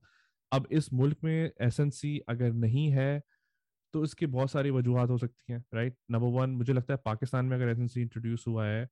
अब 0.51 0.67
इस 0.71 0.91
मुल्क 0.93 1.17
में 1.23 1.51
एसएनसी 1.61 2.17
अगर 2.29 2.51
नहीं 2.55 2.89
है 2.91 3.21
तो 3.93 4.03
इसकी 4.03 4.25
बहुत 4.27 4.51
सारी 4.51 4.71
वजूहत 4.71 5.09
हो 5.09 5.17
सकती 5.17 5.53
हैं 5.53 5.63
राइट 5.73 5.95
नंबर 6.11 6.39
वन 6.39 6.49
मुझे 6.51 6.73
लगता 6.73 6.93
है 6.93 6.99
पाकिस्तान 7.05 7.45
में 7.45 7.55
अगर 7.57 7.69
एसएनसी 7.69 8.01
इंट्रोड्यूस 8.01 8.45
हुआ 8.47 8.65
है 8.65 8.89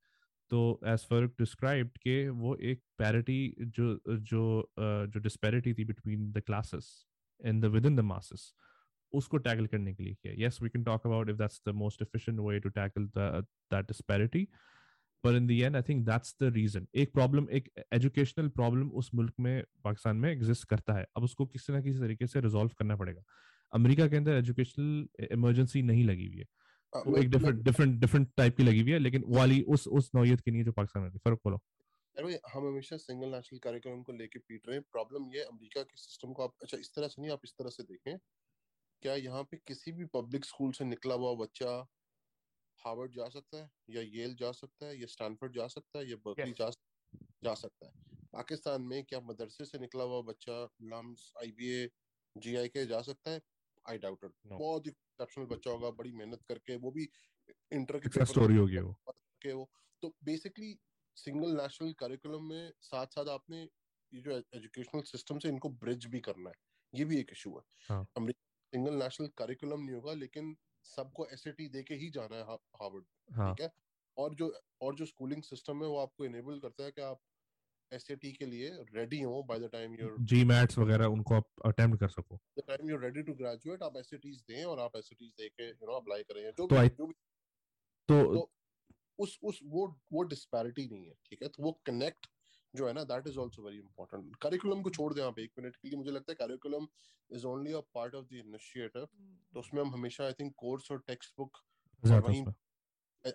तो 0.52 0.60
एज 0.86 1.06
फ़र्क 1.06 1.34
डिस्क्राइब्ड 1.40 1.98
के 1.98 2.18
वो 2.36 2.56
एक 2.64 2.82
पैरिटी 2.98 3.40
जो 3.60 3.94
जो 4.08 4.44
जो 4.80 5.20
डिस्पैरिटी 5.20 5.74
थी 5.74 5.86
between 5.86 6.32
the 6.32 6.42
classes 6.42 6.90
in 7.40 7.60
the 7.62 7.66
within 7.86 7.96
the 7.96 8.00
masses 8.06 8.54
उसको 9.14 9.38
टैकल 9.40 9.66
करने 9.66 9.94
के 9.94 10.04
लिए 10.04 10.14
किया 10.16 10.34
yes 10.38 10.62
we 10.62 10.70
can 10.70 10.84
talk 10.84 11.06
about 11.06 11.30
if 11.30 11.38
that's 11.38 11.62
the 11.68 11.74
most 11.76 12.02
efficient 12.02 12.40
way 12.40 12.60
to 12.60 12.70
tackle 12.72 13.10
that 13.18 13.88
disparity 13.88 14.48
पर 15.28 15.36
in 15.36 15.48
the 15.48 15.52
end 15.52 15.76
I 15.76 15.82
think 15.90 16.06
that's 16.06 16.36
the 16.42 16.52
reason 16.56 16.88
एक 16.96 17.14
problem 17.14 17.48
एक 17.52 17.70
educational 17.94 18.48
problem 18.58 18.90
उस 19.02 19.14
मुल्क 19.16 19.34
में 19.40 19.64
पाकिस्तान 19.84 20.18
में 20.18 20.30
एग्जिस्ट 20.32 20.68
करता 20.70 20.94
है। 20.94 21.06
अब 21.18 21.24
उसको 21.24 21.46
किसी 21.46 21.74
ना 21.74 21.82
किसी 21.82 22.00
तरीके 22.00 22.28
से 22.28 22.42
रिजॉल्व 22.42 22.72
करना 22.80 22.96
पड़ेगा। 22.96 23.24
अमेरिका 23.74 24.08
के 24.08 24.18
अंदर 24.18 24.34
एजुकेशनल 24.34 25.28
इमरजेंसी 25.32 25.82
नहीं 25.82 26.04
लगी 26.06 26.28
हुई 26.28 26.38
है। 26.38 26.46
वो 27.08 27.16
एक 27.18 27.30
डिफरेंट 27.30 27.64
डिफरेंट 27.64 28.00
डिफरेंट 28.02 28.30
टाइप 28.38 28.58
की 28.58 28.64
लगी 28.64 28.82
हुई 28.82 28.92
है 28.92 29.00
लेकिन 29.00 29.24
वाली 29.30 29.62
उस 29.70 29.88
उस 30.00 30.10
नौयत 30.16 30.42
की 30.42 30.52
नहीं 30.52 30.62
है 30.62 30.66
जो 30.66 30.72
पाकिस्तान 30.72 31.04
में 31.04 31.10
फ़र्क 31.18 31.40
बोलो। 31.46 31.60
अरे 32.16 32.40
हम 32.54 32.68
हमेशा 32.68 32.98
सिंगल 32.98 33.36
नेशनल 33.36 33.60
कार्यक्रम 33.60 34.02
को 34.04 34.14
लेके 34.14 34.40
पीट 34.40 34.68
रहे 34.68 34.78
हैं। 34.78 34.86
प्रॉब्लम 34.92 35.30
ये 35.34 35.42
अमेरिका 35.44 35.82
के 35.84 35.98
सिस्टम 35.98 36.34
को 36.34 36.44
आप 36.44 36.54
अच्छा 36.62 36.78
इस 36.78 36.94
तरह 36.96 37.08
से 37.08 37.22
नहीं 37.22 37.32
आप 37.32 37.42
इस 37.44 37.54
तरह 37.60 37.70
से 37.70 37.84
देखें। 37.84 38.18
क्या 39.02 39.16
यहाँ 39.16 39.44
पे 39.44 39.58
किसी 39.68 39.92
भी 39.92 40.06
पब्लिक 40.14 40.46
स्कूल 40.46 40.72
से 40.72 40.86
निकला 40.86 41.16
हुआ 41.16 41.34
बच्चा 41.36 41.76
हार्वर्ड 42.80 43.12
जा 43.14 43.28
सकता 43.30 43.58
है 43.58 43.70
या 43.90 44.02
येल 44.10 44.36
जा 44.36 44.52
सकता 44.54 44.86
है 44.86 45.00
या 45.00 45.08
स्टैनफोर्ड 45.08 45.54
जा 45.56 45.68
सकता 45.70 46.00
है 46.00 46.10
या 46.10 46.18
बर्कली 46.26 46.52
Yes. 46.52 46.58
जा 46.58 46.70
जा 47.44 47.54
सकता 47.56 47.86
है 47.86 48.06
पाकिस्तान 48.34 48.82
में 48.84 49.04
क्या 49.06 49.20
मदरसे 49.22 49.66
से 49.66 49.80
निकला 49.80 50.04
हुआ 50.04 50.22
बच्चा 50.24 50.58
लम्स 50.86 51.32
आईबीए 51.42 51.88
जीआई 52.36 52.68
के 52.70 52.86
जा 52.86 53.02
सकता 53.04 53.32
है 53.32 53.42
आई 53.86 53.98
डाउट 53.98 54.26
No. 54.26 54.60
बहुत 54.60 54.86
ही 54.86 54.92
एक्सेप्शनल 54.92 55.46
बच्चा 55.48 55.72
होगा 55.72 55.90
बड़ी 55.94 56.12
मेहनत 56.14 56.44
करके 56.48 56.76
वो 56.78 56.92
भी 56.92 57.08
इंटर 57.72 58.00
के 58.00 58.26
स्टोरी 58.26 58.56
होगी 58.56 58.80
वो 58.80 58.96
के 59.42 59.54
वो 59.54 59.70
तो 60.04 60.14
बेसिकली 60.24 60.78
सिंगल 61.18 61.56
नेशनल 61.62 61.94
करिकुलम 62.00 62.44
में 62.46 62.72
साथ 62.84 63.16
साथ 63.16 63.30
आपने 63.30 63.62
ये 64.12 64.22
जो 64.22 64.38
एजुकेशनल 64.56 65.02
सिस्टम 65.06 65.40
से 65.40 65.50
इनको 65.50 65.70
ब्रिज 65.82 66.06
भी 66.08 66.20
करना 66.22 66.50
है 66.50 66.56
ये 66.94 67.06
भी 67.06 67.20
एक 67.20 67.32
इशू 67.32 67.58
है 67.58 67.64
हाँ। 67.90 68.04
सिंगल 68.16 68.94
नेशनल 69.04 69.28
करिकुलम 69.38 69.82
नहीं 69.82 69.96
होगा 69.96 70.14
लेकिन 70.16 70.56
सबको 70.88 71.26
एसएटी 71.28 71.68
दे 71.68 71.84
के 71.84 71.96
ही 71.96 72.10
जाना 72.10 72.36
है 72.36 72.44
हा- 72.44 72.60
हार्वर्ड 72.82 73.06
हाँ। 73.30 73.54
ठीक 73.56 73.64
है? 73.64 73.72
और 74.18 74.36
जो 74.36 74.54
और 74.82 74.96
जो 74.96 75.06
स्कूलिंग 75.06 75.42
सिस्टम 75.44 75.82
है 75.84 75.88
वो 75.90 75.98
आपको 75.98 76.26
इनेबल 76.26 76.60
करता 76.60 76.84
है 76.84 76.92
कि 76.92 77.02
आप 77.02 77.20
एसएटी 77.92 78.32
के 78.32 78.46
लिए 78.46 78.70
रेडी 78.94 79.22
हो 79.22 79.42
by 79.44 79.60
the 79.60 79.70
time 79.72 79.94
you're 79.96 80.16
GMATs 80.46 80.78
वगैरह 80.78 81.06
उनको 81.08 81.36
आप 81.36 81.50
अटेम्प्ट 81.66 82.00
कर 82.00 82.10
सको। 82.10 82.40
The 82.58 82.64
time 82.68 82.90
you're 82.90 83.04
ready 83.04 83.22
to 83.24 83.34
graduate 83.34 83.84
आप 83.84 83.98
एसएटीज 83.98 84.42
दें 84.42 84.64
और 84.66 84.80
आप 84.80 84.96
एसएटीज 84.96 85.30
दे 85.38 85.50
के 85.50 85.68
यू 85.68 85.88
नो 85.88 85.94
अप्लाई 85.94 86.24
करें 86.24 86.44
जो 86.44 86.52
तो 86.58 86.68
भी 86.68 86.88
I- 86.88 86.98
जो 86.98 87.06
भी 87.08 87.14
तो 88.10 88.24
तो 88.34 88.50
उस 89.20 89.38
उस 89.44 89.60
वो 89.66 89.86
वो 90.14 90.24
डिस्पैरिटी 90.24 90.88
नहीं 90.88 91.06
है 91.06 91.14
ठीक 91.26 91.44
है? 91.44 91.48
तो 91.50 91.64
वो 91.64 91.72
कनेक्ट 91.86 92.28
जो 92.80 92.88
है 92.88 92.94
ना 92.94 93.04
that 93.12 93.28
is 93.28 93.40
also 93.40 93.64
very 93.66 93.78
important 93.78 94.36
curriculum 94.44 94.82
को 94.84 94.90
छोड़ 95.00 95.14
दें 95.14 95.22
आप 95.24 95.40
एक 95.40 95.52
मिनट 95.60 95.76
के 95.76 95.88
लिए 95.88 95.98
मुझे 95.98 96.12
लगता 96.12 96.32
है 96.32 96.36
curriculum 96.48 96.88
is 97.30 97.46
only 97.48 97.74
a 97.74 97.82
part 97.96 98.16
of 98.16 98.26
the 98.28 98.34
initiative 98.46 99.08
तो 99.54 99.60
उसमें 99.60 99.82
हम 99.82 99.94
हमेशा 99.94 100.26
आई 100.26 100.34
थिंक 100.40 100.54
कोर्स 100.58 100.92
और 100.92 101.04
textbook 101.38 101.64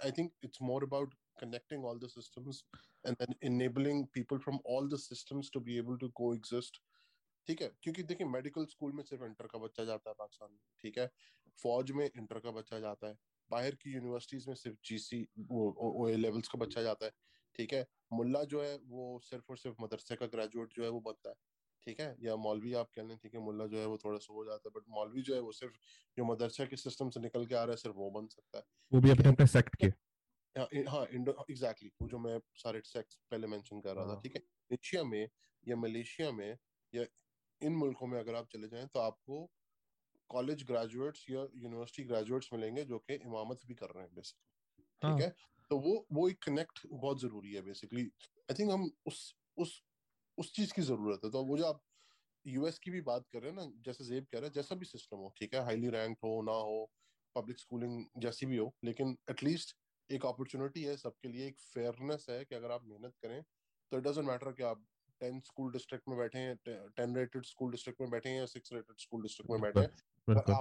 I 0.03 0.11
think 0.11 0.32
it's 0.43 0.61
more 0.61 0.82
about 0.84 1.12
connecting 1.38 1.84
all 1.84 1.99
the 1.99 2.09
systems 2.09 2.64
and 3.05 3.16
then 3.18 3.34
enabling 3.43 4.09
people 4.09 4.38
from 4.38 4.59
all 4.64 4.88
the 4.88 4.99
systems 4.99 5.51
to 5.51 5.61
be 5.61 5.76
able 5.78 5.99
to 5.99 6.11
coexist. 6.12 6.80
ठीक 7.49 7.62
है? 7.62 7.68
क्योंकि 7.82 8.03
देखिए 8.05 8.26
medical 8.28 8.64
school 8.66 8.93
में 8.93 9.03
सिर्फ़ 9.05 9.24
इंटर 9.24 9.47
का 9.49 9.59
बच्चा 9.59 9.84
जाता 9.84 10.11
है 10.11 10.14
पाकिस्तान 10.18 10.51
में 10.53 10.59
ठीक 10.80 10.99
है? 10.99 11.07
फौज 11.59 11.90
में 11.93 12.05
इंटर 12.07 12.38
का 12.40 12.51
बच्चा 12.53 12.78
जाता 12.80 13.09
है। 13.09 13.16
बाहर 13.51 13.74
की 13.76 13.93
यूनिवर्सिटीज 13.95 14.47
में 14.49 14.55
सिर्फ़ 14.57 14.78
जीसी 14.86 15.22
वो 15.51 15.68
ओ 15.82 16.09
लेवल्स 16.16 16.49
का 16.49 16.59
बच्चा 16.59 16.82
जाता 16.82 17.07
है। 17.07 17.12
ठीक 17.55 17.72
है? 17.72 17.86
मुल्ला 18.12 18.42
जो 18.46 18.62
है 18.62 18.76
वो 18.86 19.18
सिर्फ़ 19.22 19.44
और 19.50 19.57
सिर्फ़ 19.59 19.82
मदरसे 19.82 20.16
का 20.16 20.26
ग्रेजुएट 20.28 20.74
जो 20.74 20.84
है 20.84 20.88
वो 20.90 21.00
बनता 21.03 21.30
है। 21.30 21.34
ठीक 21.86 22.00
है? 22.00 22.14
या 22.20 22.36
मौलवी 22.38 22.72
आप 22.74 22.90
कह 22.94 23.03
लें 23.03 23.16
ठीक 23.18 23.34
है 23.34 23.40
मुल्ला 23.42 23.66
जो 23.68 23.78
है 23.78 23.86
वो 23.86 23.98
थोड़ा 23.98 24.18
सा 24.18 24.32
हो 24.34 24.44
जाता 24.44 24.68
है 24.68 24.72
बट 24.76 24.88
मौलवी 24.90 25.22
जो 25.22 25.34
है 25.34 25.40
वो 25.42 25.53
सिर्फ़ 25.55 25.74
जो 26.16 26.24
मदरसे 26.26 26.66
के 26.66 26.76
सिस्टम 26.78 27.11
से 27.11 27.20
निकल 27.20 27.46
के 27.46 27.55
आ 27.57 27.62
रहा 27.64 27.72
है 27.72 27.76
सिर्फ़ 27.78 27.96
वो 27.98 28.11
बन 28.12 28.26
सकता 28.28 28.59
है। 28.59 28.64
वो 28.92 29.00
भी 29.00 29.11
अपने 29.11 29.28
अपने 29.28 29.46
सेक्ट 29.48 29.74
के। 29.76 29.92
हाँ 30.57 30.66
हाँ 30.88 31.05
इंडो 31.09 31.32
एग्जैक्टली 31.42 31.88
वो 31.96 32.09
जो 32.09 32.18
मैं 32.18 32.38
सारे 32.57 32.80
सेक्स 32.84 33.16
पहले 33.30 33.46
मेंशन 33.46 33.80
कर 33.80 33.94
रहा 33.96 34.05
था 34.07 34.14
हाँ। 34.14 34.16
ठीक 34.16 34.34
है? 34.36 34.40
इंडोनेशिया 34.40 35.03
में 35.05 35.28
या 35.64 35.76
मलेशिया 35.78 36.30
में 36.32 36.57
या 36.92 37.05
इन 37.61 37.76
मुल्कों 37.76 38.07
में 38.07 38.18
अगर 38.20 38.34
आप 38.34 38.48
चले 38.48 38.68
जाएँ 38.68 38.86
तो 38.88 39.00
आपको 39.00 39.44
कॉलेज 40.30 40.64
ग्रेजुएट्स 40.66 41.26
या 41.30 41.46
यूनिवर्सिटी 41.57 42.05
ग्रेजुएट्स 42.09 42.50
मिलेंगे 42.53 42.84
जो 42.86 42.98
कि 43.00 43.14
इमामत 43.16 43.61
भी 43.66 43.74
कर 43.76 43.90
रहे 43.90 44.05
हैं 44.05 44.14
बेसिकली 44.14 44.53
हाँ। 45.03 45.12
ठीक 45.12 45.20
है? 45.20 45.34
तो 45.72 45.78
वो 45.80 45.94
वो 46.12 46.28
एक 46.28 46.42
कनेक्ट 46.44 46.80
बहुत 46.88 47.20
ज़रूरी 47.20 47.54
है 47.54 47.62
बेसिकली 47.62 48.02
आई 48.48 48.54
थिंक 48.54 48.70
हम 48.72 48.90
उस 49.06 49.20
उस 49.56 49.82
उस 50.38 50.52
चीज़ 50.54 50.72
की 50.74 50.82
ज़रूरत 50.84 51.20
है। 51.24 51.30
तो 51.32 51.44
वो 51.44 51.58
जो 51.58 51.66
आप 51.66 51.80
यूएस 52.44 52.78
की 52.78 52.90
भी 52.90 53.00
बात 53.02 53.26
कर 53.28 53.42
रहे 53.42 53.50
हैं 53.50 53.56
ना 53.56 53.64
जैसे 53.86 54.04
जेब 54.04 54.26
कह 54.32 54.38
रहा 54.38 54.46
है 54.46 54.52
जैसा 54.52 54.74
भी 54.74 54.86
सिस्टम 54.86 55.16
हो 55.18 55.32
ठीक 55.38 55.54
है 55.54 55.64
हाईली 55.64 55.88
रैंक 55.90 56.18
हो 56.24 56.40
ना 56.42 56.52
हो 56.62 56.78
पब्लिक 57.36 57.58
स्कूलिंग 57.58 58.04
जैसी 58.18 58.46
भी 58.46 58.56
हो 58.56 58.72
लेकिन 58.84 59.16
एटलीस्ट 59.30 59.76
एक 60.10 60.26
अपॉर्चुनिटी 60.26 60.82
है 60.84 60.96
सबके 60.98 61.28
लिए 61.28 61.46
एक 61.48 61.60
फेयरनेस 61.64 62.26
है 62.30 62.44
कि 62.44 62.54
अगर 62.54 62.70
आप 62.70 62.84
मेहनत 62.86 63.14
करें 63.22 63.42
तो 63.92 63.98
इट 63.98 64.04
डजेंट 64.04 64.26
मैटर 64.28 64.52
कि 64.52 64.62
आप 64.64 64.84
टेन 65.20 65.40
स्कूल 65.42 65.72
डिस्ट्रिक्ट 65.72 66.08
में 66.08 66.18
बैठे 66.18 66.38
हैं 66.38 66.56
टेन 66.66 67.16
रेटेड 67.16 67.44
स्कूल 67.46 67.70
डिस्ट्रिक्ट 67.70 68.00
में 68.00 68.10
बैठे 68.10 68.28
हैं 68.28 68.38
या 68.38 68.46
सिक्स 68.48 68.72
रेटेड 68.72 69.00
स्कूल 69.00 69.22
डिस्ट्रिक्ट 69.22 69.50
में 69.52 69.60
बैठे 69.60 69.80
हैं 69.80 69.90
पर 70.28 70.54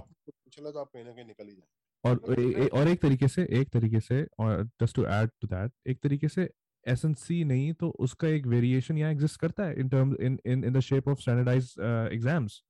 चला 0.51 0.71
तो 0.71 0.79
आप 0.79 0.89
कहीं 0.93 1.03
ना 1.05 1.13
कहीं 1.13 1.25
निकल 1.25 1.47
ही 1.47 1.55
जाए। 1.55 1.67
और 2.03 2.21
ए, 2.39 2.43
ए, 2.43 2.67
और 2.67 2.87
एक 2.87 3.01
तरीके 3.01 3.27
से 3.27 3.47
एक 3.51 3.69
तरीके 3.69 3.99
से 3.99 4.25
और 4.39 4.63
just 4.81 4.95
to 4.95 5.05
add 5.05 5.29
to 5.41 5.47
that 5.47 5.71
एक 5.87 5.99
तरीके 6.03 6.27
से 6.27 6.49
एस 6.85 7.05
एन 7.05 7.13
सी 7.13 7.43
नहीं 7.43 7.73
तो 7.73 7.89
उसका 7.99 8.27
एक 8.27 8.47
वेरिएशन 8.47 8.97
यहाँ 8.97 9.11
एग्जिस्ट 9.11 9.39
करता 9.41 9.65
है 9.65 9.79
in 9.79 9.89
term 9.89 10.15
in 10.21 10.39
in 10.45 10.63
in 10.63 10.73
the 10.73 10.79
shape 10.79 11.07
of 11.07 11.19
standardize 11.21 11.75
exams 12.13 12.61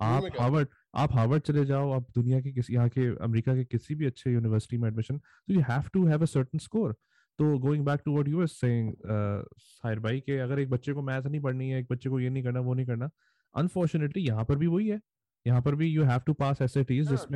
आप 0.00 0.24
हार्वर्ड 0.40 0.68
आप 0.94 1.12
हार्वर्ड 1.12 1.42
चले 1.42 1.64
जाओ 1.64 1.90
आप 1.90 2.06
दुनिया 2.14 2.40
के 2.40 2.52
किसी 2.52 2.74
यहाँ 2.74 2.88
के 2.88 3.06
अमेरिका 3.24 3.54
के 3.54 3.64
किसी 3.64 3.94
भी 3.94 4.06
अच्छे 4.06 4.30
यूनिवर्सिटी 4.30 4.78
में 4.78 4.88
एडमिशन 4.88 5.18
तो 5.18 5.54
you 5.54 5.60
have 5.60 5.88
to 5.92 6.06
have 6.06 6.22
a 6.22 6.26
certain 6.26 6.58
score 6.58 6.92
तो 7.38 7.58
going 7.58 7.84
back 7.84 8.00
to 8.04 8.12
what 8.12 8.28
you 8.28 8.38
were 8.38 8.46
saying 8.46 8.92
Sahir 9.06 9.98
भाई 9.98 10.20
के 10.20 10.38
अगर 10.38 10.58
एक 10.58 10.70
बच्चे 10.70 10.92
को 10.92 11.02
मैथ 11.02 11.22
नहीं 11.22 11.40
पढ़नी 11.40 11.68
है 11.70 11.78
एक 11.80 11.86
बच्चे 11.90 12.10
को 12.10 12.20
ये 12.20 12.30
नहीं 12.30 12.42
करना 12.44 12.60
वो 12.60 12.74
नहीं 12.74 12.86
करना 12.86 13.10
अनफॉर्चुनेटली 13.54 14.22
यहाँ 14.22 14.44
पर 14.44 14.56
भी 14.56 14.66
वही 14.66 14.88
है। 14.88 15.00
यहाँ 15.46 15.62
पर 15.62 15.74
भी 15.74 15.88
you 15.88 16.04
have 16.04 16.20
to 16.20 16.32
pass 16.32 16.62
SATs 16.76 17.12
is 17.12 17.26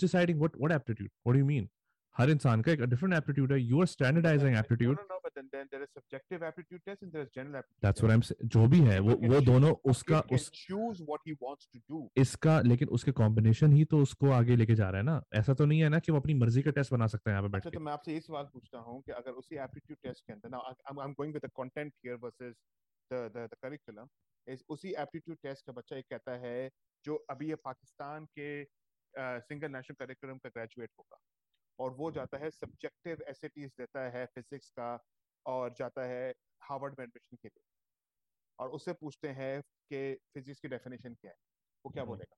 deciding 0.00 1.68
हर 2.18 2.30
इंसान 2.30 2.62
का 2.62 2.72
एक 2.72 2.82
डिफरेंट 2.82 3.14
एप्टीट्यूड 3.14 3.52
है. 3.52 3.60
You 3.60 3.80
are 3.80 3.86
standardizing 3.86 4.56
aptitude 4.56 4.98
no 5.00 5.16
but 5.24 5.38
then 5.38 5.64
there 5.64 5.82
is 5.82 5.88
subjective 5.88 6.44
aptitude 6.44 6.80
test 6.86 7.02
and 7.02 7.12
there 7.12 7.24
is 7.24 7.30
general 7.36 7.56
aptitude 7.56 7.86
that's 7.86 8.02
what 8.02 8.12
I 8.12 8.16
am 8.16 8.48
जो 8.48 8.66
भी 8.66 8.80
है 8.80 8.98
वो 8.98 9.34
वो 9.34 9.40
दोनों 9.40 9.74
उसका 9.90 10.20
उस 10.32 10.50
choose 10.54 11.02
what 11.02 11.20
he 11.26 11.32
wants 11.32 11.68
to 11.74 11.78
do 11.78 12.10
इसका 12.16 12.60
लेकिन 12.60 12.88
उसके 12.88 13.12
कॉम्बिनेशन 13.12 13.72
ही 13.72 13.84
तो 13.84 13.98
उसको 13.98 14.30
आगे 14.30 14.56
लेके 14.56 14.74
जा 14.74 14.88
रहा 14.90 14.98
है 14.98 15.06
ना। 15.06 15.22
ऐसा 15.34 15.54
तो 15.54 15.66
नहीं 15.66 15.80
है 15.80 15.88
ना 15.88 15.98
कि 15.98 16.12
वो 16.12 16.18
अपनी 16.18 16.34
मर्ज़ी 16.34 16.62
का 16.62 16.70
टेस्ट 16.70 16.92
बना 16.92 17.06
सकता 17.06 17.30
है 17.30 17.34
यहाँ 17.34 17.48
पे 17.48 17.52
बैठ 17.52 17.64
के। 17.64 17.70
तो 17.70 17.80
मैं 17.80 17.92
आपसे 17.92 18.12
ये 18.12 18.20
सवाल 18.20 18.44
पूछता 18.44 18.78
हूँ 18.78 19.00
कि 19.02 19.12
अगर 19.12 19.30
उसी 19.30 19.56
एप्टीट्यूड 19.56 19.98
टेस्ट 20.04 20.26
के 20.26 20.32
अंदर 20.32 20.48
now 20.48 20.60
I 20.60 21.06
am 21.06 21.12
going 21.12 21.32
with 21.34 21.42
the 21.44 21.50
content 21.56 21.92
here 22.04 22.16
versus 22.16 22.54
the 23.12 23.30
the 23.32 23.48
the 23.48 23.56
curriculum 23.64 24.08
is 24.48 24.64
उसी 24.68 24.94
एप्टीट्यूड 24.94 25.38
टेस्ट 25.42 25.66
का 25.66 25.72
बच्चा 25.72 25.96
एक 25.96 26.06
कहता 26.10 26.36
है 26.36 26.70
जो 27.04 27.16
अभी 27.16 27.48
ये 27.48 27.54
पाकिस्तान 27.54 28.26
के 28.38 28.64
सिंगल 29.18 29.70
नेशनल 29.70 30.06
करिकुलम 30.06 30.38
का 30.38 30.48
ग्रेजुएट 30.48 30.90
होगा। 30.98 31.18
और 31.78 31.92
वो 31.92 32.10
जाता 32.10 32.38
है 32.38 32.50
सब्जेक्टिव 32.50 33.22
एसएटीज 33.22 33.70
देता 33.78 34.10
है 34.10 34.26
फिजिक्स 34.26 34.70
का 34.70 35.04
और 35.46 35.74
जाता 35.74 36.04
है 36.04 36.34
हार्वर्ड 36.62 36.94
में 36.98 37.04
एडमिशन 37.04 37.36
के 37.36 37.48
लिए। 37.48 37.62
और 38.58 38.70
उससे 38.70 38.92
पूछते 38.92 39.28
हैं 39.28 39.62
कि 39.62 40.14
फिजिक्स 40.14 40.60
की 40.60 40.68
डेफिनेशन 40.68 41.14
क्या 41.14 41.30
है? 41.30 41.36
वो 41.86 41.90
क्या 41.90 42.02
हम्म। 42.02 42.10
बोलेगा? 42.10 42.36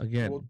अगेन 0.00 0.28
वो- 0.28 0.46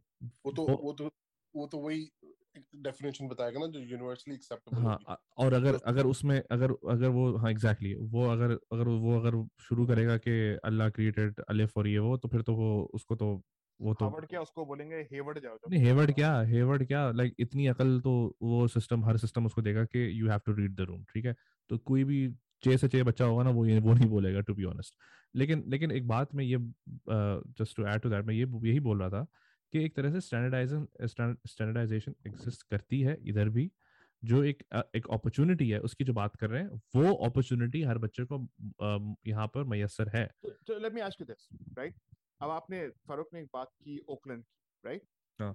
वो 0.46 0.52
तो 0.52 0.66
वो- 0.66 0.78
वो 0.80 0.92
तो 0.92 1.10
वो 1.56 1.66
तो 1.66 1.78
वही 1.78 2.12
डेफिनेशन 2.57 3.28
बताएगा 3.28 3.61
ना 3.61 3.66
जो 3.66 3.80
यूनिवर्सली 3.80 4.34
एक्सेप्टेबल 4.34 4.82
हाँ 4.82 5.18
और 5.38 5.52
अगर 5.52 5.78
अगर 5.86 6.07
उसमें 6.07 6.36
अगर 6.50 6.70
अगर 6.90 7.09
वो 7.09 7.36
हाँ 7.36 7.50
एग्जैक्टली 7.50 7.94
exactly, 7.94 8.12
वो 8.12 8.26
अगर 8.30 8.52
अगर 8.72 8.88
वो 8.88 9.18
अगर 9.20 9.42
शुरू 9.61 9.86
करेगा 9.86 10.16
कि 10.16 10.36
अल्लाह 10.64 10.88
क्रिएटेड 10.90 11.40
अलिफ 11.48 11.76
और 11.76 11.88
ये 11.88 11.98
वो 11.98 12.16
तो 12.16 12.28
फिर 12.28 12.42
तो 12.42 12.55
वो 12.55 12.70
उसको 12.94 13.16
तो 13.16 13.32
वो 13.80 13.94
तो 13.94 14.05
हार्वर्ड 14.05 14.26
क्या 14.26 14.40
उसको 14.40 14.64
बोलेंगे? 14.66 14.96
हेवर्ड 15.12 15.38
जाओ 15.38 15.57
नहीं 15.70 15.82
हेवर्ड 15.84 16.12
क्या 16.14 16.38
हेवर्ड 16.48 16.86
क्या 16.86 17.11
लाइक 17.12 17.34
इतनी 17.38 17.66
अकल 17.66 18.00
तो 18.00 18.12
वो 18.42 18.66
सिस्टम 18.68 19.05
हर 19.05 19.16
सिस्टम 19.16 19.46
उसको 19.46 19.62
देगा 19.62 19.84
कि 19.84 20.09
you 20.20 20.28
have 20.28 20.40
to 20.46 20.52
read 20.52 20.74
the 20.76 20.80
room 20.80 21.05
ठीक 21.14 21.24
है? 21.26 21.34
तो 21.70 21.78
कोई 21.78 22.05
भी 22.05 22.28
चे 22.64 22.76
से 22.78 22.88
चे 22.88 23.02
बच्चा 23.02 23.24
होगा 23.24 23.42
ना 23.42 23.50
वो 23.50 23.64
ये 23.66 23.78
वो 23.80 23.92
नहीं 23.94 24.09
बोलेगा 24.09 24.40
टू 24.40 24.55
बी 24.55 24.64
ऑनेस्ट 24.64 24.94
लेकिन 25.34 25.64
लेकिन 25.68 25.90
एक 25.90 26.07
बात 26.09 26.34
मैं 26.34 26.44
ये 26.44 26.59
just 27.59 27.76
to 27.76 27.86
add 27.86 28.00
to 28.00 28.11
that 28.11 28.24
मैं 28.26 28.34
ये 28.34 28.46
यही 28.68 28.80
बोल 28.80 29.00
रहा 29.00 29.09
था 29.11 29.26
कि 29.74 29.84
एक 29.84 29.94
तरह 29.96 30.12
से 30.12 30.20
स्टैंडर्डाइजेशन 30.20 31.36
स्टैंडर्डाइजेशन 31.46 32.14
एग्जिस्ट 32.26 32.62
करती 32.70 33.00
है 33.00 33.16
इधर 33.28 33.48
भी। 33.50 33.70
जो 34.22 34.42
एक 34.44 34.62
एक 34.96 35.06
अपॉर्चुनिटी 35.12 35.68
है 35.70 35.78
उसकी 35.80 36.04
जो 36.04 36.12
बात 36.12 36.36
कर 36.36 36.50
रहे 36.50 36.62
हैं 36.62 36.80
वो 36.96 37.14
अपॉर्चुनिटी 37.26 37.82
हर 37.82 37.98
बच्चे 37.98 38.24
को 38.24 38.38
यहाँ 39.26 39.46
पर 39.54 39.64
मैसर 39.72 40.08
है। 40.16 40.26
तो 40.66 40.78
let 40.78 40.92
me 40.92 41.00
ask 41.00 41.20
you 41.20 41.26
this 41.26 41.48
right 41.78 41.94
अब 42.42 42.50
आपने 42.50 42.86
फारूक 43.08 43.34
ने 43.34 43.40
एक 43.40 43.48
बात 43.54 43.72
की 43.80 43.98
ओकलैंड 44.08 44.42
की 44.42 44.88
राइट 44.88 45.02
हाँ। 45.38 45.54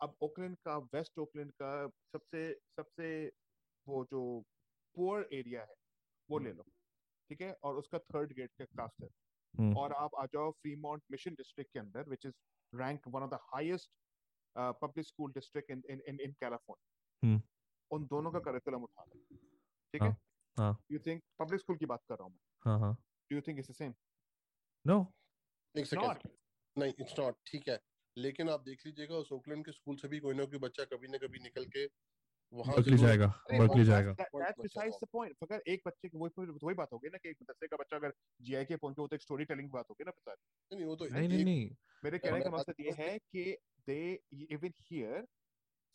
अब 0.00 0.16
ओकलैंड 0.22 0.56
का 0.64 0.76
वेस्ट 0.94 1.18
ओकलैंड 1.18 1.50
का 1.62 1.72
सबसे 2.12 2.42
सबसे 2.76 3.08
वो 3.86 4.04
जो 4.10 4.24
पुअर 4.96 5.28
एरिया 5.34 5.60
है 5.62 5.74
वो 6.28 6.38
ले 6.38 6.52
लो 6.52 6.66
ठीक 7.30 7.40
है? 7.40 7.52
और 7.64 7.76
उसका 7.76 7.98
थर्ड 7.98 8.32
गेट 8.32 8.50
का 8.58 8.64
कास्ट 8.64 9.02
है 9.02 9.08
हम्म। 9.54 9.76
और 9.76 9.92
आप 9.92 10.10
आ 10.18 10.24
जाओ 10.26 10.50
फ्रीमॉन्ट 10.52 11.02
मिशन 11.10 11.34
डिस्ट्रिक्ट 11.34 11.72
के 11.72 11.78
अंदर 11.78 12.08
which 12.08 12.26
is 12.26 12.34
rank 12.72 13.08
one 13.08 13.22
of 13.22 13.30
the 13.30 13.38
highest 13.54 13.90
public 14.56 15.06
school 15.06 15.32
district 15.32 15.70
in 15.70 15.82
in 15.90 16.02
in 16.08 16.20
in 16.20 16.32
California 16.32 17.28
hmm. 17.28 17.42
उन 17.90 18.06
दोनों 18.06 18.30
का 18.30 18.38
करिकुलम 18.38 18.82
उठा 18.82 19.04
लो। 19.04 19.20
ठीक 19.94 20.02
है। 20.02 20.10
यू 20.92 20.98
थिंक 20.98 21.22
पब्लिक 21.38 21.60
स्कूल 21.60 21.76
की 21.76 21.86
बात 21.86 22.04
कर 22.08 22.14
रहा 22.14 22.24
हूँ 22.24 22.32
मैं? 22.32 22.40
हाँ 22.62 22.78
हाँ। 22.80 22.94
Do 23.30 23.36
you 23.36 23.42
think 23.46 23.58
it's 23.58 23.70
the 23.70 23.74
same 23.74 23.94
एक 25.74 25.86
सेकंड 25.86 26.30
नहीं 26.76 26.92
इट्स 27.00 27.18
नॉट 27.18 27.36
ठीक 27.46 27.68
है। 27.68 27.78
लेकिन 28.16 28.48
आप 28.50 28.60
देख 28.60 28.86
लीजिएगा 28.86 29.16
उस 29.16 29.32
ओकलैंड 29.32 29.64
के 29.64 29.72
स्कूल 29.72 29.96
से 29.96 30.08
भी 30.08 30.18
कोई 30.20 30.34
ना 30.34 30.44
कोई 30.44 30.58
बच्चा 30.58 30.84
कभी 30.84 31.08
ना 31.08 31.18
कभी 31.18 31.38
निकल 31.38 31.64
के 31.64 31.86
बर्कली 32.52 32.96
जाएगा 32.96 33.26
बर्कली 33.58 33.84
जाएगा। 33.84 34.14
that- 34.16 34.28
Point 34.30 34.44
that's 34.46 34.64
बच्चा 34.64 34.80
besides 34.80 34.94
होगा। 34.94 35.06
the 35.06 35.08
point. 35.16 35.50
अगर 35.50 35.62
एक 35.70 35.82
बच्चे 35.86 36.08
की 36.08 36.18
वही 36.18 36.30
वही 36.38 36.58
वही 36.62 36.74
बात 36.74 36.88
होगी 36.92 37.08
ना 37.08 37.18
कि 37.18 37.28
एक 37.28 37.36
दसवीं 37.42 37.68
का 37.68 37.76
बच्चा 37.76 37.96
अगर 37.96 38.12
जीआई 38.40 38.64
के 38.64 38.76
पहुँचे 38.76 39.06
तो 39.06 39.16
एक 39.16 39.22
स्टोरी 39.22 39.44
टेलिंग 39.44 39.70
बात 39.70 39.84
होगी 39.90 40.04
ना 40.04 40.10
फिर 40.10 40.34
नहीं 40.34 40.78
नहीं, 40.78 40.88
वो 40.88 40.96
तो 40.96 41.04
नहीं 41.04 41.28
नहीं 41.28 41.44
नहीं। 41.44 41.70
मेरे 42.04 42.18
कहने 42.18 42.40
का 42.40 42.50
मकसद 42.50 42.74
ये 42.80 42.90
है 42.90 43.18
कि 43.18 43.56
दे 43.86 44.20
इवन 44.34 44.72
हियर 44.80 45.26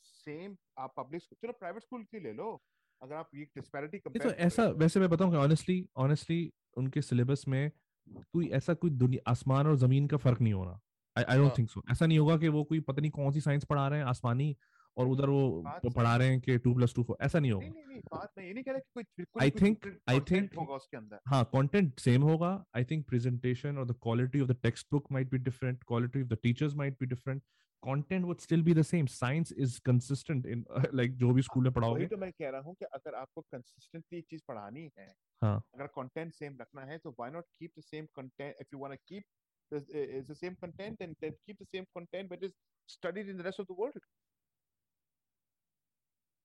सेम 0.03 0.58
आप 0.78 0.93
पब्लिक 0.97 1.22
स्कूल 1.22 1.38
चलो 1.41 1.51
प्राइवेट 1.60 1.84
स्कूल 1.84 2.03
की 2.03 2.20
ले 2.20 2.34
लो। 2.34 2.62
अगर 3.01 3.16
आप 3.16 3.30
ये 3.36 3.43
डिस्पैरिटी 3.43 3.97
नहीं 3.97 4.20
तो 4.20 4.30
ऐसा 4.30 4.66
वैसे 4.66 4.99
मैं 4.99 5.10
बताऊँ 5.10 5.36
ऑनेस्टली 5.36 5.89
ऑनेस्टली 5.97 6.53
उनके 6.78 7.01
सिलेबस 7.01 7.47
में 7.47 7.72
कोई 8.10 8.49
ऐसा 8.49 8.74
कोई 8.74 8.89
दुनिया 8.89 9.32
आसमान 9.32 9.68
और 9.68 9.76
ज़मीन 9.76 10.08
का 10.08 10.18
फ़र्क 10.18 10.41
नहीं 10.41 10.53
हो 10.53 10.64
रहा। 10.64 10.82
आई 11.18 11.24
आई 11.24 11.38
डोंट। 11.38 11.58
थिंक 11.58 11.70
सो 11.70 11.82
ऐसा 11.91 12.06
नहीं 12.06 12.20
होगा 12.20 12.38
कि 12.38 12.47
वो 12.47 12.64
कोई 12.64 12.80
पता 12.80 13.01
नहीं 13.01 13.12
कौन 13.12 13.32
सी 13.32 13.41
साइंस 13.41 13.66
पढ़ा 13.66 13.88
रहे 13.88 13.99
हैं 13.99 14.06
आसमानी 14.06 14.58
और 14.98 15.08
उधर 15.08 15.30
वो 15.30 15.89
पढ़ा 15.89 16.16
रहे 16.16 16.28
हैं 16.28 16.39
कि 16.41 16.58
टू 16.58 16.74
प्लस 16.76 16.93
टू 16.96 17.04
फोर 17.04 17.18
ऐसा 17.22 17.39
नहीं 17.39 17.52
होगा। 17.52 17.68
नहीं 17.68 17.86
नहीं 17.88 18.00
बात 18.14 18.32
मैं 18.38 18.46
ये 18.46 18.54
नहीं 18.54 18.64
कह 18.64 18.72
रहा 18.72 18.80
कि 18.80 18.89
कोई 18.93 19.04
बिल्कुल 19.18 19.98
I 20.10 20.22
ही 20.32 20.48
होगा 20.58 20.76
उसके 20.76 20.98
अंदर। 20.98 21.20
हाँ 21.28 21.43
कंटेंट 21.56 22.00
सेम 22.00 22.22
होगा। 22.22 22.52
आई 22.76 22.84
थिंक 22.84 23.06
प्रेजेंटेशन 23.08 23.78
और 23.78 23.86
the 23.86 23.96
quality 24.04 24.41
of 24.41 24.52
the 24.52 24.56
textbook 24.91 25.12
might 25.12 25.32
be 25.32 25.38
different 25.38 25.84
quality 25.84 26.22
of 26.22 26.28
the 26.28 26.38
teachers 26.43 26.76
might 26.76 26.98
be 27.00 27.06
different 27.06 27.41
content 27.84 28.26
would 28.26 28.39
still 28.39 28.62
be 28.64 28.74
the 28.74 28.82
same 28.82 29.06
science 29.06 29.54
is 29.58 29.80
consistent 29.86 30.46
in 30.46 30.66
like 30.93 31.16
जो 31.18 31.32
भी 31.34 31.41
school 31.41 31.64
में 31.64 31.70
वही 31.70 31.76
पढ़ाओगे। 31.76 32.06
तो 32.06 32.18
मैं 32.18 32.32
कह 32.32 32.50
रहा 32.50 32.62
हूँ 32.62 32.76
कि 32.76 32.86
अगर 32.86 33.16
आपको 33.16 33.41
कंसिस्टेंटली 33.41 34.22
चीज़ 34.22 34.41
पढ़ानी 34.48 34.89
है 35.00 35.14
हाँ। 35.41 35.58
अगर 35.76 35.88
कंटेंट 35.96 36.34
सेम 36.34 36.58
रखना 36.62 36.86
है 36.86 36.98
तो 36.98 37.10
why 37.10 37.32
not 37.32 37.46
keep 37.60 37.72
the 37.80 37.84
same 37.84 38.06
content 38.16 38.56
if 38.62 38.68
you 38.74 38.80
want 38.80 38.93
to 38.93 39.16
keep 39.16 39.24
the 39.72 40.36
same 40.36 40.56
content 40.56 41.00
then 41.00 41.14
then 41.22 41.32
keep 41.46 41.58
the 41.60 41.68
same 41.76 41.86
content 41.98 42.30
but 42.32 42.43
is 42.43 42.52
studied 42.89 43.30
in 43.30 43.38
the 43.38 43.46
rest 43.46 43.62
of 43.62 43.68
the 43.70 43.78
world 43.78 43.96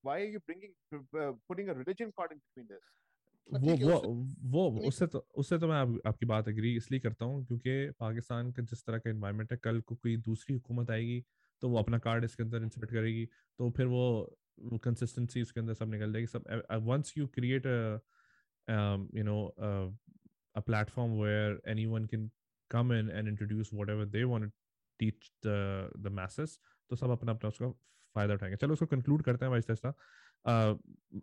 why 0.03 0.15
are 0.21 0.31
you 0.35 0.41
bringing 0.47 0.73
uh, 0.93 1.31
putting 1.47 1.69
a 1.69 1.73
religion 1.73 2.11
card 2.17 2.31
in 2.31 2.41
between 2.45 2.67
this? 2.67 2.83
वो 3.49 3.75
वो 4.51 4.69
वो 4.69 4.87
उससे 4.87 5.07
तो 5.07 5.19
उससे 5.35 5.57
तो 5.59 5.67
मैं 5.67 5.75
आप, 5.75 5.99
आपकी 6.07 6.25
बात 6.25 6.47
एग्री 6.47 6.75
इसलिए 6.75 6.99
करता 6.99 7.25
हूँ 7.25 7.45
क्योंकि 7.45 7.89
पाकिस्तान 7.99 8.51
का 8.51 8.63
जिस 8.63 8.83
तरह 8.85 8.99
का 8.99 9.09
एनवायरनमेंट 9.09 9.51
है 9.51 9.57
कल 9.63 9.81
को 9.81 9.95
कोई 9.95 10.15
दूसरी 10.27 10.55
हुकूमत 10.55 10.91
आएगी 10.91 11.23
तो 11.61 11.69
वो 11.69 11.77
अपना 11.79 11.97
कार्ड 12.05 12.23
इसके 12.23 12.43
अंदर 12.43 12.63
इंसर्ट 12.63 12.89
करेगी 12.91 13.25
तो 13.57 13.69
फिर 13.77 13.85
वो 13.85 14.37
कंसिस्टेंसी 14.83 15.41
उसके 15.41 15.59
अंदर 15.59 15.73
सब 15.73 15.89
निकल 15.91 16.13
जाएगी। 16.13 16.27
सब 16.27 16.65
once 16.87 17.13
you 17.17 17.27
create 17.27 17.65
you 19.15 19.23
know 19.23 19.37
a 20.55 20.61
platform 20.61 21.11
where 21.17 21.51
anyone 21.73 22.07
can 22.13 22.23
come 22.69 22.89
in 22.91 23.09
and 23.17 23.29
introduce 23.31 23.69
whatever 23.71 24.05
they 24.15 24.23
want 24.31 24.45
to 24.45 24.49
teach 24.99 25.29
the 25.45 25.59
the 26.05 26.11
masses 26.17 26.55
तो 26.89 26.95
सब 26.95 27.09
अपना 27.09 27.31
अपना 27.31 27.49
उसका 27.49 27.67
फ़ायदा 28.15 28.33
उठाएँगे। 28.33 28.57
चलो 28.57 28.73
उसको 28.73 28.85
कंक्लूड 28.85 29.23
करते 29.23 29.45
हैं 29.45 29.51
आहिस्ता 29.53 29.93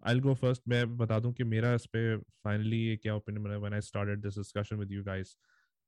आई 0.08 0.20
गो 0.20 0.34
फ़र्स्ट 0.34 0.62
मैं 0.68 0.96
बता 0.96 1.18
दूँ 1.20 1.32
कि 1.34 1.44
मेरा 1.44 1.74
इस 1.74 1.86
पे 1.86 2.16
फाइनली 2.44 2.96
क्या 3.02 3.14
ओपिनियन 3.14 3.44
बना 3.44 3.56
when 3.58 3.74
I 3.74 3.80
started 3.80 4.20
this 4.22 4.38
discussion 4.38 4.76
with 4.76 4.92
you 4.92 5.04
guys 5.04 5.36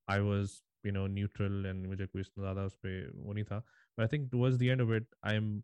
I 0.09 0.20
was 0.20 0.61
you 0.86 0.92
know 0.92 1.07
neutral 1.07 1.66
and 1.66 1.86
मुझे 1.86 2.07
कोई 2.07 2.20
इतना 2.22 2.42
ज़्यादा 2.42 2.64
उस 2.66 2.74
पे 2.82 3.01
वो 3.11 3.32
नहीं 3.32 3.44
था। 3.44 3.59
But 3.59 4.01
I 4.01 4.18
think 4.18 4.30
towards 4.32 4.59
the 4.59 4.62
end 4.62 4.80
of 4.80 4.94
it 4.94 5.14
I 5.24 5.36
am 5.36 5.61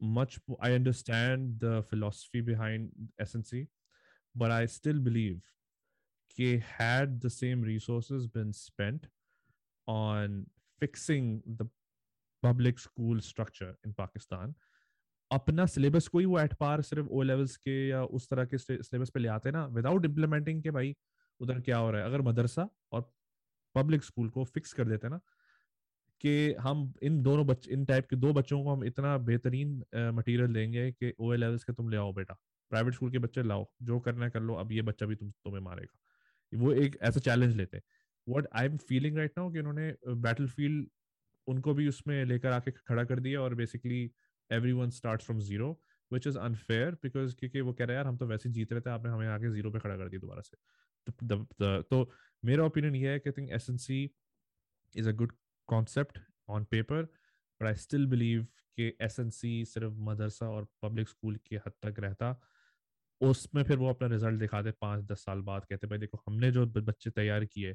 much 0.00 0.34
i 0.66 0.68
understand 0.74 1.56
the 1.62 1.70
philosophy 1.88 2.40
behind 2.44 3.08
snc 3.24 3.58
but 4.34 4.52
i 4.54 4.60
still 4.74 5.00
believe 5.08 5.40
कि 6.36 6.46
had 6.68 7.18
the 7.24 7.30
same 7.34 7.66
resources 7.66 8.24
been 8.36 8.54
spent 8.60 9.08
on 9.88 10.38
fixing 10.84 11.28
the 11.58 11.66
public 12.42 12.78
school 12.78 13.20
structure 13.20 13.74
इन 13.86 13.92
पाकिस्तान 13.92 14.54
अपना 15.30 15.66
syllabus 15.66 16.08
को 16.08 16.18
ही 16.18 16.26
वो 16.26 16.38
at 16.40 16.54
par 16.60 16.82
सिर्फ़ 16.82 17.08
O 17.08 17.22
levels 17.22 17.56
के 17.56 17.76
या 17.88 18.02
उस 18.04 18.28
तरह 18.28 18.44
के 18.44 18.58
सिलेबस 18.58 19.10
पे 19.14 19.20
ले 19.20 19.28
आते 19.28 19.50
ना 19.50 19.64
विदाउट 19.74 20.04
इम्प्लीमेंटिंग 20.04 20.62
के 20.62 20.70
भाई, 20.70 20.94
उधर 21.40 21.60
क्या 21.60 21.76
हो 21.78 21.90
रहा 21.90 22.00
है? 22.00 22.06
अगर 22.06 22.20
मदरसा 22.22 22.68
और 22.92 23.10
पब्लिक 23.74 24.04
स्कूल 24.04 24.28
को 24.28 24.44
फिक्स 24.44 24.72
कर 24.72 24.88
देते 24.88 25.08
ना, 25.08 25.20
कि 26.20 26.54
हम 26.60 26.92
इन 27.02 27.22
दोनों 27.22 27.46
बच्चे 27.46 27.70
इन 27.72 27.84
टाइप 27.84 28.08
के 28.10 28.16
दो 28.16 28.32
बच्चों 28.32 28.62
को 28.64 28.70
हम 28.70 28.84
इतना 28.84 29.16
बेहतरीन 29.18 29.82
मटेरियल 30.14 30.52
देंगे 30.54 30.90
कि 30.92 31.12
ओ 31.20 31.32
लेवल्स 31.34 31.64
के 31.64 31.72
तुम 31.72 31.88
ले 31.90 31.96
आओ 31.96 32.12
बेटा। 32.12 32.34
प्राइवेट 32.72 32.94
स्कूल 32.94 33.10
के 33.10 33.18
बच्चे 33.18 33.42
लाओ, 33.42 33.66
जो 33.82 33.98
करना 34.00 34.28
कर 34.28 34.40
लो, 34.40 34.54
अब 34.54 34.72
ये 34.72 34.82
बच्चा 34.82 35.06
भी 35.06 35.14
तुम 35.16 35.30
तुम्हें 35.30 35.62
मारेगा। 35.62 35.98
वो 36.52 36.72
एक 36.74 36.96
ऐसा 37.02 37.20
चैलेंज 37.20 37.56
लेते 37.56 37.80
what 38.26 38.46
I 38.54 38.66
am 38.66 38.76
feeling 38.78 39.16
right 39.18 39.32
now 39.38 39.50
कि 39.52 39.58
उन्होंने 39.58 39.94
बैटल 40.06 40.46
फ़ील्ड 40.48 40.86
उनको 41.46 41.74
भी 41.74 41.88
उसमें 41.88 42.24
लेकर 42.24 42.52
आके 42.52 42.70
खड़ा 42.70 43.04
कर 43.04 43.20
दिया 43.20 43.40
और 43.40 43.54
basically 43.54 44.10
everyone 44.72 44.90
start 44.90 45.22
from 45.22 45.40
zero 45.40 45.70
which 46.10 46.26
is 46.26 46.38
unfair 46.38 46.94
because 47.02 47.34
क्योंकि 47.36 47.60
वो 47.60 47.72
कह 47.72 47.84
रहे 47.84 47.96
हैं 47.96 48.02
यार 48.02 48.06
हम 48.08 48.16
तो 48.18 48.26
वैसे 48.26 48.48
जीत 48.50 48.72
रहे 48.72 48.80
थे 48.80 48.90
आपने 48.90 49.10
हमें 49.10 49.26
आके 49.28 49.50
ज़ीरो 49.50 49.70
पे 49.70 49.78
खड़ा 49.78 49.96
कर 49.96 50.08
दिया 50.08 50.20
दोबारा 50.20 50.42
से. 50.42 50.56
तो, 51.06 51.26
द, 51.26 51.46
द, 51.62 51.84
तो 51.90 52.10
मेरा 52.42 52.64
ओपिनियन 52.64 52.94
ये 52.96 53.10
है 53.12 53.18
कि 53.18 53.32
think 53.32 53.50
S 53.52 53.66
N 53.70 53.76
C 53.78 54.10
is 54.94 55.08
a 55.08 55.12
good 55.12 55.32
concept 55.68 56.18
on 56.48 56.64
paper 56.64 57.02
but 57.60 57.66
I 57.66 57.74
still 57.76 58.06
believe 58.06 58.44
कि 58.78 58.92
एस 59.02 59.18
एन 59.20 59.30
सी 59.30 59.64
सिर्फ़ 59.64 59.94
मदरसा 60.02 60.48
और 60.50 60.66
पब्लिक 60.82 61.08
स्कूल 61.08 61.36
के 61.46 61.56
हद 61.56 61.72
तक 61.82 62.00
रहता। 62.00 62.40
उसमें 63.20 63.62
फिर 63.64 63.76
वो 63.78 63.88
अपना 63.90 64.08
रिज़ल्ट 64.08 64.40
दिखाते 64.40 64.70
पाँच 64.80 65.04
दस 65.04 65.24
साल 65.24 65.40
बाद 65.42 65.64
कहते 65.64 65.86
भाई 65.86 65.98
देखो 65.98 66.22
हमने 66.28 66.50
जो 66.52 66.66
बच्चे 66.68 67.10
तैयार 67.10 67.44
किए 67.44 67.74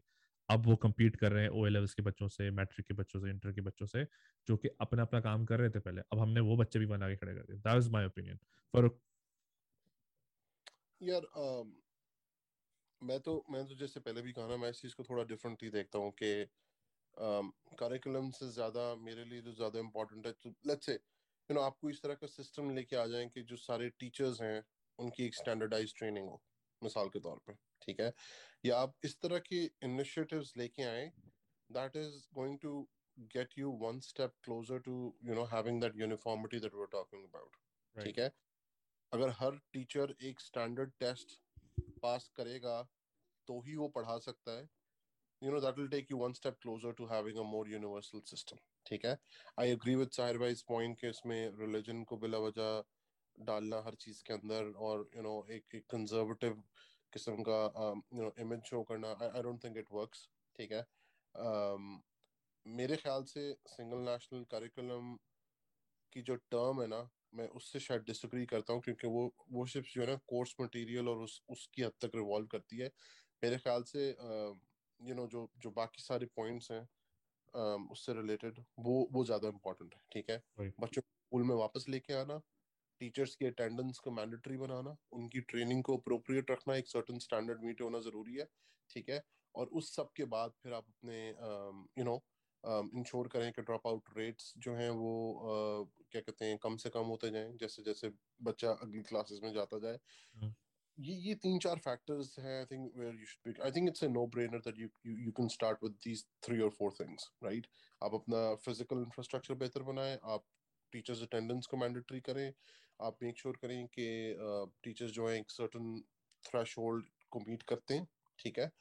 अब 0.49 0.65
वो 0.65 0.79
compete 0.85 1.15
कर 1.17 1.31
रहे 1.31 1.43
हैं 1.43 1.49
ओ 1.51 1.65
लेवल्स 1.67 1.93
के 1.93 2.01
बच्चों 2.03 2.27
से 2.29 2.49
मैट्रिक 2.53 2.87
के 2.87 2.93
बच्चों 2.95 3.19
से 3.21 3.29
इंटर 3.29 3.51
के 3.51 3.61
बच्चों 3.61 3.85
से 3.87 4.05
जो 4.47 4.57
कि 4.57 4.69
अपना 4.81 5.01
अपना 5.03 5.19
काम 5.21 5.45
कर 5.45 5.59
रहे 5.59 5.69
थे 5.71 5.79
पहले। 5.81 6.01
अब 6.03 6.19
हमने 6.19 6.39
वो 6.41 6.57
बच्चे 6.57 6.79
भी 6.79 6.85
बना 6.87 7.09
के 7.09 7.15
खड़े 7.17 7.33
कर 7.35 7.43
दिए। 7.43 7.57
That 7.57 7.77
is 7.77 7.89
my 7.91 8.05
opinion 8.07 8.39
for 8.73 8.89
यार 11.01 11.25
अम, 11.37 11.73
मैं 13.01 13.19
तो 13.19 13.33
मैं 13.49 13.65
तो 13.67 13.75
जैसे 13.75 13.99
पहले 13.99 14.21
भी 14.21 14.33
कहा 14.33 14.47
ना 14.47 14.57
मैं 14.57 14.69
इस 14.69 14.81
चीज़ 14.81 14.95
को 14.95 15.03
थोड़ा 15.03 15.23
डिफरेंटली 15.25 15.69
देखता 15.71 15.99
हूँ 15.99 16.11
कि 16.13 16.33
करिकुलम 17.75 18.29
से 18.31 18.49
ज़्यादा 18.51 18.83
मेरे 18.99 19.23
लिए 19.25 19.41
जो 19.41 19.51
ज़्यादा 19.53 19.79
इम्पोर्टेंट 19.79 20.27
है 20.27 20.31
तो 20.33 20.49
लेट्स 20.67 20.85
से 20.85 20.93
यू 20.93 21.53
नो 21.53 21.61
आपको 21.61 21.89
इस 21.89 22.01
तरह 22.01 22.15
का 22.15 22.27
सिस्टम 22.29 22.69
लेके 22.71 22.95
आ 22.95 23.05
जाए 23.07 23.25
कि 23.27 23.41
जो 23.43 23.55
सारे 23.59 23.89
टीचर्स 23.99 24.41
हैं 24.41 24.63
उनकी 24.99 25.25
एक 25.25 25.35
स्टैंडर्डाइज 25.35 25.93
ट्रेनिंग 25.97 26.29
हो 26.29 26.41
मिसाल 26.81 27.09
के 27.09 27.19
तौर 27.21 27.39
पे। 27.47 27.53
ठीक 27.87 27.99
है? 27.99 28.11
या 28.65 28.77
आप 28.77 28.93
इस 29.05 29.19
तरह 29.21 29.39
की 29.47 29.63
इनिशिएटिव्स 29.83 30.53
लेके 30.57 30.83
आए 30.83 31.05
that 31.69 31.95
is 31.95 32.15
going 32.33 32.57
to 32.59 32.87
get 33.33 33.57
you 33.57 33.71
one 33.81 33.99
step 33.99 34.33
closer 34.43 34.79
to 34.87 34.93
you 35.25 35.35
know 35.35 35.43
having 35.53 35.81
that 35.81 35.99
uniformity 35.99 36.59
that 36.59 36.73
we 36.75 36.81
are 36.81 36.87
talking 36.91 37.23
about 37.23 37.55
ठीक 37.95 38.19
है? 38.19 38.31
अगर 39.11 39.29
हर 39.39 39.59
टीचर 39.73 40.15
एक 40.23 40.39
स्टैंडर्ड 40.41 40.91
टेस्ट 40.99 41.39
पास 42.01 42.29
करेगा 42.37 42.81
तो 43.47 43.59
ही 43.61 43.75
वो 43.75 43.87
पढ़ा 43.95 44.17
सकता 44.19 44.57
है। 44.57 44.67
You 45.41 45.51
know 45.51 45.59
that 45.61 45.77
will 45.77 45.87
take 45.89 46.11
you 46.11 46.17
one 46.17 46.33
step 46.33 46.57
closer 46.61 46.93
to 46.93 47.05
having 47.07 47.37
a 47.37 47.43
more 47.51 47.69
universal 47.69 48.19
system 48.25 48.57
ठीक 48.85 49.05
है? 49.05 49.17
आई 49.59 49.71
एग्री 49.71 49.95
विद 49.95 50.09
साहिर 50.11 50.37
भाई 50.37 50.51
इस 50.51 50.61
पॉइंट 50.67 50.99
के 50.99 51.09
इसमें 51.09 51.39
रिलीजन 51.59 52.03
को 52.03 52.17
बिला 52.17 52.37
वजह 52.39 52.83
डालना 53.37 53.81
हर 53.85 53.95
चीज़ 54.01 54.21
के 54.23 54.33
अंदर 54.33 54.71
और 54.87 54.99
यू 54.99 55.21
you 55.21 55.23
नो 55.23 55.45
एक 55.51 55.75
एक 55.75 55.85
कंजर्वेटिव 55.91 56.63
किस्म 57.15 57.43
का 57.49 57.59
यू 58.13 58.23
नो 58.23 58.31
इमेज 58.41 58.63
शो 58.65 58.83
करना 58.91 59.11
I 59.23 59.41
don't 59.43 59.63
think 59.63 59.77
it 59.77 59.91
works 59.93 60.27
ठीक 60.55 60.71
है? 60.71 60.85
Um, 61.35 61.87
मेरे 62.65 62.95
ख्याल 62.97 63.23
से 63.25 63.41
सिंगल 63.69 63.97
नेशनल 64.05 64.43
करिकुलम 64.51 65.15
की 66.13 66.21
जो 66.21 66.35
टर्म 66.51 66.81
है 66.81 66.87
ना 66.87 66.99
मैं 67.35 67.47
उससे 67.59 67.79
शायद 67.79 68.01
डिसग्री 68.03 68.45
करता 68.45 68.73
हूँ 68.73 68.81
क्योंकि 68.81 69.07
वो 69.07 69.23
वो 69.51 69.65
सिर्फ़ 69.67 69.87
जो 69.93 70.01
है 70.01 70.07
ना 70.07 70.15
कोर्स 70.27 70.55
मटेरियल 70.61 71.09
और 71.09 71.17
उस 71.19 71.41
उसकी 71.49 71.81
हद 71.81 71.93
तक 72.01 72.11
रिवॉल्व 72.15 72.47
करती 72.47 72.77
है। 72.77 72.87
मेरे 73.43 73.57
ख्याल 73.57 73.83
से 73.85 74.07
यू 74.99 75.15
नो 75.15 75.27
जो 75.27 75.47
जो 75.57 75.71
बाकी 75.71 76.01
सारे 76.03 76.25
पॉइंट्स 76.35 76.71
हैं 76.71 76.81
um, 77.53 77.91
उससे 77.91 78.13
रिलेटेड 78.13 78.63
वो 78.79 78.97
वो 79.13 79.25
ज़्यादा 79.25 79.47
इम्पोर्टेंट 79.49 79.95
है 79.95 80.01
ठीक 80.13 80.29
है? 80.31 80.41
बच्चों 80.79 81.01
को 81.01 81.07
स्कूल 81.07 81.43
में 81.43 81.55
वापस 81.55 81.85
लेके 81.89 82.13
आना 82.15 82.41
टीचर्स 82.99 83.35
की 83.35 83.45
अटेंडेंस 83.45 83.99
को 83.99 84.11
मैंडेटरी 84.11 84.57
बनाना 84.57 84.95
उनकी 85.13 85.41
ट्रेनिंग 85.51 85.83
को 85.83 85.97
अप्रोप्रिएट 85.97 86.51
रखना 86.51 86.75
एक 86.75 86.87
सर्टन 86.87 87.19
स्टैंडर्ड 87.19 87.63
मीट 87.63 87.81
होना 87.81 87.99
ज़रूरी 87.99 88.35
है 88.35 88.47
ठीक 88.89 89.09
है? 89.09 89.21
और 89.55 89.67
उस 89.73 89.95
सब 89.95 90.09
के 90.15 90.25
बाद 90.25 90.53
फिर 90.63 90.73
आप 90.73 90.85
अपने 90.89 91.19
यू 91.99 92.05
नो 92.05 92.21
इंश्योर 92.63 93.27
करें 93.27 93.51
कि 93.51 93.61
ड्रॉप 93.61 93.87
आउट 93.87 94.09
रेट्स 94.17 94.53
जो 94.57 94.73
हैं 94.75 94.89
वो 94.91 95.11
uh, 95.45 96.05
क्या 96.11 96.21
कहते 96.21 96.45
हैं 96.45 96.57
कम 96.57 96.77
से 96.77 96.89
कम 96.89 97.05
होते 97.05 97.29
जाएँ 97.31 97.51
जैसे 97.61 97.83
जैसे 97.83 98.11
बच्चा 98.43 98.71
अगली 98.71 99.01
क्लासेस 99.03 99.39
में 99.43 99.51
जाता 99.53 99.79
जाए। 99.79 99.99
हम्म। 100.35 100.53
ये 100.97 101.13
ये 101.19 101.35
तीन 101.35 101.59
चार 101.59 101.79
फैक्टर्स 101.79 102.35
हैं 102.39 102.57
I 102.59 102.65
think 102.65 102.91
where 102.97 103.15
you 103.15 103.25
should 103.25 103.61
I 103.61 103.71
think 103.71 103.87
it's 103.89 104.03
a 104.03 104.07
no 104.07 104.25
brainer 104.27 104.59
that 104.67 104.79
you 104.79 104.89
you 105.05 105.31
can 105.31 105.47
start 105.49 105.83
with 105.83 105.93
these 106.03 106.25
three 106.43 106.59
और 106.61 106.69
फोर 106.69 106.93
थिंग्स 106.99 107.29
राइट 107.43 107.67
आप 108.01 108.13
अपना 108.13 108.43
फ़िज़िकल 108.65 108.99
इंफ्रास्ट्रक्चर 108.99 109.55
बेहतर 109.55 109.83
बनाएँ 109.83 110.17
आप 110.35 110.45
टीचर्स 110.93 111.21
अटेंडेंस 111.23 111.65
को 111.65 111.77
मैंडेटरी 111.77 112.19
करें 112.21 112.51
आप 113.01 113.17
मेक 113.23 113.37
श्योर 113.37 113.53
sure 113.53 113.61
करें 113.61 113.87
कि 113.87 114.35
टीचर्स 114.83 115.11
जो 115.11 115.27
हैं 115.27 115.39
एक 115.39 115.51
सर्टन 115.51 116.03
थ्रेश 116.43 116.75
को 116.77 117.39
मीट 117.39 117.63
करते 117.63 117.93
हैं, 117.93 118.07
ठीक 118.39 118.59
है? 118.59 118.71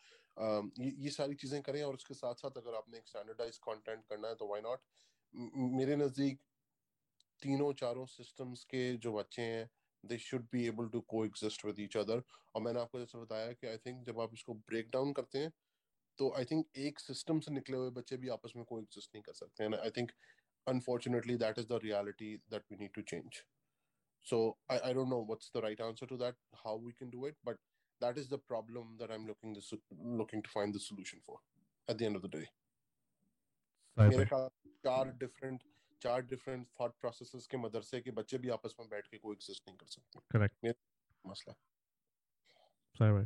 ये 0.81 0.91
ये 1.05 1.11
सारी 1.11 1.35
चीज़ें 1.35 1.63
करें 1.63 1.83
और 1.83 1.95
उसके 1.95 2.15
साथ 2.15 2.35
साथ 2.35 2.57
अगर 2.57 2.75
आपने 2.75 2.99
एक 2.99 3.09
स्टैंडर्डाइज 3.09 3.59
कंटेंट 3.59 4.05
करना 4.09 4.29
है 4.29 4.35
तो 4.35 4.49
वाई 4.49 4.61
नॉट 4.61 4.81
मेरे 5.77 5.97
नज़दीक 5.97 6.41
तीनों 7.43 7.73
चारों 7.73 8.07
सिस्टम्स 8.07 8.65
के 8.65 8.97
जो 8.97 9.13
बच्चे 9.13 9.43
हैं 9.43 9.69
they 10.05 10.19
should 10.19 10.47
be 10.53 10.67
able 10.67 10.89
to 10.89 11.01
coexist 11.25 11.65
with 11.65 11.81
each 11.81 11.97
other 11.97 12.23
और 12.55 12.63
मैंने 12.63 12.81
आपको 12.81 12.99
जैसे 12.99 13.19
बताया 13.19 13.53
कि 13.53 13.67
आई 13.67 13.77
थिंक 13.77 14.05
जब 14.07 14.21
आप 14.21 14.35
इसको 14.35 14.55
ब्रेक 14.55 14.91
डाउन 14.91 15.13
करते 15.13 15.39
हैं 15.39 15.53
तो 16.19 16.33
आई 16.37 16.45
थिंक 16.45 16.67
एक 16.77 17.01
सिस्टम 17.01 17.41
से 17.41 17.53
निकले 17.53 17.77
हुए 17.77 17.91
बच्चे 17.91 18.17
भी 18.17 18.29
आपस 18.29 18.53
में 18.57 18.65
को 18.65 18.81
एग्जिस्ट 18.81 19.15
नहीं 19.15 19.23
कर 19.23 19.33
सकते 19.33 19.65
हैं। 19.65 19.79
I 19.79 19.91
think 19.91 20.13
unfortunately 20.67 21.37
that 21.39 21.59
is 21.59 21.67
the 21.67 21.79
reality 21.81 22.29
that 22.53 22.63
we 22.71 22.77
need 22.77 22.95
to 22.99 23.03
change. 23.03 23.45
So 24.25 24.57
I, 24.69 24.81
I 24.89 24.93
don't 24.93 25.11
know 25.15 25.25
what's 25.31 25.51
the 25.51 25.63
right 25.63 25.81
answer 25.81 26.07
to 26.07 26.17
that 26.19 26.37
how 26.65 26.77
we 26.77 26.93
can 26.93 27.11
do 27.11 27.27
it 27.27 27.37
but 27.45 27.57
that 28.01 28.19
is 28.19 28.29
the 28.29 28.39
problem 28.39 28.97
that 29.01 29.11
i'm 29.17 29.27
looking 29.27 29.53
this 29.55 29.73
looking 30.23 30.43
to 30.43 30.51
find 30.51 30.75
the 30.75 30.81
solution 30.81 31.21
for 31.27 31.39
at 31.89 31.99
the 31.99 32.07
end 32.07 32.17
of 32.17 32.23
the 32.23 32.29
day. 32.29 32.47
साहिब 33.97 34.11
मेरे 34.11 34.25
भाई 34.25 34.27
ख्याल 34.27 34.49
चार 34.85 35.11
different 35.19 35.63
चार 36.03 36.23
different 36.23 36.67
thought 36.81 36.95
processes 37.01 37.47
के 37.47 37.57
मदरसे 37.57 38.01
के 38.01 38.11
बच्चे 38.11 38.39
भी 38.39 38.49
आपस 38.49 38.77
में 38.81 38.89
बैठ 38.89 39.07
के 39.07 39.19
को 39.19 39.33
एग्जिस्ट 39.33 39.69
नहीं 39.69 39.77
कर 39.77 39.87
सकते। 39.87 40.21
करेक्ट 40.33 40.77
मसला। 41.27 41.53
साहिब 42.99 43.15
भाई 43.15 43.25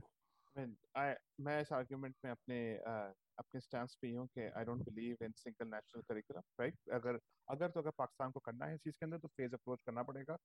I 0.57 0.61
mean, 0.61 0.77
I 0.97 1.15
मैं 1.47 1.61
इस 1.62 1.73
आर्ग्यूमेंट 1.73 2.15
में 2.25 2.31
अपने 2.31 2.59
uh, 2.93 3.15
अपने 3.39 3.61
स्टैंड 3.61 3.89
पे 4.01 4.07
ही 4.07 4.15
हूँ 4.15 4.27
कि 4.27 4.41
I 4.41 4.65
don't 4.65 4.89
believe 4.89 5.25
in 5.25 5.33
single 5.37 5.66
national 5.66 6.03
curriculum 6.09 6.43
right 6.61 6.91
अगर 6.93 7.19
अगर 7.51 7.70
तो 7.70 7.81
अगर 7.81 7.91
पाकिस्तान 7.99 8.31
को 8.31 8.41
करना 8.41 8.66
है 8.66 8.75
इस 8.75 8.81
चीज़ 8.81 8.97
के 9.01 9.07
अंदर 9.07 9.19
तो 9.19 9.29
फ़ेज़ 9.29 9.55
अप्रोच 9.55 9.83
करना 9.83 10.03
पड़ेगा। 10.03 10.39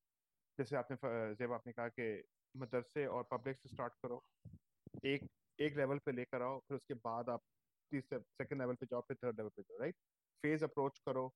जैसे 0.58 0.76
आपने 0.76 0.98
जब 1.36 1.52
आपने 1.54 1.74
कहा 1.74 1.88
कि 2.00 2.24
मदरसे 2.56 3.06
और 3.08 3.24
पब्लिक 3.32 3.58
से 3.58 3.70
स्टार्ट 3.70 3.94
करो, 4.04 4.22
एक 5.06 5.28
एक 5.60 5.78
लेवल 5.78 5.98
पे 6.06 6.12
लेकर 6.12 6.42
आओ, 6.42 6.60
फिर 6.60 6.76
उसके 6.76 6.94
बाद 7.08 7.30
आप 7.30 7.42
तीसरे 7.92 8.20
सेकंड 8.20 8.62
लेवल 8.62 8.76
पे 8.76 8.86
जाओ, 8.86 9.02
फिर 9.02 9.18
थर्ड 9.24 9.40
लेवल 9.40 9.50
पे 9.50 9.62
जाओ, 9.62 9.80
राइट? 9.80 9.96
फ़ेज़ 10.44 10.64
अप्रोच 10.64 11.00
करो। 11.08 11.28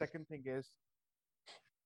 सेकंड 0.00 0.26
थिंग 0.30 0.48
इज़, 0.48 0.70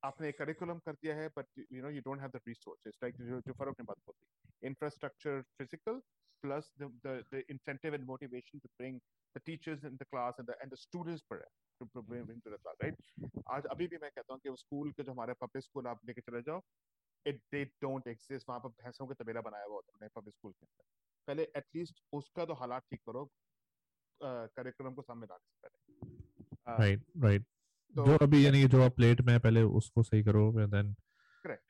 आपने 0.03 0.31
करिकुलम 0.33 0.79
कर 0.79 0.93
दिया 0.95 1.15
है, 1.17 1.29
but, 1.39 1.47
you 1.73 1.83
know, 1.83 1.91
you 1.91 2.01
don't 2.01 2.21
have 2.21 2.31
the 2.31 2.41
resources 2.49 2.99
like 3.03 3.17
जो 3.23 3.41
जो 3.41 3.53
फ़र्क 3.53 3.81
ने 3.81 3.85
बात 3.85 3.99
बोली, 4.07 4.69
infrastructure, 4.69 5.41
physical 5.59 6.01
plus 6.45 6.71
the, 6.81 6.89
the 7.05 7.12
the 7.35 7.43
incentive 7.57 7.99
and 7.99 8.07
motivation 8.12 8.65
to 8.65 8.71
bring 8.79 8.97
the 9.37 9.43
teachers 9.51 9.85
in 9.91 10.01
the 10.01 10.09
class 10.15 10.41
and 10.43 10.51
the 10.51 10.57
and 10.65 10.75
the 10.77 10.81
students 10.81 11.23
per 11.29 11.39
to 11.81 12.03
bring 12.09 12.27
into 12.35 12.53
the 12.55 12.59
class 12.65 12.83
right? 12.83 12.99
आज 13.55 13.69
अभी 13.77 13.87
भी 13.93 13.99
मैं 14.03 14.11
कहता 14.11 14.33
हूँ 14.33 14.41
कि 14.43 14.49
वो 14.49 14.57
स्कूल 14.65 14.91
के 14.99 15.03
जो 15.03 15.12
हमारे 15.12 15.35
पब्लिक 15.45 15.65
स्कूल 15.65 15.87
आप 15.93 16.01
लेके 16.09 16.21
चले 16.27 16.43
जाओ 16.49 16.61
इट 17.27 17.41
दे 17.55 17.65
डोंट 17.85 18.09
एग्जिस्ट 18.09 18.49
वहाँ 18.49 18.61
पर 18.61 18.69
भैंसों 18.83 19.07
का 19.07 19.15
तबेला 19.23 19.41
बनाया 19.49 19.65
हुआ 19.65 19.75
होता 19.75 20.05
है 20.05 20.11
पब्लिक 20.16 20.35
स्कूल 20.35 20.53
के 20.53 20.66
अंदर। 20.66 20.85
पहले 21.29 21.43
एटलीस्ट 21.62 22.03
उसका 22.21 22.45
तो 22.51 22.55
हालात 22.62 22.83
ठीक 22.91 23.01
करो 23.09 23.25
करिकुलम 24.59 24.95
को 24.95 25.03
सामने 25.03 25.27
लाने 25.31 25.47
से 25.47 25.69
पहले। 25.69 25.77
राइट 26.83 27.03
राइट 27.25 27.43
तो 27.95 28.05
जो 28.07 28.16
अभी 28.27 28.45
यानी 28.47 28.65
जो 28.75 28.83
आप 28.85 28.95
प्लेट 28.97 29.21
में 29.31 29.39
पहले 29.41 29.62
उसको 29.81 30.03
सही 30.03 30.23
करो 30.29 30.51
then 30.77 30.95
Correct. 31.45 31.65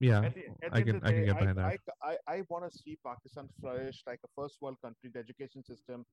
Right. 0.00 0.08
yeah 0.08 0.24
At 0.28 0.34
the, 0.34 0.42
at 0.46 0.58
the 0.60 0.76
I 0.76 0.80
end 0.80 0.86
can 0.88 0.96
of 0.96 1.02
the 1.02 1.08
I 1.08 1.12
can 1.12 1.20
day, 1.20 1.26
get 1.26 1.36
I, 1.36 1.40
behind 1.40 1.58
that 1.58 1.66
I, 2.08 2.10
I, 2.10 2.36
I 2.36 2.42
want 2.50 2.64
to 2.70 2.78
see 2.78 2.94
Pakistan 3.04 3.48
flourish 3.60 4.00
like 4.08 4.20
a 4.28 4.30
first 4.40 4.58
world 4.64 4.76
country, 4.84 5.10
the 5.14 5.20
education 5.26 5.64
system, 5.68 6.04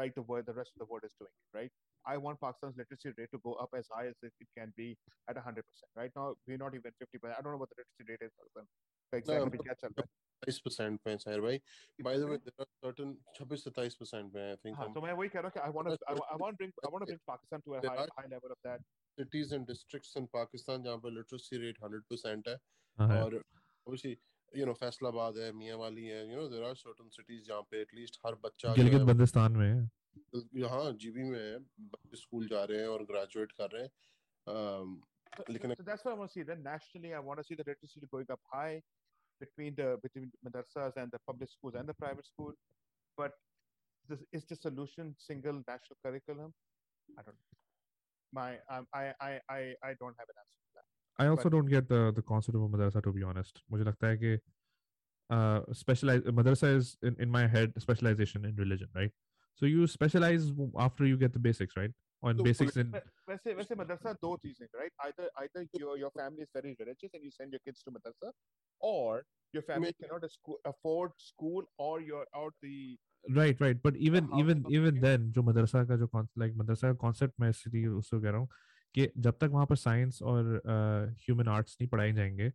right 0.00 0.14
the 0.20 0.22
way 0.30 0.42
the 0.50 0.54
rest 0.58 0.70
of 0.76 0.78
the 0.82 0.88
world 0.92 1.04
is 1.08 1.14
doing 1.22 1.32
it, 1.40 1.56
right? 1.58 1.72
I 2.12 2.16
want 2.26 2.40
Pakistan's 2.44 2.76
literacy 2.82 3.10
rate 3.18 3.30
to 3.34 3.40
go 3.48 3.54
up 3.64 3.74
as 3.80 3.88
high 3.94 4.06
as 4.12 4.16
it, 4.28 4.32
it 4.44 4.48
can 4.58 4.72
be 4.76 4.86
at 5.32 5.36
100%. 5.36 5.62
Right 5.96 6.10
now, 6.20 6.34
we're 6.46 6.56
not 6.62 6.74
even 6.78 6.92
50%. 7.02 7.34
I 7.38 7.40
don't 7.42 7.52
know 7.54 7.60
what 7.64 7.70
the 7.74 7.78
literacy 7.82 8.06
rate 8.12 8.24
is, 8.28 8.32
Pakistan. 8.38 8.66
No, 9.12 9.18
Exactly, 9.18 9.58
क्या 9.66 9.74
चल 9.82 9.88
रहा 9.98 10.02
है? 10.02 10.10
तेईस 10.44 10.58
percent 10.66 10.98
पे 11.04 11.16
साहिर 11.24 11.40
भाई 11.40 11.58
by 12.06 12.16
the 12.18 12.22
वे 12.30 12.36
कितने? 12.38 12.38
There 12.46 12.62
are 12.62 12.66
certain 12.86 13.10
26 13.38 13.66
27 13.66 13.94
percent 14.00 14.32
पे 14.32 14.40
I 14.48 14.56
think 14.64 14.76
हाँ, 14.78 14.86
हम 14.86 14.94
तो 14.94 15.00
मैं 15.02 15.12
वही 15.20 15.28
कह 15.34 15.40
रहा 15.40 15.48
हूँ 15.48 15.52
कि 15.56 15.60
I 15.66 15.70
want 15.76 15.90
to, 15.90 15.98
I, 16.10 16.14
I 16.34 16.36
want 16.42 16.56
to 16.56 16.58
bring, 16.62 16.72
I 16.86 16.90
want 16.94 17.04
to 17.04 17.10
bring 17.10 17.20
Pakistan 17.30 17.62
to 17.66 17.74
a 17.76 17.80
There 17.84 17.90
high, 17.92 18.04
are- 18.06 18.14
high 18.18 18.28
level 18.32 18.54
of 18.56 18.58
that. 18.68 18.80
cities 19.19 19.51
and 19.51 19.67
districts 19.67 20.15
in 20.21 20.27
Pakistan 20.37 20.83
जहाँ 20.83 20.97
पे 21.05 21.13
literacy 21.17 21.61
rate 21.65 21.79
100% 21.83 22.47
है 22.47 22.57
हाँ 22.99 23.07
है 23.09 23.23
और 23.23 23.41
obviously 23.87 24.15
you 24.53 24.65
know 24.69 24.75
फैसलाबाद 24.79 25.37
है 25.37 25.51
मियाँ 25.61 25.77
वाली 25.77 26.05
है 26.05 26.23
you 26.29 26.39
know 26.39 26.47
there 26.55 26.65
are 26.69 26.75
certain 26.85 27.11
cities 27.17 27.45
जहाँ 27.47 27.61
पे 27.71 27.83
at 27.85 27.93
least 27.99 28.19
हर 28.25 28.35
बच्चा 28.47 28.73
गिलगित 28.81 28.99
है 28.99 29.05
बल्तिस्तान 29.13 29.57
में 29.61 29.67
है 29.67 29.89
यहाँ 30.61 30.91
जीबी 31.01 31.29
में 31.29 31.39
है 31.39 31.57
बच्चे 31.95 32.17
स्कूल 32.17 32.47
जा 32.47 32.63
रहे 32.71 32.79
हैं 32.81 32.87
और 32.95 33.03
ग्रेजुएट 33.11 33.51
कर 33.61 33.69
रहे 33.73 33.83
हैं 33.83 33.91
um, 34.47 34.97
So, 35.37 35.43
लेकिन 35.49 35.75
so 35.77 35.83
that's 35.83 36.03
what 36.03 36.13
I 36.13 36.17
want 36.17 36.31
to 36.31 36.33
see. 36.33 36.43
Then 36.43 36.63
nationally, 36.63 37.13
I 37.13 37.19
want 37.19 37.39
to 37.39 37.43
see 37.43 37.55
the 37.55 37.63
literacy 37.67 37.99
rate 38.01 38.09
going 38.11 38.31
up 38.31 38.39
high 38.51 38.81
between 39.41 39.75
the 39.75 39.97
between 40.01 40.31
madrasas 40.45 40.97
and 40.97 41.11
the 41.11 41.19
public 41.27 41.51
schools 41.51 41.75
and 41.75 41.87
the 41.87 41.93
private 41.93 42.25
school. 42.25 42.53
But 43.17 43.33
this 44.09 44.23
is 44.31 44.45
the 44.45 44.55
solution 44.55 45.13
single 45.19 45.61
national 45.67 45.99
curriculum. 46.03 46.53
I 47.17 47.21
don't. 47.23 47.37
My 48.32 48.50
um, 48.74 48.86
I 48.94 49.04
I 49.28 49.30
I 49.54 49.60
I 49.88 49.94
don't 50.02 50.16
have 50.22 50.28
an 50.34 50.38
answer 50.42 50.60
to 50.60 50.70
that. 50.76 50.86
I 51.24 51.26
also 51.32 51.44
But- 51.48 51.54
don't 51.56 51.66
get 51.76 51.88
the 51.88 52.12
the 52.18 52.22
concept 52.32 52.56
of 52.56 52.62
a 52.62 52.68
madrasa 52.76 53.02
to 53.08 53.12
be 53.12 53.22
honest. 53.32 53.62
मुझे 53.72 53.84
लगता 53.90 54.06
है 54.12 54.16
कि 54.22 54.38
uh 55.30 55.60
specialize 55.80 56.22
madrasa 56.38 56.70
is 56.78 56.96
in, 57.02 57.16
in 57.26 57.30
my 57.30 57.42
head 57.56 57.72
specialization 57.84 58.44
in 58.44 58.56
religion, 58.56 58.88
right? 58.94 59.12
So 59.60 59.66
you 59.66 59.86
specialize 59.86 60.48
after 60.86 61.06
you 61.06 61.16
get 61.24 61.32
the 61.32 61.38
basics, 61.48 61.76
right? 61.76 61.92
On 62.30 62.36
So, 62.38 62.44
basics 62.46 62.76
in 62.80 62.90
वै- 62.96 63.02
वैसे 63.28 63.54
वैसे 63.60 63.74
मदरसा 63.82 64.12
दो 64.24 64.32
चीजें 64.46 64.66
right? 64.80 64.92
Either 65.06 65.28
either 65.44 65.62
your 65.84 65.96
your 66.02 66.10
family 66.18 66.42
is 66.48 66.50
very 66.58 66.74
religious 66.82 67.14
and 67.18 67.24
you 67.28 67.32
send 67.36 67.56
your 67.56 67.62
kids 67.68 67.82
to 67.86 67.94
madrasa, 67.96 68.32
or 68.80 69.24
your 69.56 69.62
family 69.70 69.92
Maybe- 69.92 70.04
cannot 70.08 70.26
sco- 70.34 70.60
afford 70.72 71.12
school 71.28 71.66
or 71.86 71.94
you're 72.10 72.26
out 72.42 72.54
the 72.66 72.76
right 73.27 73.59
right. 73.61 73.81
But 73.81 73.95
even 73.97 74.25
how 74.25 74.37
even 74.39 74.63
to 74.63 74.69
even 74.69 74.95
communicate? 74.95 75.01
then 75.03 75.31
जो 75.31 75.43
मदरसा 75.43 75.83
का 75.85 75.95
जो 75.97 76.09
like 76.37 76.53
मदरसा 76.57 76.87
का 76.87 76.93
concept 76.93 77.33
मैं 77.39 77.49
इसलिए 77.49 77.87
उसको 77.87 78.21
कह 78.21 78.29
रहा 78.29 78.39
हूँ 78.39 78.47
कि 78.95 79.07
जब 79.17 79.37
तक 79.41 79.49
वहाँ 79.51 79.65
पर 79.65 79.75
साइंस 79.75 80.21
और 80.21 80.61
ह्यूमन 81.21 81.47
आर्ट्स 81.47 81.77
नहीं 81.81 81.89
पढ़ाए 81.89 82.11
जाएँगे 82.13 82.49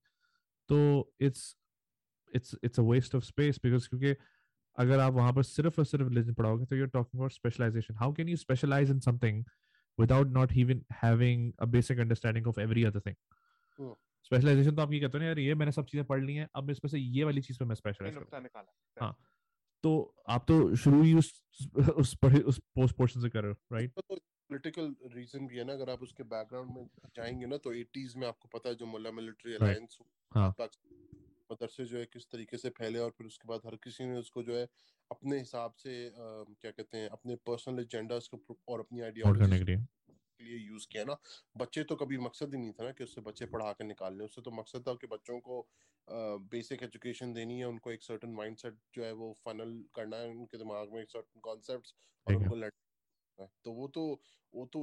तो 0.68 0.78
it's 1.20 1.56
it's 2.32 2.56
it's 2.64 2.80
a 2.80 2.82
waste 2.82 3.14
of 3.14 3.24
space 3.24 3.60
because 3.64 3.88
क्योंकि 3.88 4.14
अगर 4.78 5.00
आप 5.00 5.12
वहाँ 5.12 5.32
पर 5.32 5.42
सिर्फ़ 5.42 5.80
और 5.80 5.84
सिर्फ़ 5.86 6.08
रिलीजन 6.08 6.34
पढ़ाओगे 6.34 6.66
तो 6.66 6.76
you're 6.76 6.88
talking 6.88 7.20
about 7.20 7.32
specialization 7.32 7.96
how 7.96 8.12
can 8.12 8.28
you 8.28 8.36
specialize 8.36 8.90
in 8.90 9.00
something 9.00 9.44
without 9.98 10.28
not 10.28 10.52
even 10.56 10.82
having 11.02 11.52
a 11.58 11.64
basic 11.66 11.98
understanding 11.98 12.46
of 12.46 12.60
every 12.60 12.84
other 12.84 13.00
thing. 13.00 13.16
Specialization 14.26 14.76
तो 14.76 14.82
आप 14.82 14.92
ये 14.92 15.00
कहते 15.00 15.18
हो 15.18 15.22
ना 15.22 15.26
यार 15.26 15.38
ये 15.38 15.54
मैंने 15.54 15.72
सब 15.72 15.86
चीज़ें 15.86 16.06
पढ़ 16.06 16.24
ली 16.24 16.34
हैं 16.34 16.48
अब 16.56 16.70
इसमें 16.70 16.90
से 16.90 16.98
ये 16.98 17.24
वाली 17.24 17.40
चीज़ 17.42 17.58
पे 17.58 17.64
मैं 17.64 17.74
स्पेशलाइज 17.74 18.14
निकाला। 18.14 18.72
हाँ। 19.06 19.16
तो 19.82 20.14
आप 20.28 20.44
तो 20.48 20.76
शुरू 20.76 21.02
ही 21.02 21.14
उस 21.14 21.42
उस 21.96 22.14
पढ़े 22.14 22.40
उस 22.40 22.58
पोस्ट 22.58 22.96
पोर्शन 22.96 23.20
से 23.20 23.28
कर 23.28 23.42
रहे 23.42 23.52
हो 23.52 23.76
राइट 23.76 23.90
तो 23.90 24.02
पॉलिटिकल 24.02 24.94
रीजन 25.06 25.46
भी 25.46 25.56
है 25.56 25.64
ना 25.64 25.72
अगर 25.72 25.90
आप 25.90 26.02
उसके 26.02 26.22
बैकग्राउंड 26.22 26.70
में 26.76 26.88
जाएँगे 27.16 27.46
ना 27.46 27.56
तो 27.56 27.72
80s 27.74 28.16
में 28.16 28.28
आपको 28.28 28.48
पता 28.48 28.68
है 28.68 28.74
जो 28.74 28.86
मुल्ला 28.86 29.10
मिलिट्री 29.10 29.54
अलायंस 29.54 29.98
हाँ। 30.34 30.54
मदरसे 31.52 31.84
जो 31.84 31.98
है 31.98 32.04
किस 32.04 32.26
तरीके 32.26 32.56
से 32.56 32.68
फैले 32.68 32.98
और 32.98 33.10
फिर 33.10 33.26
उसके 33.26 33.48
बाद 33.48 33.60
हर 33.66 33.76
किसी 33.76 34.04
ने 34.04 34.18
उसको 34.18 34.42
जो 34.42 34.56
है 34.56 34.68
अपने 35.10 35.38
हिसाब 35.38 35.74
से 35.78 36.06
अ, 36.06 36.12
क्या 36.60 36.70
कहते 36.70 36.98
हैं 36.98 37.08
अपने 37.08 37.36
पर्सनल 37.36 37.80
एजेंडास 37.80 38.28
को 38.34 38.58
और 38.68 38.80
अपनी 38.80 39.00
आइडियोलॉजी 39.00 39.58
के 39.58 39.64
लिए। 39.64 39.86
यूज़ 40.40 40.86
किया 40.92 41.04
ना। 41.04 41.16
बच्चे 41.56 41.84
तो 41.84 41.96
कभी 41.96 42.18
मकसद 42.18 42.54
ही 42.54 42.60
नहीं 42.60 42.72
था 42.72 42.84
ना 42.84 42.92
कि 42.92 43.04
उससे 43.04 43.20
बच्चे 43.20 43.46
पढ़ा 43.46 43.72
के 43.72 43.84
निकाल 43.84 43.88
निकालने 43.88 44.24
उससे 44.24 44.42
तो 44.42 44.50
मकसद 44.50 44.84
था 44.88 44.94
कि 44.94 45.06
बच्चों 45.06 45.40
को 45.40 45.68
बेसिक 46.08 46.82
एजुकेशन 46.82 47.32
देनी 47.32 47.58
है 47.58 47.66
उनको 47.66 47.92
एक 47.92 48.02
सर्टन 48.02 48.30
माइंडसेट 48.34 48.78
जो 48.94 49.04
है 49.04 49.12
वो 49.14 49.32
फनल 49.40 49.74
करना 49.94 50.16
है 50.18 50.28
उनके 50.30 50.58
दिमाग 50.58 50.92
में 50.92 51.00
एक 51.02 51.10
सर्टन 51.10 51.40
कॉन्सेप्ट्स 51.42 51.94
और 52.26 52.34
उनको 52.34 52.54
लड़ना 52.56 52.88
है। 53.38 53.48
तो 53.64 53.72
वो 53.72 53.88
तो 53.90 54.04
वो 54.52 54.66
तो 54.68 54.80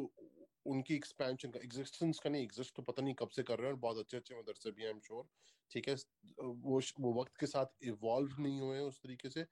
उनकी 0.66 0.96
एक्सपेंशन 0.96 1.52
का 1.52 1.60
एग्जिस्टेंस 1.62 2.20
का 2.20 2.30
नहीं 2.30 2.44
एग्जिस्ट 2.44 2.76
तो 2.76 2.84
पता 2.84 3.02
नहीं 3.04 3.16
कब 3.20 3.30
से 3.32 3.44
कर 3.44 3.60
रहे 3.60 3.68
हैं 3.68 3.74
और 3.74 3.80
बहुत 3.82 3.98
अच्छे 4.00 4.18
अच्छे 4.18 4.36
मदरसे 4.36 4.72
भी 4.72 4.84
हैं 4.84 4.90
आई 4.90 4.94
एम 4.94 5.00
श्योर 5.02 5.28
ठीक 5.72 5.90
है 5.90 5.96
वो 6.40 6.80
वो 7.02 7.14
वक्त 7.22 7.38
के 7.40 7.48
साथ 7.48 7.68
इवॉल्व 7.86 8.36
नहीं 8.40 8.60
हुए 8.62 8.78
हैं 8.78 8.84
उस 8.84 9.00
तरीके 9.04 9.30
से। 9.30 9.46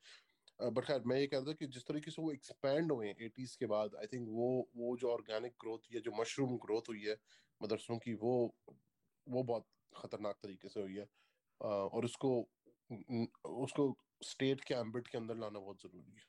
बट 0.59 0.85
खैर 0.85 1.03
मैं 1.07 1.17
ये 1.19 1.27
कह 1.27 1.37
रहा 1.37 1.47
था 1.47 1.53
कि 1.55 1.67
जिस 1.69 1.85
तरीके 1.87 2.11
से 2.11 2.21
वो 2.21 2.31
एक्सपैंड 2.33 2.91
हुए 2.91 3.09
एटीज 3.21 3.55
के 3.55 3.65
बाद 3.67 3.95
आई 3.97 4.07
थिंक 4.13 4.27
वो 4.31 4.49
वो 4.77 4.95
जो 4.97 5.11
ऑर्गेनिक 5.11 5.53
ग्रोथ 5.61 5.93
या 5.93 6.01
जो 6.01 6.11
मशरूम 6.13 6.57
ग्रोथ 6.59 6.89
हुई 6.89 7.03
है 7.05 7.17
मदरसों 7.61 7.97
की 7.99 8.13
वो 8.17 8.33
वो 9.27 9.43
बहुत 9.43 9.67
खतरनाक 9.93 10.37
तरीके 10.43 10.69
से 10.69 10.81
हुई 10.81 10.95
है। 10.95 11.05
और 11.61 12.05
उसको 12.05 12.29
उसको 13.63 13.95
स्टेट 14.23 14.63
के 14.63 14.73
एम्बिट 14.73 15.07
के 15.07 15.17
अंदर 15.17 15.35
लाना 15.35 15.59
बहुत 15.59 15.81
ज़रूरी 15.81 16.11
है। 16.11 16.25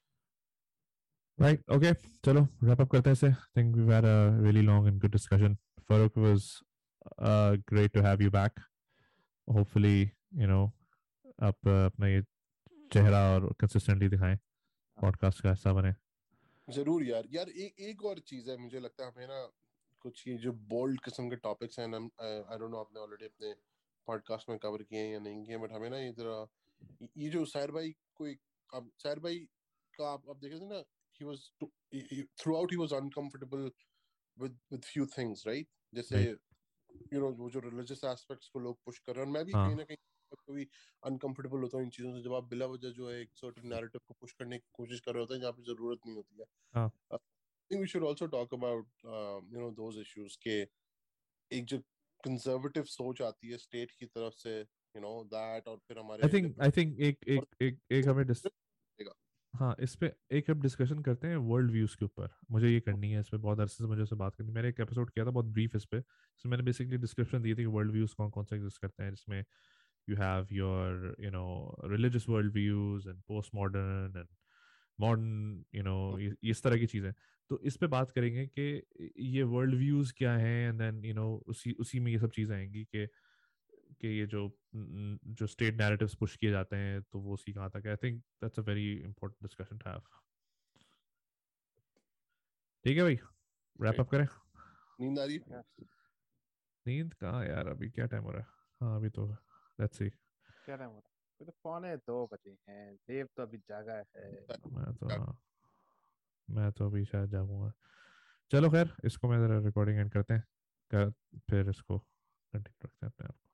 राइट 1.38 1.70
ओके 1.70 1.92
चलो 2.24 2.40
रैप 2.64 2.80
अप 2.80 2.90
करते 2.92 3.10
हैं 3.10 3.16
इसे। 3.16 3.32
Think 3.56 3.76
we 3.76 3.92
had 3.94 4.04
a 4.04 4.42
really 4.44 4.62
long 4.62 4.88
and 4.88 5.00
good 5.00 5.12
discussion 5.12 5.54
Farooq 5.88 6.18
was 6.18 6.50
great 7.70 7.92
to 7.92 8.00
have 8.02 8.22
you 8.22 8.30
back 8.30 8.60
hopefully 9.48 10.00
you 10.00 10.46
know 10.48 10.64
आप 10.66 11.56
uh, 11.66 11.84
अपना 11.86 12.08
ये 12.08 12.22
चेहरा 12.92 13.18
और 13.32 13.52
कंसिस्टेंटली 13.60 14.08
दिखाएँ 14.08 14.36
पॉडकास्ट 14.98 15.42
का 15.42 15.50
हिस्सा 15.50 15.72
बने। 15.72 15.92
ज़रूर 16.68 17.02
यार। 17.04 17.24
यार 17.30 17.48
ए, 17.48 17.72
एक 17.80 18.04
और 18.04 18.18
चीज़ 18.28 18.50
है 18.50 18.56
मुझे 18.56 18.80
लगता 18.80 19.04
है 19.04 19.12
हमें 19.12 19.26
ना 19.26 19.40
कुछ 20.04 20.26
ये 20.28 20.36
जो 20.38 20.52
बोल्ड 20.72 21.00
किस्म 21.04 21.28
के 21.30 21.36
टॉपिक्स 21.44 21.78
हैं 21.78 21.86
आई 21.86 22.58
डोंट 22.58 22.70
नो 22.70 22.78
आपने 22.78 23.00
ऑलरेडी 23.00 23.24
अपने 23.26 23.54
पॉडकास्ट 24.08 24.48
में 24.48 24.58
कवर 24.58 24.82
किए 24.82 25.00
हैं 25.00 25.12
या 25.12 25.18
नहीं 25.20 25.44
किए 25.44 25.58
बट 25.58 25.72
हमें 25.72 25.88
ना 25.90 25.98
ये 25.98 26.12
जरा 26.18 26.38
ये 27.18 27.28
जो 27.30 27.44
सायर 27.46 27.70
भाई 27.72 27.94
कोई 28.14 28.36
अब 28.70 28.90
सायर 28.98 29.18
भाई 29.20 29.38
का 29.94 30.10
आप 30.12 30.28
आप 30.30 30.36
देखे 30.38 30.60
थे 30.60 30.68
ना 30.68 30.82
he 31.20 31.26
was 31.26 31.50
throughout 32.56 32.72
he 32.72 32.76
was 32.76 32.92
uncomfortable 32.94 33.70
with 34.36 34.58
with 34.72 34.84
few 34.86 35.06
things 35.06 35.40
right 35.46 35.70
जैसे 35.92 36.18
you 37.12 37.22
know 37.22 37.32
वो 37.38 37.48
जो 37.50 37.60
religious 37.60 38.04
aspects 38.10 38.48
को 38.48 38.60
लोग 38.60 38.78
push 38.88 38.98
कर 38.98 39.14
रहे 39.14 39.20
हैं 39.20 39.26
और 39.26 39.32
मैं 39.32 39.44
भी 39.44 39.52
हाँ. 39.52 39.66
कहीं 39.66 39.76
ना 39.76 39.84
कहीं 39.84 39.96
कभी 40.32 40.66
अनकंफर्टेबल 41.02 41.62
होता 41.62 41.76
हूँ 41.76 41.84
इन 41.84 41.90
चीज़ों 41.90 42.12
से 42.14 42.22
जब 42.22 42.34
आप 42.34 42.44
बिला 42.44 42.66
वजह 42.66 42.90
जो 42.90 43.10
है 43.10 43.20
एक 43.20 43.30
सर्टेन 43.34 43.68
नैरेटिव 43.68 44.00
को 44.08 44.14
पुश 44.20 44.32
करने 44.32 44.58
की 44.58 44.68
कोशिश 44.72 45.00
कर 45.00 45.12
रहे 45.12 45.20
होते 45.20 45.34
हैं 45.34 45.40
जहाँ 45.40 45.52
पे 45.52 45.62
ज़रूरत 45.62 46.06
नहीं 46.06 46.16
होती 46.16 46.40
है 46.40 46.46
हाँ. 46.74 46.90
I 47.12 47.18
think 47.70 47.80
we 47.80 47.86
should 47.86 48.06
also 48.06 48.26
talk 48.34 48.54
about 48.54 48.88
you 49.52 49.60
know 49.60 49.70
those 49.78 49.96
issues 49.98 50.36
के 50.42 50.60
एक 51.50 51.64
जो 51.64 51.78
कंजर्वेटिव 52.24 52.84
सोच 52.84 53.22
आती 53.22 53.50
है 53.50 53.56
स्टेट 53.58 53.90
की 53.90 54.06
तरफ़ 54.06 54.34
से 54.34 54.58
यू 54.60 55.00
नो 55.00 55.24
दैट 55.24 55.68
और 55.68 55.76
फिर 55.88 55.98
हमारे 55.98 56.22
आई 56.22 56.32
थिंक 56.32 56.60
आई 56.62 56.70
थिंक 56.70 57.00
एक 57.00 57.18
एक 57.28 57.62
एक 57.62 57.80
एक 57.92 58.08
हमें 58.08 58.26
डिस 58.26 58.46
हाँ 59.54 59.74
इस 59.80 59.94
पे 59.96 60.12
एक 60.32 60.50
अब 60.50 60.60
डिस्कशन 60.62 60.98
करते 61.02 61.28
हैं 61.28 61.36
वर्ल्ड 61.36 61.70
व्यूज़ 61.70 61.96
के 61.96 62.04
ऊपर। 62.04 62.28
मुझे 62.50 62.68
ये 62.68 62.80
करनी 62.80 63.10
है 63.12 63.20
इस 63.20 63.28
पे 63.28 63.36
बहुत 63.36 63.60
अरसे 63.60 63.76
से 63.76 63.84
मुझे 63.84 64.02
उससे 64.02 64.16
बात 64.16 64.34
करनी 64.36 64.52
मैंने 64.52 64.68
एक 64.68 64.80
एपिसोड 64.80 65.10
किया 65.10 65.24
था 65.26 65.30
बहुत 65.30 65.46
ब्रीफ 65.46 65.76
इस 65.76 65.84
पे। 65.84 66.00
So 66.00 66.46
मैंने 66.46 66.62
बेसिकली 66.64 66.96
डिस्क्रिप्शन 66.96 67.42
दी 67.42 67.52
थी 67.52 67.56
कि 67.56 67.66
वर्ल्ड 67.66 67.92
व्यूज़ 67.92 68.14
कौन 68.14 68.30
कौन 68.30 68.44
से 68.44 68.56
एग्जिस्ट 68.56 68.80
करते 68.82 69.02
हैं 69.02 69.10
जिसमें 69.10 69.44
you 70.08 70.16
have 70.16 70.52
your 70.52 71.14
you 71.24 71.30
know 71.32 71.48
religious 71.94 72.26
worldviews 72.26 73.08
and 73.12 73.22
postmodern 73.30 74.20
and 74.20 74.28
modern 74.98 75.64
you 75.74 75.82
know 75.82 75.96
इस 76.50 76.62
तरह 76.62 76.78
की 76.78 76.86
चीज़ें। 76.86 77.12
तो 77.50 77.58
इस 77.58 77.76
पे 77.76 77.86
बात 77.86 78.10
करेंगे 78.10 78.46
कि 78.58 78.82
ये 79.18 79.42
वर्ल्ड 79.42 79.74
व्यूज़ 79.74 80.12
क्या 80.16 80.32
हैं? 80.32 80.68
एंड 80.68 80.78
देन 80.78 81.04
यू 81.04 81.14
नो 81.14 81.26
उसी 81.46 81.72
उसी 81.80 82.00
में 82.00 82.12
ये 82.12 82.18
सब 82.18 82.30
चीज़ें 82.30 82.56
आएँगी 82.56 82.84
कि 82.84 83.06
कि 84.00 84.08
ये 84.08 84.26
जो 84.26 84.40
जो 84.74 85.46
स्टेट 85.46 85.74
नैरेटिव्स 85.74 86.14
पुश 86.14 86.36
किए 86.36 86.50
जाते 86.50 86.76
हैं 86.76 87.02
तो 87.02 87.20
वो 87.20 87.34
उसी 87.34 87.52
कहाँ 87.52 87.70
तक 87.70 87.86
I 87.86 87.96
think 87.96 88.20
that's 88.42 88.58
a 88.58 88.62
very 88.62 88.92
important 88.94 89.42
discussion 89.42 89.78
to 89.78 89.90
have 89.90 90.00
ठीक 92.84 92.96
है 92.96 93.02
भाई 93.02 93.18
रैप 93.78 94.00
अप 94.00 94.08
करें। 94.08 94.26
नींद 95.00 95.18
आ 95.18 95.24
रही 95.24 95.40
है? 95.50 95.62
नींद 96.86 97.14
कहाँ 97.14 97.44
यार 97.46 97.68
अभी 97.68 97.90
क्या 97.90 98.06
टाइम 98.06 98.24
हो 98.24 98.30
रहा 98.30 98.40
है? 98.40 98.46
हाँ 98.80 98.96
अभी 98.96 99.08
तो 99.10 99.26
लेट्स 99.78 99.98
सी 99.98 100.08
क्या 100.08 100.76
टाइम 100.76 100.90
हो 100.90 100.98
रहा 100.98 101.08
है? 101.08 101.46
तो 101.46 101.52
पौने 101.64 101.96
दो 101.96 102.26
बजे 102.32 102.56
हैं 102.68 102.94
देव 103.08 103.28
तो 103.36 103.42
अभी 103.42 103.58
जागा 103.58 103.92
है। 103.92 104.30
मैं 104.48 104.94
तो 104.96 105.08
हाँ। 105.08 105.38
मैं 106.50 106.72
तो 106.72 106.86
अभी 106.86 107.04
शायद 107.04 107.30
जाऊँगा 107.30 107.72
चलो 108.50 108.70
खैर 108.70 108.94
इसको 109.04 109.28
मैं 109.28 109.38
जरा 109.38 109.58
रिकॉर्डिंग 109.58 109.98
एंड 109.98 110.12
करते 110.12 110.34
हैं। 110.34 110.44
कर, 110.90 111.10
फिर 111.50 111.68
इसको 111.70 111.98
कंटिन्यू 111.98 112.84
रखते 112.84 113.06
हैं 113.06 113.12
अपने 113.12 113.26
आप 113.26 113.34
को। 113.42 113.47